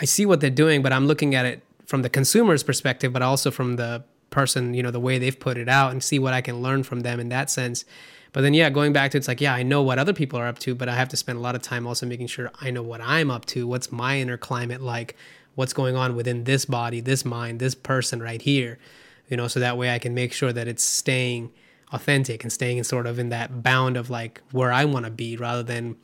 I 0.00 0.04
see 0.04 0.26
what 0.26 0.40
they're 0.40 0.50
doing, 0.50 0.80
but 0.80 0.92
I'm 0.92 1.06
looking 1.06 1.34
at 1.34 1.44
it 1.44 1.62
from 1.86 2.02
the 2.02 2.08
consumer's 2.08 2.62
perspective, 2.62 3.12
but 3.12 3.20
also 3.20 3.50
from 3.50 3.76
the 3.76 4.04
person, 4.30 4.74
you 4.74 4.82
know, 4.82 4.90
the 4.92 5.00
way 5.00 5.18
they've 5.18 5.38
put 5.38 5.58
it 5.58 5.68
out 5.68 5.90
and 5.90 6.02
see 6.02 6.18
what 6.18 6.32
I 6.32 6.40
can 6.40 6.62
learn 6.62 6.84
from 6.84 7.00
them 7.00 7.18
in 7.18 7.28
that 7.30 7.50
sense. 7.50 7.84
But 8.32 8.40
then, 8.40 8.54
yeah, 8.54 8.70
going 8.70 8.92
back 8.92 9.10
to 9.12 9.18
it's 9.18 9.28
like, 9.28 9.40
yeah, 9.40 9.54
I 9.54 9.62
know 9.62 9.82
what 9.82 9.98
other 9.98 10.12
people 10.12 10.38
are 10.38 10.46
up 10.46 10.58
to, 10.60 10.74
but 10.74 10.88
I 10.88 10.94
have 10.94 11.08
to 11.10 11.16
spend 11.16 11.38
a 11.38 11.40
lot 11.40 11.54
of 11.54 11.62
time 11.62 11.86
also 11.86 12.06
making 12.06 12.28
sure 12.28 12.50
I 12.60 12.70
know 12.70 12.82
what 12.82 13.00
I'm 13.00 13.30
up 13.30 13.44
to. 13.46 13.66
What's 13.66 13.92
my 13.92 14.18
inner 14.18 14.36
climate 14.36 14.80
like? 14.80 15.16
What's 15.54 15.72
going 15.72 15.94
on 15.94 16.16
within 16.16 16.44
this 16.44 16.64
body, 16.64 17.00
this 17.00 17.24
mind, 17.24 17.60
this 17.60 17.76
person 17.76 18.20
right 18.20 18.42
here? 18.42 18.78
You 19.28 19.36
know, 19.36 19.48
so 19.48 19.60
that 19.60 19.78
way 19.78 19.94
I 19.94 19.98
can 19.98 20.14
make 20.14 20.32
sure 20.32 20.52
that 20.52 20.68
it's 20.68 20.84
staying 20.84 21.50
authentic 21.92 22.42
and 22.42 22.52
staying 22.52 22.78
in 22.78 22.84
sort 22.84 23.06
of 23.06 23.18
in 23.18 23.28
that 23.30 23.62
bound 23.62 23.96
of 23.96 24.10
like 24.10 24.42
where 24.52 24.72
I 24.72 24.84
want 24.84 25.04
to 25.04 25.10
be 25.10 25.36
rather 25.36 25.62
than 25.62 25.96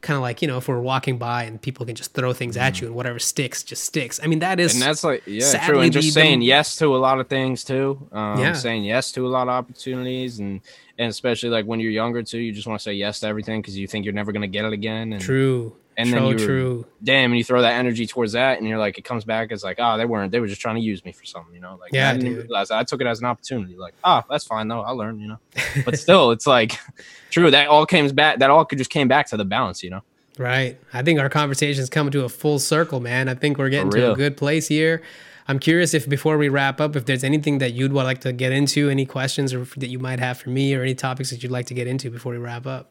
kind 0.00 0.16
of 0.16 0.22
like 0.22 0.40
you 0.40 0.48
know 0.48 0.56
if 0.56 0.66
we're 0.66 0.80
walking 0.80 1.18
by 1.18 1.44
and 1.44 1.60
people 1.60 1.84
can 1.84 1.94
just 1.94 2.14
throw 2.14 2.32
things 2.32 2.56
at 2.56 2.80
you 2.80 2.86
and 2.86 2.96
whatever 2.96 3.18
sticks 3.18 3.62
just 3.62 3.84
sticks. 3.84 4.18
I 4.22 4.26
mean 4.28 4.38
that 4.38 4.58
is 4.58 4.72
and 4.74 4.82
that's 4.82 5.04
like 5.04 5.22
yeah 5.26 5.66
true. 5.66 5.80
and 5.80 5.92
just 5.92 6.14
saying 6.14 6.40
yes 6.42 6.76
to 6.76 6.96
a 6.96 6.98
lot 6.98 7.20
of 7.20 7.28
things 7.28 7.64
too. 7.64 8.08
Um 8.12 8.40
Yeah. 8.40 8.54
saying 8.54 8.84
yes 8.84 9.12
to 9.12 9.26
a 9.26 9.28
lot 9.28 9.42
of 9.42 9.50
opportunities 9.50 10.38
and 10.38 10.62
and 10.98 11.10
especially 11.10 11.50
like 11.50 11.66
when 11.66 11.80
you're 11.80 11.90
younger 11.92 12.22
too 12.22 12.38
you 12.38 12.52
just 12.52 12.66
want 12.66 12.80
to 12.80 12.82
say 12.82 12.94
yes 12.94 13.20
to 13.20 13.26
everything 13.26 13.60
because 13.60 13.76
you 13.78 13.86
think 13.86 14.04
you're 14.04 14.14
never 14.14 14.32
going 14.32 14.42
to 14.42 14.48
get 14.48 14.64
it 14.64 14.72
again 14.72 15.12
and 15.12 15.22
true 15.22 15.76
and 16.00 16.10
so 16.10 16.16
then 16.16 16.24
you 16.26 16.38
true 16.38 16.86
damn 17.02 17.30
and 17.30 17.38
you 17.38 17.44
throw 17.44 17.62
that 17.62 17.74
energy 17.74 18.06
towards 18.06 18.32
that 18.32 18.58
and 18.58 18.68
you're 18.68 18.78
like 18.78 18.98
it 18.98 19.04
comes 19.04 19.24
back 19.24 19.52
as 19.52 19.62
like 19.64 19.76
oh 19.80 19.96
they 19.96 20.04
weren't 20.04 20.32
they 20.32 20.40
were 20.40 20.46
just 20.46 20.60
trying 20.60 20.76
to 20.76 20.80
use 20.80 21.04
me 21.04 21.12
for 21.12 21.24
something 21.24 21.54
you 21.54 21.60
know 21.60 21.76
like 21.80 21.92
Yeah, 21.92 22.10
i 22.10 22.12
didn't 22.14 22.34
dude. 22.34 22.42
realize 22.44 22.68
that. 22.68 22.78
i 22.78 22.84
took 22.84 23.00
it 23.00 23.06
as 23.06 23.20
an 23.20 23.26
opportunity 23.26 23.76
like 23.76 23.94
oh 24.04 24.22
that's 24.28 24.44
fine 24.44 24.68
though 24.68 24.80
i'll 24.82 24.96
learn 24.96 25.18
you 25.20 25.28
know 25.28 25.38
but 25.84 25.98
still 25.98 26.30
it's 26.30 26.46
like 26.46 26.78
true 27.30 27.50
that 27.50 27.68
all 27.68 27.86
came 27.86 28.08
back 28.08 28.38
that 28.40 28.50
all 28.50 28.64
could 28.64 28.78
just 28.78 28.90
came 28.90 29.08
back 29.08 29.28
to 29.28 29.36
the 29.36 29.44
balance 29.44 29.82
you 29.82 29.90
know 29.90 30.02
Right. 30.38 30.78
I 30.94 31.02
think 31.02 31.20
our 31.20 31.28
conversation's 31.28 31.90
coming 31.90 32.12
to 32.12 32.24
a 32.24 32.28
full 32.30 32.58
circle, 32.58 32.98
man. 33.00 33.28
I 33.28 33.34
think 33.34 33.58
we're 33.58 33.68
getting 33.68 33.90
to 33.90 34.12
a 34.12 34.16
good 34.16 34.38
place 34.38 34.68
here. 34.68 35.02
I'm 35.46 35.58
curious 35.58 35.92
if 35.92 36.08
before 36.08 36.38
we 36.38 36.48
wrap 36.48 36.80
up, 36.80 36.96
if 36.96 37.04
there's 37.04 37.24
anything 37.24 37.58
that 37.58 37.72
you'd 37.74 37.92
like 37.92 38.20
to 38.22 38.32
get 38.32 38.50
into, 38.50 38.88
any 38.88 39.04
questions 39.04 39.52
or 39.52 39.64
that 39.76 39.88
you 39.88 39.98
might 39.98 40.18
have 40.18 40.38
for 40.38 40.48
me, 40.48 40.74
or 40.74 40.80
any 40.82 40.94
topics 40.94 41.28
that 41.28 41.42
you'd 41.42 41.52
like 41.52 41.66
to 41.66 41.74
get 41.74 41.86
into 41.86 42.10
before 42.10 42.32
we 42.32 42.38
wrap 42.38 42.66
up. 42.66 42.90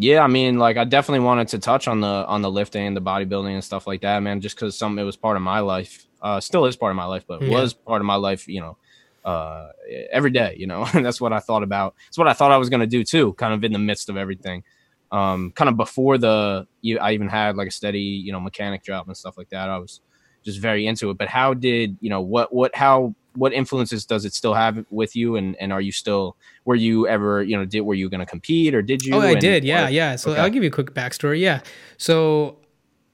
Yeah, 0.00 0.22
I 0.22 0.28
mean, 0.28 0.58
like 0.58 0.78
I 0.78 0.84
definitely 0.84 1.24
wanted 1.26 1.48
to 1.48 1.58
touch 1.58 1.86
on 1.86 2.00
the 2.00 2.06
on 2.26 2.40
the 2.40 2.50
lifting, 2.50 2.86
and 2.86 2.96
the 2.96 3.02
bodybuilding, 3.02 3.52
and 3.52 3.62
stuff 3.62 3.86
like 3.86 4.00
that, 4.00 4.22
man. 4.22 4.40
Just 4.40 4.56
because 4.56 4.78
some 4.78 4.98
it 4.98 5.02
was 5.02 5.16
part 5.16 5.36
of 5.36 5.42
my 5.42 5.60
life, 5.60 6.06
uh, 6.22 6.40
still 6.40 6.64
is 6.64 6.74
part 6.74 6.90
of 6.90 6.96
my 6.96 7.04
life, 7.04 7.24
but 7.28 7.42
Yeah. 7.42 7.50
was 7.50 7.74
part 7.74 8.00
of 8.00 8.06
my 8.06 8.14
life, 8.14 8.48
you 8.48 8.62
know, 8.62 8.78
uh, 9.24 9.68
every 10.10 10.30
day. 10.30 10.54
You 10.58 10.66
know, 10.68 10.86
and 10.94 11.04
that's 11.04 11.20
what 11.20 11.34
I 11.34 11.38
thought 11.40 11.62
about. 11.62 11.94
It's 12.08 12.16
what 12.16 12.28
I 12.28 12.32
thought 12.32 12.50
I 12.50 12.56
was 12.56 12.70
gonna 12.70 12.86
do 12.86 13.04
too, 13.04 13.34
kind 13.34 13.52
of 13.52 13.62
in 13.62 13.72
the 13.72 13.78
midst 13.78 14.08
of 14.08 14.16
everything. 14.16 14.64
Um, 15.12 15.52
kind 15.54 15.68
of 15.68 15.76
before 15.76 16.16
the, 16.18 16.66
you, 16.82 16.98
I 16.98 17.12
even 17.12 17.28
had 17.28 17.56
like 17.56 17.68
a 17.68 17.72
steady, 17.72 18.00
you 18.00 18.32
know, 18.32 18.40
mechanic 18.40 18.82
job 18.84 19.06
and 19.08 19.16
stuff 19.16 19.36
like 19.36 19.50
that. 19.50 19.68
I 19.68 19.76
was 19.78 20.00
just 20.44 20.60
very 20.60 20.86
into 20.86 21.10
it. 21.10 21.18
But 21.18 21.28
how 21.28 21.52
did 21.52 21.98
you 22.00 22.08
know 22.08 22.22
what 22.22 22.54
what 22.54 22.74
how 22.74 23.14
what 23.34 23.52
influences 23.52 24.04
does 24.04 24.24
it 24.24 24.34
still 24.34 24.54
have 24.54 24.84
with 24.90 25.14
you? 25.16 25.36
And 25.36 25.56
and 25.60 25.72
are 25.72 25.80
you 25.80 25.92
still 25.92 26.36
were 26.64 26.74
you 26.74 27.06
ever 27.08 27.42
you 27.42 27.56
know 27.56 27.64
did 27.64 27.82
were 27.82 27.94
you 27.94 28.08
going 28.10 28.20
to 28.20 28.26
compete 28.26 28.74
or 28.74 28.82
did 28.82 29.02
you? 29.04 29.14
Oh, 29.14 29.20
I 29.20 29.30
And- 29.32 29.40
did. 29.40 29.64
Yeah, 29.64 29.86
or- 29.86 29.90
yeah. 29.90 30.16
So 30.16 30.32
Okay. 30.32 30.40
I'll 30.40 30.50
give 30.50 30.62
you 30.62 30.68
a 30.68 30.72
quick 30.72 30.94
backstory. 30.94 31.40
Yeah. 31.40 31.60
So, 31.96 32.58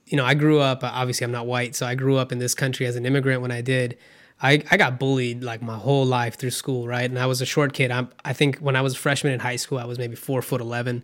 you 0.07 0.17
know, 0.17 0.25
I 0.25 0.35
grew 0.35 0.61
up, 0.61 0.83
obviously, 0.85 1.25
I'm 1.25 1.33
not 1.33 1.47
white. 1.47 1.75
So 1.75 1.85
I 1.87 1.95
grew 1.95 2.17
up 2.17 2.31
in 2.33 2.39
this 2.39 2.55
country 2.55 2.87
as 2.87 2.97
an 2.97 3.05
immigrant 3.07 3.43
when 3.43 3.51
I 3.51 3.61
did. 3.61 3.99
I, 4.41 4.63
I 4.71 4.77
got 4.77 4.99
bullied 5.01 5.43
like 5.43 5.63
my 5.63 5.77
whole 5.77 6.05
life 6.05 6.37
through 6.37 6.51
school, 6.51 6.87
right? 6.87 7.09
And 7.09 7.19
I 7.19 7.25
was 7.27 7.41
a 7.41 7.47
short 7.47 7.73
kid. 7.73 7.91
I'm, 7.91 8.11
I 8.25 8.33
think 8.35 8.59
when 8.59 8.77
I 8.77 8.83
was 8.83 8.95
a 8.95 8.99
freshman 8.99 9.33
in 9.33 9.41
high 9.41 9.57
school, 9.57 9.79
I 9.79 9.85
was 9.87 9.99
maybe 9.99 10.15
four 10.15 10.43
foot 10.43 10.61
11, 10.61 11.03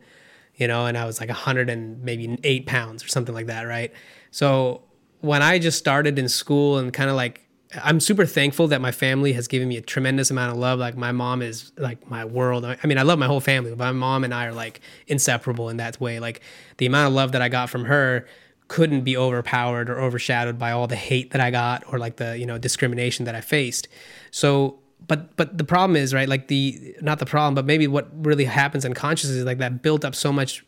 you 0.56 0.68
know, 0.68 0.84
and 0.86 0.98
I 0.98 1.06
was 1.06 1.18
like 1.18 1.30
a 1.30 1.32
100 1.32 1.70
and 1.70 2.02
maybe 2.04 2.38
eight 2.44 2.66
pounds 2.66 3.02
or 3.02 3.08
something 3.08 3.34
like 3.34 3.46
that, 3.46 3.62
right? 3.62 3.90
So 4.30 4.82
when 5.20 5.42
I 5.42 5.58
just 5.58 5.78
started 5.78 6.18
in 6.18 6.28
school 6.28 6.78
and 6.78 6.92
kind 6.92 7.08
of 7.08 7.16
like, 7.16 7.40
I'm 7.82 8.00
super 8.00 8.26
thankful 8.26 8.68
that 8.68 8.80
my 8.80 8.92
family 8.92 9.32
has 9.32 9.48
given 9.48 9.68
me 9.68 9.76
a 9.76 9.80
tremendous 9.80 10.30
amount 10.30 10.52
of 10.52 10.58
love. 10.58 10.78
Like 10.78 10.96
my 10.96 11.12
mom 11.12 11.42
is 11.42 11.72
like 11.76 12.08
my 12.10 12.24
world. 12.24 12.64
I 12.64 12.76
mean, 12.86 12.98
I 12.98 13.02
love 13.02 13.18
my 13.18 13.26
whole 13.26 13.40
family, 13.40 13.70
but 13.70 13.78
my 13.78 13.92
mom 13.92 14.24
and 14.24 14.34
I 14.34 14.46
are 14.46 14.52
like 14.52 14.80
inseparable 15.06 15.68
in 15.68 15.78
that 15.78 16.00
way. 16.00 16.20
Like 16.20 16.42
the 16.76 16.86
amount 16.86 17.08
of 17.08 17.14
love 17.14 17.32
that 17.32 17.42
I 17.42 17.48
got 17.48 17.70
from 17.70 17.86
her 17.86 18.26
couldn't 18.68 19.02
be 19.02 19.16
overpowered 19.16 19.90
or 19.90 20.00
overshadowed 20.00 20.58
by 20.58 20.72
all 20.72 20.86
the 20.86 20.96
hate 20.96 21.30
that 21.32 21.40
I 21.40 21.50
got 21.50 21.84
or 21.92 21.98
like 21.98 22.16
the, 22.16 22.38
you 22.38 22.46
know, 22.46 22.58
discrimination 22.58 23.24
that 23.24 23.34
I 23.34 23.40
faced. 23.40 23.88
So, 24.30 24.78
but 25.06 25.34
but 25.36 25.58
the 25.58 25.64
problem 25.64 25.96
is, 25.96 26.14
right, 26.14 26.28
like 26.28 26.48
the 26.48 26.94
not 27.00 27.18
the 27.18 27.26
problem, 27.26 27.54
but 27.54 27.64
maybe 27.64 27.86
what 27.86 28.08
really 28.14 28.44
happens 28.44 28.84
unconsciously 28.84 29.38
is 29.38 29.44
like 29.44 29.58
that 29.58 29.82
built 29.82 30.04
up 30.04 30.14
so 30.14 30.32
much 30.32 30.64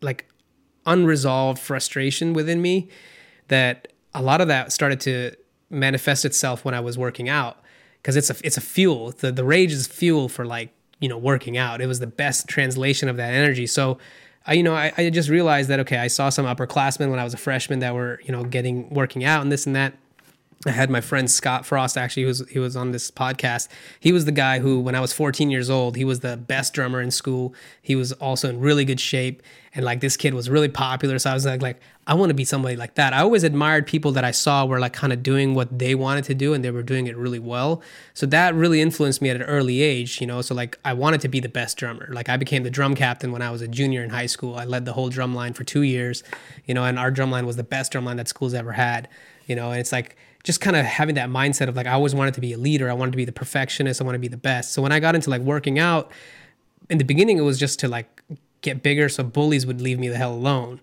like 0.00 0.26
unresolved 0.86 1.58
frustration 1.58 2.32
within 2.32 2.60
me 2.60 2.88
that 3.48 3.88
a 4.14 4.22
lot 4.22 4.40
of 4.40 4.48
that 4.48 4.72
started 4.72 5.00
to 5.00 5.34
manifest 5.70 6.24
itself 6.24 6.64
when 6.64 6.74
I 6.74 6.80
was 6.80 6.98
working 6.98 7.28
out 7.28 7.58
because 8.02 8.16
it's 8.16 8.30
a 8.30 8.36
it's 8.44 8.56
a 8.56 8.60
fuel. 8.60 9.12
The 9.12 9.32
the 9.32 9.44
rage 9.44 9.72
is 9.72 9.86
fuel 9.86 10.28
for 10.28 10.44
like 10.44 10.70
you 11.00 11.08
know 11.08 11.18
working 11.18 11.56
out. 11.56 11.80
It 11.80 11.86
was 11.86 12.00
the 12.00 12.06
best 12.06 12.48
translation 12.48 13.08
of 13.08 13.16
that 13.16 13.32
energy. 13.32 13.66
So. 13.66 13.98
I, 14.46 14.54
you 14.54 14.62
know, 14.62 14.74
I, 14.74 14.90
I 14.96 15.10
just 15.10 15.28
realized 15.28 15.68
that 15.68 15.80
okay, 15.80 15.98
I 15.98 16.06
saw 16.06 16.30
some 16.30 16.46
upperclassmen 16.46 17.10
when 17.10 17.18
I 17.18 17.24
was 17.24 17.34
a 17.34 17.36
freshman 17.36 17.80
that 17.80 17.92
were, 17.92 18.22
you 18.24 18.32
know, 18.32 18.42
getting 18.42 18.88
working 18.88 19.22
out 19.22 19.42
and 19.42 19.52
this 19.52 19.66
and 19.66 19.76
that. 19.76 19.92
I 20.66 20.72
had 20.72 20.90
my 20.90 21.00
friend 21.00 21.30
Scott 21.30 21.64
Frost 21.64 21.96
actually, 21.96 22.24
who 22.24 22.28
was 22.28 22.46
he 22.50 22.58
was 22.58 22.76
on 22.76 22.90
this 22.92 23.10
podcast. 23.10 23.68
He 23.98 24.12
was 24.12 24.26
the 24.26 24.32
guy 24.32 24.58
who, 24.58 24.78
when 24.78 24.94
I 24.94 25.00
was 25.00 25.10
14 25.10 25.50
years 25.50 25.70
old, 25.70 25.96
he 25.96 26.04
was 26.04 26.20
the 26.20 26.36
best 26.36 26.74
drummer 26.74 27.00
in 27.00 27.10
school. 27.10 27.54
He 27.80 27.96
was 27.96 28.12
also 28.12 28.50
in 28.50 28.60
really 28.60 28.84
good 28.84 29.00
shape, 29.00 29.42
and 29.74 29.86
like 29.86 30.00
this 30.00 30.18
kid 30.18 30.34
was 30.34 30.50
really 30.50 30.68
popular. 30.68 31.18
So 31.18 31.30
I 31.30 31.32
was 31.32 31.46
like, 31.46 31.62
like 31.62 31.80
I 32.06 32.12
want 32.12 32.28
to 32.28 32.34
be 32.34 32.44
somebody 32.44 32.76
like 32.76 32.96
that. 32.96 33.14
I 33.14 33.20
always 33.20 33.42
admired 33.42 33.86
people 33.86 34.12
that 34.12 34.22
I 34.22 34.32
saw 34.32 34.66
were 34.66 34.78
like 34.78 34.92
kind 34.92 35.14
of 35.14 35.22
doing 35.22 35.54
what 35.54 35.78
they 35.78 35.94
wanted 35.94 36.24
to 36.24 36.34
do, 36.34 36.52
and 36.52 36.62
they 36.62 36.70
were 36.70 36.82
doing 36.82 37.06
it 37.06 37.16
really 37.16 37.38
well. 37.38 37.80
So 38.12 38.26
that 38.26 38.54
really 38.54 38.82
influenced 38.82 39.22
me 39.22 39.30
at 39.30 39.36
an 39.36 39.44
early 39.44 39.80
age, 39.80 40.20
you 40.20 40.26
know. 40.26 40.42
So 40.42 40.54
like 40.54 40.78
I 40.84 40.92
wanted 40.92 41.22
to 41.22 41.28
be 41.28 41.40
the 41.40 41.48
best 41.48 41.78
drummer. 41.78 42.10
Like 42.12 42.28
I 42.28 42.36
became 42.36 42.64
the 42.64 42.70
drum 42.70 42.94
captain 42.94 43.32
when 43.32 43.40
I 43.40 43.50
was 43.50 43.62
a 43.62 43.68
junior 43.68 44.04
in 44.04 44.10
high 44.10 44.26
school. 44.26 44.56
I 44.56 44.66
led 44.66 44.84
the 44.84 44.92
whole 44.92 45.08
drum 45.08 45.34
line 45.34 45.54
for 45.54 45.64
two 45.64 45.82
years, 45.82 46.22
you 46.66 46.74
know, 46.74 46.84
and 46.84 46.98
our 46.98 47.10
drum 47.10 47.30
line 47.30 47.46
was 47.46 47.56
the 47.56 47.64
best 47.64 47.92
drum 47.92 48.04
line 48.04 48.18
that 48.18 48.28
school's 48.28 48.52
ever 48.52 48.72
had, 48.72 49.08
you 49.46 49.56
know. 49.56 49.70
And 49.70 49.80
it's 49.80 49.92
like 49.92 50.16
just 50.42 50.60
kind 50.60 50.76
of 50.76 50.84
having 50.84 51.14
that 51.16 51.28
mindset 51.28 51.68
of 51.68 51.76
like 51.76 51.86
I 51.86 51.92
always 51.92 52.14
wanted 52.14 52.34
to 52.34 52.40
be 52.40 52.52
a 52.52 52.58
leader. 52.58 52.90
I 52.90 52.94
wanted 52.94 53.12
to 53.12 53.16
be 53.16 53.24
the 53.24 53.32
perfectionist. 53.32 54.00
I 54.00 54.04
want 54.04 54.14
to 54.14 54.20
be 54.20 54.28
the 54.28 54.36
best. 54.36 54.72
So 54.72 54.82
when 54.82 54.92
I 54.92 55.00
got 55.00 55.14
into 55.14 55.30
like 55.30 55.42
working 55.42 55.78
out, 55.78 56.10
in 56.88 56.98
the 56.98 57.04
beginning 57.04 57.38
it 57.38 57.42
was 57.42 57.58
just 57.58 57.78
to 57.80 57.88
like 57.88 58.22
get 58.62 58.82
bigger 58.82 59.08
so 59.08 59.22
bullies 59.22 59.66
would 59.66 59.80
leave 59.80 59.98
me 59.98 60.08
the 60.08 60.16
hell 60.16 60.32
alone. 60.32 60.80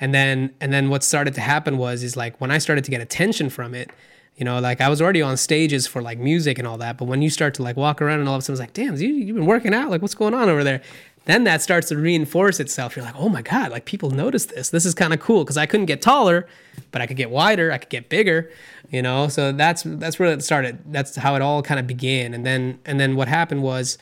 And 0.00 0.14
then 0.14 0.54
and 0.60 0.72
then 0.72 0.90
what 0.90 1.02
started 1.02 1.34
to 1.34 1.40
happen 1.40 1.78
was 1.78 2.02
is 2.02 2.16
like 2.16 2.40
when 2.40 2.50
I 2.50 2.58
started 2.58 2.84
to 2.84 2.90
get 2.90 3.00
attention 3.00 3.50
from 3.50 3.74
it, 3.74 3.90
you 4.36 4.44
know, 4.44 4.60
like 4.60 4.80
I 4.80 4.88
was 4.88 5.02
already 5.02 5.22
on 5.22 5.36
stages 5.36 5.86
for 5.86 6.00
like 6.00 6.18
music 6.18 6.58
and 6.58 6.66
all 6.66 6.78
that, 6.78 6.98
but 6.98 7.06
when 7.06 7.22
you 7.22 7.30
start 7.30 7.54
to 7.54 7.62
like 7.62 7.76
walk 7.76 8.00
around 8.00 8.20
and 8.20 8.28
all 8.28 8.36
of 8.36 8.40
a 8.40 8.42
sudden 8.42 8.54
it's 8.54 8.60
like, 8.60 8.72
damn, 8.72 8.94
you, 8.96 9.08
you've 9.08 9.36
been 9.36 9.46
working 9.46 9.74
out, 9.74 9.90
like 9.90 10.00
what's 10.00 10.14
going 10.14 10.34
on 10.34 10.48
over 10.48 10.62
there? 10.62 10.82
Then 11.28 11.44
that 11.44 11.60
starts 11.60 11.88
to 11.88 11.96
reinforce 11.98 12.58
itself. 12.58 12.96
You're 12.96 13.04
like, 13.04 13.14
oh 13.14 13.28
my 13.28 13.42
God, 13.42 13.70
like 13.70 13.84
people 13.84 14.10
notice 14.10 14.46
this. 14.46 14.70
This 14.70 14.86
is 14.86 14.94
kind 14.94 15.12
of 15.12 15.20
cool 15.20 15.44
because 15.44 15.58
I 15.58 15.66
couldn't 15.66 15.84
get 15.84 16.00
taller, 16.00 16.48
but 16.90 17.02
I 17.02 17.06
could 17.06 17.18
get 17.18 17.28
wider, 17.28 17.70
I 17.70 17.76
could 17.76 17.90
get 17.90 18.08
bigger, 18.08 18.50
you 18.88 19.02
know. 19.02 19.28
So 19.28 19.52
that's 19.52 19.82
that's 19.84 20.18
where 20.18 20.32
it 20.32 20.42
started. 20.42 20.78
That's 20.90 21.16
how 21.16 21.34
it 21.34 21.42
all 21.42 21.62
kind 21.62 21.78
of 21.78 21.86
began. 21.86 22.32
And 22.32 22.46
then 22.46 22.80
and 22.86 22.98
then 22.98 23.14
what 23.14 23.28
happened 23.28 23.62
was 23.62 23.98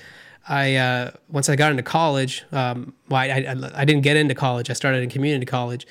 I 0.48 0.76
uh, 0.76 1.10
once 1.28 1.48
I 1.48 1.56
got 1.56 1.72
into 1.72 1.82
college, 1.82 2.44
um, 2.52 2.94
well, 3.08 3.20
I, 3.20 3.26
I, 3.26 3.80
I 3.80 3.84
didn't 3.84 4.02
get 4.02 4.16
into 4.16 4.36
college. 4.36 4.70
I 4.70 4.74
started 4.74 5.02
in 5.02 5.10
community 5.10 5.46
college 5.46 5.84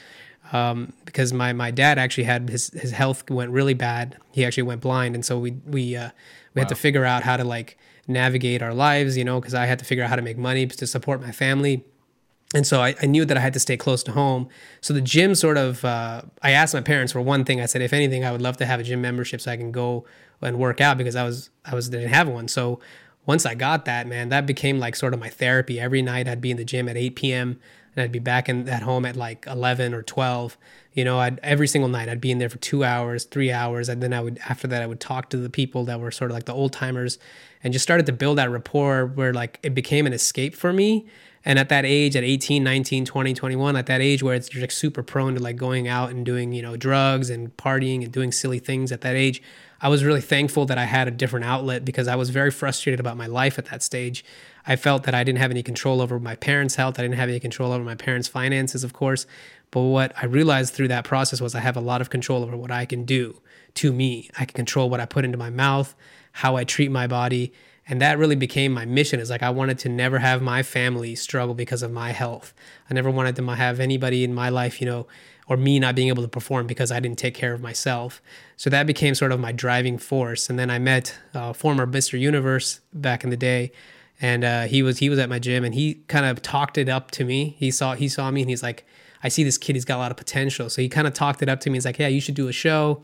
um, 0.53 0.93
because 1.03 1.33
my, 1.33 1.51
my 1.51 1.69
dad 1.69 1.97
actually 1.97 2.23
had 2.23 2.49
his, 2.49 2.69
his 2.69 2.91
health 2.91 3.29
went 3.29 3.51
really 3.51 3.73
bad. 3.73 4.17
He 4.31 4.45
actually 4.45 4.63
went 4.63 4.79
blind, 4.79 5.15
and 5.15 5.25
so 5.25 5.37
we 5.37 5.51
we 5.65 5.97
uh, 5.97 6.11
we 6.53 6.61
had 6.61 6.69
to 6.69 6.75
figure 6.75 7.03
out 7.03 7.23
how 7.23 7.35
to 7.35 7.43
like 7.43 7.77
navigate 8.07 8.61
our 8.61 8.73
lives, 8.73 9.17
you 9.17 9.23
know, 9.23 9.39
because 9.39 9.53
I 9.53 9.65
had 9.65 9.79
to 9.79 9.85
figure 9.85 10.03
out 10.03 10.09
how 10.09 10.15
to 10.15 10.21
make 10.21 10.37
money 10.37 10.67
to 10.67 10.87
support 10.87 11.21
my 11.21 11.31
family. 11.31 11.83
And 12.53 12.65
so 12.65 12.81
I, 12.81 12.95
I 13.01 13.05
knew 13.05 13.25
that 13.25 13.35
I 13.35 13.39
had 13.39 13.53
to 13.53 13.59
stay 13.59 13.75
close 13.75 14.03
to 14.03 14.11
home. 14.11 14.47
So 14.79 14.93
the 14.93 15.01
gym 15.01 15.35
sort 15.35 15.57
of, 15.57 15.83
uh, 15.83 16.21
I 16.41 16.51
asked 16.51 16.73
my 16.73 16.81
parents 16.81 17.11
for 17.11 17.21
one 17.21 17.43
thing. 17.43 17.59
I 17.59 17.65
said, 17.65 17.81
if 17.81 17.91
anything, 17.91 18.23
I 18.23 18.31
would 18.31 18.41
love 18.41 18.57
to 18.57 18.65
have 18.65 18.79
a 18.79 18.83
gym 18.83 19.01
membership 19.01 19.41
so 19.41 19.51
I 19.51 19.57
can 19.57 19.71
go 19.71 20.05
and 20.41 20.59
work 20.59 20.79
out 20.79 20.97
because 20.97 21.15
I 21.15 21.23
was, 21.23 21.49
I 21.65 21.73
was, 21.73 21.89
didn't 21.89 22.09
have 22.09 22.27
one. 22.27 22.47
So 22.47 22.79
once 23.25 23.45
I 23.45 23.55
got 23.55 23.85
that, 23.85 24.07
man, 24.07 24.29
that 24.29 24.45
became 24.45 24.79
like 24.79 24.95
sort 24.95 25.13
of 25.13 25.19
my 25.19 25.29
therapy. 25.29 25.79
Every 25.79 26.01
night 26.01 26.27
I'd 26.27 26.41
be 26.41 26.51
in 26.51 26.57
the 26.57 26.65
gym 26.65 26.87
at 26.87 26.95
8 26.95 27.15
p.m. 27.15 27.59
and 27.95 28.03
I'd 28.03 28.11
be 28.11 28.19
back 28.19 28.47
in 28.47 28.69
at 28.69 28.83
home 28.83 29.05
at 29.05 29.15
like 29.15 29.45
11 29.47 29.93
or 29.93 30.03
12. 30.03 30.57
You 30.93 31.03
know, 31.03 31.19
I'd 31.19 31.39
every 31.41 31.67
single 31.67 31.89
night 31.89 32.07
I'd 32.07 32.21
be 32.21 32.31
in 32.31 32.37
there 32.37 32.49
for 32.49 32.57
two 32.59 32.83
hours, 32.83 33.25
three 33.25 33.51
hours, 33.51 33.89
and 33.89 34.01
then 34.01 34.13
I 34.13 34.21
would 34.21 34.39
after 34.47 34.67
that 34.67 34.81
I 34.81 34.87
would 34.87 34.99
talk 34.99 35.29
to 35.31 35.37
the 35.37 35.49
people 35.49 35.85
that 35.85 35.99
were 35.99 36.11
sort 36.11 36.31
of 36.31 36.35
like 36.35 36.45
the 36.45 36.53
old 36.53 36.71
timers, 36.71 37.17
and 37.65 37.73
just 37.73 37.83
started 37.83 38.05
to 38.05 38.13
build 38.13 38.37
that 38.37 38.51
rapport 38.51 39.07
where 39.07 39.33
like 39.33 39.59
it 39.63 39.73
became 39.73 40.05
an 40.05 40.13
escape 40.13 40.55
for 40.55 40.71
me. 40.71 41.07
And 41.45 41.59
at 41.59 41.69
that 41.69 41.85
age, 41.85 42.15
at 42.15 42.23
18, 42.23 42.63
19, 42.63 43.05
20, 43.05 43.33
21, 43.35 43.75
at 43.75 43.85
that 43.85 44.01
age 44.01 44.23
where 44.23 44.33
it's 44.33 44.51
you're 44.53 44.61
like 44.61 44.71
super 44.71 45.03
prone 45.03 45.35
to 45.35 45.41
like 45.41 45.55
going 45.55 45.87
out 45.87 46.09
and 46.09 46.25
doing 46.25 46.51
you 46.51 46.63
know 46.63 46.75
drugs 46.75 47.29
and 47.29 47.55
partying 47.55 48.03
and 48.03 48.11
doing 48.11 48.31
silly 48.31 48.59
things 48.59 48.91
at 48.91 49.01
that 49.01 49.15
age, 49.15 49.41
I 49.79 49.89
was 49.89 50.03
really 50.03 50.21
thankful 50.21 50.65
that 50.65 50.79
I 50.79 50.85
had 50.85 51.07
a 51.07 51.11
different 51.11 51.45
outlet 51.45 51.85
because 51.85 52.07
I 52.07 52.15
was 52.15 52.31
very 52.31 52.49
frustrated 52.49 52.99
about 52.99 53.17
my 53.17 53.27
life 53.27 53.59
at 53.59 53.65
that 53.65 53.83
stage. 53.83 54.25
I 54.65 54.75
felt 54.75 55.03
that 55.03 55.13
I 55.13 55.23
didn't 55.23 55.37
have 55.37 55.51
any 55.51 55.61
control 55.61 56.01
over 56.01 56.19
my 56.19 56.35
parents' 56.35 56.75
health. 56.75 56.97
I 56.97 57.03
didn't 57.03 57.17
have 57.17 57.29
any 57.29 57.39
control 57.39 57.71
over 57.71 57.83
my 57.83 57.93
parents' 57.93 58.27
finances, 58.27 58.83
of 58.83 58.93
course. 58.93 59.27
But 59.69 59.81
what 59.81 60.13
I 60.19 60.25
realized 60.25 60.73
through 60.73 60.87
that 60.87 61.03
process 61.03 61.41
was 61.41 61.53
I 61.53 61.59
have 61.59 61.77
a 61.77 61.81
lot 61.81 62.01
of 62.01 62.09
control 62.09 62.41
over 62.41 62.57
what 62.57 62.71
I 62.71 62.85
can 62.85 63.05
do 63.05 63.41
to 63.75 63.93
me. 63.93 64.29
I 64.39 64.45
can 64.45 64.55
control 64.55 64.89
what 64.89 64.99
I 64.99 65.05
put 65.05 65.25
into 65.25 65.37
my 65.37 65.49
mouth, 65.49 65.93
how 66.31 66.55
I 66.55 66.63
treat 66.63 66.89
my 66.89 67.05
body. 67.07 67.53
And 67.87 68.01
that 68.01 68.17
really 68.17 68.35
became 68.35 68.71
my 68.71 68.85
mission 68.85 69.19
is 69.19 69.29
like 69.29 69.43
I 69.43 69.51
wanted 69.51 69.77
to 69.79 69.89
never 69.89 70.19
have 70.19 70.41
my 70.41 70.63
family 70.63 71.15
struggle 71.15 71.53
because 71.53 71.83
of 71.83 71.91
my 71.91 72.11
health. 72.11 72.53
I 72.89 72.93
never 72.93 73.11
wanted 73.11 73.35
to 73.35 73.45
have 73.55 73.79
anybody 73.79 74.23
in 74.23 74.33
my 74.33 74.49
life, 74.49 74.81
you 74.81 74.87
know, 74.87 75.07
or 75.47 75.55
me 75.55 75.77
not 75.77 75.93
being 75.95 76.07
able 76.07 76.23
to 76.23 76.29
perform 76.29 76.65
because 76.65 76.91
I 76.91 76.99
didn't 76.99 77.19
take 77.19 77.35
care 77.35 77.53
of 77.53 77.61
myself. 77.61 78.21
So 78.57 78.69
that 78.71 78.87
became 78.87 79.13
sort 79.13 79.31
of 79.31 79.39
my 79.39 79.51
driving 79.51 79.99
force. 79.99 80.49
And 80.49 80.57
then 80.57 80.71
I 80.71 80.79
met 80.79 81.15
uh, 81.35 81.53
former 81.53 81.85
Mr. 81.85 82.19
Universe 82.19 82.79
back 82.91 83.23
in 83.23 83.29
the 83.29 83.37
day, 83.37 83.71
and 84.19 84.43
uh, 84.43 84.63
he 84.63 84.81
was 84.81 84.97
he 84.99 85.09
was 85.09 85.19
at 85.19 85.29
my 85.29 85.37
gym, 85.37 85.63
and 85.63 85.75
he 85.75 85.95
kind 86.07 86.25
of 86.25 86.41
talked 86.41 86.79
it 86.79 86.89
up 86.89 87.11
to 87.11 87.23
me. 87.23 87.55
He 87.59 87.69
saw 87.69 87.93
he 87.93 88.09
saw 88.09 88.31
me, 88.31 88.41
and 88.41 88.49
he's 88.49 88.63
like, 88.63 88.85
I 89.23 89.27
see 89.27 89.43
this 89.43 89.57
kid. 89.57 89.75
He's 89.75 89.85
got 89.85 89.97
a 89.97 89.99
lot 89.99 90.11
of 90.11 90.17
potential. 90.17 90.69
So 90.69 90.81
he 90.81 90.89
kind 90.89 91.05
of 91.05 91.13
talked 91.13 91.41
it 91.41 91.49
up 91.49 91.59
to 91.61 91.69
me. 91.69 91.77
He's 91.77 91.85
like, 91.85 91.99
Yeah, 91.99 92.07
you 92.07 92.21
should 92.21 92.35
do 92.35 92.47
a 92.47 92.53
show. 92.53 93.03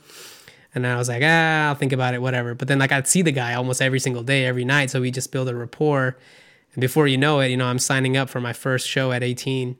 And 0.74 0.88
I 0.88 0.98
was 0.98 1.10
like, 1.10 1.22
ah, 1.24 1.68
I'll 1.68 1.76
think 1.76 1.92
about 1.92 2.14
it, 2.14 2.22
whatever. 2.22 2.56
But 2.56 2.68
then 2.68 2.80
like 2.80 2.92
I'd 2.92 3.08
see 3.08 3.22
the 3.22 3.32
guy 3.32 3.54
almost 3.54 3.82
every 3.82 4.00
single 4.00 4.24
day, 4.24 4.46
every 4.46 4.66
night. 4.66 4.90
So 4.90 5.02
we 5.02 5.12
just 5.12 5.32
build 5.32 5.50
a 5.50 5.56
rapport. 5.56 6.18
And 6.74 6.82
before 6.82 7.08
you 7.08 7.18
know 7.18 7.40
it, 7.42 7.50
you 7.50 7.58
know, 7.58 7.66
I'm 7.66 7.80
signing 7.80 8.16
up 8.16 8.30
for 8.30 8.40
my 8.40 8.54
first 8.54 8.88
show 8.88 9.12
at 9.12 9.24
18 9.24 9.76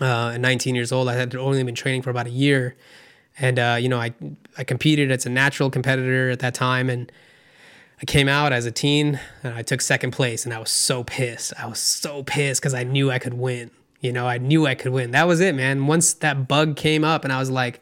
uh, 0.00 0.30
at 0.34 0.40
19 0.40 0.74
years 0.74 0.92
old. 0.92 1.08
I 1.08 1.14
had 1.14 1.34
only 1.34 1.62
been 1.62 1.74
training 1.74 2.02
for 2.02 2.10
about 2.10 2.26
a 2.26 2.30
year, 2.30 2.76
and 3.38 3.58
uh, 3.58 3.76
you 3.78 3.88
know, 3.88 3.98
I 3.98 4.12
I 4.56 4.64
competed 4.64 5.10
as 5.10 5.26
a 5.26 5.30
natural 5.30 5.70
competitor 5.70 6.30
at 6.30 6.40
that 6.40 6.54
time, 6.54 6.90
and 6.90 7.10
I 8.00 8.04
came 8.04 8.28
out 8.28 8.52
as 8.52 8.66
a 8.66 8.72
teen 8.72 9.20
and 9.42 9.54
I 9.54 9.62
took 9.62 9.80
second 9.80 10.10
place, 10.10 10.44
and 10.44 10.52
I 10.52 10.58
was 10.58 10.70
so 10.70 11.04
pissed. 11.04 11.52
I 11.58 11.66
was 11.66 11.78
so 11.78 12.22
pissed 12.22 12.60
because 12.60 12.74
I 12.74 12.82
knew 12.82 13.10
I 13.10 13.18
could 13.18 13.34
win. 13.34 13.70
You 14.00 14.12
know, 14.12 14.26
I 14.26 14.38
knew 14.38 14.66
I 14.66 14.74
could 14.74 14.92
win. 14.92 15.12
That 15.12 15.26
was 15.26 15.40
it, 15.40 15.54
man. 15.54 15.86
Once 15.86 16.12
that 16.14 16.48
bug 16.48 16.76
came 16.76 17.04
up, 17.04 17.24
and 17.24 17.32
I 17.32 17.38
was 17.38 17.50
like. 17.50 17.80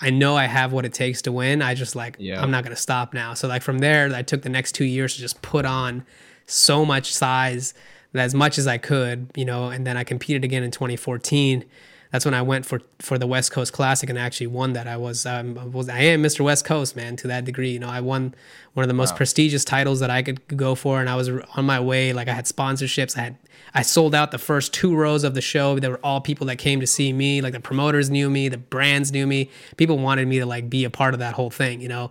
I 0.00 0.10
know 0.10 0.36
I 0.36 0.46
have 0.46 0.72
what 0.72 0.84
it 0.84 0.94
takes 0.94 1.22
to 1.22 1.32
win. 1.32 1.62
I 1.62 1.74
just 1.74 1.94
like 1.94 2.16
yeah. 2.18 2.40
I'm 2.40 2.50
not 2.50 2.64
gonna 2.64 2.76
stop 2.76 3.12
now. 3.12 3.34
So 3.34 3.48
like 3.48 3.62
from 3.62 3.78
there, 3.78 4.12
I 4.14 4.22
took 4.22 4.42
the 4.42 4.48
next 4.48 4.72
two 4.72 4.84
years 4.84 5.14
to 5.14 5.20
just 5.20 5.42
put 5.42 5.64
on 5.64 6.04
so 6.46 6.84
much 6.84 7.14
size 7.14 7.74
as 8.14 8.34
much 8.34 8.58
as 8.58 8.66
I 8.66 8.78
could, 8.78 9.30
you 9.36 9.44
know, 9.44 9.68
and 9.68 9.86
then 9.86 9.96
I 9.96 10.04
competed 10.04 10.44
again 10.44 10.62
in 10.62 10.70
2014. 10.70 11.64
That's 12.10 12.24
when 12.24 12.34
I 12.34 12.42
went 12.42 12.66
for 12.66 12.80
for 12.98 13.18
the 13.18 13.26
West 13.26 13.52
Coast 13.52 13.72
Classic 13.72 14.10
and 14.10 14.18
actually 14.18 14.48
won 14.48 14.72
that. 14.72 14.88
I 14.88 14.96
was 14.96 15.24
um, 15.26 15.56
I 15.56 15.64
was 15.64 15.88
I 15.88 16.00
am 16.00 16.22
Mr. 16.22 16.40
West 16.40 16.64
Coast 16.64 16.96
man 16.96 17.16
to 17.16 17.28
that 17.28 17.44
degree. 17.44 17.70
You 17.70 17.78
know, 17.78 17.88
I 17.88 18.00
won 18.00 18.34
one 18.74 18.82
of 18.82 18.88
the 18.88 18.94
most 18.94 19.12
wow. 19.12 19.18
prestigious 19.18 19.64
titles 19.64 20.00
that 20.00 20.10
I 20.10 20.22
could 20.22 20.56
go 20.56 20.74
for, 20.74 21.00
and 21.00 21.08
I 21.08 21.14
was 21.14 21.28
on 21.28 21.64
my 21.64 21.78
way. 21.78 22.12
Like 22.12 22.28
I 22.28 22.32
had 22.32 22.46
sponsorships. 22.46 23.16
I 23.16 23.22
had 23.22 23.38
I 23.74 23.82
sold 23.82 24.14
out 24.14 24.32
the 24.32 24.38
first 24.38 24.74
two 24.74 24.94
rows 24.96 25.22
of 25.22 25.34
the 25.34 25.40
show. 25.40 25.78
There 25.78 25.90
were 25.90 26.00
all 26.04 26.20
people 26.20 26.46
that 26.48 26.56
came 26.56 26.80
to 26.80 26.86
see 26.86 27.12
me. 27.12 27.40
Like 27.40 27.52
the 27.52 27.60
promoters 27.60 28.10
knew 28.10 28.28
me, 28.28 28.48
the 28.48 28.58
brands 28.58 29.12
knew 29.12 29.26
me. 29.26 29.48
People 29.76 29.98
wanted 29.98 30.26
me 30.26 30.40
to 30.40 30.46
like 30.46 30.68
be 30.68 30.84
a 30.84 30.90
part 30.90 31.14
of 31.14 31.20
that 31.20 31.34
whole 31.34 31.50
thing. 31.50 31.80
You 31.80 31.88
know, 31.88 32.10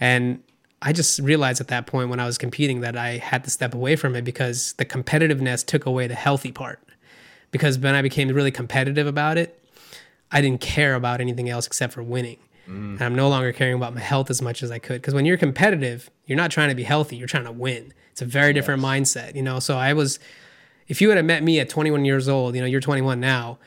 and 0.00 0.42
I 0.82 0.92
just 0.92 1.20
realized 1.20 1.60
at 1.60 1.68
that 1.68 1.86
point 1.86 2.10
when 2.10 2.20
I 2.20 2.26
was 2.26 2.36
competing 2.36 2.80
that 2.80 2.96
I 2.96 3.18
had 3.18 3.44
to 3.44 3.50
step 3.50 3.74
away 3.74 3.96
from 3.96 4.14
it 4.16 4.24
because 4.24 4.72
the 4.74 4.84
competitiveness 4.84 5.64
took 5.64 5.86
away 5.86 6.06
the 6.06 6.14
healthy 6.14 6.52
part. 6.52 6.80
Because 7.56 7.78
when 7.78 7.94
I 7.94 8.02
became 8.02 8.28
really 8.28 8.50
competitive 8.50 9.06
about 9.06 9.38
it, 9.38 9.62
I 10.30 10.40
didn't 10.40 10.60
care 10.60 10.94
about 10.94 11.20
anything 11.20 11.48
else 11.48 11.66
except 11.66 11.92
for 11.92 12.02
winning. 12.02 12.38
Mm. 12.68 12.94
And 12.94 13.02
I'm 13.02 13.14
no 13.14 13.28
longer 13.28 13.52
caring 13.52 13.74
about 13.74 13.94
my 13.94 14.00
health 14.00 14.30
as 14.30 14.42
much 14.42 14.62
as 14.62 14.70
I 14.70 14.78
could. 14.78 15.00
Because 15.00 15.14
when 15.14 15.24
you're 15.24 15.36
competitive, 15.36 16.10
you're 16.26 16.36
not 16.36 16.50
trying 16.50 16.68
to 16.68 16.74
be 16.74 16.82
healthy, 16.82 17.16
you're 17.16 17.28
trying 17.28 17.44
to 17.44 17.52
win. 17.52 17.92
It's 18.10 18.22
a 18.22 18.26
very 18.26 18.52
different 18.52 18.82
mindset, 18.82 19.34
you 19.34 19.42
know. 19.42 19.58
So 19.58 19.76
I 19.76 19.92
was, 19.92 20.18
if 20.88 21.00
you 21.00 21.08
would 21.08 21.16
have 21.16 21.26
met 21.26 21.42
me 21.42 21.60
at 21.60 21.68
21 21.68 22.04
years 22.04 22.28
old, 22.28 22.54
you 22.54 22.60
know, 22.60 22.66
you're 22.66 22.80
21 22.80 23.20
now, 23.20 23.58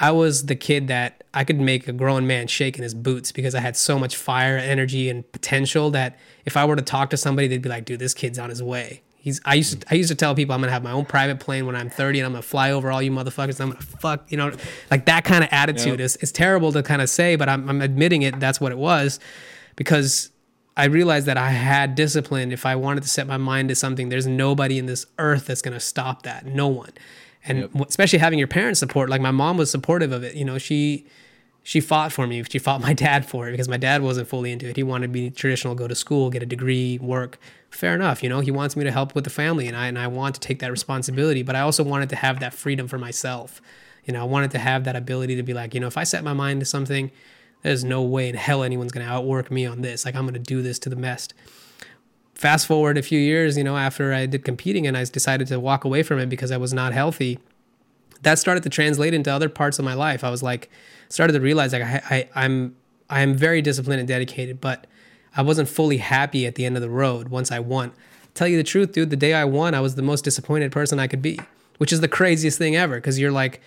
I 0.00 0.12
was 0.12 0.46
the 0.46 0.54
kid 0.54 0.88
that 0.88 1.24
I 1.34 1.44
could 1.44 1.58
make 1.58 1.88
a 1.88 1.92
grown 1.92 2.26
man 2.26 2.46
shake 2.46 2.76
in 2.76 2.84
his 2.84 2.94
boots 2.94 3.32
because 3.32 3.54
I 3.54 3.60
had 3.60 3.76
so 3.76 3.98
much 3.98 4.16
fire, 4.16 4.56
energy, 4.56 5.10
and 5.10 5.30
potential 5.32 5.90
that 5.90 6.16
if 6.44 6.56
I 6.56 6.64
were 6.64 6.76
to 6.76 6.82
talk 6.82 7.10
to 7.10 7.16
somebody, 7.16 7.48
they'd 7.48 7.62
be 7.62 7.68
like, 7.68 7.84
"Dude, 7.84 7.98
this 7.98 8.14
kid's 8.14 8.38
on 8.38 8.50
his 8.50 8.62
way." 8.62 9.02
He's. 9.18 9.40
I 9.44 9.54
used. 9.54 9.80
To, 9.80 9.86
I 9.90 9.94
used 9.96 10.08
to 10.08 10.14
tell 10.14 10.34
people 10.34 10.54
I'm 10.54 10.60
gonna 10.60 10.72
have 10.72 10.82
my 10.82 10.92
own 10.92 11.04
private 11.04 11.40
plane 11.40 11.66
when 11.66 11.76
I'm 11.76 11.90
30, 11.90 12.20
and 12.20 12.26
I'm 12.26 12.32
gonna 12.32 12.42
fly 12.42 12.70
over 12.70 12.90
all 12.90 13.02
you 13.02 13.10
motherfuckers. 13.10 13.60
And 13.60 13.62
I'm 13.62 13.70
gonna 13.70 13.82
fuck. 13.82 14.30
You 14.30 14.38
know, 14.38 14.52
like 14.90 15.06
that 15.06 15.24
kind 15.24 15.44
of 15.44 15.50
attitude 15.52 15.98
yep. 15.98 16.00
is. 16.00 16.16
It's 16.16 16.32
terrible 16.32 16.72
to 16.72 16.82
kind 16.82 17.02
of 17.02 17.10
say, 17.10 17.36
but 17.36 17.48
I'm, 17.48 17.68
I'm 17.68 17.82
admitting 17.82 18.22
it. 18.22 18.38
That's 18.40 18.60
what 18.60 18.72
it 18.72 18.78
was, 18.78 19.20
because 19.76 20.30
I 20.76 20.86
realized 20.86 21.26
that 21.26 21.36
I 21.36 21.50
had 21.50 21.94
discipline. 21.94 22.52
If 22.52 22.64
I 22.64 22.76
wanted 22.76 23.02
to 23.02 23.08
set 23.08 23.26
my 23.26 23.36
mind 23.36 23.68
to 23.70 23.74
something, 23.74 24.08
there's 24.08 24.26
nobody 24.26 24.78
in 24.78 24.86
this 24.86 25.06
earth 25.18 25.46
that's 25.46 25.62
gonna 25.62 25.80
stop 25.80 26.22
that. 26.22 26.46
No 26.46 26.68
one 26.68 26.92
and 27.44 27.60
yep. 27.60 27.88
especially 27.88 28.18
having 28.18 28.38
your 28.38 28.48
parents 28.48 28.80
support 28.80 29.08
like 29.08 29.20
my 29.20 29.30
mom 29.30 29.56
was 29.56 29.70
supportive 29.70 30.12
of 30.12 30.22
it 30.24 30.34
you 30.34 30.44
know 30.44 30.58
she 30.58 31.06
she 31.68 31.82
fought 31.82 32.12
for 32.12 32.26
me. 32.26 32.42
She 32.44 32.58
fought 32.58 32.80
my 32.80 32.92
dad 32.94 33.26
for 33.26 33.46
it 33.46 33.50
because 33.50 33.68
my 33.68 33.76
dad 33.76 34.00
wasn't 34.00 34.26
fully 34.26 34.52
into 34.52 34.66
it. 34.70 34.76
He 34.76 34.82
wanted 34.82 35.08
to 35.08 35.12
be 35.12 35.28
traditional 35.28 35.74
go 35.74 35.86
to 35.86 35.94
school 35.94 36.30
get 36.30 36.42
a 36.42 36.46
degree 36.46 36.98
work. 36.98 37.38
Fair 37.70 37.94
enough 37.94 38.22
you 38.22 38.30
know? 38.30 38.40
He 38.40 38.50
wants 38.50 38.74
me 38.74 38.84
to 38.84 38.90
help 38.90 39.14
with 39.14 39.24
the 39.24 39.30
family 39.30 39.68
and 39.68 39.76
i 39.76 39.86
and 39.86 39.98
i 39.98 40.06
want 40.06 40.34
to 40.34 40.40
take 40.40 40.60
that 40.60 40.70
responsibility 40.70 41.42
but 41.42 41.54
i 41.54 41.60
also 41.60 41.84
wanted 41.84 42.08
to 42.08 42.16
have 42.16 42.40
that 42.40 42.54
freedom 42.54 42.88
for 42.88 42.96
myself. 42.96 43.60
You 44.06 44.14
know 44.14 44.22
i 44.22 44.24
wanted 44.24 44.50
to 44.52 44.58
have 44.58 44.84
that 44.84 44.96
ability 44.96 45.36
to 45.36 45.42
be 45.42 45.52
like 45.52 45.74
you 45.74 45.80
know 45.80 45.88
if 45.88 45.98
i 45.98 46.04
set 46.04 46.24
my 46.24 46.32
mind 46.32 46.60
to 46.60 46.66
something 46.66 47.10
there's 47.60 47.84
no 47.84 48.00
way 48.00 48.30
in 48.30 48.34
hell 48.34 48.62
anyone's 48.62 48.92
to 48.92 49.02
outwork 49.02 49.50
me 49.50 49.66
on 49.66 49.82
this. 49.82 50.06
Like 50.06 50.14
i'm 50.14 50.26
to 50.32 50.38
do 50.38 50.62
this 50.62 50.78
to 50.78 50.88
the 50.88 50.96
best. 50.96 51.34
Fast 52.34 52.66
forward 52.66 52.96
a 52.96 53.02
few 53.02 53.18
years, 53.18 53.58
you 53.58 53.64
know, 53.64 53.76
after 53.76 54.14
I 54.14 54.24
did 54.24 54.42
competing 54.42 54.86
and 54.86 54.96
I 54.96 55.04
decided 55.04 55.48
to 55.48 55.60
walk 55.60 55.84
away 55.84 56.02
from 56.02 56.18
it 56.18 56.30
because 56.30 56.50
I 56.50 56.56
was 56.56 56.72
not 56.72 56.94
healthy, 56.94 57.40
that 58.22 58.38
started 58.38 58.62
to 58.64 58.68
translate 58.68 59.14
into 59.14 59.30
other 59.30 59.48
parts 59.48 59.78
of 59.78 59.84
my 59.84 59.94
life. 59.94 60.24
I 60.24 60.30
was 60.30 60.42
like, 60.42 60.70
started 61.08 61.32
to 61.34 61.40
realize 61.40 61.72
like 61.72 61.82
I, 61.82 62.02
I 62.10 62.28
I'm 62.44 62.76
I'm 63.10 63.34
very 63.34 63.62
disciplined 63.62 64.00
and 64.00 64.08
dedicated, 64.08 64.60
but 64.60 64.86
I 65.36 65.42
wasn't 65.42 65.68
fully 65.68 65.98
happy 65.98 66.46
at 66.46 66.56
the 66.56 66.64
end 66.64 66.76
of 66.76 66.82
the 66.82 66.90
road 66.90 67.28
once 67.28 67.50
I 67.50 67.60
won. 67.60 67.92
Tell 68.34 68.48
you 68.48 68.56
the 68.56 68.64
truth, 68.64 68.92
dude, 68.92 69.10
the 69.10 69.16
day 69.16 69.34
I 69.34 69.44
won, 69.44 69.74
I 69.74 69.80
was 69.80 69.94
the 69.94 70.02
most 70.02 70.24
disappointed 70.24 70.72
person 70.72 70.98
I 70.98 71.06
could 71.06 71.22
be, 71.22 71.40
which 71.78 71.92
is 71.92 72.00
the 72.00 72.08
craziest 72.08 72.58
thing 72.58 72.76
ever 72.76 72.96
because 72.96 73.18
you're 73.18 73.32
like, 73.32 73.60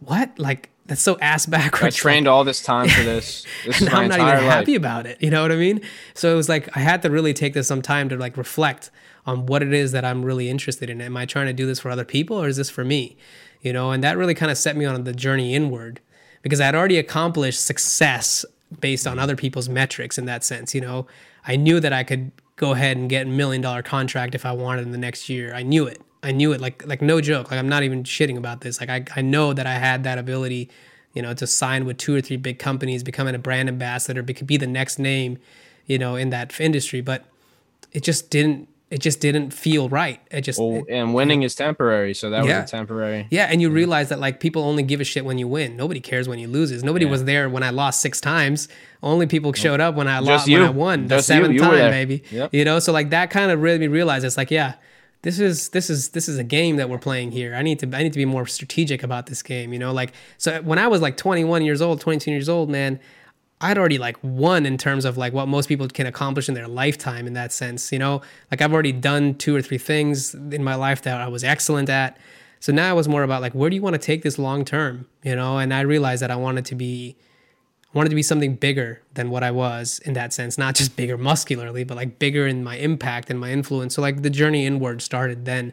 what? 0.00 0.38
Like 0.38 0.70
that's 0.86 1.02
so 1.02 1.18
ass 1.20 1.46
backwards. 1.46 1.96
I 1.96 1.98
trained 1.98 2.28
all 2.28 2.44
this 2.44 2.62
time 2.62 2.88
for 2.88 3.02
this. 3.02 3.46
This 3.64 3.80
is 3.80 3.88
I'm 3.88 4.08
not 4.08 4.20
even 4.20 4.44
happy 4.44 4.74
about 4.74 5.06
it. 5.06 5.22
You 5.22 5.30
know 5.30 5.42
what 5.42 5.52
I 5.52 5.56
mean? 5.56 5.80
So 6.14 6.32
it 6.32 6.36
was 6.36 6.48
like 6.48 6.76
I 6.76 6.80
had 6.80 7.02
to 7.02 7.10
really 7.10 7.32
take 7.32 7.54
this 7.54 7.66
some 7.66 7.82
time 7.82 8.08
to 8.10 8.16
like 8.16 8.36
reflect 8.36 8.90
on 9.26 9.46
what 9.46 9.62
it 9.62 9.72
is 9.72 9.92
that 9.92 10.04
I'm 10.04 10.22
really 10.24 10.50
interested 10.50 10.90
in. 10.90 11.00
Am 11.00 11.16
I 11.16 11.24
trying 11.24 11.46
to 11.46 11.54
do 11.54 11.66
this 11.66 11.80
for 11.80 11.90
other 11.90 12.04
people 12.04 12.36
or 12.36 12.46
is 12.46 12.58
this 12.58 12.68
for 12.68 12.84
me? 12.84 13.16
You 13.64 13.72
know, 13.72 13.92
and 13.92 14.04
that 14.04 14.18
really 14.18 14.34
kind 14.34 14.52
of 14.52 14.58
set 14.58 14.76
me 14.76 14.84
on 14.84 15.02
the 15.04 15.14
journey 15.14 15.54
inward 15.54 16.00
because 16.42 16.60
I 16.60 16.66
had 16.66 16.74
already 16.74 16.98
accomplished 16.98 17.64
success 17.64 18.44
based 18.78 19.06
on 19.06 19.18
other 19.18 19.36
people's 19.36 19.70
metrics 19.70 20.18
in 20.18 20.26
that 20.26 20.44
sense. 20.44 20.74
You 20.74 20.82
know, 20.82 21.06
I 21.46 21.56
knew 21.56 21.80
that 21.80 21.92
I 21.92 22.04
could 22.04 22.30
go 22.56 22.72
ahead 22.72 22.98
and 22.98 23.08
get 23.08 23.26
a 23.26 23.30
million 23.30 23.62
dollar 23.62 23.82
contract 23.82 24.34
if 24.34 24.44
I 24.44 24.52
wanted 24.52 24.82
in 24.82 24.92
the 24.92 24.98
next 24.98 25.30
year. 25.30 25.54
I 25.54 25.62
knew 25.62 25.86
it. 25.86 26.02
I 26.22 26.30
knew 26.30 26.52
it 26.52 26.60
like 26.60 26.86
like 26.86 27.00
no 27.00 27.22
joke. 27.22 27.50
Like 27.50 27.58
I'm 27.58 27.68
not 27.68 27.84
even 27.84 28.04
shitting 28.04 28.36
about 28.36 28.60
this. 28.60 28.80
Like 28.80 28.90
I, 28.90 29.04
I 29.16 29.22
know 29.22 29.54
that 29.54 29.66
I 29.66 29.74
had 29.74 30.04
that 30.04 30.18
ability, 30.18 30.68
you 31.14 31.22
know, 31.22 31.32
to 31.32 31.46
sign 31.46 31.86
with 31.86 31.96
two 31.96 32.14
or 32.14 32.20
three 32.20 32.36
big 32.36 32.58
companies, 32.58 33.02
becoming 33.02 33.34
a 33.34 33.38
brand 33.38 33.70
ambassador, 33.70 34.22
be, 34.22 34.34
be 34.34 34.58
the 34.58 34.66
next 34.66 34.98
name, 34.98 35.38
you 35.86 35.98
know, 35.98 36.16
in 36.16 36.28
that 36.30 36.60
industry. 36.60 37.00
But 37.00 37.24
it 37.92 38.02
just 38.02 38.28
didn't 38.28 38.68
it 38.90 39.00
just 39.00 39.20
didn't 39.20 39.50
feel 39.50 39.88
right. 39.88 40.20
It 40.30 40.42
just 40.42 40.58
well, 40.60 40.76
it, 40.76 40.86
and 40.88 41.14
winning 41.14 41.42
is 41.42 41.54
temporary, 41.54 42.14
so 42.14 42.30
that 42.30 42.44
yeah. 42.44 42.60
was 42.62 42.70
a 42.70 42.72
temporary. 42.72 43.26
Yeah, 43.30 43.46
and 43.50 43.60
you 43.60 43.70
realize 43.70 44.10
that 44.10 44.20
like 44.20 44.40
people 44.40 44.62
only 44.62 44.82
give 44.82 45.00
a 45.00 45.04
shit 45.04 45.24
when 45.24 45.38
you 45.38 45.48
win. 45.48 45.76
Nobody 45.76 46.00
cares 46.00 46.28
when 46.28 46.38
you 46.38 46.48
loses. 46.48 46.84
Nobody 46.84 47.04
yeah. 47.06 47.10
was 47.10 47.24
there 47.24 47.48
when 47.48 47.62
I 47.62 47.70
lost 47.70 48.00
six 48.00 48.20
times. 48.20 48.68
Only 49.02 49.26
people 49.26 49.52
showed 49.52 49.80
up 49.80 49.94
when 49.94 50.08
I 50.08 50.18
just 50.18 50.28
lost 50.28 50.48
you. 50.48 50.58
when 50.58 50.68
I 50.68 50.70
won 50.70 51.06
the 51.08 51.20
seventh 51.20 51.58
time, 51.58 51.90
baby. 51.90 52.24
Yep. 52.30 52.54
You 52.54 52.64
know, 52.64 52.78
so 52.78 52.92
like 52.92 53.10
that 53.10 53.30
kind 53.30 53.50
of 53.50 53.60
really 53.60 53.78
made 53.78 53.90
me 53.90 53.94
realize 53.94 54.24
it's 54.24 54.36
like 54.36 54.50
yeah 54.50 54.74
this 55.24 55.40
is 55.40 55.70
this 55.70 55.88
is 55.88 56.10
this 56.10 56.28
is 56.28 56.36
a 56.36 56.44
game 56.44 56.76
that 56.76 56.90
we're 56.90 56.98
playing 56.98 57.32
here. 57.32 57.54
I 57.54 57.62
need 57.62 57.78
to 57.78 57.86
I 57.96 58.02
need 58.02 58.12
to 58.12 58.18
be 58.18 58.26
more 58.26 58.46
strategic 58.46 59.02
about 59.02 59.24
this 59.24 59.42
game, 59.42 59.72
you 59.72 59.78
know? 59.78 59.90
Like 59.90 60.12
so 60.36 60.60
when 60.60 60.78
I 60.78 60.86
was 60.86 61.00
like 61.00 61.16
21 61.16 61.64
years 61.64 61.80
old, 61.80 62.00
22 62.02 62.30
years 62.30 62.48
old, 62.48 62.68
man, 62.68 63.00
I'd 63.64 63.78
already 63.78 63.96
like 63.96 64.18
won 64.22 64.66
in 64.66 64.76
terms 64.76 65.06
of 65.06 65.16
like 65.16 65.32
what 65.32 65.48
most 65.48 65.68
people 65.68 65.88
can 65.88 66.06
accomplish 66.06 66.48
in 66.48 66.54
their 66.54 66.68
lifetime 66.68 67.26
in 67.26 67.32
that 67.32 67.50
sense, 67.50 67.90
you 67.90 67.98
know? 67.98 68.20
Like 68.50 68.60
I've 68.60 68.74
already 68.74 68.92
done 68.92 69.36
two 69.36 69.56
or 69.56 69.62
three 69.62 69.78
things 69.78 70.34
in 70.34 70.62
my 70.62 70.74
life 70.74 71.00
that 71.02 71.18
I 71.18 71.28
was 71.28 71.42
excellent 71.42 71.88
at. 71.88 72.18
So 72.60 72.72
now 72.72 72.92
it 72.92 72.96
was 72.96 73.08
more 73.08 73.22
about 73.22 73.40
like 73.40 73.54
where 73.54 73.70
do 73.70 73.76
you 73.76 73.80
want 73.80 73.94
to 73.94 73.98
take 73.98 74.22
this 74.22 74.38
long 74.38 74.66
term, 74.66 75.06
you 75.22 75.34
know? 75.34 75.56
And 75.56 75.72
I 75.72 75.80
realized 75.80 76.20
that 76.20 76.30
I 76.30 76.36
wanted 76.36 76.66
to 76.66 76.74
be 76.74 77.16
I 77.94 77.96
wanted 77.96 78.10
to 78.10 78.16
be 78.16 78.22
something 78.22 78.56
bigger 78.56 79.00
than 79.14 79.30
what 79.30 79.42
I 79.42 79.50
was 79.50 79.98
in 80.00 80.12
that 80.12 80.34
sense, 80.34 80.58
not 80.58 80.74
just 80.74 80.94
bigger 80.94 81.16
muscularly, 81.16 81.84
but 81.84 81.96
like 81.96 82.18
bigger 82.18 82.46
in 82.46 82.64
my 82.64 82.76
impact 82.76 83.30
and 83.30 83.40
my 83.40 83.50
influence. 83.50 83.94
So 83.94 84.02
like 84.02 84.20
the 84.20 84.30
journey 84.30 84.66
inward 84.66 85.00
started 85.00 85.46
then 85.46 85.72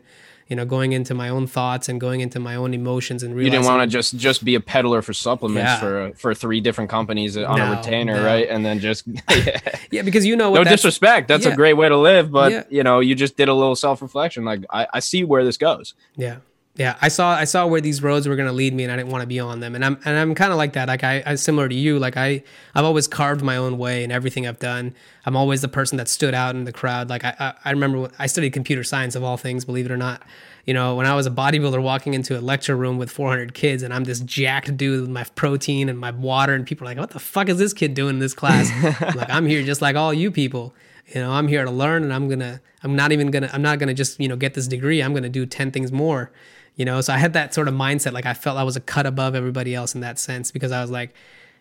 you 0.51 0.57
know, 0.57 0.65
going 0.65 0.91
into 0.91 1.13
my 1.13 1.29
own 1.29 1.47
thoughts 1.47 1.87
and 1.87 1.99
going 2.01 2.19
into 2.19 2.37
my 2.37 2.55
own 2.55 2.73
emotions 2.73 3.23
and 3.23 3.33
realizing 3.33 3.53
you 3.53 3.59
didn't 3.59 3.73
want 3.73 3.89
to 3.89 3.97
just 3.97 4.17
just 4.17 4.43
be 4.43 4.53
a 4.55 4.59
peddler 4.59 5.01
for 5.01 5.13
supplements 5.13 5.69
Yeah. 5.71 5.79
for 5.79 6.01
uh, 6.01 6.11
for 6.17 6.33
three 6.35 6.59
different 6.59 6.89
companies 6.89 7.37
on 7.37 7.57
No, 7.57 7.71
a 7.71 7.77
retainer, 7.77 8.17
no. 8.17 8.25
right? 8.25 8.47
And 8.49 8.65
then 8.65 8.79
just 8.79 9.07
yeah. 9.07 9.59
yeah, 9.91 10.01
because 10.01 10.25
you 10.25 10.35
know 10.35 10.51
what 10.51 10.57
no 10.57 10.63
that's- 10.65 10.79
disrespect, 10.81 11.29
that's 11.29 11.45
yeah. 11.45 11.53
a 11.53 11.55
great 11.55 11.73
way 11.73 11.87
to 11.87 11.97
live, 11.97 12.31
but 12.31 12.69
you 12.71 12.83
know, 12.83 12.99
you 12.99 13.15
just 13.15 13.37
did 13.37 13.47
a 13.47 13.53
little 13.53 13.75
self 13.77 14.01
reflection. 14.01 14.43
Like 14.43 14.65
I, 14.69 14.87
I 14.93 14.99
see 14.99 15.23
where 15.23 15.45
this 15.45 15.55
goes. 15.57 15.93
Yeah. 16.17 16.37
Yeah, 16.75 16.95
I 17.01 17.09
saw 17.09 17.31
I 17.31 17.43
saw 17.43 17.67
where 17.67 17.81
these 17.81 18.01
roads 18.01 18.29
were 18.29 18.37
going 18.37 18.47
to 18.47 18.53
lead 18.53 18.73
me 18.73 18.83
and 18.83 18.93
I 18.93 18.95
didn't 18.95 19.11
want 19.11 19.23
to 19.23 19.27
be 19.27 19.41
on 19.41 19.59
them. 19.59 19.75
And 19.75 19.83
I'm 19.83 19.99
and 20.05 20.17
I'm 20.17 20.33
kind 20.33 20.53
of 20.53 20.57
like 20.57 20.73
that. 20.73 20.87
Like 20.87 21.03
I 21.03 21.21
I 21.25 21.35
similar 21.35 21.67
to 21.67 21.75
you, 21.75 21.99
like 21.99 22.15
I 22.15 22.43
I've 22.73 22.85
always 22.85 23.09
carved 23.09 23.41
my 23.41 23.57
own 23.57 23.77
way 23.77 24.05
in 24.05 24.11
everything 24.11 24.47
I've 24.47 24.59
done. 24.59 24.95
I'm 25.25 25.35
always 25.35 25.61
the 25.61 25.67
person 25.67 25.97
that 25.97 26.07
stood 26.07 26.33
out 26.33 26.55
in 26.55 26.63
the 26.63 26.71
crowd. 26.71 27.09
Like 27.09 27.25
I 27.25 27.35
I, 27.39 27.53
I 27.65 27.71
remember 27.71 27.99
when 27.99 28.11
I 28.17 28.27
studied 28.27 28.53
computer 28.53 28.85
science 28.85 29.15
of 29.15 29.23
all 29.23 29.35
things, 29.35 29.65
believe 29.65 29.85
it 29.85 29.91
or 29.91 29.97
not. 29.97 30.23
You 30.65 30.73
know, 30.73 30.95
when 30.95 31.05
I 31.05 31.13
was 31.13 31.25
a 31.25 31.31
bodybuilder 31.31 31.81
walking 31.81 32.13
into 32.13 32.39
a 32.39 32.41
lecture 32.41 32.77
room 32.77 32.97
with 32.97 33.11
400 33.11 33.53
kids 33.53 33.83
and 33.83 33.93
I'm 33.93 34.05
this 34.05 34.21
jacked 34.21 34.77
dude 34.77 35.01
with 35.01 35.09
my 35.09 35.25
protein 35.35 35.89
and 35.89 35.99
my 35.99 36.11
water 36.11 36.53
and 36.53 36.65
people 36.65 36.87
are 36.87 36.91
like, 36.91 36.97
"What 36.97 37.09
the 37.09 37.19
fuck 37.19 37.49
is 37.49 37.57
this 37.57 37.73
kid 37.73 37.95
doing 37.95 38.15
in 38.15 38.19
this 38.19 38.33
class?" 38.33 38.71
I'm 39.01 39.17
like, 39.17 39.29
"I'm 39.29 39.45
here 39.45 39.61
just 39.63 39.81
like 39.81 39.97
all 39.97 40.13
you 40.13 40.31
people." 40.31 40.73
you 41.13 41.19
know 41.19 41.31
i'm 41.31 41.47
here 41.47 41.65
to 41.65 41.71
learn 41.71 42.03
and 42.03 42.13
i'm 42.13 42.29
gonna 42.29 42.61
i'm 42.83 42.95
not 42.95 43.11
even 43.11 43.31
gonna 43.31 43.49
i'm 43.51 43.61
not 43.61 43.79
gonna 43.79 43.93
just 43.93 44.19
you 44.19 44.27
know 44.27 44.35
get 44.35 44.53
this 44.53 44.67
degree 44.67 45.01
i'm 45.01 45.13
gonna 45.13 45.27
do 45.27 45.45
10 45.45 45.71
things 45.71 45.91
more 45.91 46.31
you 46.75 46.85
know 46.85 47.01
so 47.01 47.13
i 47.13 47.17
had 47.17 47.33
that 47.33 47.53
sort 47.53 47.67
of 47.67 47.73
mindset 47.73 48.11
like 48.13 48.25
i 48.25 48.33
felt 48.33 48.57
i 48.57 48.63
was 48.63 48.75
a 48.75 48.81
cut 48.81 49.05
above 49.05 49.35
everybody 49.35 49.75
else 49.75 49.93
in 49.95 50.01
that 50.01 50.17
sense 50.19 50.51
because 50.51 50.71
i 50.71 50.81
was 50.81 50.89
like 50.91 51.13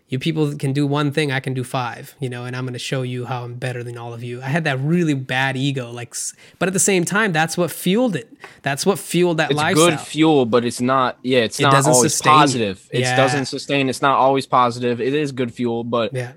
you 0.08 0.18
people 0.18 0.56
can 0.56 0.72
do 0.72 0.86
one 0.86 1.12
thing 1.12 1.30
i 1.30 1.38
can 1.40 1.54
do 1.54 1.62
five 1.62 2.14
you 2.20 2.28
know 2.28 2.44
and 2.44 2.56
i'm 2.56 2.64
gonna 2.64 2.78
show 2.78 3.02
you 3.02 3.24
how 3.26 3.44
i'm 3.44 3.54
better 3.54 3.82
than 3.84 3.96
all 3.96 4.12
of 4.12 4.22
you 4.24 4.40
i 4.42 4.46
had 4.46 4.64
that 4.64 4.78
really 4.80 5.14
bad 5.14 5.56
ego 5.56 5.90
like 5.90 6.14
but 6.58 6.68
at 6.68 6.72
the 6.72 6.78
same 6.80 7.04
time 7.04 7.32
that's 7.32 7.56
what 7.56 7.70
fueled 7.70 8.16
it 8.16 8.28
that's 8.62 8.84
what 8.84 8.98
fueled 8.98 9.36
that 9.36 9.52
life. 9.52 9.72
It's 9.72 9.78
lifestyle 9.80 9.90
good 9.98 10.00
fuel, 10.06 10.46
but 10.46 10.64
it's 10.64 10.80
not. 10.80 11.18
Yeah, 11.22 11.40
it's 11.40 11.60
It 11.60 11.64
not 11.64 11.74
always 11.86 12.12
sustain 12.12 12.32
positive. 12.32 12.88
It 12.90 13.00
Yeah. 13.00 13.16
doesn't 13.16 13.46
sustain. 13.46 13.88
It's 13.88 14.02
not 14.02 14.16
always 14.18 14.46
positive. 14.46 15.00
It 15.00 15.14
is 15.14 15.32
good 15.32 15.52
fuel, 15.54 15.84
but 15.84 16.12
yeah 16.12 16.32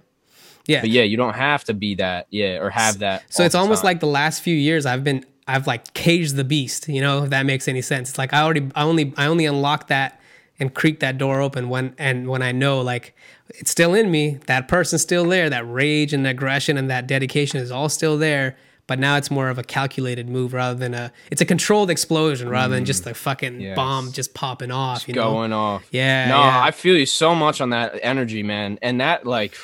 yeah 0.68 0.82
but 0.82 0.90
yeah, 0.90 1.04
you 1.04 1.18
don't 1.18 1.34
have 1.36 1.64
to 1.66 1.74
be 1.74 1.96
that. 1.96 2.28
Yeah, 2.30 2.60
or 2.62 2.70
have 2.70 3.00
that. 3.00 3.24
So 3.30 3.44
it's 3.44 3.56
almost 3.56 3.82
time. 3.82 3.88
like 3.90 4.00
the 4.02 4.08
last 4.08 4.42
few 4.42 4.56
years 4.56 4.86
I've 4.86 5.04
been 5.04 5.26
I've 5.48 5.68
like 5.68 5.94
caged 5.94 6.36
the 6.36 6.44
beast, 6.44 6.88
you 6.88 7.02
know, 7.02 7.24
if 7.24 7.30
that 7.32 7.46
makes 7.46 7.68
any 7.68 7.82
sense. 7.82 8.10
It's 8.10 8.18
like 8.18 8.34
I 8.34 8.42
already 8.42 8.70
I 8.76 8.84
only 8.84 9.14
I 9.18 9.26
only 9.26 9.46
unlock 9.46 9.88
that 9.88 10.20
and 10.60 10.74
creak 10.74 11.00
that 11.02 11.18
door 11.18 11.42
open 11.42 11.68
when 11.70 11.96
and 11.98 12.28
when 12.30 12.42
I 12.42 12.52
know 12.52 12.80
like 12.82 13.16
it's 13.50 13.72
still 13.72 13.94
in 13.94 14.10
me, 14.10 14.40
that 14.48 14.68
person's 14.68 15.02
still 15.02 15.26
there, 15.26 15.50
that 15.50 15.70
rage 15.70 16.14
and 16.14 16.26
aggression 16.26 16.78
and 16.78 16.90
that 16.90 17.08
dedication 17.08 17.60
is 17.60 17.72
all 17.72 17.90
still 17.90 18.18
there. 18.18 18.56
But 18.86 19.00
now 19.00 19.16
it's 19.16 19.32
more 19.32 19.48
of 19.48 19.58
a 19.58 19.64
calculated 19.64 20.28
move 20.28 20.54
rather 20.54 20.78
than 20.78 20.94
a 20.94 21.12
it's 21.32 21.42
a 21.42 21.46
controlled 21.46 21.90
explosion 21.90 22.50
rather 22.50 22.76
than 22.76 22.84
just 22.86 23.06
a 23.08 23.14
fucking 23.14 23.54
Mm. 23.54 23.62
Yes. 23.62 23.76
bomb 23.76 24.12
just 24.12 24.34
popping 24.34 24.72
off. 24.72 25.08
You 25.08 25.14
know? 25.16 25.32
going 25.32 25.54
off. 25.54 25.86
Yeah, 25.92 26.28
No, 26.28 26.40
yeah. 26.42 26.64
I 26.64 26.72
feel 26.72 26.98
you 26.98 27.06
so 27.06 27.34
much 27.34 27.62
on 27.62 27.70
that 27.72 27.98
energy, 28.04 28.44
man. 28.44 28.80
And 28.82 29.00
that 29.02 29.26
like 29.26 29.56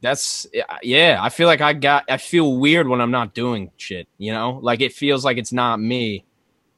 that's 0.00 0.46
yeah, 0.82 1.18
I 1.20 1.28
feel 1.28 1.46
like 1.46 1.60
I 1.60 1.72
got 1.72 2.04
I 2.08 2.16
feel 2.16 2.56
weird 2.56 2.88
when 2.88 3.00
I'm 3.00 3.10
not 3.10 3.34
doing 3.34 3.70
shit, 3.76 4.08
you 4.18 4.32
know? 4.32 4.58
Like 4.62 4.80
it 4.80 4.92
feels 4.92 5.24
like 5.24 5.36
it's 5.36 5.52
not 5.52 5.80
me. 5.80 6.24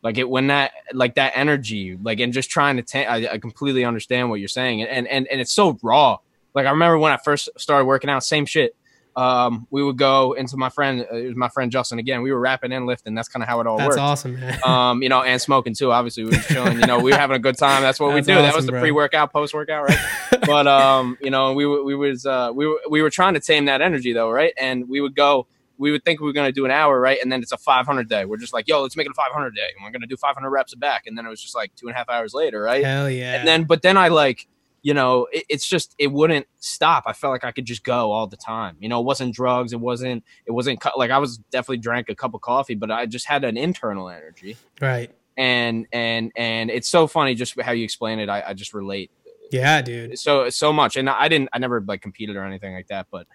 Like 0.03 0.19
it 0.19 0.29
when 0.29 0.49
that 0.49 0.73
like 0.93 1.15
that 1.15 1.33
energy, 1.37 1.97
like 2.03 2.19
and 2.21 2.33
just 2.33 2.51
trying 2.51 2.77
to 2.77 2.83
ta- 2.83 3.11
I, 3.11 3.35
I 3.35 3.39
completely 3.39 3.85
understand 3.85 4.31
what 4.31 4.41
you're 4.41 4.49
saying. 4.49 4.83
And 4.83 5.07
and 5.07 5.29
and 5.29 5.41
it's 5.41 5.53
so 5.53 5.79
raw. 5.83 6.19
Like 6.55 6.67
I 6.67 6.71
remember 6.71 6.99
when 6.99 7.13
I 7.13 7.19
first 7.19 7.49
started 7.57 7.85
working 7.85 8.11
out, 8.11 8.25
same 8.25 8.45
shit. 8.45 8.75
Um, 9.15 9.67
we 9.71 9.83
would 9.83 9.99
go 9.99 10.33
into 10.33 10.57
my 10.57 10.71
friend, 10.71 11.07
uh, 11.11 11.17
it 11.17 11.27
was 11.29 11.37
my 11.37 11.49
friend 11.49 11.71
Justin 11.71 11.99
again. 11.99 12.23
We 12.23 12.33
were 12.33 12.41
rapping 12.41 12.73
and 12.73 12.87
lifting. 12.87 13.15
That's 13.15 13.29
kind 13.29 13.43
of 13.43 13.49
how 13.49 13.61
it 13.61 13.67
all 13.67 13.77
works. 13.77 13.97
That's 13.97 13.97
worked 13.97 14.01
awesome, 14.01 14.41
man. 14.41 14.59
um, 14.65 15.03
you 15.03 15.09
know, 15.09 15.23
and 15.23 15.41
smoking 15.41 15.75
too. 15.75 15.93
Obviously, 15.93 16.25
we 16.25 16.31
were 16.31 16.43
chilling. 16.43 16.81
You 16.81 16.87
know, 16.87 16.99
we 16.99 17.11
were 17.11 17.19
having 17.19 17.37
a 17.37 17.41
good 17.41 17.59
time. 17.59 17.83
That's 17.83 18.01
what 18.01 18.15
That's 18.15 18.27
we 18.27 18.35
do. 18.35 18.41
that 18.41 18.55
was 18.55 18.67
the 18.67 18.73
pre-workout, 18.73 19.33
post-workout, 19.33 19.89
right? 19.89 19.99
but 20.47 20.67
um, 20.67 21.19
you 21.21 21.31
know, 21.31 21.53
we 21.53 21.67
were 21.67 21.85
we 21.85 21.95
was 21.95 22.25
uh, 22.25 22.51
we 22.55 22.67
were 22.67 22.81
we 22.89 23.03
were 23.03 23.11
trying 23.11 23.35
to 23.35 23.41
tame 23.41 23.67
that 23.67 23.83
energy 23.83 24.13
though, 24.13 24.31
right? 24.31 24.53
And 24.59 24.89
we 24.89 25.01
would 25.01 25.15
go. 25.15 25.47
We 25.79 25.91
would 25.91 26.05
think 26.05 26.21
we 26.21 26.27
were 26.27 26.33
gonna 26.33 26.53
do 26.53 26.65
an 26.65 26.71
hour, 26.71 27.01
right? 27.01 27.19
And 27.21 27.33
then 27.33 27.43
it's 27.43 27.51
a 27.51 27.57
500 27.57 28.09
day. 28.09 28.25
We're 28.25 28.37
just 28.37 28.53
like, 28.53 28.69
yo, 28.69 28.83
let's 28.83 28.97
make 28.97 29.07
it 29.07 29.11
a 29.11 29.15
500 29.15 29.53
day, 29.55 29.63
and 29.75 29.85
we're 29.85 29.91
gonna 29.91 30.07
do 30.07 30.17
500 30.17 30.49
reps 30.49 30.73
of 30.73 30.79
back. 30.79 31.07
And 31.07 31.19
then 31.19 31.27
it 31.27 31.29
was 31.29 31.43
just 31.43 31.57
like 31.57 31.75
two 31.75 31.89
and 31.89 31.95
a 31.95 31.99
half 31.99 32.09
hours 32.09 32.35
later, 32.35 32.63
right? 32.63 32.85
Hell 32.85 33.11
yeah. 33.11 33.35
And 33.35 33.49
then, 33.49 33.65
but 33.65 33.83
then 33.83 33.97
I 33.97 34.09
like, 34.09 34.47
you 34.83 34.95
know, 34.95 35.27
it, 35.33 35.45
it's 35.49 35.67
just 35.67 35.95
it 35.99 36.09
wouldn't 36.09 36.47
stop. 36.59 37.05
I 37.07 37.13
felt 37.13 37.33
like 37.33 37.45
I 37.45 37.53
could 37.53 37.65
just 37.65 37.85
go 37.85 38.11
all 38.13 38.27
the 38.27 38.37
time. 38.37 38.77
You 38.81 38.89
know, 38.89 39.01
it 39.01 39.05
wasn't 39.05 39.35
drugs. 39.35 39.73
It 39.73 39.81
wasn't. 39.81 40.25
It 40.47 40.53
wasn't 40.53 40.83
like 40.97 41.11
I 41.11 41.19
was 41.19 41.39
definitely 41.39 41.79
drank 41.79 42.09
a 42.09 42.15
cup 42.15 42.35
of 42.35 42.41
coffee, 42.41 42.75
but 42.75 42.91
I 42.91 43.07
just 43.07 43.27
had 43.27 43.45
an 43.45 43.57
internal 43.57 44.09
energy 44.09 44.57
right. 44.81 45.11
and 45.37 45.87
and 45.93 46.33
and 46.37 46.71
it's 46.71 46.89
so 46.89 47.07
funny 47.07 47.35
just 47.35 47.59
how 47.61 47.73
you 47.73 47.85
explain 47.85 48.19
it 48.19 48.29
i, 48.29 48.43
I 48.49 48.55
just 48.55 48.75
relate 48.75 49.11
Yeah, 49.51 49.81
dude. 49.83 50.19
so 50.19 50.51
so 50.51 50.73
much 50.73 50.97
and 50.97 51.09
i 51.09 51.29
didn't 51.29 51.49
i 51.53 51.59
never 51.59 51.81
like 51.81 52.03
competed 52.03 52.37
or 52.37 52.45
anything 52.45 52.75
like 52.75 52.89
that 52.89 53.07
but 53.11 53.27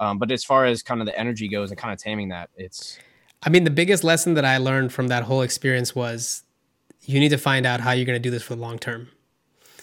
um 0.00 0.18
but 0.18 0.30
as 0.32 0.42
far 0.44 0.64
as 0.64 0.82
kind 0.82 1.00
of 1.00 1.06
the 1.06 1.16
energy 1.18 1.48
goes 1.48 1.70
and 1.70 1.78
kind 1.78 1.92
of 1.92 1.98
taming 2.00 2.30
that 2.30 2.50
it's 2.56 2.98
I 3.46 3.50
mean, 3.50 3.64
the 3.64 3.70
biggest 3.70 4.04
lesson 4.04 4.34
that 4.34 4.44
I 4.46 4.56
learned 4.56 4.90
from 4.90 5.08
that 5.08 5.24
whole 5.24 5.42
experience 5.42 5.94
was 5.94 6.44
you 7.02 7.20
need 7.20 7.28
to 7.28 7.36
find 7.36 7.66
out 7.66 7.80
how 7.80 7.92
you're 7.92 8.06
going 8.06 8.16
to 8.16 8.22
do 8.22 8.30
this 8.30 8.42
for 8.42 8.54
the 8.54 8.60
long 8.62 8.78
term. 8.78 9.08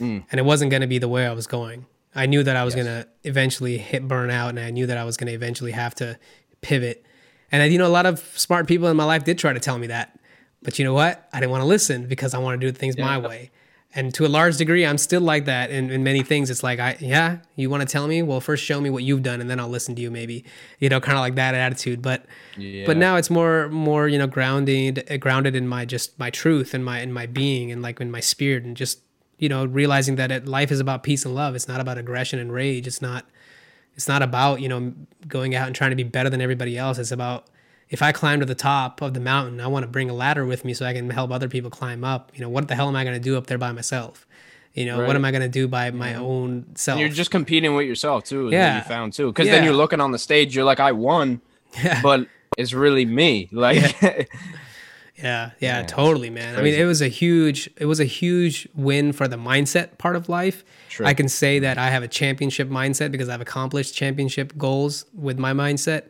Mm. 0.02 0.26
And 0.32 0.40
it 0.40 0.44
wasn't 0.44 0.72
going 0.72 0.82
to 0.82 0.88
be 0.88 0.98
the 0.98 1.08
way 1.08 1.26
I 1.28 1.34
was 1.34 1.48
going. 1.48 1.86
I 2.14 2.26
knew 2.26 2.44
that 2.44 2.56
I 2.58 2.64
was 2.66 2.76
Yes. 2.76 2.86
going 2.86 3.04
to 3.04 3.08
eventually 3.24 3.78
hit 3.78 4.06
burnout 4.08 4.50
and 4.50 4.60
I 4.60 4.70
knew 4.72 4.86
that 4.88 4.98
I 4.98 5.06
was 5.06 5.16
going 5.16 5.28
to 5.28 5.34
eventually 5.34 5.72
have 5.72 5.96
to 5.96 6.18
pivot. 6.62 7.06
And 7.52 7.72
you 7.72 7.78
know, 7.78 7.88
a 7.88 7.90
lot 7.90 8.06
of 8.06 8.20
smart 8.36 8.68
people 8.68 8.88
in 8.88 8.98
my 8.98 9.06
life 9.06 9.24
did 9.24 9.38
try 9.38 9.54
to 9.54 9.60
tell 9.60 9.78
me 9.78 9.88
that. 9.88 10.18
But 10.64 10.78
you 10.78 10.86
know 10.86 10.94
what? 10.94 11.28
I 11.34 11.40
didn't 11.40 11.52
want 11.52 11.62
to 11.62 11.68
listen 11.68 12.08
because 12.08 12.34
I 12.34 12.40
want 12.40 12.60
to 12.60 12.68
do 12.68 12.72
things 12.72 12.98
my 12.98 13.18
way. 13.18 13.52
And 13.94 14.14
to 14.14 14.26
a 14.26 14.30
large 14.30 14.56
degree, 14.56 14.86
I'm 14.86 14.98
still 14.98 15.20
like 15.20 15.46
that 15.46 15.70
in, 15.70 15.90
in 15.90 16.02
many 16.02 16.24
things. 16.24 16.50
It's 16.50 16.64
like, 16.64 16.80
I 16.80 16.96
yeah, 17.02 17.40
you 17.58 17.70
want 17.70 17.82
to 17.82 17.88
tell 17.88 18.08
me? 18.08 18.22
Well, 18.22 18.40
first 18.40 18.64
show 18.64 18.80
me 18.80 18.90
what 18.90 19.04
you've 19.04 19.22
done, 19.22 19.42
and 19.42 19.50
then 19.50 19.60
I'll 19.60 19.68
listen 19.68 19.96
to 19.96 20.02
you. 20.02 20.10
Maybe, 20.10 20.46
you 20.80 20.88
know, 20.88 21.02
kind 21.02 21.18
of 21.18 21.22
like 21.22 21.36
that 21.36 21.56
attitude. 21.56 22.02
But 22.02 22.26
yeah 22.58 22.86
but 22.86 22.96
now 22.96 23.18
it's 23.18 23.30
more 23.30 23.68
more 23.70 24.08
you 24.08 24.18
know 24.18 24.28
grounded 24.28 25.06
grounded 25.20 25.56
in 25.56 25.68
my 25.68 25.84
just 25.84 26.18
my 26.20 26.30
truth 26.30 26.74
and 26.74 26.86
my 26.86 27.02
in 27.02 27.12
my 27.12 27.26
being 27.26 27.70
and 27.72 27.82
like 27.82 28.00
in 28.00 28.10
my 28.12 28.20
spirit 28.22 28.64
and 28.64 28.78
just 28.78 29.02
you 29.42 29.50
know 29.50 29.66
realizing 29.66 30.16
that 30.16 30.32
it, 30.32 30.48
life 30.48 30.72
is 30.72 30.80
about 30.80 31.04
peace 31.04 31.26
and 31.26 31.36
love. 31.36 31.54
It's 31.56 31.68
not 31.68 31.82
about 31.82 31.98
aggression 31.98 32.40
and 32.40 32.54
rage. 32.54 32.88
It's 32.88 33.02
not 33.02 33.26
it's 33.96 34.08
not 34.08 34.22
about 34.22 34.62
you 34.62 34.70
know 34.70 34.94
going 35.28 35.54
out 35.54 35.68
and 35.68 35.76
trying 35.76 35.90
to 35.90 35.98
be 35.98 36.04
better 36.04 36.30
than 36.30 36.40
everybody 36.40 36.78
else. 36.78 36.98
It's 36.98 37.12
about 37.12 37.48
if 37.90 38.02
i 38.02 38.14
climb 38.14 38.40
to 38.40 38.46
the 38.46 38.56
top 38.56 39.02
of 39.02 39.14
the 39.14 39.20
mountain 39.20 39.60
i 39.60 39.68
want 39.68 39.84
to 39.84 39.88
bring 39.88 40.10
a 40.10 40.14
ladder 40.14 40.46
with 40.46 40.64
me 40.64 40.74
so 40.74 40.86
i 40.86 40.94
can 40.94 41.10
help 41.10 41.30
other 41.30 41.50
people 41.50 41.70
climb 41.70 42.06
up. 42.06 42.32
You 42.34 42.40
know 42.40 42.48
what 42.48 42.70
the 42.70 42.76
hell 42.76 42.88
am 42.88 42.96
i 42.96 43.04
going 43.04 43.16
to 43.16 43.20
do 43.30 43.36
up 43.38 43.48
there 43.48 43.58
by 43.58 43.74
myself? 43.74 44.26
You 44.74 44.86
know 44.86 45.06
what 45.06 45.18
am 45.18 45.26
i 45.26 45.32
going 45.32 45.42
to 45.42 45.50
do 45.50 45.68
by 45.68 45.92
my 45.92 46.14
own 46.16 46.68
self 46.76 46.98
you're 47.02 47.10
just 47.10 47.32
competing 47.32 47.76
with 47.76 47.86
yourself 47.88 48.24
too 48.24 48.50
Yeah. 48.50 48.78
you 48.78 48.84
found 48.84 49.12
too. 49.12 49.28
Because 49.28 49.48
then 49.50 49.66
you're 49.66 49.74
looking 49.74 50.00
on 50.00 50.12
the 50.12 50.20
stage 50.20 50.56
you're 50.56 50.64
like 50.64 50.80
i 50.80 50.94
won 50.94 51.42
Yeah. 51.84 52.02
but 52.02 52.28
it's 52.58 52.72
really 52.74 53.06
me. 53.06 53.50
Like 53.52 53.98
Yeah, 55.22 55.52
yeah, 55.60 55.80
Yeah, 55.80 55.86
totally, 55.86 56.30
man. 56.30 56.58
I 56.58 56.62
mean, 56.62 56.74
it 56.74 56.86
was 56.86 57.02
a 57.02 57.08
huge, 57.08 57.70
it 57.78 57.86
was 57.86 58.00
a 58.00 58.06
huge 58.06 58.68
win 58.76 59.14
for 59.14 59.28
the 59.28 59.38
mindset 59.38 59.98
part 59.98 60.16
of 60.16 60.30
life. 60.30 60.64
True. 60.90 61.06
I 61.06 61.14
can 61.14 61.30
say 61.30 61.60
that 61.60 61.78
I 61.78 61.90
have 61.90 62.04
a 62.04 62.08
championship 62.08 62.70
mindset 62.70 63.12
because 63.12 63.30
I've 63.30 63.42
accomplished 63.42 63.96
championship 63.96 64.58
goals 64.58 65.06
with 65.14 65.38
my 65.38 65.54
mindset. 65.54 66.06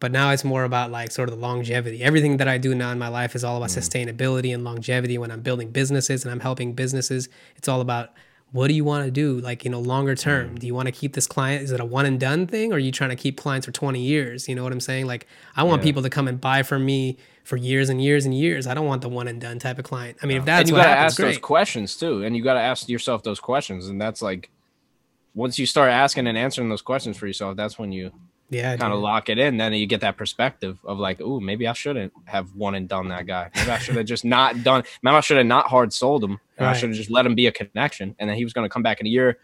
But 0.00 0.12
now 0.12 0.30
it's 0.30 0.44
more 0.44 0.64
about 0.64 0.90
like 0.90 1.10
sort 1.12 1.28
of 1.28 1.34
the 1.34 1.40
longevity. 1.40 2.02
Everything 2.02 2.36
that 2.36 2.48
I 2.48 2.58
do 2.58 2.74
now 2.74 2.90
in 2.90 2.98
my 2.98 3.08
life 3.08 3.34
is 3.34 3.44
all 3.44 3.56
about 3.56 3.70
mm. 3.70 3.78
sustainability 3.78 4.52
and 4.52 4.64
longevity. 4.64 5.18
When 5.18 5.30
I'm 5.30 5.40
building 5.40 5.70
businesses 5.70 6.24
and 6.24 6.32
I'm 6.32 6.40
helping 6.40 6.74
businesses, 6.74 7.28
it's 7.56 7.68
all 7.68 7.80
about 7.80 8.10
what 8.54 8.68
do 8.68 8.74
you 8.74 8.84
want 8.84 9.04
to 9.04 9.10
do, 9.10 9.40
like 9.40 9.64
you 9.64 9.70
know, 9.72 9.80
longer 9.80 10.14
term. 10.14 10.50
Mm. 10.54 10.58
Do 10.60 10.66
you 10.68 10.76
want 10.76 10.86
to 10.86 10.92
keep 10.92 11.14
this 11.14 11.26
client? 11.26 11.64
Is 11.64 11.72
it 11.72 11.80
a 11.80 11.84
one 11.84 12.06
and 12.06 12.20
done 12.20 12.46
thing, 12.46 12.72
or 12.72 12.76
are 12.76 12.78
you 12.78 12.92
trying 12.92 13.10
to 13.10 13.16
keep 13.16 13.36
clients 13.36 13.66
for 13.66 13.72
20 13.72 14.00
years? 14.00 14.48
You 14.48 14.54
know 14.54 14.62
what 14.62 14.72
I'm 14.72 14.78
saying? 14.78 15.06
Like 15.08 15.26
I 15.56 15.64
want 15.64 15.82
Yeah. 15.82 15.86
people 15.86 16.02
to 16.02 16.08
come 16.08 16.28
and 16.28 16.40
buy 16.40 16.62
from 16.62 16.86
me 16.86 17.16
for 17.42 17.56
years 17.56 17.88
and 17.88 18.00
years 18.00 18.24
and 18.24 18.32
years. 18.32 18.68
I 18.68 18.74
don't 18.74 18.86
want 18.86 19.02
the 19.02 19.08
one 19.08 19.26
and 19.26 19.40
done 19.40 19.58
type 19.58 19.80
of 19.80 19.84
client. 19.84 20.18
I 20.22 20.26
mean, 20.26 20.36
if 20.36 20.44
that's 20.44 20.60
and 20.60 20.68
you 20.68 20.76
gotta 20.76 20.88
happens, 20.88 21.14
ask 21.14 21.16
those 21.20 21.38
questions 21.38 21.96
too 21.96 22.22
and 22.22 22.36
you 22.36 22.44
gotta 22.44 22.60
ask 22.60 22.88
yourself 22.88 23.24
those 23.24 23.40
questions 23.40 23.88
and 23.88 24.00
that's 24.00 24.22
like 24.22 24.50
once 25.34 25.58
you 25.58 25.66
start 25.66 25.90
asking 25.90 26.28
and 26.28 26.38
answering 26.38 26.68
those 26.68 26.80
questions 26.80 27.16
for 27.16 27.26
yourself 27.26 27.56
that's 27.56 27.76
when 27.76 27.90
you 27.90 28.12
Yeah, 28.56 28.76
kind 28.76 28.92
of 28.92 29.00
lock 29.00 29.28
it 29.28 29.38
in, 29.38 29.56
then 29.56 29.72
you 29.72 29.86
get 29.86 30.00
that 30.02 30.16
perspective 30.16 30.78
of 30.84 30.98
like, 30.98 31.20
oh, 31.20 31.40
maybe 31.40 31.66
I 31.66 31.72
shouldn't 31.72 32.12
have 32.26 32.54
one 32.54 32.74
and 32.74 32.88
done 32.88 33.08
that 33.08 33.26
guy. 33.26 33.50
Maybe 33.54 33.70
I 33.70 33.78
should 33.78 33.96
have 33.96 34.06
just 34.14 34.24
not 34.24 34.62
done. 34.62 34.84
Maybe 35.02 35.16
I 35.16 35.20
should 35.20 35.36
have 35.36 35.46
not 35.46 35.66
hard 35.68 35.92
sold 35.92 36.22
him. 36.24 36.40
And 36.56 36.66
I 36.68 36.72
should 36.72 36.90
have 36.90 36.96
just 36.96 37.10
let 37.10 37.26
him 37.26 37.34
be 37.34 37.46
a 37.48 37.52
connection, 37.52 38.14
and 38.18 38.30
then 38.30 38.36
he 38.36 38.44
was 38.44 38.52
going 38.52 38.64
to 38.64 38.72
come 38.72 38.82
back 38.82 39.00
in 39.00 39.06
a 39.06 39.10
year. 39.10 39.38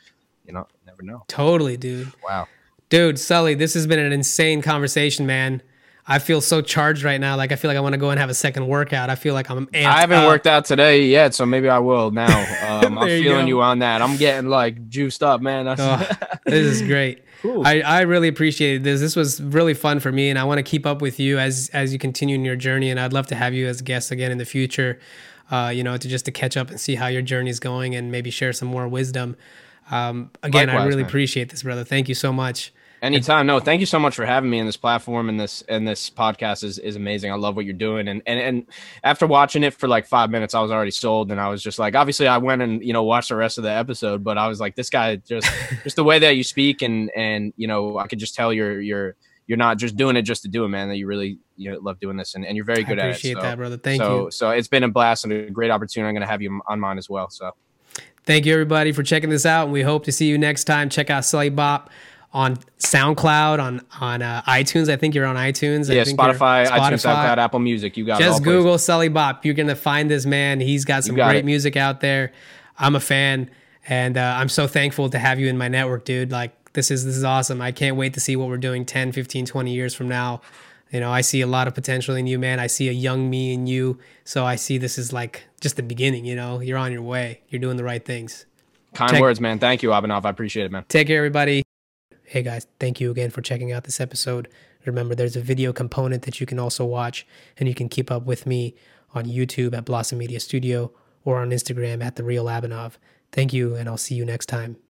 You 0.46 0.52
know, 0.52 0.66
never 0.86 1.02
know. 1.02 1.24
totally, 1.28 1.76
dude. 1.76 2.12
Wow. 2.24 2.46
Dude, 2.88 3.18
Sully, 3.18 3.54
this 3.54 3.74
has 3.74 3.86
been 3.86 3.98
an 4.00 4.12
insane 4.12 4.62
conversation, 4.62 5.24
man. 5.26 5.62
I 6.06 6.18
feel 6.18 6.40
so 6.40 6.60
charged 6.60 7.04
right 7.04 7.20
now. 7.20 7.36
Like 7.36 7.52
I 7.52 7.56
feel 7.56 7.68
like 7.68 7.78
I 7.78 7.80
want 7.80 7.92
to 7.92 7.98
go 7.98 8.10
and 8.10 8.18
have 8.18 8.30
a 8.30 8.34
second 8.34 8.66
workout. 8.66 9.10
I 9.10 9.14
feel 9.14 9.32
like 9.34 9.48
I'm. 9.48 9.68
I 9.72 10.00
haven't 10.00 10.24
worked 10.26 10.46
out 10.48 10.64
today 10.64 11.04
yet, 11.06 11.34
so 11.34 11.46
maybe 11.46 11.68
I 11.68 11.78
will 11.78 12.10
now. 12.10 12.46
Um, 12.70 12.98
I'm 12.98 13.08
you 13.08 13.22
feeling 13.22 13.44
go. 13.46 13.48
you 13.48 13.62
on 13.62 13.80
that. 13.80 14.00
I'm 14.00 14.16
getting 14.16 14.48
like 14.48 14.88
juiced 14.88 15.22
up, 15.22 15.40
man. 15.40 15.66
That's, 15.66 15.80
Oh, 15.80 16.26
this 16.46 16.64
is 16.66 16.82
great. 16.82 17.22
Cool. 17.42 17.66
I, 17.66 17.80
I 17.80 18.00
really 18.02 18.28
appreciated 18.28 18.84
this. 18.84 19.00
This 19.00 19.16
was 19.16 19.40
really 19.40 19.74
fun 19.74 20.00
for 20.00 20.12
me, 20.12 20.28
and 20.28 20.38
I 20.38 20.44
want 20.44 20.58
to 20.58 20.62
keep 20.62 20.84
up 20.84 21.00
with 21.00 21.18
you 21.18 21.38
as 21.38 21.70
as 21.72 21.92
you 21.92 21.98
continue 21.98 22.34
in 22.34 22.44
your 22.44 22.56
journey. 22.56 22.90
And 22.90 23.00
I'd 23.00 23.12
love 23.12 23.26
to 23.28 23.34
have 23.34 23.54
you 23.54 23.66
as 23.66 23.80
a 23.80 23.84
guest 23.84 24.10
again 24.10 24.30
in 24.30 24.38
the 24.38 24.44
future. 24.44 24.98
Uh, 25.50 25.72
you 25.74 25.82
know, 25.82 25.96
to 25.96 26.08
just 26.08 26.26
to 26.26 26.30
catch 26.30 26.56
up 26.56 26.70
and 26.70 26.78
see 26.78 26.94
how 26.94 27.08
your 27.08 27.22
journey 27.22 27.50
is 27.50 27.58
going, 27.58 27.94
and 27.94 28.12
maybe 28.12 28.30
share 28.30 28.52
some 28.52 28.68
more 28.68 28.86
wisdom. 28.86 29.36
Um, 29.90 30.30
again, 30.42 30.70
I 30.70 30.84
really 30.84 31.02
man. 31.02 31.06
appreciate 31.06 31.48
this, 31.48 31.62
brother. 31.62 31.82
Thank 31.82 32.08
you 32.08 32.14
so 32.14 32.32
much. 32.32 32.72
Anytime. 33.02 33.46
No, 33.46 33.60
thank 33.60 33.80
you 33.80 33.86
so 33.86 33.98
much 33.98 34.14
for 34.14 34.26
having 34.26 34.50
me 34.50 34.58
in 34.58 34.66
this 34.66 34.76
platform 34.76 35.30
and 35.30 35.40
this 35.40 35.62
and 35.62 35.88
this 35.88 36.10
podcast 36.10 36.64
is, 36.64 36.78
is 36.78 36.96
amazing. 36.96 37.32
I 37.32 37.34
love 37.34 37.56
what 37.56 37.64
you're 37.64 37.72
doing. 37.72 38.08
And, 38.08 38.22
and 38.26 38.38
and 38.38 38.66
after 39.02 39.26
watching 39.26 39.62
it 39.62 39.72
for 39.72 39.88
like 39.88 40.06
five 40.06 40.30
minutes, 40.30 40.54
I 40.54 40.60
was 40.60 40.70
already 40.70 40.90
sold. 40.90 41.30
And 41.30 41.40
I 41.40 41.48
was 41.48 41.62
just 41.62 41.78
like, 41.78 41.94
obviously 41.94 42.28
I 42.28 42.36
went 42.36 42.60
and, 42.60 42.84
you 42.84 42.92
know, 42.92 43.02
watched 43.02 43.30
the 43.30 43.36
rest 43.36 43.56
of 43.56 43.64
the 43.64 43.70
episode, 43.70 44.22
but 44.22 44.36
I 44.36 44.48
was 44.48 44.60
like, 44.60 44.74
this 44.74 44.90
guy 44.90 45.16
just 45.16 45.50
just 45.82 45.96
the 45.96 46.04
way 46.04 46.18
that 46.18 46.36
you 46.36 46.44
speak 46.44 46.82
and 46.82 47.10
and 47.16 47.54
you 47.56 47.66
know, 47.66 47.96
I 47.96 48.06
could 48.06 48.18
just 48.18 48.34
tell 48.34 48.52
you're 48.52 48.80
you're 48.80 49.16
you're 49.46 49.58
not 49.58 49.78
just 49.78 49.96
doing 49.96 50.16
it 50.16 50.22
just 50.22 50.42
to 50.42 50.48
do 50.48 50.64
it, 50.64 50.68
man, 50.68 50.88
that 50.88 50.96
you 50.96 51.06
really 51.06 51.38
you 51.56 51.70
know 51.72 51.78
love 51.80 51.98
doing 52.00 52.18
this 52.18 52.34
and, 52.34 52.44
and 52.44 52.54
you're 52.54 52.66
very 52.66 52.84
good 52.84 52.98
at 52.98 53.06
it. 53.06 53.10
appreciate 53.12 53.36
So- 53.36 53.42
that, 53.42 53.56
brother. 53.56 53.78
Thank 53.78 54.02
so, 54.02 54.24
you. 54.24 54.30
So 54.30 54.50
it's 54.50 54.68
been 54.68 54.84
a 54.84 54.88
blast 54.88 55.24
and 55.24 55.32
a 55.32 55.50
great 55.50 55.70
opportunity. 55.70 56.08
I'm 56.08 56.14
gonna 56.14 56.26
have 56.26 56.42
you 56.42 56.60
on 56.66 56.78
mine 56.78 56.98
as 56.98 57.08
well. 57.08 57.30
So 57.30 57.54
Thank 58.24 58.44
you, 58.46 58.52
everybody, 58.52 58.92
for 58.92 59.02
checking 59.02 59.30
this 59.30 59.46
out. 59.46 59.64
And 59.64 59.72
we 59.72 59.82
hope 59.82 60.04
to 60.04 60.12
see 60.12 60.28
you 60.28 60.36
next 60.36 60.64
time. 60.64 60.88
Check 60.90 61.10
out 61.10 61.24
Sully 61.24 61.48
Bop 61.48 61.90
on 62.32 62.56
SoundCloud, 62.78 63.60
on 63.60 63.80
on 64.00 64.22
uh, 64.22 64.42
iTunes. 64.46 64.88
I 64.88 64.96
think 64.96 65.14
you're 65.14 65.26
on 65.26 65.36
iTunes. 65.36 65.90
I 65.90 65.94
yeah, 65.94 66.04
you're- 66.04 66.12
Spotify, 66.16 66.66
iTunes, 66.66 67.04
SoundCloud, 67.04 67.38
Apple 67.38 67.60
Music. 67.60 67.96
You 67.96 68.04
got 68.04 68.18
Just 68.20 68.42
places. 68.42 68.44
Google 68.44 68.78
Sully 68.78 69.08
Bop. 69.08 69.44
You're 69.44 69.54
gonna 69.54 69.74
find 69.76 70.10
this 70.10 70.26
man. 70.26 70.60
He's 70.60 70.84
got 70.84 71.04
some 71.04 71.16
got 71.16 71.30
great 71.30 71.38
it. 71.40 71.44
music 71.44 71.76
out 71.76 72.00
there. 72.00 72.32
I'm 72.78 72.94
a 72.94 73.00
fan, 73.00 73.50
and 73.88 74.16
uh, 74.16 74.36
I'm 74.38 74.48
so 74.48 74.66
thankful 74.66 75.10
to 75.10 75.18
have 75.18 75.38
you 75.40 75.48
in 75.48 75.58
my 75.58 75.68
network, 75.68 76.04
dude. 76.04 76.30
Like 76.30 76.72
this 76.72 76.90
is 76.90 77.04
this 77.04 77.16
is 77.16 77.24
awesome. 77.24 77.60
I 77.60 77.72
can't 77.72 77.96
wait 77.96 78.14
to 78.14 78.20
see 78.20 78.36
what 78.36 78.48
we're 78.48 78.56
doing 78.58 78.84
10, 78.86 79.12
15, 79.12 79.46
20 79.46 79.72
years 79.74 79.94
from 79.94 80.08
now. 80.08 80.40
You 80.92 80.98
know, 80.98 81.12
I 81.12 81.20
see 81.20 81.40
a 81.40 81.46
lot 81.46 81.68
of 81.68 81.74
potential 81.74 82.16
in 82.16 82.26
you, 82.26 82.36
man. 82.38 82.58
I 82.58 82.66
see 82.66 82.88
a 82.88 82.92
young 82.92 83.30
me 83.30 83.52
in 83.52 83.66
you. 83.68 83.98
So 84.24 84.44
I 84.44 84.56
see 84.56 84.76
this 84.76 84.98
is 84.98 85.12
like 85.12 85.44
just 85.60 85.76
the 85.76 85.84
beginning. 85.84 86.24
You 86.24 86.34
know, 86.36 86.60
you're 86.60 86.78
on 86.78 86.90
your 86.90 87.02
way. 87.02 87.42
You're 87.48 87.60
doing 87.60 87.76
the 87.76 87.84
right 87.84 88.04
things. 88.04 88.46
Kind 88.94 89.12
Check- 89.12 89.20
words, 89.20 89.40
man. 89.40 89.58
Thank 89.60 89.82
you, 89.84 89.90
Abhinav. 89.90 90.24
I 90.24 90.30
appreciate 90.30 90.66
it, 90.66 90.72
man. 90.72 90.84
Take 90.88 91.06
care, 91.06 91.18
everybody. 91.18 91.62
Hey, 92.30 92.44
guys, 92.44 92.68
thank 92.78 93.00
you 93.00 93.10
again 93.10 93.30
for 93.30 93.42
checking 93.42 93.72
out 93.72 93.82
this 93.82 94.00
episode. 94.00 94.46
Remember, 94.84 95.16
there's 95.16 95.34
a 95.34 95.40
video 95.40 95.72
component 95.72 96.22
that 96.22 96.38
you 96.38 96.46
can 96.46 96.60
also 96.60 96.84
watch, 96.84 97.26
and 97.58 97.68
you 97.68 97.74
can 97.74 97.88
keep 97.88 98.08
up 98.08 98.24
with 98.24 98.46
me 98.46 98.76
on 99.12 99.24
YouTube 99.24 99.76
at 99.76 99.84
Blossom 99.84 100.18
Media 100.18 100.38
Studio 100.38 100.92
or 101.24 101.40
on 101.40 101.50
Instagram 101.50 102.04
at 102.04 102.14
The 102.14 102.22
Real 102.22 102.44
Abhinav. 102.44 102.98
Thank 103.32 103.52
you, 103.52 103.74
and 103.74 103.88
I'll 103.88 103.96
see 103.96 104.14
you 104.14 104.24
next 104.24 104.46
time. 104.46 104.76